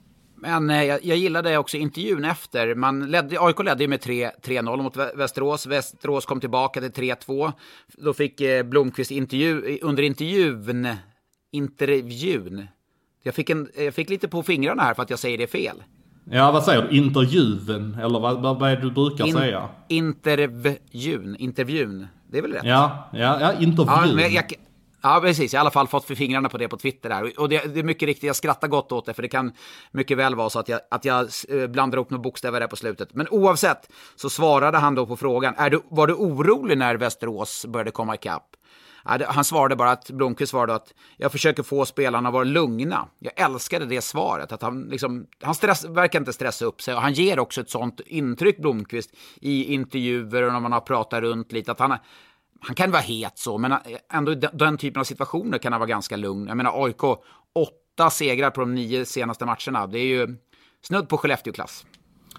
Men 0.42 0.70
eh, 0.70 0.84
jag, 0.84 1.06
jag 1.06 1.18
gillade 1.18 1.58
också 1.58 1.78
intervjun 1.78 2.26
efter. 2.26 2.76
Man 2.76 3.12
ledde, 3.12 3.38
AIK 3.39 3.64
ledde 3.64 3.84
ju 3.84 3.88
med 3.88 4.00
3-0 4.00 4.82
mot 4.82 4.98
Västerås. 4.98 5.66
Västerås 5.66 6.26
kom 6.26 6.39
tillbaka 6.39 6.82
till 6.82 6.92
3-2. 6.92 7.52
Då 7.98 8.14
fick 8.14 8.42
eh, 8.42 8.64
Blomqvist 8.64 9.12
intervju, 9.12 9.80
under 9.82 10.04
intervjun, 10.04 10.88
intervjun. 11.52 12.68
Jag 13.24 13.36
fick, 13.36 13.50
en, 13.50 13.70
jag 13.78 13.94
fick 13.94 14.10
lite 14.10 14.28
på 14.28 14.44
fingrarna 14.44 14.84
här 14.84 14.94
för 14.94 15.04
att 15.04 15.10
jag 15.10 15.20
säger 15.20 15.38
det 15.38 15.48
fel. 15.48 15.84
Ja, 16.24 16.52
vad 16.52 16.64
säger 16.64 16.82
du? 16.82 16.98
Intervjun? 16.98 17.98
Eller 18.02 18.20
vad, 18.20 18.42
vad, 18.42 18.60
vad 18.60 18.72
är 18.72 18.76
det 18.76 18.82
du 18.82 18.92
brukar 18.92 19.28
In, 19.28 19.34
säga? 19.34 19.70
Intervjun. 19.88 21.36
Intervjun. 21.39 22.08
Det 22.32 22.38
är 22.38 22.42
väl 22.42 22.54
rätt? 22.54 22.64
Ja, 22.66 23.10
ja, 23.14 23.38
ja 23.42 23.54
intervjun. 23.54 24.34
Ja, 24.34 24.42
Ja, 25.02 25.20
precis. 25.22 25.54
I 25.54 25.58
alla 25.58 25.72
fall 25.72 25.88
fått 25.88 26.06
för 26.06 26.16
fingrarna 26.16 26.49
på 26.49 26.58
det 26.58 26.68
på 26.68 26.78
Twitter 26.78 27.10
där. 27.10 27.39
Och 27.39 27.49
det, 27.49 27.74
det, 27.74 27.80
är 27.80 27.84
mycket 27.84 28.08
riktigt, 28.08 28.24
jag 28.24 28.36
skrattar 28.36 28.68
gott 28.68 28.91
åt 28.91 29.06
det, 29.06 29.14
för 29.14 29.22
det 29.22 29.28
kan 29.28 29.52
mycket 29.91 30.18
väl 30.18 30.36
vara 30.36 30.49
så 30.49 30.60
att 30.60 30.70
jag, 30.70 30.80
att 30.91 31.06
jag 31.06 31.30
eh, 31.49 31.68
blandar 31.68 31.97
ihop 31.97 32.10
några 32.10 32.22
bokstäver 32.22 32.60
där 32.60 32.68
på 32.68 32.76
slutet. 32.76 33.14
Men 33.14 33.28
oavsett 33.30 33.89
så 34.16 34.30
svarade 34.30 34.78
han 34.78 34.95
då 34.95 35.06
på 35.06 35.18
frågan, 35.18 35.54
är 35.58 35.70
du, 35.70 35.82
var 35.89 36.08
du 36.08 36.14
orolig 36.14 36.78
när 36.78 36.95
Västerås 36.95 37.66
började 37.66 37.91
komma 37.91 38.16
ikapp? 38.16 38.56
Han 39.28 39.43
svarade 39.43 39.76
bara 39.76 39.91
att, 39.91 40.10
Blomqvist 40.10 40.49
svarade 40.49 40.76
att 40.76 40.93
jag 41.18 41.32
försöker 41.32 41.64
få 41.64 41.86
spelarna 41.86 42.30
att 42.30 42.34
vara 42.34 42.43
lugna. 42.43 43.08
Jag 43.20 43.39
älskade 43.39 43.86
det 43.86 44.02
svaret, 44.02 44.52
att 44.52 44.62
han 44.62 44.82
liksom, 44.82 45.26
han 45.41 45.56
stress, 45.56 45.86
verkar 45.86 46.20
inte 46.20 46.34
stressa 46.34 46.66
upp 46.66 46.82
sig 46.82 46.93
och 46.93 47.02
han 47.02 47.14
ger 47.14 47.39
också 47.39 47.62
ett 47.62 47.70
sånt 47.70 47.99
intryck, 48.06 48.58
Blomqvist, 48.58 49.12
i 49.41 49.74
intervjuer 49.74 50.43
och 50.43 50.54
när 50.54 50.60
man 50.60 50.72
har 50.72 50.80
pratat 50.80 51.22
runt 51.22 51.52
lite, 51.52 51.72
att 51.72 51.80
han, 51.80 51.97
han 52.62 52.76
kan 52.76 52.91
vara 52.91 53.01
het 53.01 53.39
så, 53.39 53.57
men 53.57 53.74
ändå 54.14 54.32
i 54.32 54.36
den 54.53 54.78
typen 54.78 54.99
av 54.99 55.03
situationer 55.03 55.57
kan 55.57 55.74
han 55.74 55.80
vara 55.80 55.89
ganska 55.89 56.16
lugn. 56.16 56.47
Jag 56.47 56.57
menar 56.57 56.86
AIK, 56.86 57.03
åtta 57.55 58.09
segrar 58.09 58.49
på 58.49 58.62
de 58.62 58.76
nio 58.76 59.05
senaste 59.05 59.45
matcherna. 59.45 59.88
Det 59.88 59.99
är 59.99 60.05
ju 60.05 60.38
snudd 60.82 61.09
på 61.09 61.18
Skellefteå-klass. 61.18 61.86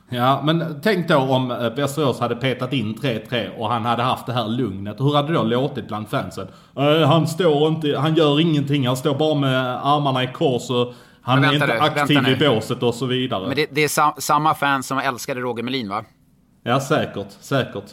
Ja, 0.09 0.43
men 0.45 0.81
tänk 0.83 1.09
då 1.09 1.17
om 1.17 1.51
eh, 1.51 1.75
Västerås 1.75 2.21
hade 2.21 2.37
petat 2.37 2.73
in 2.73 2.95
3-3 2.95 3.59
och 3.59 3.69
han 3.69 3.85
hade 3.85 4.03
haft 4.03 4.27
det 4.27 4.33
här 4.33 4.49
lugnet. 4.49 5.01
Hur 5.01 5.15
hade 5.15 5.29
det 5.29 5.35
då 5.35 5.43
låtit 5.43 5.89
bland 5.89 6.09
fansen? 6.09 6.49
Uh, 6.79 7.07
han 7.07 7.29
står 7.29 7.69
inte, 7.69 7.99
han 7.99 8.15
gör 8.15 8.41
ingenting, 8.41 8.87
han 8.87 8.97
står 8.97 9.15
bara 9.15 9.35
med 9.35 9.87
armarna 9.87 10.25
i 10.25 10.27
kors 10.27 10.71
och 10.71 10.95
han 11.23 11.45
är 11.45 11.53
inte 11.53 11.67
du, 11.67 11.73
aktiv 11.73 12.29
i 12.29 12.37
båset 12.37 12.83
och 12.83 12.95
så 12.95 13.07
vidare. 13.07 13.47
Men 13.47 13.57
det, 13.57 13.67
det 13.71 13.85
är 13.85 13.89
sam 13.89 14.13
samma 14.19 14.55
fans 14.55 14.87
som 14.87 14.99
älskade 14.99 15.41
Roger 15.41 15.63
Melin 15.63 15.89
va? 15.89 16.05
Ja, 16.63 16.81
säkert, 16.81 17.31
säkert. 17.41 17.85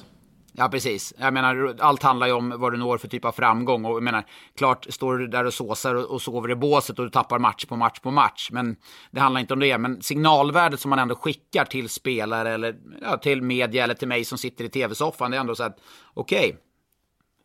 Ja, 0.59 0.69
precis. 0.69 1.13
Jag 1.17 1.33
menar, 1.33 1.75
allt 1.79 2.03
handlar 2.03 2.27
ju 2.27 2.33
om 2.33 2.53
vad 2.57 2.73
du 2.73 2.77
når 2.77 2.97
för 2.97 3.07
typ 3.07 3.25
av 3.25 3.31
framgång. 3.31 3.85
Och 3.85 3.95
jag 3.95 4.03
menar, 4.03 4.25
klart, 4.57 4.85
står 4.89 5.17
du 5.17 5.27
där 5.27 5.45
och 5.45 5.53
såsar 5.53 5.95
och, 5.95 6.05
och 6.05 6.21
sover 6.21 6.51
i 6.51 6.55
båset 6.55 6.99
och 6.99 7.05
du 7.05 7.11
tappar 7.11 7.39
match 7.39 7.65
på 7.65 7.75
match 7.75 7.99
på 7.99 8.11
match. 8.11 8.49
Men 8.51 8.75
det 9.11 9.19
handlar 9.19 9.41
inte 9.41 9.53
om 9.53 9.59
det. 9.59 9.77
Men 9.77 10.01
signalvärdet 10.01 10.79
som 10.79 10.89
man 10.89 10.99
ändå 10.99 11.15
skickar 11.15 11.65
till 11.65 11.89
spelare 11.89 12.53
eller 12.53 12.75
ja, 13.01 13.17
till 13.17 13.41
media 13.41 13.83
eller 13.83 13.93
till 13.93 14.07
mig 14.07 14.25
som 14.25 14.37
sitter 14.37 14.63
i 14.63 14.69
tv-soffan, 14.69 15.31
det 15.31 15.37
är 15.37 15.41
ändå 15.41 15.55
så 15.55 15.63
att 15.63 15.79
okej, 16.13 16.39
okay, 16.39 16.53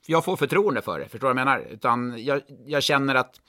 jag 0.06 0.24
får 0.24 0.36
förtroende 0.36 0.82
för 0.82 0.98
det. 0.98 1.08
Förstår 1.08 1.28
du 1.28 1.34
vad 1.34 1.40
jag 1.40 1.46
menar? 1.46 1.66
Utan 1.70 2.24
jag, 2.24 2.40
jag 2.66 2.82
känner 2.82 3.14
att 3.14 3.40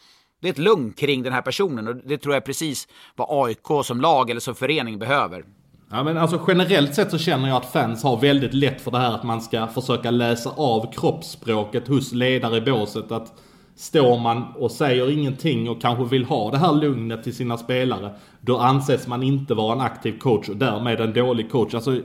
det 0.42 0.48
är 0.48 0.52
ett 0.52 0.58
lugn 0.58 0.94
kring 0.94 1.24
den 1.24 1.34
här 1.34 1.42
personen 1.42 1.88
och 1.88 1.96
det 1.96 2.18
tror 2.18 2.34
jag 2.34 2.42
är 2.42 2.46
precis 2.46 2.88
vad 3.16 3.28
AIK 3.48 3.86
som 3.86 4.02
lag 4.02 4.30
eller 4.30 4.42
som 4.42 4.56
förening 4.56 5.00
behöver. 5.00 5.46
Ja 5.90 6.04
men 6.04 6.18
alltså 6.18 6.42
generellt 6.48 6.96
sett 6.96 7.12
så 7.12 7.18
känner 7.18 7.48
jag 7.48 7.58
att 7.58 7.72
fans 7.72 8.04
har 8.04 8.18
väldigt 8.18 8.54
lätt 8.54 8.82
för 8.82 8.92
det 8.92 8.98
här 8.98 9.14
att 9.14 9.24
man 9.24 9.42
ska 9.42 9.68
försöka 9.68 10.12
läsa 10.12 10.50
av 10.50 10.92
kroppsspråket 10.92 11.88
hos 11.88 12.14
ledare 12.14 12.58
i 12.58 12.62
båset. 12.62 13.12
Att 13.12 13.34
står 13.76 14.20
man 14.20 14.44
och 14.56 14.72
säger 14.72 15.12
ingenting 15.12 15.70
och 15.70 15.82
kanske 15.82 16.04
vill 16.04 16.26
ha 16.26 16.52
det 16.52 16.58
här 16.58 16.74
lugnet 16.74 17.24
till 17.24 17.36
sina 17.36 17.58
spelare. 17.58 18.14
Då 18.42 18.58
anses 18.58 19.08
man 19.08 19.24
inte 19.24 19.54
vara 19.54 19.74
en 19.74 19.82
aktiv 19.82 20.20
coach 20.20 20.50
och 20.50 20.58
därmed 20.58 21.00
en 21.00 21.14
dålig 21.14 21.52
coach. 21.52 21.74
Alltså, 21.74 22.00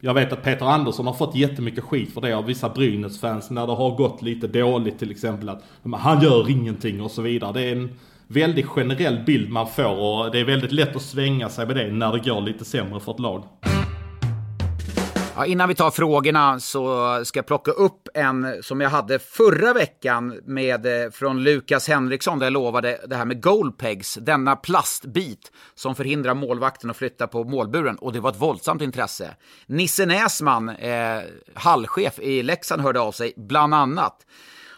jag 0.00 0.14
vet 0.14 0.32
att 0.32 0.42
Peter 0.42 0.66
Andersson 0.66 1.06
har 1.06 1.14
fått 1.14 1.36
jättemycket 1.36 1.84
skit 1.84 2.14
för 2.14 2.20
det 2.20 2.32
av 2.32 2.44
vissa 2.44 2.68
Brynäs-fans 2.68 3.50
när 3.50 3.66
det 3.66 3.72
har 3.72 3.96
gått 3.96 4.22
lite 4.22 4.46
dåligt 4.46 4.98
till 4.98 5.10
exempel. 5.10 5.48
Att 5.48 5.62
han 5.92 6.22
gör 6.22 6.50
ingenting 6.50 7.02
och 7.02 7.10
så 7.10 7.22
vidare. 7.22 7.52
Det 7.52 7.62
är 7.62 7.72
en 7.72 7.90
väldigt 8.28 8.66
generell 8.66 9.24
bild 9.26 9.50
man 9.50 9.68
får 9.68 9.98
och 9.98 10.30
det 10.30 10.40
är 10.40 10.44
väldigt 10.44 10.72
lätt 10.72 10.96
att 10.96 11.02
svänga 11.02 11.48
sig 11.48 11.66
med 11.66 11.76
det 11.76 11.92
när 11.92 12.12
det 12.12 12.30
går 12.30 12.40
lite 12.40 12.64
sämre 12.64 13.00
för 13.00 13.12
ett 13.12 13.20
lag. 13.20 13.44
Ja, 15.38 15.46
innan 15.46 15.68
vi 15.68 15.74
tar 15.74 15.90
frågorna 15.90 16.60
så 16.60 17.20
ska 17.24 17.38
jag 17.38 17.46
plocka 17.46 17.70
upp 17.70 18.08
en 18.14 18.62
som 18.62 18.80
jag 18.80 18.90
hade 18.90 19.18
förra 19.18 19.72
veckan 19.72 20.40
med, 20.44 20.86
eh, 20.86 21.10
från 21.10 21.42
Lukas 21.42 21.88
Henriksson 21.88 22.38
där 22.38 22.46
jag 22.46 22.52
lovade 22.52 23.00
det 23.06 23.16
här 23.16 23.24
med 23.24 23.42
goalpegs, 23.42 24.14
denna 24.14 24.56
plastbit 24.56 25.52
som 25.74 25.94
förhindrar 25.94 26.34
målvakten 26.34 26.90
att 26.90 26.96
flytta 26.96 27.26
på 27.26 27.44
målburen 27.44 27.96
och 27.96 28.12
det 28.12 28.20
var 28.20 28.30
ett 28.30 28.40
våldsamt 28.40 28.82
intresse. 28.82 29.36
Nisse 29.66 30.06
Näsman, 30.06 30.68
eh, 30.68 31.20
hallchef 31.54 32.18
i 32.18 32.42
Leksand, 32.42 32.82
hörde 32.82 33.00
av 33.00 33.12
sig 33.12 33.32
bland 33.36 33.74
annat 33.74 34.26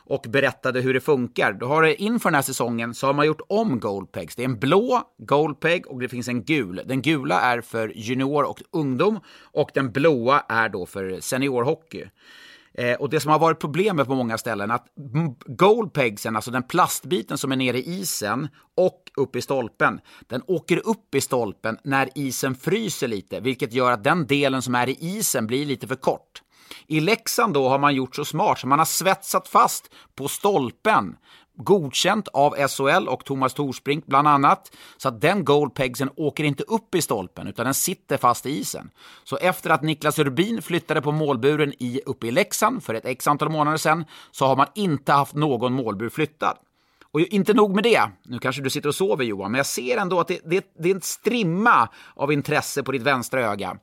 och 0.09 0.27
berättade 0.29 0.81
hur 0.81 0.95
det 0.95 1.01
funkar. 1.01 1.53
Då 1.53 1.67
har 1.67 1.83
det 1.83 2.03
inför 2.03 2.31
den 2.31 2.35
här 2.35 2.43
säsongen 2.43 2.95
så 2.95 3.07
har 3.07 3.15
man 3.15 3.27
gjort 3.27 3.41
om 3.49 3.81
goldpegs. 3.81 4.37
Det 4.37 4.43
är 4.43 4.49
en 4.49 4.59
blå 4.59 5.03
goldpeg 5.19 5.87
och 5.87 6.01
det 6.01 6.09
finns 6.09 6.29
en 6.29 6.45
gul. 6.45 6.83
Den 6.87 7.03
gula 7.03 7.41
är 7.41 7.61
för 7.61 7.93
junior 7.97 8.45
och 8.45 8.63
ungdom 8.71 9.21
och 9.43 9.71
den 9.75 9.93
blåa 9.93 10.45
är 10.49 10.69
då 10.69 10.87
för 10.87 11.21
seniorhockey. 11.21 12.05
Eh, 12.75 12.95
och 12.95 13.11
det 13.11 13.21
som 13.21 13.31
har 13.31 13.39
varit 13.39 13.59
problemet 13.59 14.07
på 14.07 14.15
många 14.15 14.39
ställen, 14.39 14.71
är 14.71 14.75
att 14.75 14.87
goalpegsen, 15.47 16.37
alltså 16.37 16.51
den 16.51 16.63
plastbiten 16.63 17.39
som 17.39 17.53
är 17.53 17.57
nere 17.57 17.79
i 17.79 18.01
isen 18.01 18.49
och 18.77 19.11
upp 19.17 19.37
i 19.37 19.43
stolpen, 19.43 20.01
den 20.21 20.43
åker 20.47 20.89
upp 20.89 21.15
i 21.15 21.21
stolpen 21.21 21.79
när 21.85 22.09
isen 22.15 22.55
fryser 22.55 23.09
lite, 23.09 23.41
vilket 23.41 23.73
gör 23.73 23.93
att 23.93 24.05
den 24.05 24.27
delen 24.27 24.63
som 24.63 24.75
är 24.75 24.89
i 24.89 24.97
isen 25.01 25.47
blir 25.47 25.67
lite 25.67 25.87
för 25.87 25.97
kort. 25.97 26.43
I 26.87 27.01
Leksand 27.01 27.55
då 27.55 27.69
har 27.69 27.79
man 27.79 27.95
gjort 27.95 28.17
så 28.17 28.25
smart 28.25 28.59
så 28.59 28.67
man 28.67 28.79
har 28.79 28.87
svetsat 28.87 29.49
fast 29.49 29.91
på 30.15 30.29
stolpen 30.29 31.17
godkänt 31.59 32.29
av 32.29 32.69
SHL 32.69 33.09
och 33.09 33.25
Thomas 33.25 33.55
Torsbrink 33.55 34.07
bland 34.07 34.29
annat. 34.29 34.77
Så 34.97 35.09
att 35.09 35.21
den 35.21 35.45
goalpegsen 35.45 36.11
åker 36.17 36.45
inte 36.45 36.63
upp 36.63 36.95
i 36.95 37.03
stolpen 37.03 37.47
utan 37.47 37.65
den 37.65 37.75
sitter 37.75 38.17
fast 38.17 38.47
i 38.47 38.51
isen. 38.51 38.91
Så 39.25 39.37
efter 39.37 39.71
att 39.71 39.83
Niklas 39.83 40.19
Urbin 40.19 40.63
flyttade 40.63 41.03
på 41.03 41.13
målburen 41.13 41.73
i, 41.79 42.01
uppe 42.07 42.27
i 42.27 42.31
Leksand 42.31 42.83
för 42.85 42.95
ett 42.95 43.05
x 43.07 43.27
antal 43.27 43.49
månader 43.49 43.79
sedan 43.79 44.05
så 44.31 44.47
har 44.47 44.57
man 44.57 44.67
inte 44.75 45.13
haft 45.13 45.35
någon 45.35 45.73
målbur 45.73 46.09
flyttad. 46.09 46.57
Och 47.13 47.21
inte 47.21 47.55
nog 47.55 47.75
med 47.75 47.85
det, 47.85 48.11
nu 48.25 48.39
kanske 48.39 48.63
du 48.63 48.71
sitter 48.71 48.89
och 48.89 48.95
sover 48.95 49.25
Johan, 49.25 49.51
men 49.51 49.59
jag 49.59 49.67
ser 49.67 49.97
ändå 49.97 50.21
att 50.21 50.29
det, 50.29 50.41
det, 50.45 50.73
det 50.79 50.91
är 50.91 50.95
en 50.95 51.01
strimma 51.01 51.89
av 52.15 52.33
intresse 52.33 52.83
på 52.83 52.93
ditt 52.93 53.03
vänstra 53.03 53.41
öga. 53.41 53.77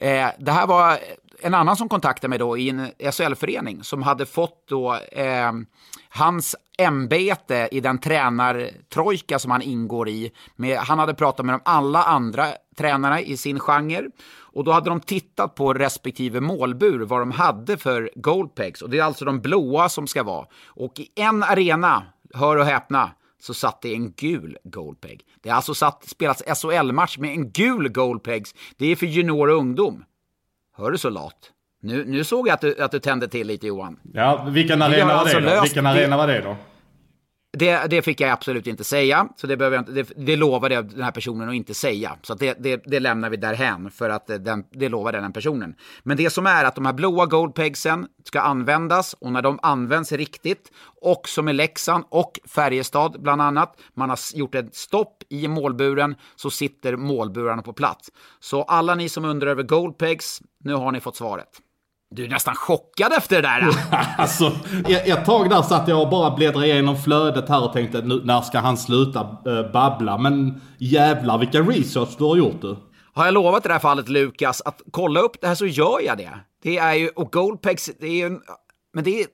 Eh, 0.00 0.28
det 0.38 0.52
här 0.52 0.66
var 0.66 0.98
en 1.44 1.54
annan 1.54 1.76
som 1.76 1.88
kontaktade 1.88 2.28
mig 2.28 2.38
då 2.38 2.58
i 2.58 2.68
en 2.68 2.90
SHL-förening 3.12 3.84
som 3.84 4.02
hade 4.02 4.26
fått 4.26 4.68
då 4.68 4.94
eh, 4.94 5.52
hans 6.08 6.56
ämbete 6.78 7.68
i 7.72 7.80
den 7.80 7.98
tränartrojka 7.98 9.38
som 9.38 9.50
han 9.50 9.62
ingår 9.62 10.08
i. 10.08 10.32
Med, 10.56 10.78
han 10.78 10.98
hade 10.98 11.14
pratat 11.14 11.46
med 11.46 11.54
de 11.54 11.60
alla 11.64 12.02
andra 12.02 12.46
tränarna 12.76 13.20
i 13.20 13.36
sin 13.36 13.60
genre 13.60 14.10
och 14.36 14.64
då 14.64 14.72
hade 14.72 14.90
de 14.90 15.00
tittat 15.00 15.54
på 15.54 15.74
respektive 15.74 16.40
målbur, 16.40 17.00
vad 17.00 17.20
de 17.20 17.30
hade 17.30 17.76
för 17.76 18.10
goalpegs 18.16 18.82
och 18.82 18.90
det 18.90 18.98
är 18.98 19.02
alltså 19.02 19.24
de 19.24 19.40
blåa 19.40 19.88
som 19.88 20.06
ska 20.06 20.22
vara. 20.22 20.46
Och 20.66 21.00
i 21.00 21.08
en 21.14 21.42
arena, 21.42 22.02
hör 22.34 22.56
och 22.56 22.64
häpna, 22.64 23.10
så 23.40 23.54
satt 23.54 23.82
det 23.82 23.94
en 23.94 24.12
gul 24.12 24.56
goalpeg. 24.64 25.20
Det 25.42 25.48
har 25.48 25.56
alltså 25.56 25.74
satt, 25.74 26.08
spelats 26.08 26.42
SHL-match 26.62 27.18
med 27.18 27.30
en 27.30 27.50
gul 27.50 27.88
goalpegs. 27.88 28.54
Det 28.76 28.86
är 28.86 28.96
för 28.96 29.06
junior 29.06 29.50
och 29.50 29.58
ungdom. 29.58 30.04
Hör 30.76 30.90
du 30.90 30.98
så 30.98 31.10
lat? 31.10 31.50
Nu, 31.82 32.04
nu 32.06 32.24
såg 32.24 32.48
jag 32.48 32.54
att 32.54 32.60
du, 32.60 32.82
att 32.82 32.90
du 32.90 32.98
tände 32.98 33.28
till 33.28 33.46
lite 33.46 33.66
Johan. 33.66 34.00
Ja, 34.14 34.46
vilken 34.48 34.82
arena 34.82 35.06
var 35.06 35.12
alltså 35.12 35.40
det 35.40 35.54
då? 35.56 35.62
Vilken 35.62 35.86
arena 35.86 36.16
var 36.16 36.26
det 36.26 36.40
då? 36.40 36.56
Det, 37.56 37.86
det, 37.90 38.02
fick 38.02 38.20
jag 38.20 38.30
absolut 38.30 38.66
inte 38.66 38.84
säga, 38.84 39.28
så 39.36 39.46
det, 39.46 39.56
behöver 39.56 39.76
jag 39.76 39.82
inte, 39.82 39.92
det, 39.92 40.12
det 40.26 40.36
lovade 40.36 40.74
jag 40.74 40.90
den 40.90 41.02
här 41.02 41.10
personen 41.10 41.48
att 41.48 41.54
inte 41.54 41.74
säga. 41.74 42.16
Så 42.22 42.34
det, 42.34 42.56
det, 42.60 42.82
det 42.86 43.00
lämnar 43.00 43.30
vi 43.30 43.36
därhän, 43.36 43.90
för 43.90 44.10
att 44.10 44.26
den, 44.26 44.64
det 44.70 44.88
lovade 44.88 45.20
den 45.20 45.32
personen. 45.32 45.74
Men 46.02 46.16
det 46.16 46.30
som 46.30 46.46
är 46.46 46.64
att 46.64 46.74
de 46.74 46.86
här 46.86 46.92
blåa 46.92 47.26
goldpegsen 47.26 48.06
ska 48.24 48.40
användas, 48.40 49.14
och 49.20 49.32
när 49.32 49.42
de 49.42 49.58
används 49.62 50.12
riktigt, 50.12 50.72
och 51.00 51.28
som 51.28 51.48
i 51.48 51.52
Leksand 51.52 52.04
och 52.08 52.40
Färjestad 52.44 53.22
bland 53.22 53.42
annat, 53.42 53.80
man 53.94 54.08
har 54.10 54.18
gjort 54.34 54.54
ett 54.54 54.74
stopp 54.74 55.22
i 55.28 55.48
målburen, 55.48 56.14
så 56.36 56.50
sitter 56.50 56.96
målburarna 56.96 57.62
på 57.62 57.72
plats. 57.72 58.10
Så 58.40 58.62
alla 58.62 58.94
ni 58.94 59.08
som 59.08 59.24
undrar 59.24 59.50
över 59.50 59.62
goldpegs, 59.62 60.42
nu 60.64 60.74
har 60.74 60.92
ni 60.92 61.00
fått 61.00 61.16
svaret. 61.16 61.60
Du 62.14 62.24
är 62.24 62.28
nästan 62.28 62.54
chockad 62.54 63.12
efter 63.12 63.42
det 63.42 63.48
där. 63.48 63.68
alltså, 64.18 64.52
ett, 64.88 65.24
tag 65.24 65.50
där 65.50 65.62
satt 65.62 65.88
jag 65.88 66.02
och 66.02 66.08
bara 66.08 66.30
bläddrade 66.30 66.66
igenom 66.66 67.02
flödet 67.02 67.48
här 67.48 67.64
och 67.64 67.72
tänkte 67.72 68.00
nu, 68.00 68.20
när 68.24 68.40
ska 68.40 68.58
han 68.58 68.76
sluta 68.76 69.20
äh, 69.20 69.72
babbla? 69.72 70.18
Men 70.18 70.60
jävlar 70.78 71.38
vilka 71.38 71.60
research 71.60 72.08
du 72.18 72.24
har 72.24 72.36
gjort 72.36 72.60
du. 72.60 72.76
Har 73.14 73.24
jag 73.24 73.34
lovat 73.34 73.64
i 73.64 73.68
det 73.68 73.74
här 73.74 73.80
fallet 73.80 74.08
Lukas 74.08 74.62
att 74.64 74.82
kolla 74.90 75.20
upp 75.20 75.40
det 75.40 75.46
här 75.46 75.54
så 75.54 75.66
gör 75.66 76.00
jag 76.00 76.18
det. 76.18 76.30
Det 76.62 76.78
är 76.78 76.94
ju, 76.94 77.08
och 77.08 77.32
Goldpex, 77.32 77.90
det 78.00 78.06
är 78.06 78.16
ju 78.16 78.26
en, 78.26 78.40
men 78.94 79.04
det 79.04 79.20
är, 79.20 79.26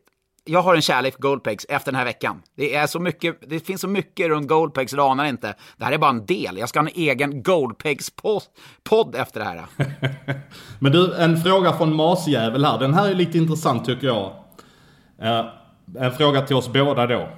jag 0.51 0.62
har 0.62 0.74
en 0.74 0.82
kärlek 0.82 1.14
för 1.14 1.22
Goldpex 1.22 1.66
efter 1.68 1.92
den 1.92 1.98
här 1.98 2.05
veckan. 2.05 2.42
Det 2.57 2.74
är 2.74 2.86
så 2.86 3.01
mycket, 3.01 3.51
det 3.51 3.61
finns 3.61 3.80
så 3.80 3.88
mycket 3.88 4.28
runt 4.28 4.48
Goldpex, 4.48 4.92
du 4.92 5.03
anar 5.03 5.24
inte. 5.24 5.55
Det 5.76 5.84
här 5.84 5.92
är 5.92 5.98
bara 5.98 6.11
en 6.11 6.26
del. 6.26 6.59
Jag 6.59 6.68
ska 6.68 6.80
ha 6.80 6.86
en 6.86 6.94
egen 6.94 7.42
Goldpex-podd 7.42 9.14
efter 9.14 9.40
det 9.40 9.46
här. 9.46 9.66
men 10.78 10.92
du, 10.92 11.14
en 11.14 11.36
fråga 11.36 11.72
från 11.72 11.94
Masjävel 11.94 12.64
här. 12.64 12.78
Den 12.78 12.94
här 12.94 13.11
är 13.11 13.14
lite 13.14 13.38
intressant 13.38 13.84
tycker 13.84 14.07
jag. 14.07 14.32
Uh, 15.22 15.46
en 15.98 16.12
fråga 16.12 16.46
till 16.46 16.57
oss 16.57 16.68
båda 16.72 17.07
då. 17.07 17.28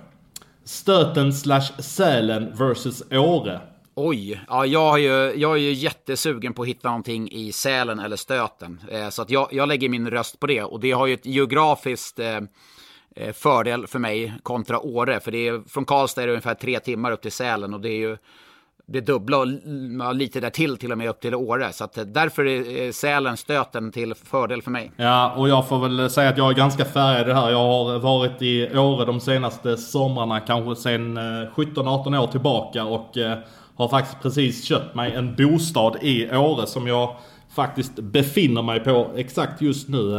Stöten 0.64 1.32
slash 1.32 1.68
Sälen 1.78 2.56
versus 2.56 3.02
Åre. 3.10 3.60
Oj, 3.94 4.40
ja, 4.48 4.66
jag, 4.66 4.94
är 4.94 4.98
ju, 4.98 5.40
jag 5.40 5.52
är 5.52 5.60
ju 5.60 5.72
jättesugen 5.72 6.54
på 6.54 6.62
att 6.62 6.68
hitta 6.68 6.88
någonting 6.88 7.28
i 7.32 7.52
Sälen 7.52 7.98
eller 7.98 8.16
Stöten. 8.16 8.80
Eh, 8.90 9.08
så 9.08 9.22
att 9.22 9.30
jag, 9.30 9.48
jag 9.50 9.68
lägger 9.68 9.88
min 9.88 10.10
röst 10.10 10.40
på 10.40 10.46
det. 10.46 10.62
Och 10.62 10.80
det 10.80 10.92
har 10.92 11.06
ju 11.06 11.14
ett 11.14 11.26
geografiskt 11.26 12.18
eh, 12.18 12.36
eh, 12.36 12.40
Eh, 13.16 13.32
fördel 13.32 13.86
för 13.86 13.98
mig 13.98 14.32
kontra 14.42 14.80
Åre. 14.80 15.20
För 15.20 15.30
det 15.30 15.48
är, 15.48 15.68
från 15.68 15.84
Karlstad 15.84 16.22
är 16.22 16.26
det 16.26 16.32
ungefär 16.32 16.54
tre 16.54 16.80
timmar 16.80 17.12
upp 17.12 17.22
till 17.22 17.32
Sälen 17.32 17.74
och 17.74 17.80
det 17.80 17.88
är 17.88 17.98
ju 17.98 18.16
det 18.86 19.00
dubbla 19.00 19.38
och 19.38 20.14
lite 20.14 20.40
där 20.40 20.50
till 20.50 20.76
till 20.76 20.92
och 20.92 20.98
med 20.98 21.08
upp 21.08 21.20
till 21.20 21.34
Åre. 21.34 21.72
Så 21.72 21.84
att 21.84 21.98
eh, 21.98 22.04
därför 22.04 22.46
är 22.46 22.82
eh, 22.82 22.92
Sälen 22.92 23.36
stöten 23.36 23.92
till 23.92 24.14
fördel 24.14 24.62
för 24.62 24.70
mig. 24.70 24.92
Ja, 24.96 25.34
och 25.36 25.48
jag 25.48 25.68
får 25.68 25.88
väl 25.88 26.10
säga 26.10 26.28
att 26.28 26.38
jag 26.38 26.50
är 26.50 26.54
ganska 26.54 26.84
färgad 26.84 27.22
i 27.22 27.24
det 27.24 27.34
här. 27.34 27.50
Jag 27.50 27.58
har 27.58 27.98
varit 27.98 28.42
i 28.42 28.78
Åre 28.78 29.04
de 29.04 29.20
senaste 29.20 29.76
somrarna, 29.76 30.40
kanske 30.40 30.82
sedan 30.82 31.18
17-18 31.18 32.18
år 32.18 32.26
tillbaka. 32.26 32.84
Och 32.84 33.10
har 33.76 33.88
faktiskt 33.88 34.22
precis 34.22 34.64
köpt 34.64 34.94
mig 34.94 35.12
en 35.14 35.34
bostad 35.36 35.96
i 36.00 36.36
Åre 36.36 36.66
som 36.66 36.86
jag 36.86 37.16
faktiskt 37.54 37.94
befinner 37.94 38.62
mig 38.62 38.80
på 38.80 39.10
exakt 39.16 39.62
just 39.62 39.88
nu. 39.88 40.18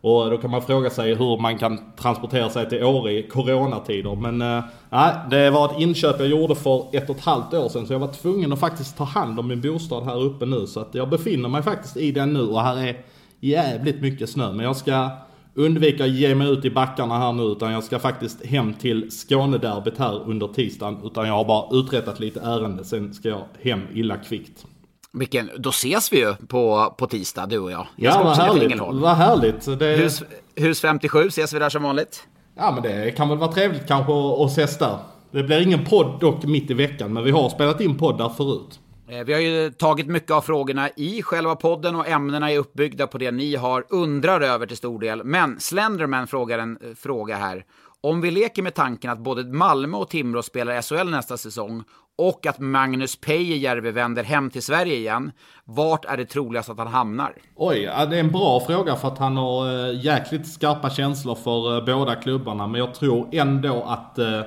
Och 0.00 0.30
då 0.30 0.38
kan 0.38 0.50
man 0.50 0.62
fråga 0.62 0.90
sig 0.90 1.14
hur 1.14 1.38
man 1.38 1.58
kan 1.58 1.80
transportera 1.96 2.50
sig 2.50 2.68
till 2.68 2.84
Åre 2.84 3.12
i 3.12 3.22
coronatider. 3.22 4.16
Men 4.16 4.42
eh, 4.42 4.64
nej, 4.90 5.14
det 5.30 5.50
var 5.50 5.64
ett 5.64 5.80
inköp 5.80 6.20
jag 6.20 6.28
gjorde 6.28 6.54
för 6.54 6.86
ett 6.92 7.10
och 7.10 7.16
ett 7.16 7.24
halvt 7.24 7.54
år 7.54 7.68
sedan. 7.68 7.86
Så 7.86 7.92
jag 7.92 7.98
var 7.98 8.12
tvungen 8.12 8.52
att 8.52 8.60
faktiskt 8.60 8.96
ta 8.96 9.04
hand 9.04 9.38
om 9.38 9.48
min 9.48 9.60
bostad 9.60 10.04
här 10.04 10.22
uppe 10.22 10.46
nu. 10.46 10.66
Så 10.66 10.80
att 10.80 10.94
jag 10.94 11.08
befinner 11.10 11.48
mig 11.48 11.62
faktiskt 11.62 11.96
i 11.96 12.12
den 12.12 12.32
nu 12.32 12.42
och 12.42 12.62
här 12.62 12.76
är 12.76 13.04
jävligt 13.40 14.00
mycket 14.00 14.30
snö. 14.30 14.52
Men 14.52 14.66
jag 14.66 14.76
ska 14.76 15.10
undvika 15.54 16.04
att 16.04 16.10
ge 16.10 16.34
mig 16.34 16.52
ut 16.52 16.64
i 16.64 16.70
backarna 16.70 17.18
här 17.18 17.32
nu 17.32 17.42
utan 17.42 17.72
jag 17.72 17.84
ska 17.84 17.98
faktiskt 17.98 18.46
hem 18.46 18.74
till 18.74 19.10
Skånederbyt 19.10 19.98
här 19.98 20.22
under 20.30 20.46
tisdagen. 20.48 20.98
Utan 21.04 21.26
jag 21.26 21.34
har 21.34 21.44
bara 21.44 21.78
uträttat 21.78 22.20
lite 22.20 22.40
ärende, 22.40 22.84
sen 22.84 23.14
ska 23.14 23.28
jag 23.28 23.44
hem 23.62 23.80
illa 23.94 24.16
kvickt. 24.16 24.66
Vilken, 25.12 25.50
då 25.58 25.70
ses 25.70 26.12
vi 26.12 26.18
ju 26.18 26.34
på, 26.34 26.94
på 26.98 27.06
tisdag, 27.06 27.46
du 27.46 27.58
och 27.58 27.70
jag. 27.70 27.86
Jag 27.96 28.14
ja, 28.14 28.22
vad 28.22 28.36
härligt. 28.36 28.80
Vad 28.80 29.16
härligt. 29.16 29.78
Det... 29.78 29.96
Hus, 29.96 30.22
hus 30.54 30.80
57 30.80 31.26
ses 31.26 31.52
vi 31.52 31.58
där 31.58 31.68
som 31.68 31.82
vanligt. 31.82 32.26
Ja, 32.56 32.70
men 32.70 32.82
det 32.82 33.10
kan 33.10 33.28
väl 33.28 33.38
vara 33.38 33.52
trevligt 33.52 33.86
kanske 33.86 34.12
att 34.12 34.50
ses 34.50 34.78
där. 34.78 34.98
Det 35.30 35.42
blir 35.42 35.60
ingen 35.60 35.84
podd 35.84 36.20
dock 36.20 36.44
mitt 36.44 36.70
i 36.70 36.74
veckan, 36.74 37.12
men 37.12 37.24
vi 37.24 37.30
har 37.30 37.48
spelat 37.48 37.80
in 37.80 37.98
poddar 37.98 38.28
förut. 38.28 38.80
Eh, 39.08 39.24
vi 39.24 39.32
har 39.32 39.40
ju 39.40 39.70
tagit 39.70 40.06
mycket 40.06 40.30
av 40.30 40.40
frågorna 40.40 40.88
i 40.96 41.22
själva 41.22 41.56
podden 41.56 41.96
och 41.96 42.08
ämnena 42.08 42.50
är 42.50 42.58
uppbyggda 42.58 43.06
på 43.06 43.18
det 43.18 43.30
ni 43.30 43.56
har 43.56 43.84
undrar 43.88 44.40
över 44.40 44.66
till 44.66 44.76
stor 44.76 44.98
del. 45.00 45.24
Men 45.24 45.60
Slenderman 45.60 46.26
frågar 46.26 46.58
en 46.58 46.78
eh, 46.82 46.94
fråga 46.94 47.36
här. 47.36 47.64
Om 48.02 48.20
vi 48.20 48.30
leker 48.30 48.62
med 48.62 48.74
tanken 48.74 49.10
att 49.10 49.18
både 49.18 49.44
Malmö 49.44 49.96
och 49.96 50.08
Timrå 50.08 50.42
spelar 50.42 50.82
SHL 50.82 51.10
nästa 51.10 51.36
säsong 51.36 51.84
och 52.18 52.46
att 52.46 52.58
Magnus 52.58 53.16
Peijärvi 53.16 53.90
vänder 53.90 54.22
hem 54.24 54.50
till 54.50 54.62
Sverige 54.62 54.94
igen, 54.94 55.32
vart 55.64 56.04
är 56.04 56.16
det 56.16 56.24
troligast 56.24 56.70
att 56.70 56.78
han 56.78 56.86
hamnar? 56.86 57.32
Oj, 57.56 57.80
det 57.80 57.90
är 57.90 58.20
en 58.20 58.32
bra 58.32 58.60
fråga 58.66 58.96
för 58.96 59.08
att 59.08 59.18
han 59.18 59.36
har 59.36 59.88
eh, 59.88 60.04
jäkligt 60.04 60.48
skarpa 60.48 60.90
känslor 60.90 61.34
för 61.34 61.76
eh, 61.76 61.84
båda 61.84 62.14
klubbarna. 62.14 62.66
Men 62.66 62.78
jag 62.78 62.94
tror 62.94 63.28
ändå 63.32 63.82
att 63.82 64.18
eh, 64.18 64.40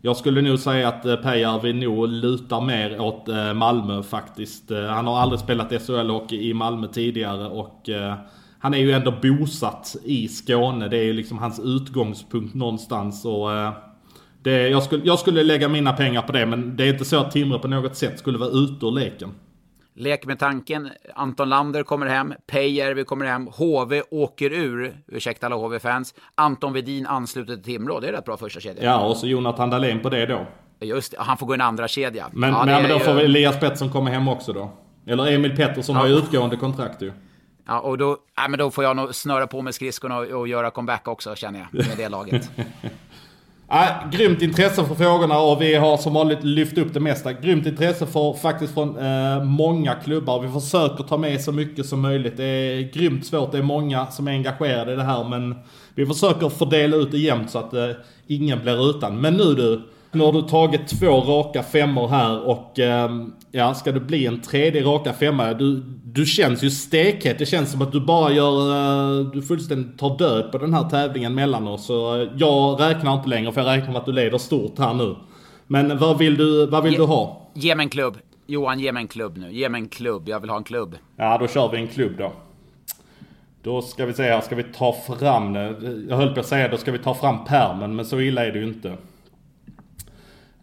jag 0.00 0.16
skulle 0.16 0.42
nog 0.42 0.58
säga 0.58 0.88
att 0.88 1.04
eh, 1.04 1.74
nog 1.74 2.08
lutar 2.08 2.60
mer 2.60 3.00
åt 3.00 3.26
Malmö 3.54 4.02
faktiskt. 4.02 4.70
Han 4.70 5.06
har 5.06 5.18
aldrig 5.18 5.40
spelat 5.40 5.72
SHL-hockey 5.72 6.36
i 6.36 6.54
Malmö 6.54 6.86
tidigare 6.88 7.46
och 7.46 7.88
han 8.64 8.74
är 8.74 8.78
ju 8.78 8.92
ändå 8.92 9.14
bosatt 9.22 9.96
i 10.04 10.28
Skåne. 10.28 10.88
Det 10.88 10.96
är 10.96 11.02
ju 11.02 11.12
liksom 11.12 11.38
hans 11.38 11.60
utgångspunkt 11.60 12.54
någonstans. 12.54 13.24
Och 13.24 13.50
det, 14.42 14.68
jag, 14.68 14.82
skulle, 14.82 15.04
jag 15.04 15.18
skulle 15.18 15.42
lägga 15.42 15.68
mina 15.68 15.92
pengar 15.92 16.22
på 16.22 16.32
det 16.32 16.46
men 16.46 16.76
det 16.76 16.84
är 16.84 16.92
inte 16.92 17.04
så 17.04 17.16
att 17.16 17.30
Timrå 17.30 17.58
på 17.58 17.68
något 17.68 17.96
sätt 17.96 18.18
skulle 18.18 18.38
vara 18.38 18.50
ute 18.50 18.86
ur 18.86 18.90
leken. 18.90 19.34
Lek 19.94 20.26
med 20.26 20.38
tanken. 20.38 20.90
Anton 21.14 21.48
Lander 21.48 21.82
kommer 21.82 22.06
hem. 22.06 22.34
Peijärvi 22.46 23.04
kommer 23.04 23.26
hem. 23.26 23.46
HV 23.46 24.02
åker 24.10 24.52
ur. 24.52 24.96
Ursäkta 25.06 25.46
alla 25.46 25.56
HV-fans. 25.56 26.14
Anton 26.34 26.72
Vedin 26.72 27.06
ansluter 27.06 27.54
till 27.54 27.64
Timrå. 27.64 28.00
Det 28.00 28.08
är 28.08 28.12
rätt 28.12 28.24
bra 28.24 28.36
första 28.36 28.60
kedja. 28.60 28.84
Ja, 28.84 29.06
och 29.06 29.16
så 29.16 29.26
Jonathan 29.26 29.70
Dahlén 29.70 30.00
på 30.00 30.10
det 30.10 30.26
då. 30.26 30.46
Just 30.80 31.12
det, 31.12 31.16
han 31.20 31.36
får 31.36 31.46
gå 31.46 31.54
en 31.54 31.60
andra 31.60 31.88
kedja. 31.88 32.26
Men, 32.32 32.50
ja, 32.50 32.64
men, 32.64 32.82
men 32.82 32.90
då 32.90 32.98
får 32.98 33.14
vi 33.14 33.24
Elias 33.24 33.60
Pettersson 33.60 33.90
komma 33.90 34.10
hem 34.10 34.28
också 34.28 34.52
då. 34.52 34.72
Eller 35.06 35.32
Emil 35.32 35.56
Pettersson 35.56 35.94
ja. 35.94 36.00
har 36.00 36.08
ju 36.08 36.14
utgående 36.14 36.56
kontrakt 36.56 37.02
ju. 37.02 37.12
Ja, 37.66 37.80
och 37.80 37.98
då, 37.98 38.16
ja, 38.36 38.48
men 38.48 38.58
då 38.58 38.70
får 38.70 38.84
jag 38.84 38.96
nog 38.96 39.14
snöra 39.14 39.46
på 39.46 39.62
med 39.62 39.74
skridskorna 39.74 40.18
och, 40.18 40.26
och 40.26 40.48
göra 40.48 40.70
comeback 40.70 41.08
också 41.08 41.34
känner 41.34 41.58
jag, 41.58 41.86
med 41.88 41.96
det 41.96 42.08
laget. 42.08 42.50
Äh, 43.70 44.10
grymt 44.10 44.42
intresse 44.42 44.84
för 44.84 44.94
frågorna 44.94 45.38
och 45.38 45.62
vi 45.62 45.74
har 45.74 45.96
som 45.96 46.14
vanligt 46.14 46.44
lyft 46.44 46.78
upp 46.78 46.94
det 46.94 47.00
mesta. 47.00 47.32
Grymt 47.32 47.66
intresse 47.66 48.06
för, 48.06 48.32
faktiskt 48.32 48.74
från 48.74 48.98
eh, 48.98 49.44
många 49.44 49.94
klubbar. 49.94 50.40
Vi 50.40 50.60
försöker 50.60 51.04
ta 51.04 51.16
med 51.16 51.40
så 51.40 51.52
mycket 51.52 51.86
som 51.86 52.00
möjligt. 52.00 52.36
Det 52.36 52.44
är 52.44 52.92
grymt 52.92 53.26
svårt. 53.26 53.52
Det 53.52 53.58
är 53.58 53.62
många 53.62 54.06
som 54.06 54.28
är 54.28 54.32
engagerade 54.32 54.92
i 54.92 54.96
det 54.96 55.02
här 55.02 55.24
men 55.24 55.54
vi 55.94 56.06
försöker 56.06 56.48
fördela 56.48 56.96
ut 56.96 57.10
det 57.10 57.18
jämnt 57.18 57.50
så 57.50 57.58
att 57.58 57.74
eh, 57.74 57.90
ingen 58.26 58.60
blir 58.62 58.90
utan. 58.90 59.20
Men 59.20 59.34
nu 59.34 59.54
du, 59.54 59.82
nu 60.14 60.24
har 60.24 60.32
du 60.32 60.42
tagit 60.42 60.88
två 60.88 61.20
raka 61.20 61.62
femmor 61.62 62.08
här 62.08 62.48
och 62.48 62.78
eh, 62.78 63.10
ja, 63.50 63.74
ska 63.74 63.92
det 63.92 64.00
bli 64.00 64.26
en 64.26 64.40
tredje 64.40 64.82
raka 64.82 65.12
femma? 65.12 65.54
Du, 65.54 65.82
du 66.04 66.26
känns 66.26 66.62
ju 66.62 66.70
stekhet. 66.70 67.38
Det 67.38 67.46
känns 67.46 67.72
som 67.72 67.82
att 67.82 67.92
du 67.92 68.00
bara 68.00 68.32
gör, 68.32 68.70
eh, 68.70 69.26
du 69.26 69.42
fullständigt 69.42 69.98
tar 69.98 70.18
död 70.18 70.52
på 70.52 70.58
den 70.58 70.74
här 70.74 70.88
tävlingen 70.88 71.34
mellan 71.34 71.68
oss. 71.68 71.86
Så 71.86 72.22
eh, 72.22 72.28
jag 72.36 72.80
räknar 72.80 73.14
inte 73.14 73.28
längre 73.28 73.52
för 73.52 73.60
jag 73.60 73.76
räknar 73.76 73.92
med 73.92 73.96
att 73.96 74.06
du 74.06 74.12
leder 74.12 74.38
stort 74.38 74.78
här 74.78 74.94
nu. 74.94 75.16
Men 75.66 75.98
vad 75.98 76.18
vill 76.18 76.36
du, 76.36 76.66
vad 76.66 76.82
vill 76.82 76.92
ge, 76.92 76.98
du 76.98 77.04
ha? 77.04 77.50
Ge 77.54 77.74
mig 77.74 77.84
en 77.84 77.90
klubb. 77.90 78.18
Johan, 78.46 78.80
ge 78.80 78.92
mig 78.92 79.00
en 79.00 79.08
klubb 79.08 79.36
nu. 79.36 79.52
Ge 79.52 79.68
mig 79.68 79.80
en 79.80 79.88
klubb. 79.88 80.28
Jag 80.28 80.40
vill 80.40 80.50
ha 80.50 80.56
en 80.56 80.64
klubb. 80.64 80.96
Ja, 81.16 81.38
då 81.38 81.48
kör 81.48 81.68
vi 81.68 81.78
en 81.78 81.88
klubb 81.88 82.12
då. 82.18 82.32
Då 83.62 83.82
ska 83.82 84.06
vi 84.06 84.12
se 84.12 84.22
här, 84.22 84.40
ska 84.40 84.54
vi 84.54 84.62
ta 84.62 84.92
fram 85.18 85.52
det. 85.52 85.74
Jag 86.08 86.16
höll 86.16 86.34
på 86.34 86.40
att 86.40 86.46
säga, 86.46 86.68
då 86.68 86.76
ska 86.76 86.92
vi 86.92 86.98
ta 86.98 87.14
fram 87.14 87.44
permen, 87.44 87.96
men 87.96 88.04
så 88.04 88.20
illa 88.20 88.46
är 88.46 88.52
det 88.52 88.58
ju 88.58 88.64
inte. 88.64 88.96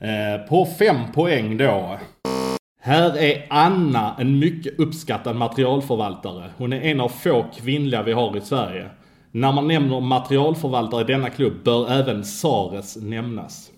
Eh, 0.02 0.48
på 0.50 0.66
fem 0.66 0.98
poäng 1.14 1.58
då. 1.58 1.98
Här 2.82 3.18
är 3.18 3.46
Anna 3.50 4.16
en 4.20 4.40
mycket 4.40 4.80
uppskattad 4.80 5.36
materialförvaltare. 5.36 6.50
Hon 6.58 6.74
är 6.74 6.82
en 6.82 7.00
av 7.00 7.10
få 7.10 7.46
kvinnliga 7.56 8.04
vi 8.04 8.14
har 8.14 8.38
i 8.38 8.42
Sverige. 8.42 8.90
När 9.32 9.52
man 9.52 9.68
nämner 9.68 10.00
materialförvaltare 10.00 11.02
i 11.02 11.04
denna 11.04 11.30
klubb 11.30 11.54
bör 11.64 11.92
även 11.92 12.24
Sares 12.24 12.98
nämnas. 13.02 13.72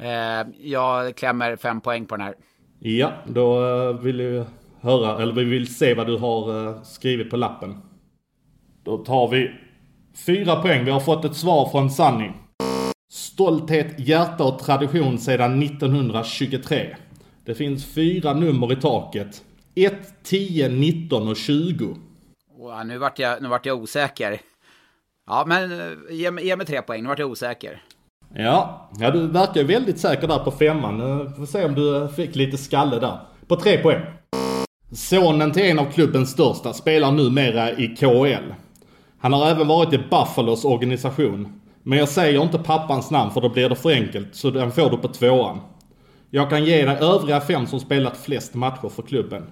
Eh, 0.00 0.46
jag 0.58 1.16
klämmer 1.16 1.56
fem 1.56 1.80
poäng 1.80 2.06
på 2.06 2.16
den 2.16 2.26
här. 2.26 2.34
Ja, 2.78 3.12
då 3.26 3.66
eh, 3.66 4.00
vill 4.00 4.16
vi 4.16 4.44
höra, 4.80 5.22
eller 5.22 5.32
vi 5.32 5.44
vill 5.44 5.74
se 5.74 5.94
vad 5.94 6.06
du 6.06 6.18
har 6.18 6.68
eh, 6.68 6.82
skrivit 6.82 7.30
på 7.30 7.36
lappen. 7.36 7.82
Då 8.84 8.98
tar 8.98 9.28
vi 9.28 9.50
fyra 10.26 10.56
poäng. 10.56 10.84
Vi 10.84 10.90
har 10.90 11.00
fått 11.00 11.24
ett 11.24 11.36
svar 11.36 11.68
från 11.68 11.90
Sunny. 11.90 12.30
Stolthet, 13.36 13.94
hjärta 13.98 14.44
och 14.44 14.58
tradition 14.58 15.18
sedan 15.18 15.62
1923. 15.62 16.96
Det 17.44 17.54
finns 17.54 17.94
fyra 17.94 18.34
nummer 18.34 18.72
i 18.72 18.76
taket. 18.76 19.42
1, 19.74 19.94
10, 20.22 20.68
19 20.68 21.28
och 21.28 21.36
20. 21.36 21.96
Oh, 22.58 22.84
nu, 22.84 22.98
vart 22.98 23.18
jag, 23.18 23.42
nu 23.42 23.48
vart 23.48 23.66
jag 23.66 23.82
osäker. 23.82 24.40
Ja, 25.26 25.44
men 25.46 25.80
eh, 25.80 25.86
ge, 26.10 26.30
ge 26.42 26.56
mig 26.56 26.66
tre 26.66 26.82
poäng. 26.82 27.02
Nu 27.02 27.08
vart 27.08 27.18
jag 27.18 27.30
osäker. 27.30 27.82
Ja, 28.34 28.90
ja 28.98 29.10
du 29.10 29.26
verkar 29.26 29.64
väldigt 29.64 29.98
säker 29.98 30.28
där 30.28 30.38
på 30.38 30.50
femman. 30.50 31.26
Vi 31.28 31.34
får 31.34 31.46
se 31.46 31.64
om 31.64 31.74
du 31.74 32.08
fick 32.16 32.34
lite 32.36 32.58
skalle 32.58 32.98
där. 32.98 33.18
På 33.46 33.56
tre 33.56 33.78
poäng. 33.78 34.02
Sonen 34.92 35.52
till 35.52 35.62
en 35.62 35.78
av 35.78 35.92
klubbens 35.92 36.30
största 36.30 36.72
spelar 36.72 37.12
numera 37.12 37.72
i 37.72 37.96
KL. 37.96 38.52
Han 39.18 39.32
har 39.32 39.50
även 39.50 39.68
varit 39.68 39.92
i 39.92 39.98
Buffalos 39.98 40.64
organisation. 40.64 41.60
Men 41.88 41.98
jag 41.98 42.08
säger 42.08 42.42
inte 42.42 42.58
pappans 42.58 43.10
namn 43.10 43.30
för 43.30 43.40
då 43.40 43.48
blir 43.48 43.68
det 43.68 43.74
för 43.74 43.90
enkelt, 43.90 44.34
så 44.34 44.50
den 44.50 44.72
får 44.72 44.90
du 44.90 44.96
på 44.96 45.08
tvåan. 45.08 45.60
Jag 46.30 46.50
kan 46.50 46.64
ge 46.64 46.86
dig 46.86 46.96
övriga 46.96 47.40
fem 47.40 47.66
som 47.66 47.80
spelat 47.80 48.16
flest 48.16 48.54
matcher 48.54 48.88
för 48.88 49.02
klubben. 49.02 49.50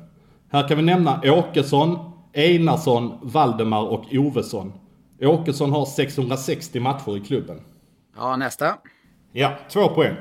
Här 0.52 0.68
kan 0.68 0.76
vi 0.76 0.82
nämna 0.82 1.20
Åkesson, 1.24 1.98
Einarsson, 2.32 3.18
Valdemar 3.22 3.82
och 3.82 4.04
Ovesson. 4.12 4.72
Åkesson 5.20 5.72
har 5.72 5.86
660 5.86 6.80
matcher 6.80 7.16
i 7.16 7.20
klubben. 7.20 7.60
Ja, 8.16 8.36
nästa. 8.36 8.74
Ja, 9.32 9.52
två 9.68 9.88
poäng. 9.88 10.16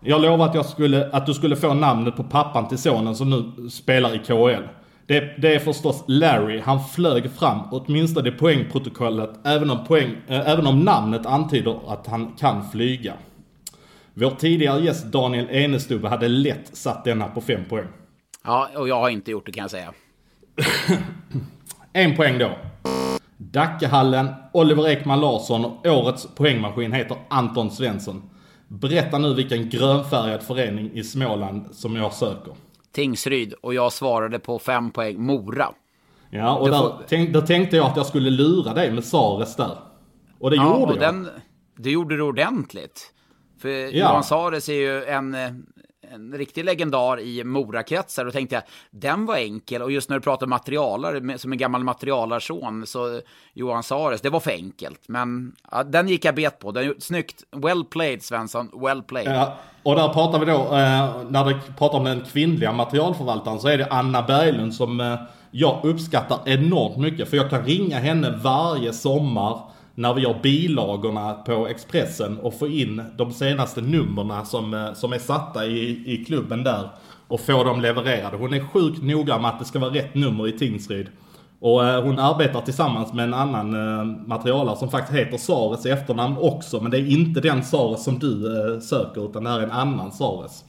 Jag 0.00 0.22
lovade 0.22 0.44
att, 0.44 0.54
jag 0.54 0.66
skulle, 0.66 1.10
att 1.10 1.26
du 1.26 1.34
skulle 1.34 1.56
få 1.56 1.74
namnet 1.74 2.16
på 2.16 2.24
pappan 2.24 2.68
till 2.68 2.78
sonen 2.78 3.16
som 3.16 3.30
nu 3.30 3.70
spelar 3.70 4.14
i 4.14 4.18
KHL. 4.18 4.68
Det, 5.12 5.34
det 5.38 5.54
är 5.54 5.58
förstås 5.58 6.04
Larry. 6.06 6.60
Han 6.60 6.84
flög 6.84 7.30
fram 7.30 7.58
åtminstone 7.70 8.28
i 8.28 8.32
poängprotokollet 8.32 9.30
även 9.44 9.70
om, 9.70 9.84
poäng, 9.84 10.16
äh, 10.28 10.50
även 10.50 10.66
om 10.66 10.80
namnet 10.80 11.26
antyder 11.26 11.92
att 11.92 12.06
han 12.06 12.32
kan 12.32 12.70
flyga. 12.70 13.14
Vår 14.14 14.30
tidigare 14.30 14.80
gäst 14.80 15.04
Daniel 15.04 15.50
Enestubbe 15.50 16.08
hade 16.08 16.28
lätt 16.28 16.76
satt 16.76 17.04
denna 17.04 17.28
på 17.28 17.40
fem 17.40 17.64
poäng. 17.68 17.86
Ja, 18.44 18.68
och 18.76 18.88
jag 18.88 19.00
har 19.00 19.08
inte 19.08 19.30
gjort 19.30 19.46
det 19.46 19.52
kan 19.52 19.62
jag 19.62 19.70
säga. 19.70 19.92
en 21.92 22.16
poäng 22.16 22.38
då. 22.38 22.50
Dackehallen, 23.36 24.28
Oliver 24.52 24.88
Ekman 24.88 25.20
Larsson 25.20 25.64
och 25.64 25.86
årets 25.86 26.26
poängmaskin 26.34 26.92
heter 26.92 27.16
Anton 27.28 27.70
Svensson. 27.70 28.22
Berätta 28.68 29.18
nu 29.18 29.34
vilken 29.34 29.68
grönfärgad 29.68 30.42
förening 30.42 30.90
i 30.92 31.04
Småland 31.04 31.66
som 31.72 31.96
jag 31.96 32.12
söker. 32.12 32.54
Tingsryd 32.92 33.52
och 33.52 33.74
jag 33.74 33.92
svarade 33.92 34.38
på 34.38 34.58
fem 34.58 34.90
poäng 34.90 35.22
Mora. 35.22 35.68
Ja, 36.30 36.56
och 36.56 36.70
där, 36.70 36.78
får... 36.78 37.02
tänk, 37.08 37.32
där 37.32 37.40
tänkte 37.40 37.76
jag 37.76 37.86
att 37.86 37.96
jag 37.96 38.06
skulle 38.06 38.30
lura 38.30 38.74
dig 38.74 38.92
med 38.92 39.04
Sares 39.04 39.56
där. 39.56 39.78
Och 40.38 40.50
det 40.50 40.56
ja, 40.56 40.78
gjorde 40.80 40.92
och 40.92 41.02
jag. 41.02 41.14
Den, 41.14 41.28
det 41.76 41.90
gjorde 41.90 42.16
du 42.16 42.22
ordentligt. 42.22 43.12
För 43.58 43.68
ja. 43.68 43.90
Johan 43.90 44.24
Sares 44.24 44.68
är 44.68 44.74
ju 44.74 45.04
en, 45.04 45.36
en 46.14 46.32
riktig 46.32 46.64
legendar 46.64 47.20
i 47.20 47.44
Morakretsar. 47.44 48.26
Och 48.26 48.32
tänkte 48.32 48.54
jag, 48.54 48.64
den 48.90 49.26
var 49.26 49.36
enkel. 49.36 49.82
Och 49.82 49.92
just 49.92 50.08
när 50.08 50.16
du 50.16 50.22
pratar 50.22 50.46
materialare, 50.46 51.38
som 51.38 51.52
en 51.52 51.58
gammal 51.58 51.84
materialarson, 51.84 52.86
så 52.86 53.20
Johan 53.52 53.82
Sares, 53.82 54.20
det 54.20 54.30
var 54.30 54.40
för 54.40 54.50
enkelt. 54.50 55.00
Men 55.08 55.56
ja, 55.70 55.84
den 55.84 56.08
gick 56.08 56.24
jag 56.24 56.34
bet 56.34 56.58
på. 56.58 56.72
Den, 56.72 56.94
snyggt. 56.98 57.44
Well 57.50 57.84
played, 57.84 58.22
Svensson. 58.22 58.70
Well 58.82 59.02
played. 59.02 59.36
Ja, 59.36 59.56
och 59.82 59.96
där 59.96 60.08
pratar 60.08 60.38
vi 60.38 60.46
då, 60.46 60.58
eh, 60.58 61.30
när 61.30 61.44
du 61.44 61.58
pratar 61.78 61.98
om 61.98 62.04
den 62.04 62.20
kvinnliga 62.20 62.72
materialförvaltaren, 62.72 63.60
så 63.60 63.68
är 63.68 63.78
det 63.78 63.86
Anna 63.90 64.22
Berglund 64.22 64.74
som 64.74 65.00
eh, 65.00 65.14
jag 65.50 65.80
uppskattar 65.84 66.38
enormt 66.44 66.96
mycket. 66.96 67.30
För 67.30 67.36
jag 67.36 67.50
kan 67.50 67.64
ringa 67.64 67.98
henne 67.98 68.40
varje 68.42 68.92
sommar 68.92 69.60
när 69.94 70.14
vi 70.14 70.22
gör 70.22 70.38
bilagorna 70.42 71.34
på 71.34 71.68
Expressen 71.68 72.38
och 72.38 72.58
få 72.58 72.68
in 72.68 73.02
de 73.16 73.32
senaste 73.32 73.80
nummerna 73.80 74.44
som, 74.44 74.74
eh, 74.74 74.92
som 74.92 75.12
är 75.12 75.18
satta 75.18 75.66
i, 75.66 76.02
i 76.06 76.24
klubben 76.24 76.64
där 76.64 76.88
och 77.28 77.40
få 77.40 77.64
dem 77.64 77.80
levererade. 77.80 78.36
Hon 78.36 78.54
är 78.54 78.60
sjukt 78.60 79.02
noga 79.02 79.38
med 79.38 79.50
att 79.50 79.58
det 79.58 79.64
ska 79.64 79.78
vara 79.78 79.94
rätt 79.94 80.14
nummer 80.14 80.48
i 80.48 80.52
Tingsryd. 80.52 81.08
Och 81.60 81.86
eh, 81.86 82.02
hon 82.02 82.18
arbetar 82.18 82.60
tillsammans 82.60 83.12
med 83.12 83.24
en 83.24 83.34
annan 83.34 83.74
eh, 83.74 84.04
materialare 84.26 84.76
som 84.76 84.90
faktiskt 84.90 85.18
heter 85.18 85.38
Sares 85.38 85.86
i 85.86 85.90
efternamn 85.90 86.36
också. 86.38 86.80
Men 86.80 86.90
det 86.90 86.98
är 86.98 87.06
inte 87.06 87.40
den 87.40 87.64
Sares 87.64 88.04
som 88.04 88.18
du 88.18 88.58
eh, 88.74 88.80
söker 88.80 89.30
utan 89.30 89.44
det 89.44 89.50
är 89.50 89.60
en 89.60 89.70
annan 89.70 90.12
Sares. 90.12 90.64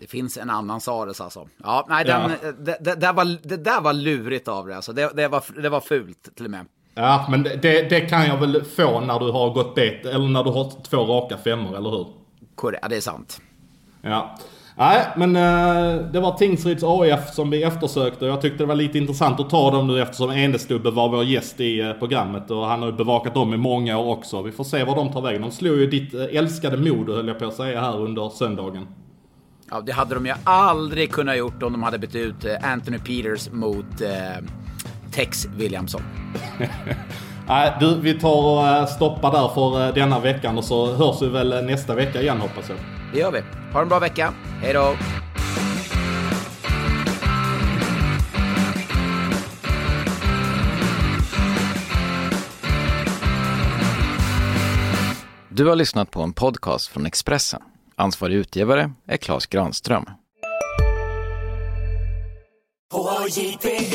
Det 0.00 0.06
finns 0.06 0.36
en 0.36 0.50
annan 0.50 0.80
Sares 0.80 1.20
alltså. 1.20 1.48
Ja, 1.62 1.86
nej, 1.88 2.04
den, 2.04 2.30
ja. 2.42 2.52
Det, 2.58 2.78
det, 2.80 2.94
det, 2.94 3.12
var, 3.12 3.48
det 3.48 3.56
där 3.56 3.80
var 3.80 3.92
lurigt 3.92 4.48
av 4.48 4.66
det 4.66 4.76
alltså. 4.76 4.92
Det, 4.92 5.10
det, 5.16 5.28
var, 5.28 5.62
det 5.62 5.68
var 5.68 5.80
fult 5.80 6.36
till 6.36 6.44
och 6.44 6.50
med. 6.50 6.66
Ja, 7.00 7.26
men 7.30 7.42
det, 7.42 7.90
det 7.90 8.00
kan 8.00 8.26
jag 8.26 8.36
väl 8.36 8.64
få 8.64 9.00
när 9.00 9.18
du 9.18 9.30
har 9.30 9.50
gått 9.50 9.74
bet, 9.74 10.06
eller 10.06 10.28
när 10.28 10.44
du 10.44 10.50
har 10.50 10.72
två 10.82 10.96
raka 10.96 11.36
femmor, 11.36 11.76
eller 11.76 11.90
hur? 11.90 12.06
Korrekt, 12.54 12.78
ja, 12.82 12.88
det 12.88 12.96
är 12.96 13.00
sant. 13.00 13.40
Ja. 14.02 14.38
Nej, 14.76 15.06
men 15.16 15.36
uh, 15.36 16.10
det 16.12 16.20
var 16.20 16.36
Tingsryds 16.36 16.82
AIF 16.86 17.30
som 17.30 17.50
vi 17.50 17.62
eftersökte 17.62 18.24
och 18.24 18.30
jag 18.30 18.40
tyckte 18.40 18.58
det 18.58 18.66
var 18.66 18.74
lite 18.74 18.98
intressant 18.98 19.40
att 19.40 19.50
ta 19.50 19.70
dem 19.70 19.86
nu 19.86 20.02
eftersom 20.02 20.30
Enestubbe 20.30 20.90
var 20.90 21.08
vår 21.08 21.24
gäst 21.24 21.60
i 21.60 21.82
uh, 21.82 21.92
programmet 21.92 22.50
och 22.50 22.66
han 22.66 22.80
har 22.80 22.86
ju 22.86 22.96
bevakat 22.96 23.34
dem 23.34 23.54
i 23.54 23.56
många 23.56 23.98
år 23.98 24.12
också. 24.12 24.42
Vi 24.42 24.52
får 24.52 24.64
se 24.64 24.84
var 24.84 24.96
de 24.96 25.12
tar 25.12 25.22
vägen. 25.22 25.42
De 25.42 25.50
slog 25.50 25.78
ju 25.78 25.86
ditt 25.86 26.14
uh, 26.14 26.36
älskade 26.36 26.76
mod 26.76 27.08
höll 27.08 27.28
jag 27.28 27.38
på 27.38 27.46
att 27.46 27.54
säga 27.54 27.80
här 27.80 28.00
under 28.00 28.28
söndagen. 28.28 28.86
Ja, 29.70 29.80
det 29.80 29.92
hade 29.92 30.14
de 30.14 30.26
ju 30.26 30.34
aldrig 30.44 31.12
kunnat 31.12 31.38
gjort 31.38 31.62
om 31.62 31.72
de 31.72 31.82
hade 31.82 31.98
bytt 31.98 32.14
ut 32.14 32.46
Anthony 32.62 32.98
Peters 32.98 33.50
mot 33.52 34.02
Tex 35.12 35.46
Williamson. 35.56 36.02
Nej, 37.48 37.72
du, 37.80 38.00
vi 38.00 38.14
tar 38.14 38.44
och 38.46 38.66
eh, 38.68 38.86
stoppar 38.86 39.32
där 39.32 39.48
för 39.48 39.86
eh, 39.88 39.94
denna 39.94 40.20
veckan 40.20 40.58
och 40.58 40.64
så 40.64 40.94
hörs 40.94 41.22
vi 41.22 41.28
väl 41.28 41.52
eh, 41.52 41.62
nästa 41.62 41.94
vecka 41.94 42.22
igen 42.22 42.40
hoppas 42.40 42.68
jag. 42.68 42.78
Det 43.12 43.18
gör 43.18 43.32
vi. 43.32 43.42
Ha 43.72 43.82
en 43.82 43.88
bra 43.88 43.98
vecka. 43.98 44.32
Hej 44.62 44.72
då! 44.72 44.96
Du 55.48 55.66
har 55.66 55.76
lyssnat 55.76 56.10
på 56.10 56.22
en 56.22 56.32
podcast 56.32 56.88
från 56.88 57.06
Expressen. 57.06 57.62
Ansvarig 57.96 58.34
utgivare 58.34 58.92
är 59.06 59.16
Klas 59.16 59.46
Granström. 59.46 60.04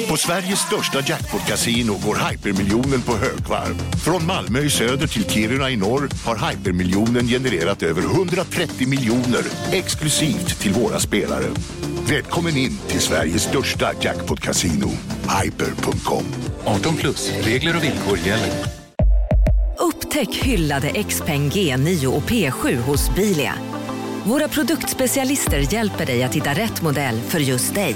På 0.10 0.18
Sveriges 0.18 0.60
största 0.60 1.00
jackpot-kasino 1.00 1.94
går 2.06 2.30
hypermiljonen 2.30 3.02
på 3.02 3.18
högvarv. 3.18 3.76
Från 4.04 4.26
Malmö 4.26 4.60
i 4.60 4.70
söder 4.70 5.08
till 5.08 5.30
Kiruna 5.30 5.70
i 5.70 5.76
norr 5.76 6.10
har 6.26 6.50
hypermiljonen 6.50 7.28
genererat 7.28 7.84
över 7.84 8.02
130 8.02 8.88
miljoner 8.88 9.42
exklusivt 9.72 10.60
till 10.60 10.74
våra 10.74 11.00
spelare. 11.00 11.46
Välkommen 12.10 12.58
in 12.58 12.78
till 12.88 13.00
Sveriges 13.00 13.44
största 13.44 13.92
jackpot-kasino, 14.02 14.90
hyper.com. 15.44 16.26
18 16.66 16.96
plus, 16.96 17.32
regler 17.42 17.78
och 17.78 17.84
villkor 17.84 18.18
gäller. 18.18 18.52
Upptäck 19.80 20.36
hyllade 20.36 21.04
XPeng 21.04 21.50
G9 21.50 22.06
och 22.06 22.24
P7 22.24 22.76
hos 22.76 23.16
Bilia. 23.16 23.54
Våra 24.24 24.48
produktspecialister 24.48 25.74
hjälper 25.74 26.06
dig 26.06 26.24
att 26.24 26.36
hitta 26.36 26.54
rätt 26.54 26.82
modell 26.82 27.20
för 27.22 27.40
just 27.40 27.76
dig. 27.76 27.96